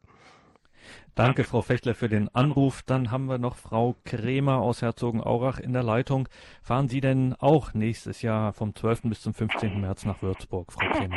Danke, 1.15 1.45
Frau 1.45 1.61
Fechtler, 1.61 1.95
für 1.95 2.09
den 2.09 2.27
Anruf. 2.35 2.83
Dann 2.83 3.09
haben 3.09 3.27
wir 3.27 3.37
noch 3.37 3.55
Frau 3.55 3.95
Kremer 4.03 4.57
aus 4.57 4.81
Herzogenaurach 4.81 5.59
in 5.59 5.71
der 5.71 5.83
Leitung. 5.83 6.27
Fahren 6.61 6.89
Sie 6.89 6.99
denn 6.99 7.35
auch 7.39 7.73
nächstes 7.73 8.21
Jahr 8.21 8.51
vom 8.51 8.75
12. 8.75 9.03
bis 9.03 9.21
zum 9.21 9.33
15. 9.33 9.79
März 9.79 10.05
nach 10.05 10.21
Würzburg, 10.21 10.73
Frau 10.73 10.89
Kremer? 10.89 11.15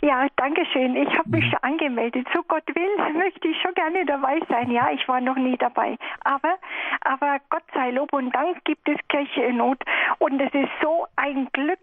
Ja, 0.00 0.26
danke 0.36 0.64
schön. 0.66 0.94
Ich 0.94 1.08
habe 1.18 1.28
mich 1.30 1.44
mhm. 1.44 1.50
schon 1.50 1.62
angemeldet. 1.62 2.26
So 2.32 2.42
Gott 2.46 2.62
will, 2.74 3.12
möchte 3.14 3.48
ich 3.48 3.60
schon 3.60 3.74
gerne 3.74 4.04
dabei 4.06 4.40
sein. 4.48 4.70
Ja, 4.70 4.90
ich 4.90 5.06
war 5.08 5.20
noch 5.20 5.36
nie 5.36 5.56
dabei. 5.56 5.96
Aber, 6.24 6.54
aber 7.00 7.38
Gott 7.50 7.64
sei 7.74 7.90
Lob 7.90 8.12
und 8.12 8.34
Dank 8.34 8.64
gibt 8.64 8.88
es 8.88 8.96
Kirche 9.08 9.42
in 9.42 9.56
Not. 9.56 9.82
Und 10.18 10.40
es 10.40 10.52
ist 10.54 10.70
so 10.82 11.06
ein 11.16 11.48
Glück. 11.52 11.80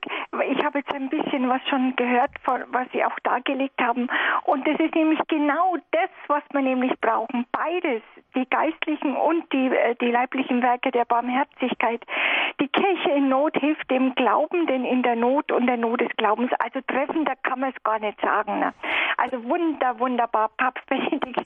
Ich 0.50 0.64
habe 0.64 0.80
jetzt 0.80 0.94
ein 0.94 1.10
bisschen 1.10 1.50
was 1.50 1.62
schon 1.68 1.96
gehört, 1.96 2.32
was 2.46 2.88
Sie 2.94 3.04
auch 3.04 3.20
dargelegt 3.24 3.82
haben. 3.82 4.08
Und 4.44 4.66
das 4.68 4.80
ist 4.80 4.96
nämlich 4.96 5.20
genau 5.28 5.76
das, 5.92 6.10
was 6.28 6.44
wir 6.52 6.62
nämlich 6.62 6.94
brauchen. 7.02 7.46
Beides, 7.52 8.02
die 8.34 8.48
geistlichen 8.50 9.16
und 9.16 9.52
die, 9.52 9.68
äh, 9.68 9.96
die 10.00 10.12
leiblichen 10.12 10.62
Werke 10.62 10.92
der 10.92 11.06
Barmherzigkeit. 11.06 12.02
Die 12.62 12.68
Kirche 12.70 13.12
in 13.12 13.28
Not 13.28 13.58
hilft 13.58 13.90
dem 13.92 14.16
Glaubenden 14.16 14.86
in 14.86 15.04
der 15.04 15.16
Not 15.16 15.52
und 15.52 15.68
der 15.68 15.78
Not 15.78 16.02
des 16.02 16.16
Glaubens. 16.16 16.52
Also 16.60 16.80
treffender 16.88 17.34
kann 17.44 17.60
man 17.60 17.72
es 17.76 17.84
gar 17.84 18.00
nicht 18.00 18.05
sagen. 18.22 18.60
Ne? 18.60 18.74
Also 19.18 19.44
wunder, 19.46 19.98
wunderbar, 20.00 20.50
Papst 20.58 20.86
Benedikt. 20.90 21.46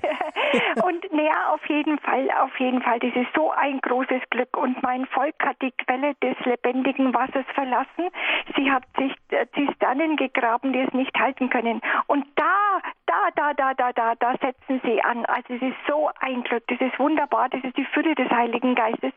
und 0.84 1.14
naja, 1.14 1.54
auf 1.54 1.66
jeden 1.68 2.00
Fall, 2.00 2.30
auf 2.42 2.58
jeden 2.60 2.82
Fall, 2.82 3.00
das 3.00 3.16
ist 3.16 3.34
so 3.36 3.52
ein 3.52 3.80
großes 3.82 4.22
Glück. 4.30 4.58
Und 4.58 4.82
mein 4.82 5.06
Volk 5.08 5.36
hat 5.42 5.58
die 5.62 5.72
Quelle 5.72 6.16
des 6.16 6.36
lebendigen 6.46 7.14
Wassers 7.14 7.46
verlassen. 7.54 8.10
Sie 8.56 8.72
hat 8.72 8.84
sich 8.98 9.14
äh, 9.30 9.46
Zisternen 9.54 10.18
gegraben, 10.18 10.74
die 10.74 10.80
es 10.80 10.94
nicht 10.94 11.18
halten 11.18 11.50
können. 11.50 11.82
Und 12.08 12.26
da, 12.36 12.82
da, 13.06 13.30
da, 13.36 13.54
da, 13.54 13.74
da, 13.74 13.94
da, 13.94 14.16
da 14.16 14.32
setzen 14.42 14.82
sie 14.84 15.02
an. 15.04 15.26
Also 15.26 15.54
es 15.54 15.62
ist 15.62 15.78
so 15.88 16.10
ein 16.20 16.44
Glück. 16.44 16.64
Das 16.68 16.80
ist 16.82 16.98
wunderbar. 17.00 17.50
Das 17.50 17.64
ist 17.64 17.78
die 17.78 17.86
Fülle 17.86 18.16
des 18.16 18.30
Heiligen 18.30 18.76
Geistes. 18.76 19.14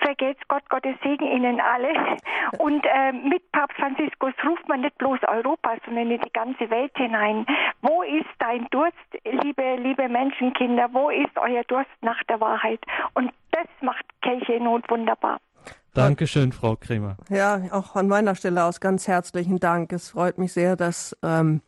Vergelt's 0.00 0.42
Gott, 0.48 0.68
Gottes 0.68 0.96
Segen 1.02 1.26
Ihnen 1.26 1.60
alle. 1.60 1.92
Und 2.58 2.84
äh, 2.86 3.12
mit 3.12 3.50
Papst 3.52 3.76
Franziskus 3.76 4.32
ruft 4.44 4.68
man 4.68 4.80
nicht 4.80 4.96
bloß 4.98 5.20
Europa, 5.28 5.76
sondern 5.84 6.08
die 6.08 6.18
ganze 6.32 6.70
Welt 6.72 6.90
hinein. 6.96 7.46
Wo 7.82 8.02
ist 8.02 8.28
dein 8.40 8.66
Durst, 8.70 8.96
liebe, 9.24 9.76
liebe 9.76 10.08
Menschenkinder? 10.08 10.88
Wo 10.92 11.10
ist 11.10 11.36
euer 11.36 11.62
Durst 11.68 11.90
nach 12.00 12.20
der 12.28 12.40
Wahrheit? 12.40 12.80
Und 13.14 13.30
das 13.52 13.68
macht 13.80 14.04
Kirche 14.22 14.54
in 14.54 14.64
Not 14.64 14.90
wunderbar. 14.90 15.38
Dankeschön, 15.94 16.52
Frau 16.52 16.74
Kremer. 16.76 17.16
Ja, 17.28 17.60
auch 17.70 17.96
an 17.96 18.08
meiner 18.08 18.34
Stelle 18.34 18.64
aus 18.64 18.80
ganz 18.80 19.06
herzlichen 19.06 19.60
Dank. 19.60 19.92
Es 19.92 20.10
freut 20.10 20.38
mich 20.38 20.52
sehr, 20.54 20.74
dass 20.74 21.16
ähm, 21.22 21.60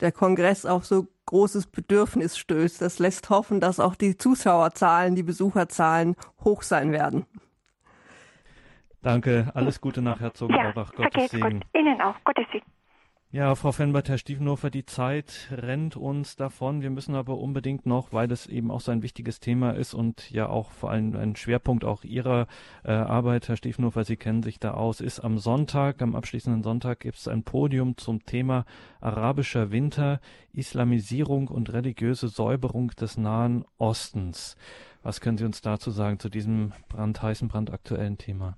der 0.00 0.10
Kongress 0.10 0.66
auf 0.66 0.84
so 0.84 1.06
großes 1.26 1.68
Bedürfnis 1.68 2.36
stößt. 2.36 2.82
Das 2.82 2.98
lässt 2.98 3.30
hoffen, 3.30 3.60
dass 3.60 3.78
auch 3.78 3.94
die 3.94 4.16
Zuschauerzahlen, 4.16 5.14
die 5.14 5.22
Besucherzahlen 5.22 6.16
hoch 6.44 6.62
sein 6.62 6.90
werden. 6.90 7.26
Danke, 9.02 9.52
alles 9.54 9.80
Gute 9.80 10.02
nach 10.02 10.18
Herzogenaurach. 10.18 10.92
Ja, 10.98 11.04
Gottes 11.04 11.30
Segen. 11.30 11.60
Gott. 11.60 11.80
Ihnen 11.80 12.00
auch, 12.00 12.16
Gottes 12.24 12.46
Segen. 12.50 12.66
Ja, 13.30 13.54
Frau 13.56 13.72
Fenbert, 13.72 14.08
Herr 14.08 14.16
Stiefenhofer, 14.16 14.70
die 14.70 14.86
Zeit 14.86 15.48
rennt 15.50 15.96
uns 15.96 16.36
davon. 16.36 16.80
Wir 16.80 16.88
müssen 16.88 17.14
aber 17.14 17.36
unbedingt 17.36 17.84
noch, 17.84 18.10
weil 18.10 18.26
das 18.26 18.46
eben 18.46 18.70
auch 18.70 18.80
so 18.80 18.90
ein 18.90 19.02
wichtiges 19.02 19.38
Thema 19.38 19.72
ist 19.72 19.92
und 19.92 20.30
ja 20.30 20.48
auch 20.48 20.70
vor 20.70 20.90
allem 20.90 21.14
ein 21.14 21.36
Schwerpunkt 21.36 21.84
auch 21.84 22.04
Ihrer 22.04 22.46
äh, 22.84 22.92
Arbeit, 22.92 23.46
Herr 23.48 23.58
Stiefenhofer, 23.58 24.04
Sie 24.04 24.16
kennen 24.16 24.42
sich 24.42 24.58
da 24.60 24.72
aus, 24.72 25.02
ist 25.02 25.20
am 25.20 25.36
Sonntag, 25.36 26.00
am 26.00 26.16
abschließenden 26.16 26.62
Sonntag 26.62 27.00
gibt 27.00 27.18
es 27.18 27.28
ein 27.28 27.42
Podium 27.42 27.98
zum 27.98 28.24
Thema 28.24 28.64
arabischer 29.02 29.70
Winter, 29.70 30.22
Islamisierung 30.54 31.48
und 31.48 31.70
religiöse 31.70 32.28
Säuberung 32.28 32.92
des 32.92 33.18
Nahen 33.18 33.66
Ostens. 33.76 34.56
Was 35.02 35.20
können 35.20 35.36
Sie 35.36 35.44
uns 35.44 35.60
dazu 35.60 35.90
sagen 35.90 36.18
zu 36.18 36.30
diesem 36.30 36.72
brandheißen, 36.88 37.48
brandaktuellen 37.48 38.16
Thema? 38.16 38.56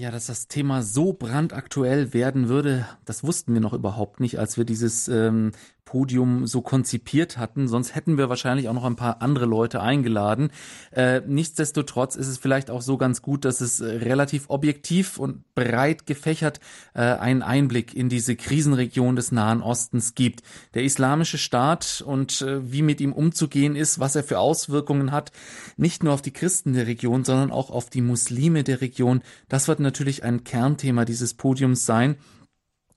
Ja, 0.00 0.10
dass 0.10 0.28
das 0.28 0.48
Thema 0.48 0.82
so 0.82 1.12
brandaktuell 1.12 2.14
werden 2.14 2.48
würde, 2.48 2.88
das 3.04 3.22
wussten 3.22 3.52
wir 3.52 3.60
noch 3.60 3.74
überhaupt 3.74 4.18
nicht, 4.18 4.38
als 4.38 4.56
wir 4.56 4.64
dieses 4.64 5.08
ähm, 5.08 5.52
Podium 5.90 6.46
so 6.46 6.62
konzipiert 6.62 7.36
hatten. 7.36 7.66
Sonst 7.66 7.96
hätten 7.96 8.16
wir 8.16 8.28
wahrscheinlich 8.28 8.68
auch 8.68 8.74
noch 8.74 8.84
ein 8.84 8.94
paar 8.94 9.22
andere 9.22 9.44
Leute 9.44 9.80
eingeladen. 9.80 10.52
Äh, 10.92 11.20
nichtsdestotrotz 11.26 12.14
ist 12.14 12.28
es 12.28 12.38
vielleicht 12.38 12.70
auch 12.70 12.80
so 12.80 12.96
ganz 12.96 13.22
gut, 13.22 13.44
dass 13.44 13.60
es 13.60 13.80
äh, 13.80 13.86
relativ 13.86 14.44
objektiv 14.50 15.18
und 15.18 15.52
breit 15.56 16.06
gefächert 16.06 16.60
äh, 16.94 17.00
einen 17.00 17.42
Einblick 17.42 17.92
in 17.92 18.08
diese 18.08 18.36
Krisenregion 18.36 19.16
des 19.16 19.32
Nahen 19.32 19.62
Ostens 19.62 20.14
gibt. 20.14 20.44
Der 20.74 20.84
islamische 20.84 21.38
Staat 21.38 22.04
und 22.06 22.40
äh, 22.40 22.70
wie 22.70 22.82
mit 22.82 23.00
ihm 23.00 23.12
umzugehen 23.12 23.74
ist, 23.74 23.98
was 23.98 24.14
er 24.14 24.22
für 24.22 24.38
Auswirkungen 24.38 25.10
hat, 25.10 25.32
nicht 25.76 26.04
nur 26.04 26.12
auf 26.12 26.22
die 26.22 26.32
Christen 26.32 26.72
der 26.72 26.86
Region, 26.86 27.24
sondern 27.24 27.50
auch 27.50 27.68
auf 27.68 27.90
die 27.90 28.00
Muslime 28.00 28.62
der 28.62 28.80
Region. 28.80 29.22
Das 29.48 29.66
wird 29.66 29.80
natürlich 29.80 30.22
ein 30.22 30.44
Kernthema 30.44 31.04
dieses 31.04 31.34
Podiums 31.34 31.84
sein. 31.84 32.16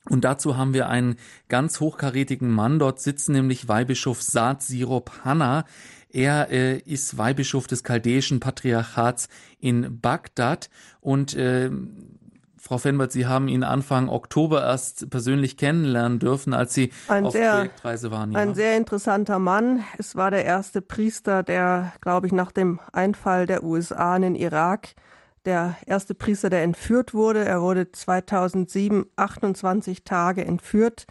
Und 0.10 0.26
dazu 0.26 0.58
haben 0.58 0.74
wir 0.74 0.90
einen 0.90 1.16
ganz 1.48 1.80
hochkarätigen 1.80 2.52
Mann 2.52 2.80
dort 2.80 3.00
sitzen, 3.00 3.34
nämlich 3.34 3.68
Weihbischof 3.68 4.22
Saad 4.22 4.62
Sirop 4.62 5.12
Hanna. 5.24 5.66
Er 6.10 6.52
äh, 6.52 6.78
ist 6.78 7.18
Weihbischof 7.18 7.68
des 7.68 7.84
chaldäischen 7.84 8.40
Patriarchats 8.40 9.30
in 9.60 10.00
Bagdad 10.02 10.70
und 11.00 11.34
äh, 11.36 11.72
Frau 12.64 12.78
Fenbert, 12.78 13.12
Sie 13.12 13.26
haben 13.26 13.50
ihn 13.50 13.64
Anfang 13.64 14.08
Oktober 14.08 14.64
erst 14.64 15.10
persönlich 15.10 15.58
kennenlernen 15.58 16.20
dürfen, 16.20 16.54
als 16.54 16.74
Sie 16.74 16.94
ein 17.10 17.26
auf 17.26 17.34
sehr, 17.34 17.56
Projektreise 17.56 18.10
waren. 18.10 18.32
Ja. 18.32 18.40
Ein 18.40 18.56
sehr 18.56 18.78
interessanter 18.78 19.38
Mann. 19.38 19.84
Es 19.98 20.16
war 20.16 20.32
der 20.32 20.46
erste 20.46 20.82
Priester, 20.82 21.44
der, 21.44 21.92
glaube 22.00 22.28
ich, 22.28 22.32
nach 22.32 22.54
dem 22.54 22.80
Einfall 22.94 23.48
der 23.48 23.66
USA 23.66 24.16
in 24.16 24.22
den 24.22 24.36
Irak 24.36 24.96
der 25.46 25.76
erste 25.86 26.16
Priester, 26.16 26.50
der 26.50 26.64
entführt 26.64 27.14
wurde. 27.14 27.46
Er 27.46 27.62
wurde 27.62 27.92
2007 27.92 29.06
28 29.16 30.04
Tage 30.04 30.46
entführt. 30.46 31.06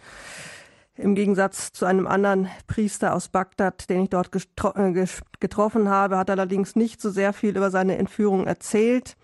Im 0.95 1.15
Gegensatz 1.15 1.71
zu 1.71 1.85
einem 1.85 2.05
anderen 2.05 2.49
Priester 2.67 3.15
aus 3.15 3.29
Bagdad, 3.29 3.89
den 3.89 4.03
ich 4.03 4.09
dort 4.09 4.29
äh, 4.75 5.05
getroffen 5.39 5.89
habe, 5.89 6.17
hat 6.17 6.29
er 6.29 6.33
allerdings 6.33 6.75
nicht 6.75 7.01
so 7.01 7.09
sehr 7.09 7.33
viel 7.33 7.57
über 7.57 7.71
seine 7.71 7.97
Entführung 7.97 8.45
erzählt. 8.45 9.15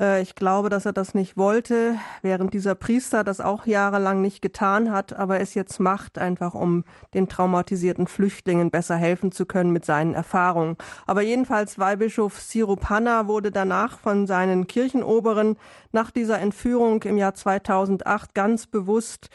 Äh, 0.00 0.22
ich 0.22 0.34
glaube, 0.34 0.68
dass 0.68 0.86
er 0.86 0.92
das 0.92 1.14
nicht 1.14 1.36
wollte, 1.36 1.96
während 2.22 2.54
dieser 2.54 2.74
Priester 2.74 3.24
das 3.24 3.40
auch 3.40 3.66
jahrelang 3.66 4.20
nicht 4.20 4.42
getan 4.42 4.92
hat, 4.92 5.12
aber 5.12 5.40
es 5.40 5.54
jetzt 5.54 5.80
macht, 5.80 6.18
einfach 6.18 6.54
um 6.54 6.84
den 7.14 7.28
traumatisierten 7.28 8.06
Flüchtlingen 8.06 8.70
besser 8.70 8.96
helfen 8.96 9.32
zu 9.32 9.46
können 9.46 9.70
mit 9.70 9.84
seinen 9.84 10.14
Erfahrungen. 10.14 10.76
Aber 11.06 11.22
jedenfalls 11.22 11.78
Weihbischof 11.78 12.40
Sirupanna 12.40 13.28
wurde 13.28 13.50
danach 13.50 13.98
von 13.98 14.26
seinen 14.26 14.66
Kirchenoberen 14.66 15.56
nach 15.92 16.10
dieser 16.10 16.40
Entführung 16.40 17.02
im 17.04 17.16
Jahr 17.16 17.34
2008 17.34 18.34
ganz 18.34 18.66
bewusst 18.66 19.30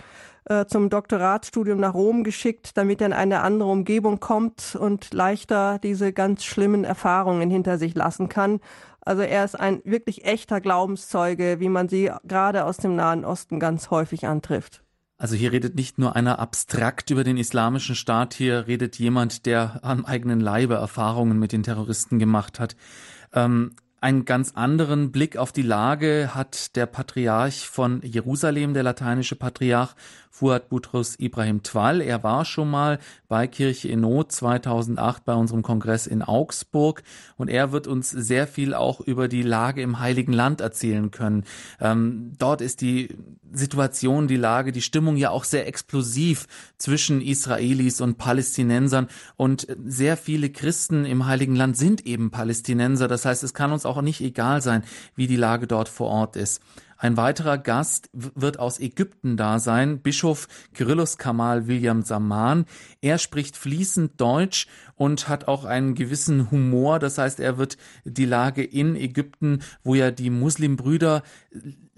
äh, 0.45 0.65
zum 0.65 0.89
Doktoratsstudium 0.89 1.79
nach 1.79 1.93
Rom 1.93 2.23
geschickt, 2.23 2.75
damit 2.75 3.01
er 3.01 3.07
in 3.07 3.13
eine 3.13 3.41
andere 3.41 3.69
Umgebung 3.69 4.19
kommt 4.19 4.75
und 4.75 5.13
leichter 5.13 5.79
diese 5.79 6.11
ganz 6.11 6.43
schlimmen 6.43 6.83
Erfahrungen 6.83 7.49
hinter 7.49 7.77
sich 7.77 7.93
lassen 7.93 8.29
kann. 8.29 8.59
Also 9.01 9.21
er 9.21 9.45
ist 9.45 9.59
ein 9.59 9.81
wirklich 9.85 10.25
echter 10.25 10.61
Glaubenszeuge, 10.61 11.59
wie 11.59 11.69
man 11.69 11.89
sie 11.89 12.11
gerade 12.25 12.65
aus 12.65 12.77
dem 12.77 12.95
Nahen 12.95 13.25
Osten 13.25 13.59
ganz 13.59 13.89
häufig 13.89 14.27
antrifft. 14.27 14.83
Also 15.17 15.35
hier 15.35 15.51
redet 15.51 15.75
nicht 15.75 15.97
nur 15.97 16.15
einer 16.15 16.39
abstrakt 16.39 17.09
über 17.09 17.25
den 17.25 17.35
islamischen 17.35 17.95
Staat, 17.95 18.33
hier 18.33 18.67
redet 18.67 18.97
jemand, 18.97 19.45
der 19.45 19.79
am 19.83 20.05
eigenen 20.05 20.39
Leibe 20.39 20.75
Erfahrungen 20.75 21.37
mit 21.39 21.51
den 21.51 21.63
Terroristen 21.63 22.19
gemacht 22.19 22.59
hat. 22.59 22.77
Ähm, 23.33 23.75
einen 24.01 24.25
ganz 24.25 24.53
anderen 24.55 25.11
Blick 25.11 25.37
auf 25.37 25.51
die 25.51 25.61
Lage 25.61 26.31
hat 26.33 26.75
der 26.75 26.85
Patriarch 26.85 27.67
von 27.67 28.01
Jerusalem, 28.03 28.73
der 28.73 28.83
lateinische 28.83 29.35
Patriarch 29.35 29.95
Fuad 30.29 30.69
Butros 30.69 31.19
Ibrahim 31.19 31.63
Twal. 31.63 32.01
Er 32.01 32.23
war 32.23 32.45
schon 32.45 32.69
mal 32.69 32.99
bei 33.27 33.47
Kirche 33.47 33.89
in 33.89 34.01
Not 34.01 34.31
2008 34.31 35.25
bei 35.25 35.33
unserem 35.33 35.63
Kongress 35.63 36.07
in 36.07 36.21
Augsburg 36.21 37.03
und 37.35 37.49
er 37.49 37.71
wird 37.71 37.87
uns 37.87 38.09
sehr 38.09 38.47
viel 38.47 38.73
auch 38.73 39.01
über 39.01 39.27
die 39.27 39.41
Lage 39.41 39.81
im 39.81 39.99
Heiligen 39.99 40.31
Land 40.31 40.61
erzählen 40.61 41.11
können. 41.11 41.43
Ähm, 41.81 42.33
dort 42.37 42.61
ist 42.61 42.81
die 42.81 43.09
Situation, 43.51 44.27
die 44.27 44.37
Lage, 44.37 44.71
die 44.71 44.81
Stimmung 44.81 45.17
ja 45.17 45.31
auch 45.31 45.43
sehr 45.43 45.67
explosiv 45.67 46.47
zwischen 46.77 47.21
Israelis 47.21 47.99
und 47.99 48.17
Palästinensern 48.17 49.07
und 49.35 49.67
sehr 49.85 50.15
viele 50.17 50.51
Christen 50.51 51.05
im 51.05 51.25
Heiligen 51.25 51.55
Land 51.55 51.75
sind 51.75 52.05
eben 52.05 52.31
Palästinenser. 52.31 53.07
Das 53.07 53.25
heißt, 53.25 53.43
es 53.43 53.53
kann 53.53 53.71
uns 53.71 53.85
auch 53.89 54.01
nicht 54.01 54.21
egal 54.21 54.61
sein, 54.61 54.83
wie 55.15 55.27
die 55.27 55.35
Lage 55.35 55.67
dort 55.67 55.89
vor 55.89 56.07
Ort 56.07 56.35
ist. 56.35 56.61
Ein 57.01 57.15
weiterer 57.15 57.57
Gast 57.57 58.09
wird 58.11 58.59
aus 58.59 58.77
Ägypten 58.77 59.37
da 59.37 59.59
sein, 59.59 60.01
Bischof 60.01 60.49
Kyrillos 60.73 61.17
Kamal 61.17 61.65
William 61.67 62.01
Saman. 62.01 62.65
Er 62.99 63.17
spricht 63.17 63.55
fließend 63.55 64.19
Deutsch 64.19 64.67
und 64.99 65.29
hat 65.29 65.47
auch 65.47 65.63
einen 65.63 65.95
gewissen 65.95 66.51
Humor. 66.51 66.99
Das 66.99 67.17
heißt, 67.17 67.39
er 67.39 67.57
wird 67.57 67.77
die 68.03 68.25
Lage 68.25 68.63
in 68.63 68.97
Ägypten, 68.97 69.61
wo 69.81 69.95
ja 69.95 70.11
die 70.11 70.29
Muslimbrüder 70.29 71.23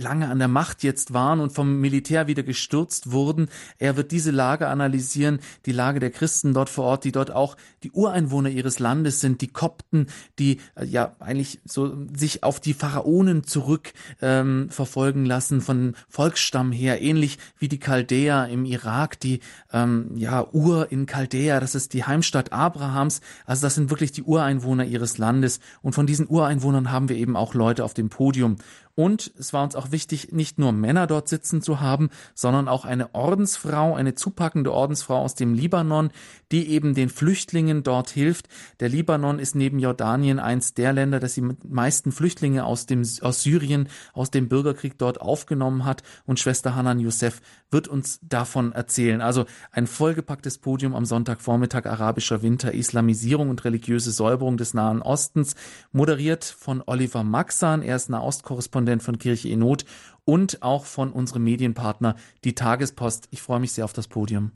lange 0.02 0.28
an 0.28 0.40
der 0.40 0.48
Macht 0.48 0.84
jetzt 0.84 1.14
waren 1.14 1.40
und 1.40 1.52
vom 1.52 1.80
Militär 1.80 2.28
wieder 2.28 2.44
gestürzt 2.44 3.12
wurden. 3.12 3.48
Er 3.78 3.96
wird 3.96 4.12
diese 4.12 4.32
Lage 4.32 4.68
analysieren, 4.68 5.40
die 5.66 5.72
Lage 5.72 6.00
der 6.00 6.10
Christen 6.10 6.54
dort 6.54 6.70
vor 6.70 6.86
Ort, 6.86 7.04
die 7.04 7.12
dort 7.12 7.32
auch 7.32 7.56
die 7.84 7.92
Ureinwohner 7.92 8.50
ihres 8.50 8.80
Landes 8.80 9.22
sind, 9.22 9.42
die 9.42 9.48
Kopten, 9.48 10.08
die 10.40 10.60
äh, 10.76 10.86
ja 10.86 11.16
eigentlich 11.20 11.62
so 11.66 11.96
sich 12.16 12.44
auf 12.44 12.60
die 12.60 12.74
Pharaonen 12.74 13.44
zurück 13.44 13.94
ähm, 14.22 14.70
verfolgen 14.70 15.26
lassen 15.26 15.62
von 15.62 15.96
Volksstamm 16.10 16.72
her, 16.72 17.02
ähnlich 17.02 17.38
wie 17.58 17.68
die 17.68 17.80
Chaldäer 17.80 18.48
im 18.48 18.66
Irak, 18.66 19.20
die 19.20 19.40
ähm, 19.72 20.12
ja 20.16 20.48
Ur 20.52 20.92
in 20.92 21.06
Chaldäa, 21.06 21.60
das 21.60 21.76
ist 21.76 21.94
die 21.94 22.04
Heimstadt 22.04 22.52
Abrahams. 22.92 23.22
Also 23.46 23.66
das 23.66 23.76
sind 23.76 23.90
wirklich 23.90 24.12
die 24.12 24.24
Ureinwohner 24.24 24.86
ihres 24.86 25.18
Landes 25.18 25.60
und 25.82 25.94
von 25.94 26.06
diesen 26.06 26.28
Ureinwohnern 26.28 26.92
haben 26.92 27.10
wir 27.10 27.16
eben 27.16 27.36
auch 27.36 27.54
Leute 27.54 27.84
auf 27.84 27.94
dem 27.94 28.10
Podium. 28.10 28.58
Und 28.96 29.32
es 29.38 29.54
war 29.54 29.64
uns 29.64 29.76
auch 29.76 29.92
wichtig, 29.92 30.32
nicht 30.32 30.60
nur 30.60 30.72
Männer 30.72 31.08
dort 31.08 31.30
sitzen 31.30 31.62
zu 31.62 31.80
haben, 31.80 32.10
sondern 32.34 32.68
auch 32.68 32.86
eine 32.86 33.16
Ordensfrau, 33.16 33.96
eine 33.96 34.16
zupackende 34.16 34.74
Ordensfrau 34.74 35.18
aus 35.18 35.36
dem 35.36 35.54
Libanon, 35.54 36.12
die 36.52 36.70
eben 36.70 36.94
den 36.94 37.10
Flüchtlingen 37.10 37.84
dort 37.84 38.10
hilft. 38.10 38.48
Der 38.80 38.90
Libanon 38.90 39.40
ist 39.40 39.56
neben 39.56 39.80
Jordanien 39.80 40.40
eins 40.40 40.74
der 40.74 40.94
Länder, 40.94 41.20
das 41.20 41.36
die 41.36 41.48
meisten 41.68 42.12
Flüchtlinge 42.12 42.66
aus 42.66 42.86
dem, 42.86 43.04
aus 43.22 43.44
Syrien, 43.44 43.88
aus 44.14 44.32
dem 44.32 44.50
Bürgerkrieg 44.50 44.98
dort 44.98 45.22
aufgenommen 45.22 45.86
hat. 45.86 46.04
Und 46.26 46.40
Schwester 46.40 46.76
Hanan 46.76 47.00
Youssef 47.00 47.42
wird 47.70 47.88
uns 47.88 48.20
davon 48.22 48.74
erzählen. 48.74 49.22
Also 49.22 49.46
ein 49.72 49.88
vollgepacktes 49.88 50.58
Podium 50.58 50.96
am 50.96 51.06
Sonntagvormittag 51.06 51.86
arabischer 51.86 52.42
Winter, 52.42 52.74
Islamisierung 52.74 53.50
und 53.50 53.64
religiöse 53.64 54.12
Säuberung 54.12 54.58
des 54.58 54.74
Nahen 54.74 55.02
Ostens, 55.02 55.56
moderiert 55.94 56.44
von 56.44 56.84
Oliver 56.86 57.24
Maxan. 57.24 57.82
Er 57.82 57.96
ist 57.96 58.10
Nahostkorrespondent 58.10 58.81
von 59.00 59.20
Kirche 59.20 59.50
in 59.50 59.60
Not 59.60 59.86
und 60.26 60.62
auch 60.62 60.86
von 60.86 61.12
unserem 61.12 61.44
Medienpartner, 61.44 62.16
die 62.44 62.56
Tagespost. 62.56 63.28
Ich 63.32 63.42
freue 63.42 63.60
mich 63.60 63.74
sehr 63.74 63.86
auf 63.86 63.94
das 63.94 64.08
Podium. 64.08 64.52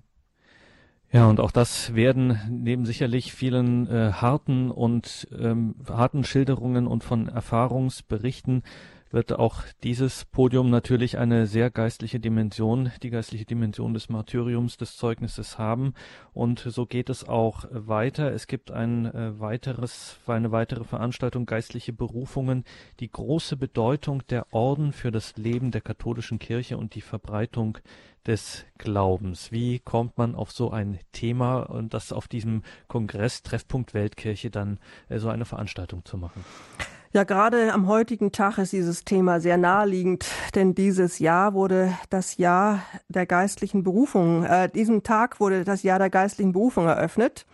Ja, 1.11 1.27
und 1.27 1.39
auch 1.39 1.52
das 1.52 1.95
werden 1.95 2.39
neben 2.49 2.85
sicherlich 2.85 3.34
vielen 3.34 3.88
äh, 3.88 4.11
harten 4.14 4.69
und 4.69 5.27
ähm, 5.38 5.76
harten 5.88 6.23
Schilderungen 6.23 6.88
und 6.88 7.03
von 7.03 7.30
Erfahrungsberichten 7.30 8.64
wird 9.11 9.34
auch 9.34 9.64
dieses 9.84 10.26
Podium 10.26 10.69
natürlich 10.69 11.18
eine 11.18 11.48
sehr 11.48 11.69
geistliche 11.69 12.19
Dimension, 12.19 12.91
die 13.03 13.10
geistliche 13.10 13.45
Dimension 13.45 13.94
des 13.94 14.10
Martyriums, 14.10 14.77
des 14.77 14.98
Zeugnisses 14.98 15.57
haben. 15.57 15.94
Und 16.34 16.60
so 16.60 16.86
geht 16.86 17.10
es 17.10 17.27
auch 17.27 17.65
weiter. 17.72 18.32
Es 18.34 18.48
gibt 18.48 18.72
ein 18.72 19.06
äh, 19.06 19.40
weiteres, 19.40 20.19
eine 20.27 20.52
weitere 20.52 20.84
Veranstaltung, 20.84 21.45
geistliche 21.45 21.94
Berufungen, 21.94 22.64
die 22.99 23.10
große 23.10 23.57
Bedeutung 23.57 24.26
der 24.27 24.53
Orden 24.53 24.91
für 24.91 25.11
das 25.11 25.38
Leben 25.38 25.72
der 25.72 25.82
katholischen 25.82 26.40
Kirche 26.40 26.77
und 26.77 26.95
die 26.95 27.02
Verbreitung 27.02 27.77
des 28.27 28.65
Glaubens. 28.77 29.52
Wie 29.52 29.80
kommt 29.80 30.18
man 30.18 30.35
auf 30.35 30.52
so 30.52 30.72
ein 30.72 30.99
Thema 31.11 31.64
und 31.64 31.93
das 31.93 32.11
auf 32.11 32.27
diesem 32.27 32.64
Kongress 32.88 33.43
Treffpunkt 33.43 33.93
Weltkirche 33.93 34.49
dann 34.49 34.80
äh, 35.10 35.19
so 35.19 35.30
eine 35.30 35.45
Veranstaltung 35.45 36.06
zu 36.06 36.18
machen? 36.18 36.43
Ja, 37.15 37.23
gerade 37.23 37.72
am 37.72 37.88
heutigen 37.88 38.34
Tag 38.34 38.57
ist 38.57 38.73
dieses 38.73 39.06
Thema 39.06 39.39
sehr 39.39 39.56
naheliegend, 39.56 40.26
denn 40.53 40.76
dieses 40.76 41.19
Jahr 41.19 41.53
wurde 41.53 41.93
das 42.10 42.35
Jahr 42.35 42.81
der 43.07 43.26
geistlichen 43.26 43.84
Berufung, 43.84 44.43
äh, 44.43 44.69
diesem 44.69 45.02
Tag 45.02 45.39
wurde 45.39 45.64
das 45.64 45.84
Jahr 45.84 45.97
der 45.97 46.10
geistlichen 46.10 46.52
Berufung 46.52 46.88
eröffnet, 46.88 47.45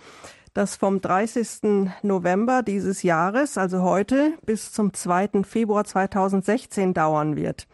das 0.54 0.76
vom 0.76 1.00
30. 1.00 1.90
November 2.02 2.62
dieses 2.62 3.04
Jahres, 3.04 3.58
also 3.58 3.82
heute, 3.84 4.34
bis 4.46 4.72
zum 4.72 4.94
2. 4.94 5.44
Februar 5.44 5.86
2016 5.86 6.94
dauern 6.94 7.36
wird. 7.36 7.68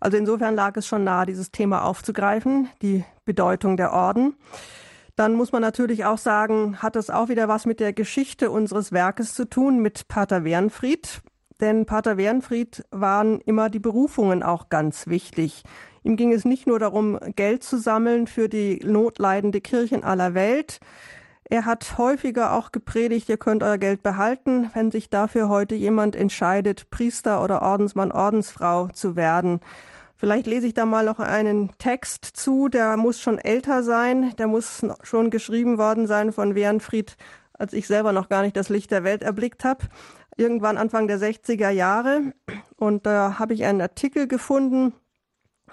Also 0.00 0.16
insofern 0.16 0.54
lag 0.54 0.76
es 0.76 0.86
schon 0.86 1.04
nahe, 1.04 1.26
dieses 1.26 1.52
Thema 1.52 1.84
aufzugreifen, 1.84 2.68
die 2.82 3.04
Bedeutung 3.24 3.76
der 3.76 3.92
Orden. 3.92 4.34
Dann 5.14 5.34
muss 5.34 5.52
man 5.52 5.62
natürlich 5.62 6.04
auch 6.04 6.18
sagen, 6.18 6.82
hat 6.82 6.96
es 6.96 7.08
auch 7.10 7.28
wieder 7.28 7.48
was 7.48 7.64
mit 7.64 7.80
der 7.80 7.92
Geschichte 7.92 8.50
unseres 8.50 8.92
Werkes 8.92 9.34
zu 9.34 9.48
tun, 9.48 9.80
mit 9.80 10.08
Pater 10.08 10.44
Wernfried. 10.44 11.22
Denn 11.60 11.86
Pater 11.86 12.18
Wernfried 12.18 12.84
waren 12.90 13.40
immer 13.40 13.70
die 13.70 13.78
Berufungen 13.78 14.42
auch 14.42 14.68
ganz 14.68 15.06
wichtig. 15.06 15.62
Ihm 16.02 16.16
ging 16.16 16.32
es 16.32 16.44
nicht 16.44 16.66
nur 16.66 16.78
darum, 16.78 17.18
Geld 17.34 17.62
zu 17.64 17.78
sammeln 17.78 18.26
für 18.26 18.48
die 18.48 18.80
notleidende 18.84 19.60
Kirche 19.60 19.94
in 19.94 20.04
aller 20.04 20.34
Welt. 20.34 20.80
Er 21.48 21.64
hat 21.64 21.96
häufiger 21.96 22.52
auch 22.52 22.72
gepredigt, 22.72 23.28
ihr 23.28 23.36
könnt 23.36 23.62
euer 23.62 23.78
Geld 23.78 24.02
behalten, 24.02 24.70
wenn 24.74 24.90
sich 24.90 25.10
dafür 25.10 25.48
heute 25.48 25.74
jemand 25.74 26.16
entscheidet, 26.16 26.90
Priester 26.90 27.42
oder 27.42 27.62
Ordensmann, 27.62 28.12
Ordensfrau 28.12 28.88
zu 28.88 29.16
werden. 29.16 29.60
Vielleicht 30.16 30.46
lese 30.46 30.66
ich 30.66 30.74
da 30.74 30.86
mal 30.86 31.04
noch 31.04 31.20
einen 31.20 31.70
Text 31.78 32.24
zu, 32.24 32.68
der 32.68 32.96
muss 32.96 33.20
schon 33.20 33.38
älter 33.38 33.82
sein, 33.82 34.34
der 34.38 34.48
muss 34.48 34.84
schon 35.02 35.30
geschrieben 35.30 35.78
worden 35.78 36.06
sein 36.06 36.32
von 36.32 36.54
Wernfried, 36.54 37.16
als 37.52 37.72
ich 37.72 37.86
selber 37.86 38.12
noch 38.12 38.28
gar 38.28 38.42
nicht 38.42 38.56
das 38.56 38.68
Licht 38.68 38.90
der 38.90 39.04
Welt 39.04 39.22
erblickt 39.22 39.64
habe 39.64 39.84
irgendwann 40.36 40.76
Anfang 40.76 41.08
der 41.08 41.18
60er 41.18 41.70
Jahre. 41.70 42.32
Und 42.76 43.06
da 43.06 43.38
habe 43.38 43.54
ich 43.54 43.64
einen 43.64 43.80
Artikel 43.80 44.28
gefunden, 44.28 44.92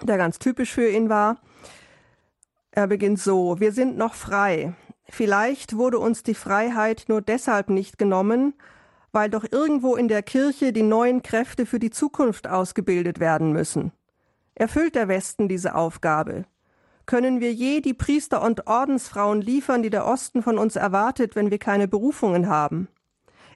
der 0.02 0.16
ganz 0.16 0.38
typisch 0.38 0.72
für 0.72 0.88
ihn 0.88 1.08
war. 1.08 1.40
Er 2.70 2.88
beginnt 2.88 3.20
so, 3.20 3.60
wir 3.60 3.72
sind 3.72 3.96
noch 3.96 4.14
frei. 4.14 4.74
Vielleicht 5.08 5.76
wurde 5.76 5.98
uns 5.98 6.22
die 6.22 6.34
Freiheit 6.34 7.04
nur 7.08 7.20
deshalb 7.20 7.70
nicht 7.70 7.98
genommen, 7.98 8.54
weil 9.12 9.30
doch 9.30 9.44
irgendwo 9.50 9.96
in 9.96 10.08
der 10.08 10.22
Kirche 10.22 10.72
die 10.72 10.82
neuen 10.82 11.22
Kräfte 11.22 11.66
für 11.66 11.78
die 11.78 11.90
Zukunft 11.90 12.48
ausgebildet 12.48 13.20
werden 13.20 13.52
müssen. 13.52 13.92
Erfüllt 14.54 14.94
der 14.94 15.08
Westen 15.08 15.48
diese 15.48 15.74
Aufgabe? 15.74 16.46
Können 17.06 17.40
wir 17.40 17.52
je 17.52 17.80
die 17.80 17.94
Priester 17.94 18.42
und 18.42 18.66
Ordensfrauen 18.66 19.42
liefern, 19.42 19.82
die 19.82 19.90
der 19.90 20.06
Osten 20.06 20.42
von 20.42 20.58
uns 20.58 20.74
erwartet, 20.74 21.36
wenn 21.36 21.50
wir 21.50 21.58
keine 21.58 21.86
Berufungen 21.86 22.48
haben? 22.48 22.88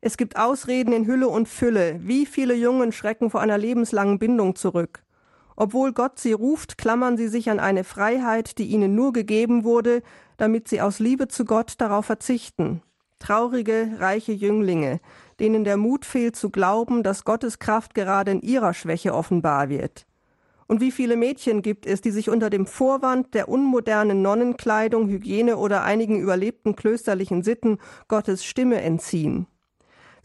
Es 0.01 0.16
gibt 0.16 0.37
Ausreden 0.37 0.93
in 0.93 1.07
Hülle 1.07 1.29
und 1.29 1.49
Fülle. 1.49 1.97
Wie 2.01 2.27
viele 2.27 2.55
Jungen 2.55 2.93
schrecken 2.93 3.31
vor 3.31 3.41
einer 3.41 3.59
lebenslangen 3.59 4.19
Bindung 4.19 4.55
zurück? 4.55 5.03
Obwohl 5.60 5.93
Gott 5.93 6.20
sie 6.20 6.35
ruft, 6.35 6.78
klammern 6.78 7.16
sie 7.16 7.26
sich 7.26 7.51
an 7.51 7.59
eine 7.59 7.82
Freiheit, 7.82 8.59
die 8.59 8.66
ihnen 8.66 8.94
nur 8.94 9.12
gegeben 9.12 9.64
wurde, 9.64 10.02
damit 10.36 10.68
sie 10.68 10.80
aus 10.80 11.01
Liebe 11.01 11.26
zu 11.26 11.44
Gott 11.44 11.74
darauf 11.78 12.06
verzichten. 12.06 12.80
Traurige, 13.18 13.97
reiche 13.98 14.30
Jünglinge, 14.30 15.01
denen 15.40 15.64
der 15.64 15.76
Mut 15.76 16.05
fehlt 16.05 16.36
zu 16.36 16.51
glauben, 16.51 17.02
dass 17.02 17.24
Gottes 17.24 17.59
Kraft 17.59 17.97
gerade 17.97 18.30
in 18.30 18.40
ihrer 18.40 18.72
Schwäche 18.72 19.12
offenbar 19.12 19.68
wird. 19.68 20.06
Und 20.68 20.80
wie 20.80 20.93
viele 20.93 21.16
Mädchen 21.16 21.60
gibt 21.60 21.86
es, 21.86 22.02
die 22.02 22.12
sich 22.12 22.30
unter 22.30 22.51
dem 22.51 22.64
Vorwand 22.64 23.35
der 23.35 23.48
unmodernen 23.48 24.22
Nonnenkleidung, 24.22 25.09
Hygiene 25.09 25.56
oder 25.56 25.82
einigen 25.82 26.20
überlebten 26.20 26.76
klösterlichen 26.76 27.43
Sitten 27.43 27.78
Gottes 28.06 28.44
Stimme 28.44 28.80
entziehen? 28.80 29.48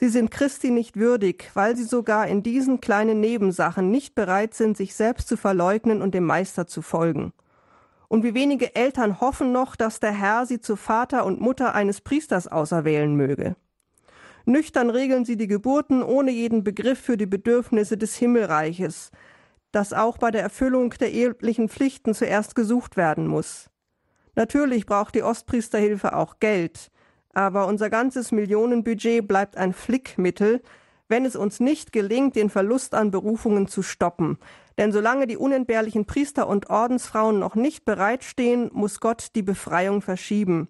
Sie 0.03 0.09
sind 0.09 0.31
Christi 0.31 0.69
nicht 0.69 0.97
würdig, 0.97 1.49
weil 1.53 1.77
sie 1.77 1.85
sogar 1.85 2.27
in 2.27 2.43
diesen 2.43 2.81
kleinen 2.81 3.21
Nebensachen 3.21 3.89
nicht 3.89 4.15
bereit 4.15 4.53
sind, 4.53 4.75
sich 4.75 4.95
selbst 4.95 5.29
zu 5.29 5.37
verleugnen 5.37 6.01
und 6.01 6.13
dem 6.13 6.25
Meister 6.25 6.67
zu 6.67 6.81
folgen. 6.81 7.31
Und 8.09 8.25
wie 8.25 8.33
wenige 8.33 8.75
Eltern 8.75 9.21
hoffen 9.21 9.53
noch, 9.53 9.77
dass 9.77 10.01
der 10.01 10.11
Herr 10.11 10.45
sie 10.45 10.59
zu 10.59 10.75
Vater 10.75 11.25
und 11.25 11.39
Mutter 11.39 11.73
eines 11.73 12.01
Priesters 12.01 12.49
auserwählen 12.49 13.15
möge. 13.15 13.55
Nüchtern 14.43 14.89
regeln 14.89 15.23
sie 15.23 15.37
die 15.37 15.47
Geburten 15.47 16.03
ohne 16.03 16.31
jeden 16.31 16.65
Begriff 16.65 16.99
für 16.99 17.15
die 17.15 17.25
Bedürfnisse 17.25 17.97
des 17.97 18.13
Himmelreiches, 18.17 19.09
das 19.71 19.93
auch 19.93 20.17
bei 20.17 20.31
der 20.31 20.41
Erfüllung 20.41 20.89
der 20.99 21.13
ehelichen 21.13 21.69
Pflichten 21.69 22.13
zuerst 22.13 22.55
gesucht 22.55 22.97
werden 22.97 23.25
muss. 23.25 23.69
Natürlich 24.35 24.85
braucht 24.85 25.15
die 25.15 25.23
Ostpriesterhilfe 25.23 26.13
auch 26.13 26.41
Geld, 26.41 26.91
aber 27.33 27.67
unser 27.67 27.89
ganzes 27.89 28.31
Millionenbudget 28.31 29.27
bleibt 29.27 29.57
ein 29.57 29.73
Flickmittel, 29.73 30.61
wenn 31.09 31.25
es 31.25 31.35
uns 31.35 31.59
nicht 31.59 31.91
gelingt, 31.91 32.35
den 32.35 32.49
Verlust 32.49 32.95
an 32.95 33.11
Berufungen 33.11 33.67
zu 33.67 33.83
stoppen. 33.83 34.37
Denn 34.77 34.91
solange 34.91 35.27
die 35.27 35.37
unentbehrlichen 35.37 36.05
Priester 36.05 36.47
und 36.47 36.69
Ordensfrauen 36.69 37.39
noch 37.39 37.55
nicht 37.55 37.85
bereitstehen, 37.85 38.69
muss 38.73 38.99
Gott 38.99 39.27
die 39.35 39.43
Befreiung 39.43 40.01
verschieben. 40.01 40.67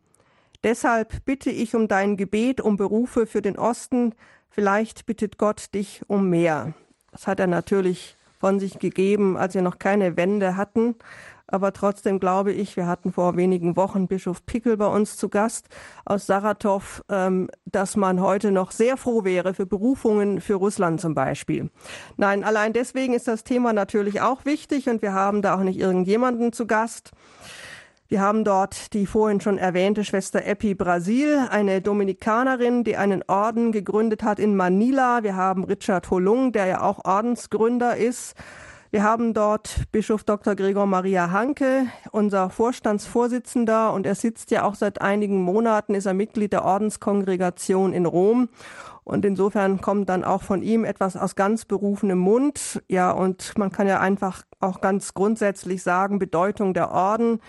Deshalb 0.64 1.26
bitte 1.26 1.49
ich 1.49 1.76
um 1.76 1.88
dein 1.88 2.18
Gebet 2.18 2.61
um 2.61 2.77
Berufe 2.77 3.26
für 3.27 3.41
den 3.41 3.57
Osten. 3.57 4.15
Vielleicht 4.49 5.06
bittet 5.06 5.38
Gott 5.38 5.73
dich 5.73 6.02
um 6.07 6.30
mehr. 6.30 6.73
Das 7.11 7.27
hat 7.27 7.40
er 7.40 7.48
natürlich 7.48 8.18
von 8.40 8.60
sich 8.60 8.80
gegeben, 8.80 9.38
als 9.38 9.56
wir 9.56 9.61
noch 9.61 9.80
keine 9.80 10.18
Wände 10.18 10.57
hatten. 10.57 10.95
Aber 11.48 11.74
trotzdem 11.74 12.20
glaube 12.20 12.52
ich, 12.53 12.78
wir 12.78 12.88
hatten 12.88 13.11
vor 13.11 13.36
wenigen 13.36 13.76
Wochen 13.76 14.07
Bischof 14.07 14.45
Pickel 14.45 14.78
bei 14.78 14.88
uns 14.88 15.18
zu 15.18 15.30
Gast 15.30 15.68
aus 16.06 16.26
Saratow, 16.26 17.03
ähm, 17.10 17.49
dass 17.65 17.95
man 17.95 18.22
heute 18.22 18.52
noch 18.52 18.72
sehr 18.72 18.98
froh 18.98 19.24
wäre 19.24 19.53
für 19.53 19.65
Berufungen 19.65 20.40
für 20.41 20.56
Russland 20.56 21.02
zum 21.02 21.15
Beispiel. 21.15 21.70
Nein, 22.18 22.44
allein 22.44 22.74
deswegen 22.74 23.14
ist 23.14 23.28
das 23.28 23.44
Thema 23.44 23.74
natürlich 23.74 24.22
auch 24.22 24.45
wichtig 24.45 24.90
und 24.90 25.02
wir 25.02 25.14
haben 25.14 25.41
da 25.41 25.56
auch 25.56 25.64
nicht 25.64 25.80
irgendjemanden 25.80 26.53
zu 26.53 26.65
Gast. 26.65 27.11
Wir 28.07 28.22
haben 28.22 28.44
dort 28.44 28.94
die 28.94 29.07
vorhin 29.07 29.41
schon 29.41 29.57
erwähnte 29.57 30.03
Schwester 30.03 30.45
Epi 30.45 30.76
Brasil, 30.76 31.48
eine 31.49 31.82
Dominikanerin, 31.82 32.84
die 32.84 32.95
einen 32.95 33.24
Orden 33.28 33.72
gegründet 33.72 34.24
hat 34.24 34.40
in 34.40 34.56
Manila. 34.56 35.24
Wir 35.24 35.36
haben 35.36 35.64
Richard 35.64 36.11
Holung, 36.11 36.52
der 36.52 36.68
ja 36.68 36.82
auch 36.82 37.06
Ordensgründer 37.06 37.98
ist. 37.98 38.36
Wir 38.94 39.02
haben 39.02 39.34
dort 39.34 39.91
Bischof 39.91 40.24
Dr. 40.24 40.53
Gregor 40.53 40.86
Maria 40.86 41.32
Hanke, 41.32 41.88
unser 42.11 42.52
Vorstandsvorsitzender, 42.52 43.91
und 43.91 44.06
er 44.06 44.14
sitzt 44.14 44.52
ja 44.52 44.65
auch 44.65 44.76
seit 44.76 45.02
einigen 45.02 45.41
Monaten, 45.41 45.95
ist 45.95 46.06
er 46.06 46.14
Mitglied 46.14 46.53
der 46.53 46.64
Ordenskongregation 46.64 47.91
in 47.91 48.06
Rom. 48.06 48.49
Und 49.03 49.26
insofern 49.26 49.82
kommt 49.82 50.10
dann 50.10 50.24
auch 50.24 50.44
von 50.44 50.61
ihm 50.61 50.86
etwas 50.86 51.18
aus 51.18 51.36
ganz 51.36 51.65
berufenem 51.65 52.20
Mund. 52.20 52.84
Ja, 52.88 53.10
und 53.10 53.57
man 53.57 53.72
kann 53.72 53.88
ja 53.88 53.99
einfach 53.99 54.44
auch 54.60 54.80
ganz 54.80 55.15
grundsätzlich 55.15 55.82
sagen, 55.82 56.20
Bedeutung 56.20 56.76
der 56.76 56.91
Orden. 56.91 57.40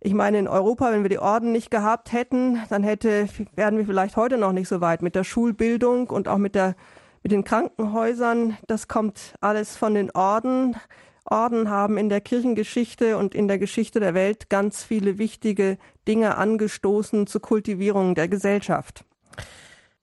Ich 0.00 0.14
meine, 0.14 0.38
in 0.38 0.46
Europa, 0.46 0.92
wenn 0.92 1.02
wir 1.02 1.10
die 1.10 1.18
Orden 1.18 1.50
nicht 1.50 1.72
gehabt 1.72 2.12
hätten, 2.12 2.60
dann 2.68 2.84
hätte, 2.84 3.26
wären 3.56 3.78
wir 3.78 3.84
vielleicht 3.84 4.16
heute 4.16 4.38
noch 4.38 4.52
nicht 4.52 4.68
so 4.68 4.80
weit 4.80 5.02
mit 5.02 5.16
der 5.16 5.24
Schulbildung 5.24 6.08
und 6.08 6.28
auch 6.28 6.38
mit 6.38 6.54
der 6.54 6.76
mit 7.24 7.32
den 7.32 7.42
Krankenhäusern, 7.42 8.58
das 8.66 8.86
kommt 8.86 9.34
alles 9.40 9.76
von 9.76 9.94
den 9.94 10.10
Orden. 10.10 10.76
Orden 11.24 11.70
haben 11.70 11.96
in 11.96 12.10
der 12.10 12.20
Kirchengeschichte 12.20 13.16
und 13.16 13.34
in 13.34 13.48
der 13.48 13.58
Geschichte 13.58 13.98
der 13.98 14.12
Welt 14.12 14.50
ganz 14.50 14.84
viele 14.84 15.16
wichtige 15.16 15.78
Dinge 16.06 16.36
angestoßen 16.36 17.26
zur 17.26 17.40
Kultivierung 17.40 18.14
der 18.14 18.28
Gesellschaft. 18.28 19.06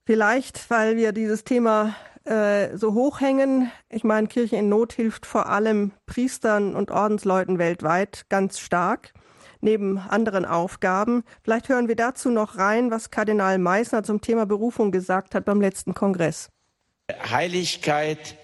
Vielleicht, 0.04 0.68
weil 0.68 0.96
wir 0.96 1.12
dieses 1.12 1.44
Thema 1.44 1.94
äh, 2.24 2.76
so 2.76 2.92
hochhängen. 2.92 3.70
Ich 3.88 4.02
meine, 4.02 4.26
Kirche 4.26 4.56
in 4.56 4.68
Not 4.68 4.92
hilft 4.92 5.24
vor 5.24 5.46
allem 5.48 5.92
Priestern 6.06 6.74
und 6.74 6.90
Ordensleuten 6.90 7.60
weltweit 7.60 8.26
ganz 8.30 8.58
stark, 8.58 9.12
neben 9.60 9.98
anderen 9.98 10.44
Aufgaben. 10.44 11.22
Vielleicht 11.44 11.68
hören 11.68 11.86
wir 11.86 11.94
dazu 11.94 12.30
noch 12.30 12.58
rein, 12.58 12.90
was 12.90 13.12
Kardinal 13.12 13.58
Meissner 13.58 14.02
zum 14.02 14.20
Thema 14.20 14.44
Berufung 14.44 14.90
gesagt 14.90 15.36
hat 15.36 15.44
beim 15.44 15.60
letzten 15.60 15.94
Kongress. 15.94 16.51
Heiligkeit 17.30 18.36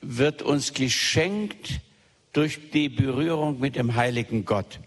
wird 0.00 0.42
uns 0.42 0.72
geschenkt 0.72 1.80
durch 2.32 2.70
die 2.70 2.88
Berührung 2.88 3.60
mit 3.60 3.76
dem 3.76 3.96
heiligen 3.96 4.44
Gott. 4.44 4.80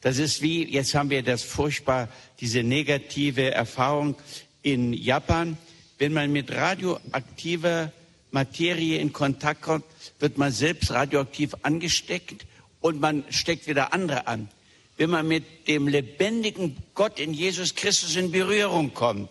Das 0.00 0.18
ist 0.18 0.42
wie, 0.42 0.64
jetzt 0.64 0.94
haben 0.94 1.10
wir 1.10 1.22
das 1.22 1.42
furchtbar, 1.42 2.08
diese 2.40 2.62
negative 2.62 3.52
Erfahrung 3.52 4.16
in 4.62 4.92
Japan. 4.92 5.56
Wenn 5.98 6.12
man 6.12 6.32
mit 6.32 6.50
radioaktiver 6.50 7.92
Materie 8.32 8.98
in 8.98 9.12
Kontakt 9.12 9.62
kommt, 9.62 9.84
wird 10.18 10.38
man 10.38 10.50
selbst 10.50 10.90
radioaktiv 10.90 11.54
angesteckt 11.62 12.46
und 12.80 13.00
man 13.00 13.24
steckt 13.30 13.68
wieder 13.68 13.92
andere 13.92 14.26
an. 14.26 14.48
Wenn 14.96 15.10
man 15.10 15.28
mit 15.28 15.68
dem 15.68 15.86
lebendigen 15.86 16.76
Gott 16.94 17.20
in 17.20 17.34
Jesus 17.34 17.74
Christus 17.74 18.16
in 18.16 18.32
Berührung 18.32 18.94
kommt, 18.94 19.28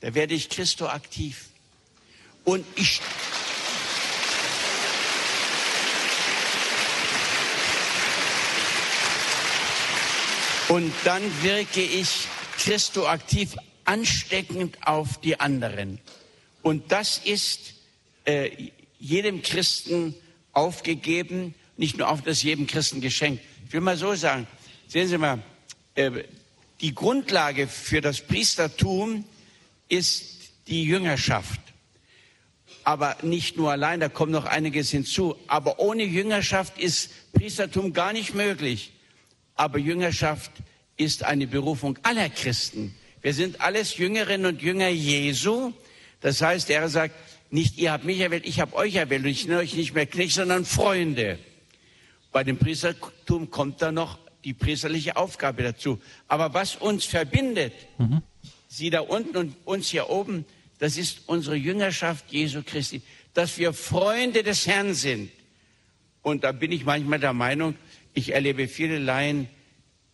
da 0.00 0.14
werde 0.14 0.34
ich 0.34 0.48
Christo 0.48 0.86
aktiv. 0.86 1.49
Und 2.44 2.64
ich 2.76 3.00
Und 10.70 10.92
dann 11.02 11.22
wirke 11.42 11.82
ich 11.82 12.28
Christo 12.56 13.08
aktiv 13.08 13.56
ansteckend 13.86 14.86
auf 14.86 15.20
die 15.20 15.40
anderen. 15.40 15.98
Und 16.62 16.92
das 16.92 17.18
ist 17.18 17.74
äh, 18.24 18.70
jedem 19.00 19.42
Christen 19.42 20.14
aufgegeben, 20.52 21.56
nicht 21.76 21.98
nur 21.98 22.08
auf 22.08 22.22
das 22.22 22.44
jedem 22.44 22.68
Christen 22.68 23.00
geschenkt. 23.00 23.42
Ich 23.66 23.72
will 23.72 23.80
mal 23.80 23.96
so 23.96 24.14
sagen, 24.14 24.46
sehen 24.86 25.08
Sie 25.08 25.18
mal, 25.18 25.42
äh, 25.96 26.22
die 26.80 26.94
Grundlage 26.94 27.66
für 27.66 28.00
das 28.00 28.20
Priestertum 28.20 29.24
ist 29.88 30.52
die 30.68 30.84
Jüngerschaft. 30.84 31.60
Aber 32.84 33.16
nicht 33.22 33.56
nur 33.56 33.70
allein, 33.70 34.00
da 34.00 34.08
kommt 34.08 34.32
noch 34.32 34.46
einiges 34.46 34.90
hinzu. 34.90 35.36
Aber 35.46 35.78
ohne 35.78 36.04
Jüngerschaft 36.04 36.78
ist 36.78 37.10
Priestertum 37.32 37.92
gar 37.92 38.12
nicht 38.12 38.34
möglich. 38.34 38.92
Aber 39.54 39.78
Jüngerschaft 39.78 40.50
ist 40.96 41.24
eine 41.24 41.46
Berufung 41.46 41.98
aller 42.02 42.28
Christen. 42.28 42.94
Wir 43.22 43.34
sind 43.34 43.60
alles 43.60 43.96
Jüngerinnen 43.96 44.46
und 44.46 44.62
Jünger 44.62 44.88
Jesu. 44.88 45.72
Das 46.20 46.40
heißt, 46.40 46.70
er 46.70 46.88
sagt, 46.88 47.14
nicht 47.50 47.78
ihr 47.78 47.92
habt 47.92 48.04
mich 48.04 48.20
erwählt, 48.20 48.46
ich 48.46 48.60
habe 48.60 48.76
euch 48.76 48.94
erwählt 48.94 49.24
und 49.24 49.30
ich 49.30 49.46
nenne 49.46 49.60
euch 49.60 49.74
nicht 49.74 49.94
mehr 49.94 50.06
Knecht, 50.06 50.34
sondern 50.34 50.64
Freunde. 50.64 51.38
Bei 52.32 52.44
dem 52.44 52.58
Priestertum 52.58 53.50
kommt 53.50 53.82
da 53.82 53.90
noch 53.90 54.18
die 54.44 54.54
priesterliche 54.54 55.16
Aufgabe 55.16 55.62
dazu. 55.62 55.98
Aber 56.28 56.54
was 56.54 56.76
uns 56.76 57.04
verbindet, 57.04 57.72
mhm. 57.98 58.22
Sie 58.68 58.88
da 58.88 59.00
unten 59.00 59.36
und 59.36 59.56
uns 59.64 59.88
hier 59.88 60.08
oben, 60.10 60.44
das 60.80 60.96
ist 60.96 61.22
unsere 61.26 61.56
Jüngerschaft 61.56 62.32
Jesu 62.32 62.62
Christi, 62.64 63.02
dass 63.34 63.58
wir 63.58 63.72
Freunde 63.72 64.42
des 64.42 64.66
Herrn 64.66 64.94
sind. 64.94 65.30
Und 66.22 66.42
da 66.42 66.52
bin 66.52 66.72
ich 66.72 66.84
manchmal 66.84 67.20
der 67.20 67.34
Meinung, 67.34 67.76
ich 68.14 68.32
erlebe 68.32 68.66
viele 68.66 68.98
Laien, 68.98 69.46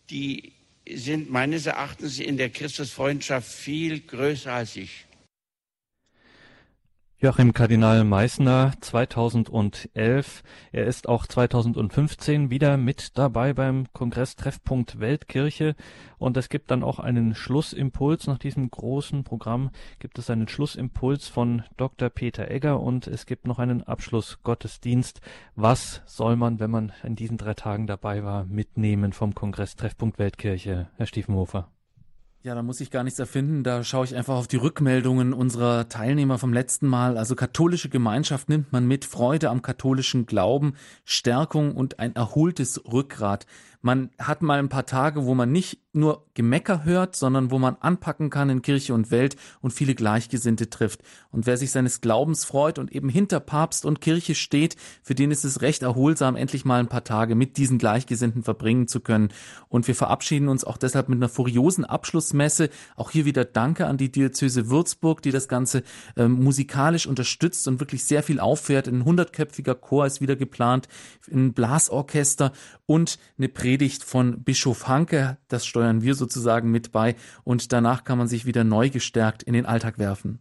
die 0.09 0.53
sind 0.87 1.31
meines 1.31 1.65
Erachtens 1.65 2.19
in 2.19 2.37
der 2.37 2.49
Christusfreundschaft 2.49 3.51
viel 3.51 4.01
größer 4.01 4.53
als 4.53 4.75
ich. 4.75 5.06
Joachim 7.19 7.51
Kardinal 7.51 8.03
Meissner 8.03 8.73
2011. 8.79 10.43
Er 10.71 10.85
ist 10.85 11.09
auch 11.09 11.25
2015 11.25 12.51
wieder 12.51 12.77
mit 12.77 13.17
dabei 13.17 13.53
beim 13.53 13.91
Kongress 13.91 14.35
Treffpunkt 14.35 14.99
Weltkirche 14.99 15.75
und 16.19 16.37
es 16.37 16.47
gibt 16.47 16.69
dann 16.69 16.83
auch 16.83 16.99
einen 16.99 17.33
Schlussimpuls 17.33 18.27
nach 18.27 18.37
diesem 18.37 18.69
großen 18.69 19.23
Programm 19.23 19.71
gibt 19.97 20.19
es 20.19 20.29
einen 20.29 20.47
Schlussimpuls 20.47 21.27
von 21.27 21.63
Dr. 21.75 22.11
Peter 22.11 22.51
Egger 22.51 22.79
und 22.81 23.07
es 23.07 23.25
gibt 23.25 23.47
noch 23.47 23.57
einen 23.57 23.81
Abschlussgottesdienst. 23.81 25.19
Was 25.55 26.03
soll 26.05 26.35
man, 26.35 26.59
wenn 26.59 26.69
man 26.69 26.91
in 27.01 27.15
diesen 27.15 27.37
drei 27.37 27.55
Tagen 27.55 27.87
dabei 27.87 28.23
war, 28.23 28.45
mitnehmen 28.45 29.11
vom 29.11 29.33
Kongress 29.33 29.75
Treffpunkt 29.75 30.19
Weltkirche, 30.19 30.89
Herr 30.97 31.07
Stiefenhofer? 31.07 31.71
Ja, 32.43 32.53
da 32.55 32.61
muss 32.61 32.79
ich 32.81 32.91
gar 32.91 33.03
nichts 33.03 33.19
erfinden. 33.19 33.63
Da 33.63 33.83
schaue 33.83 34.05
ich 34.05 34.15
einfach 34.15 34.35
auf 34.35 34.47
die 34.47 34.57
Rückmeldungen 34.57 35.33
unserer 35.33 35.89
Teilnehmer 35.89 36.37
vom 36.37 36.53
letzten 36.53 36.87
Mal. 36.87 37.17
Also 37.17 37.35
katholische 37.35 37.89
Gemeinschaft 37.89 38.47
nimmt 38.47 38.71
man 38.71 38.87
mit, 38.87 39.05
Freude 39.05 39.49
am 39.49 39.61
katholischen 39.61 40.27
Glauben, 40.27 40.75
Stärkung 41.03 41.75
und 41.75 41.99
ein 41.99 42.15
erholtes 42.15 42.81
Rückgrat. 42.85 43.47
Man 43.81 44.09
hat 44.19 44.41
mal 44.41 44.59
ein 44.59 44.69
paar 44.69 44.85
Tage, 44.85 45.25
wo 45.25 45.35
man 45.35 45.51
nicht 45.51 45.79
nur 45.97 46.25
Gemecker 46.33 46.85
hört, 46.85 47.15
sondern 47.15 47.51
wo 47.51 47.59
man 47.59 47.75
anpacken 47.79 48.29
kann 48.29 48.49
in 48.49 48.61
Kirche 48.61 48.93
und 48.93 49.11
Welt 49.11 49.35
und 49.61 49.71
viele 49.71 49.95
Gleichgesinnte 49.95 50.69
trifft. 50.69 51.01
Und 51.31 51.47
wer 51.47 51.57
sich 51.57 51.71
seines 51.71 52.01
Glaubens 52.01 52.45
freut 52.45 52.79
und 52.79 52.91
eben 52.91 53.09
hinter 53.09 53.39
Papst 53.39 53.85
und 53.85 53.99
Kirche 53.99 54.35
steht, 54.35 54.75
für 55.01 55.15
den 55.15 55.31
ist 55.31 55.43
es 55.43 55.61
recht 55.61 55.81
erholsam, 55.81 56.35
endlich 56.35 56.65
mal 56.65 56.79
ein 56.79 56.87
paar 56.87 57.03
Tage 57.03 57.35
mit 57.35 57.57
diesen 57.57 57.79
Gleichgesinnten 57.79 58.43
verbringen 58.43 58.87
zu 58.87 58.99
können. 58.99 59.29
Und 59.69 59.87
wir 59.87 59.95
verabschieden 59.95 60.47
uns 60.47 60.63
auch 60.63 60.77
deshalb 60.77 61.09
mit 61.09 61.17
einer 61.17 61.29
furiosen 61.29 61.85
Abschlussmesse. 61.85 62.69
Auch 62.95 63.11
hier 63.11 63.25
wieder 63.25 63.43
Danke 63.43 63.87
an 63.87 63.97
die 63.97 64.11
Diözese 64.11 64.69
Würzburg, 64.69 65.21
die 65.21 65.31
das 65.31 65.47
Ganze 65.47 65.83
äh, 66.15 66.27
musikalisch 66.27 67.07
unterstützt 67.07 67.67
und 67.67 67.79
wirklich 67.79 68.05
sehr 68.05 68.21
viel 68.21 68.39
auffährt. 68.39 68.87
Ein 68.87 69.05
hundertköpfiger 69.05 69.75
Chor 69.75 70.05
ist 70.05 70.21
wieder 70.21 70.35
geplant, 70.35 70.87
ein 71.31 71.53
Blasorchester 71.53 72.51
und 72.85 73.17
eine 73.37 73.49
Predigt 73.67 74.05
von 74.05 74.45
Bischof 74.45 74.87
Hanke. 74.87 75.39
Das 75.49 75.65
steuern 75.65 76.01
wir 76.01 76.15
sozusagen 76.15 76.71
mit 76.71 76.93
bei 76.93 77.15
und 77.43 77.73
danach 77.73 78.05
kann 78.05 78.17
man 78.17 78.29
sich 78.29 78.45
wieder 78.45 78.63
neu 78.63 78.89
gestärkt 78.89 79.43
in 79.43 79.51
den 79.51 79.65
Alltag 79.65 79.99
werfen. 79.99 80.39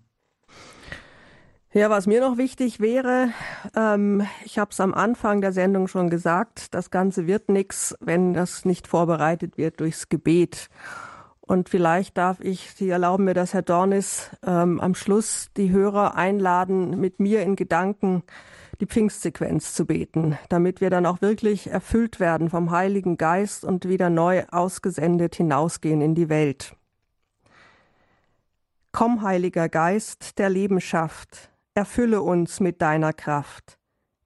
Ja, 1.72 1.90
was 1.90 2.06
mir 2.06 2.20
noch 2.20 2.38
wichtig 2.38 2.78
wäre, 2.78 3.30
ähm, 3.74 4.24
ich 4.44 4.60
habe 4.60 4.70
es 4.70 4.78
am 4.78 4.94
Anfang 4.94 5.40
der 5.40 5.50
Sendung 5.50 5.88
schon 5.88 6.08
gesagt, 6.08 6.72
das 6.72 6.92
Ganze 6.92 7.26
wird 7.26 7.48
nichts, 7.48 7.96
wenn 7.98 8.32
das 8.32 8.64
nicht 8.64 8.86
vorbereitet 8.86 9.58
wird 9.58 9.80
durchs 9.80 10.08
Gebet. 10.08 10.68
Und 11.40 11.68
vielleicht 11.68 12.16
darf 12.16 12.38
ich, 12.38 12.70
Sie 12.76 12.88
erlauben 12.88 13.24
mir 13.24 13.34
das, 13.34 13.54
Herr 13.54 13.62
Dornis, 13.62 14.30
ähm, 14.46 14.78
am 14.78 14.94
Schluss 14.94 15.48
die 15.56 15.72
Hörer 15.72 16.14
einladen, 16.14 17.00
mit 17.00 17.18
mir 17.18 17.42
in 17.42 17.56
Gedanken 17.56 18.22
die 18.80 18.86
Pfingstsequenz 18.86 19.74
zu 19.74 19.86
beten, 19.86 20.38
damit 20.48 20.80
wir 20.80 20.90
dann 20.90 21.06
auch 21.06 21.20
wirklich 21.20 21.68
erfüllt 21.68 22.20
werden 22.20 22.50
vom 22.50 22.70
Heiligen 22.70 23.16
Geist 23.16 23.64
und 23.64 23.88
wieder 23.88 24.10
neu 24.10 24.44
ausgesendet 24.50 25.36
hinausgehen 25.36 26.00
in 26.00 26.14
die 26.14 26.28
Welt. 26.28 26.74
Komm, 28.92 29.22
Heiliger 29.22 29.68
Geist, 29.68 30.38
der 30.38 30.48
Leben 30.48 30.80
schafft, 30.80 31.50
erfülle 31.74 32.22
uns 32.22 32.60
mit 32.60 32.80
deiner 32.80 33.12
Kraft. 33.12 33.78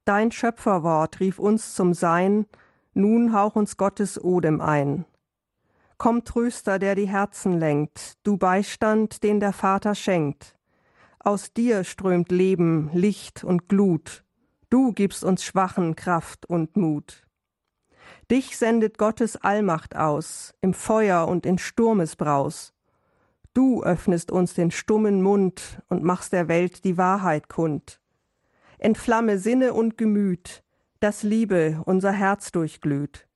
Dein 0.05 0.31
Schöpferwort 0.31 1.19
rief 1.19 1.39
uns 1.39 1.75
zum 1.75 1.93
Sein, 1.93 2.45
nun 2.93 3.33
hauch 3.33 3.55
uns 3.55 3.77
Gottes 3.77 4.21
Odem 4.21 4.61
ein. 4.61 5.05
Komm, 5.97 6.23
Tröster, 6.23 6.79
der 6.79 6.95
die 6.95 7.07
Herzen 7.07 7.59
lenkt, 7.59 8.13
du 8.23 8.37
Beistand, 8.37 9.23
den 9.23 9.39
der 9.39 9.53
Vater 9.53 9.93
schenkt. 9.93 10.55
Aus 11.19 11.53
dir 11.53 11.83
strömt 11.83 12.31
Leben, 12.31 12.89
Licht 12.93 13.43
und 13.43 13.69
Glut. 13.69 14.23
Du 14.71 14.93
gibst 14.93 15.25
uns 15.25 15.43
Schwachen 15.43 15.97
Kraft 15.97 16.45
und 16.45 16.77
Mut. 16.77 17.27
Dich 18.31 18.57
sendet 18.57 18.97
Gottes 18.97 19.35
Allmacht 19.35 19.97
aus, 19.97 20.53
im 20.61 20.73
Feuer 20.73 21.27
und 21.27 21.45
in 21.45 21.57
Sturmesbraus. 21.57 22.73
Du 23.53 23.83
öffnest 23.83 24.31
uns 24.31 24.53
den 24.53 24.71
stummen 24.71 25.21
Mund 25.21 25.81
und 25.89 26.03
machst 26.03 26.31
der 26.31 26.47
Welt 26.47 26.85
die 26.85 26.97
Wahrheit 26.97 27.49
kund. 27.49 27.99
Entflamme 28.77 29.39
Sinne 29.39 29.73
und 29.73 29.97
Gemüt, 29.97 30.63
dass 31.01 31.21
Liebe 31.21 31.81
unser 31.83 32.13
Herz 32.13 32.53
durchglüht 32.53 33.27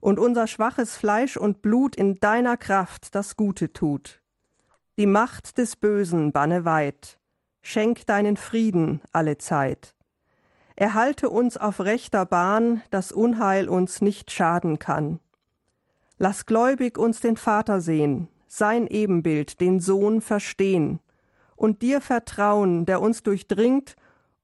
und 0.00 0.18
unser 0.18 0.46
schwaches 0.46 0.94
Fleisch 0.94 1.38
und 1.38 1.62
Blut 1.62 1.96
in 1.96 2.16
deiner 2.16 2.58
Kraft 2.58 3.14
das 3.14 3.36
Gute 3.36 3.72
tut. 3.72 4.20
Die 4.98 5.06
Macht 5.06 5.56
des 5.56 5.74
Bösen 5.74 6.32
banne 6.32 6.66
weit, 6.66 7.18
schenk 7.62 8.04
deinen 8.04 8.36
Frieden 8.36 9.00
alle 9.10 9.38
Zeit. 9.38 9.94
Erhalte 10.82 11.30
uns 11.30 11.56
auf 11.56 11.78
rechter 11.78 12.26
Bahn, 12.26 12.82
dass 12.90 13.12
Unheil 13.12 13.68
uns 13.68 14.00
nicht 14.02 14.32
schaden 14.32 14.80
kann. 14.80 15.20
Lass 16.18 16.44
gläubig 16.44 16.98
uns 16.98 17.20
den 17.20 17.36
Vater 17.36 17.80
sehen, 17.80 18.26
sein 18.48 18.88
Ebenbild, 18.88 19.60
den 19.60 19.78
Sohn 19.78 20.20
verstehen 20.20 20.98
und 21.54 21.82
dir 21.82 22.00
vertrauen, 22.00 22.84
der 22.84 23.00
uns 23.00 23.22
durchdringt 23.22 23.94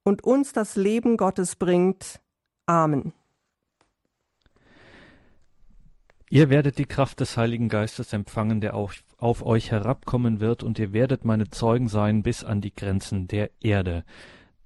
und 0.05 0.23
uns 0.23 0.53
das 0.53 0.77
Leben 0.77 1.17
Gottes 1.17 1.57
bringt. 1.57 2.21
Amen. 2.67 3.13
Ihr 6.31 6.51
werdet 6.51 6.79
die 6.79 6.87
Kraft 6.87 7.19
des 7.19 7.37
Heiligen 7.37 7.69
Geistes 7.69 8.13
empfangen, 8.13 8.61
der 8.61 8.75
auf, 8.75 9.03
auf 9.17 9.45
euch 9.45 9.73
herabkommen 9.73 10.39
wird, 10.39 10.63
und 10.63 10.79
ihr 10.79 10.93
werdet 10.93 11.25
meine 11.25 11.51
Zeugen 11.51 11.89
sein 11.89 12.23
bis 12.23 12.45
an 12.45 12.61
die 12.61 12.73
Grenzen 12.73 13.27
der 13.27 13.51
Erde. 13.59 14.05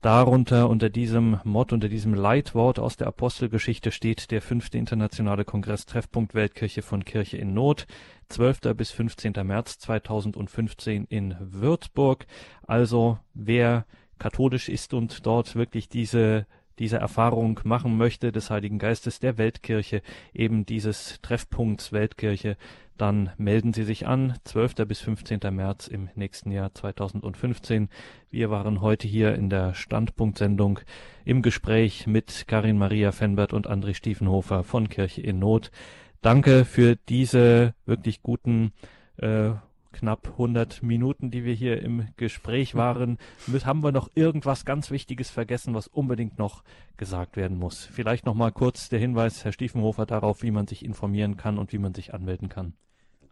Darunter 0.03 0.69
unter 0.69 0.91
diesem 0.91 1.39
Mott, 1.45 1.73
unter 1.73 1.89
diesem 1.89 2.13
Leitwort 2.13 2.81
aus 2.81 2.97
der 2.97 3.07
Apostelgeschichte 3.07 3.93
steht 3.93 4.33
der 4.33 4.43
fünfte 4.43 4.77
internationale 4.77 5.45
Kongress 5.45 5.87
Treffpunkt 5.87 6.35
Weltkirche 6.35 6.83
von 6.83 7.05
Kirche 7.05 7.37
in 7.37 7.55
Not, 7.55 7.87
12. 8.29 8.75
bis 8.77 8.91
15. 8.91 9.35
März 9.45 9.79
2015 9.79 11.05
in 11.09 11.37
Würzburg. 11.39 12.27
Also 12.67 13.21
wer 13.33 13.87
katholisch 14.19 14.69
ist 14.69 14.93
und 14.93 15.25
dort 15.25 15.55
wirklich 15.55 15.89
diese 15.89 16.47
diese 16.79 16.97
Erfahrung 16.97 17.61
machen 17.65 17.97
möchte 17.97 18.33
des 18.33 18.51
Heiligen 18.51 18.79
Geistes 18.79 19.21
der 19.21 19.39
Weltkirche, 19.39 20.03
eben 20.33 20.67
dieses 20.67 21.21
Treffpunkts 21.23 21.93
Weltkirche, 21.93 22.57
dann 23.03 23.31
melden 23.37 23.73
Sie 23.73 23.83
sich 23.83 24.07
an, 24.07 24.35
12. 24.45 24.87
bis 24.87 25.01
15. 25.01 25.41
März 25.51 25.89
im 25.89 26.09
nächsten 26.15 26.53
Jahr 26.53 26.73
2015. 26.73 27.89
Wir 28.31 28.49
waren 28.49 28.81
heute 28.81 29.09
hier 29.09 29.35
in 29.35 29.51
der 29.51 29.75
Standpunktsendung 29.75 30.79
im 31.25 31.43
Gespräch 31.43 32.07
mit 32.07 32.45
Karin 32.47 32.79
Maria 32.79 33.11
Fenbert 33.11 33.55
und 33.55 33.69
André 33.69 33.95
Stiefenhofer 33.95 34.63
von 34.63 34.89
Kirche 34.89 35.21
in 35.21 35.41
Not. 35.41 35.73
Danke 36.21 36.65
für 36.65 36.95
diese 36.95 37.75
wirklich 37.87 38.23
guten 38.23 38.71
äh, 39.17 39.51
knapp 39.91 40.29
100 40.29 40.85
Minuten, 40.85 41.33
die 41.33 41.45
wir 41.45 41.55
hier 41.55 41.83
im 41.83 42.07
Gespräch 42.17 42.75
waren, 42.77 43.19
haben 43.65 43.83
wir 43.83 43.91
noch 43.91 44.11
irgendwas 44.15 44.65
ganz 44.65 44.93
Wichtiges 44.93 45.29
vergessen, 45.29 45.75
was 45.75 45.89
unbedingt 45.89 46.39
noch 46.39 46.63
gesagt 46.99 47.37
werden 47.37 47.59
muss. 47.59 47.85
Vielleicht 47.85 48.27
noch 48.27 48.35
mal 48.35 48.53
kurz 48.53 48.91
der 48.91 49.01
Hinweis, 49.01 49.45
Herr 49.45 49.51
Stiefenhofer, 49.51 50.07
darauf, 50.07 50.45
wie 50.45 50.53
man 50.53 50.69
sich 50.69 50.85
informieren 50.85 51.37
kann 51.37 51.59
und 51.59 51.73
wie 51.73 51.79
man 51.79 51.95
sich 51.95 52.15
anmelden 52.15 52.49
kann. 52.49 52.75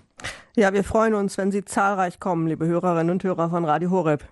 Ja, 0.55 0.73
wir 0.73 0.83
freuen 0.83 1.13
uns, 1.13 1.37
wenn 1.37 1.51
Sie 1.51 1.63
zahlreich 1.63 2.19
kommen, 2.19 2.47
liebe 2.47 2.65
Hörerinnen 2.65 3.11
und 3.11 3.23
Hörer 3.23 3.49
von 3.49 3.65
Radio 3.65 3.91
Horeb. 3.91 4.25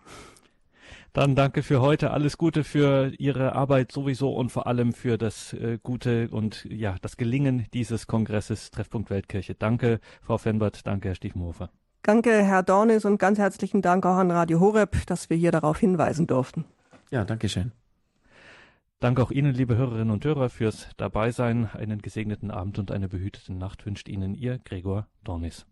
Dann 1.14 1.36
danke 1.36 1.64
für 1.64 1.82
heute. 1.82 2.12
Alles 2.12 2.38
Gute 2.38 2.64
für 2.64 3.12
Ihre 3.18 3.54
Arbeit 3.56 3.92
sowieso 3.92 4.34
und 4.34 4.52
vor 4.52 4.68
allem 4.68 4.94
für 4.94 5.18
das 5.18 5.54
äh, 5.54 5.80
Gute 5.82 6.30
und 6.30 6.66
ja, 6.66 6.96
das 7.02 7.18
Gelingen 7.18 7.66
dieses 7.74 8.06
Kongresses 8.08 8.70
Treffpunkt 8.72 9.10
Weltkirche. 9.10 9.56
Danke, 9.56 10.00
Frau 10.22 10.38
Fenbert. 10.38 10.86
Danke, 10.86 11.08
Herr 11.08 11.16
Stiefenhofer. 11.16 11.72
Danke, 12.04 12.44
Herr 12.44 12.62
Dornis, 12.62 13.04
und 13.04 13.18
ganz 13.18 13.40
herzlichen 13.40 13.82
Dank 13.82 14.06
auch 14.06 14.18
an 14.18 14.32
Radio 14.32 14.60
Horeb, 14.60 15.06
dass 15.08 15.30
wir 15.30 15.38
hier 15.38 15.52
darauf 15.52 15.80
hinweisen 15.80 16.28
durften. 16.28 16.66
Ja, 17.10 17.26
danke 17.26 17.50
schön. 17.50 17.72
Danke 19.00 19.22
auch 19.22 19.32
Ihnen, 19.32 19.54
liebe 19.54 19.76
Hörerinnen 19.76 20.12
und 20.12 20.26
Hörer, 20.26 20.50
fürs 20.50 20.90
Dabeisein. 20.98 21.70
Einen 21.74 22.02
gesegneten 22.02 22.50
Abend 22.50 22.80
und 22.80 22.92
eine 22.92 23.08
behütete 23.08 23.54
Nacht 23.54 23.86
wünscht 23.86 24.10
Ihnen 24.10 24.36
Ihr 24.36 24.60
Gregor 24.60 25.08
Dornis. 25.24 25.66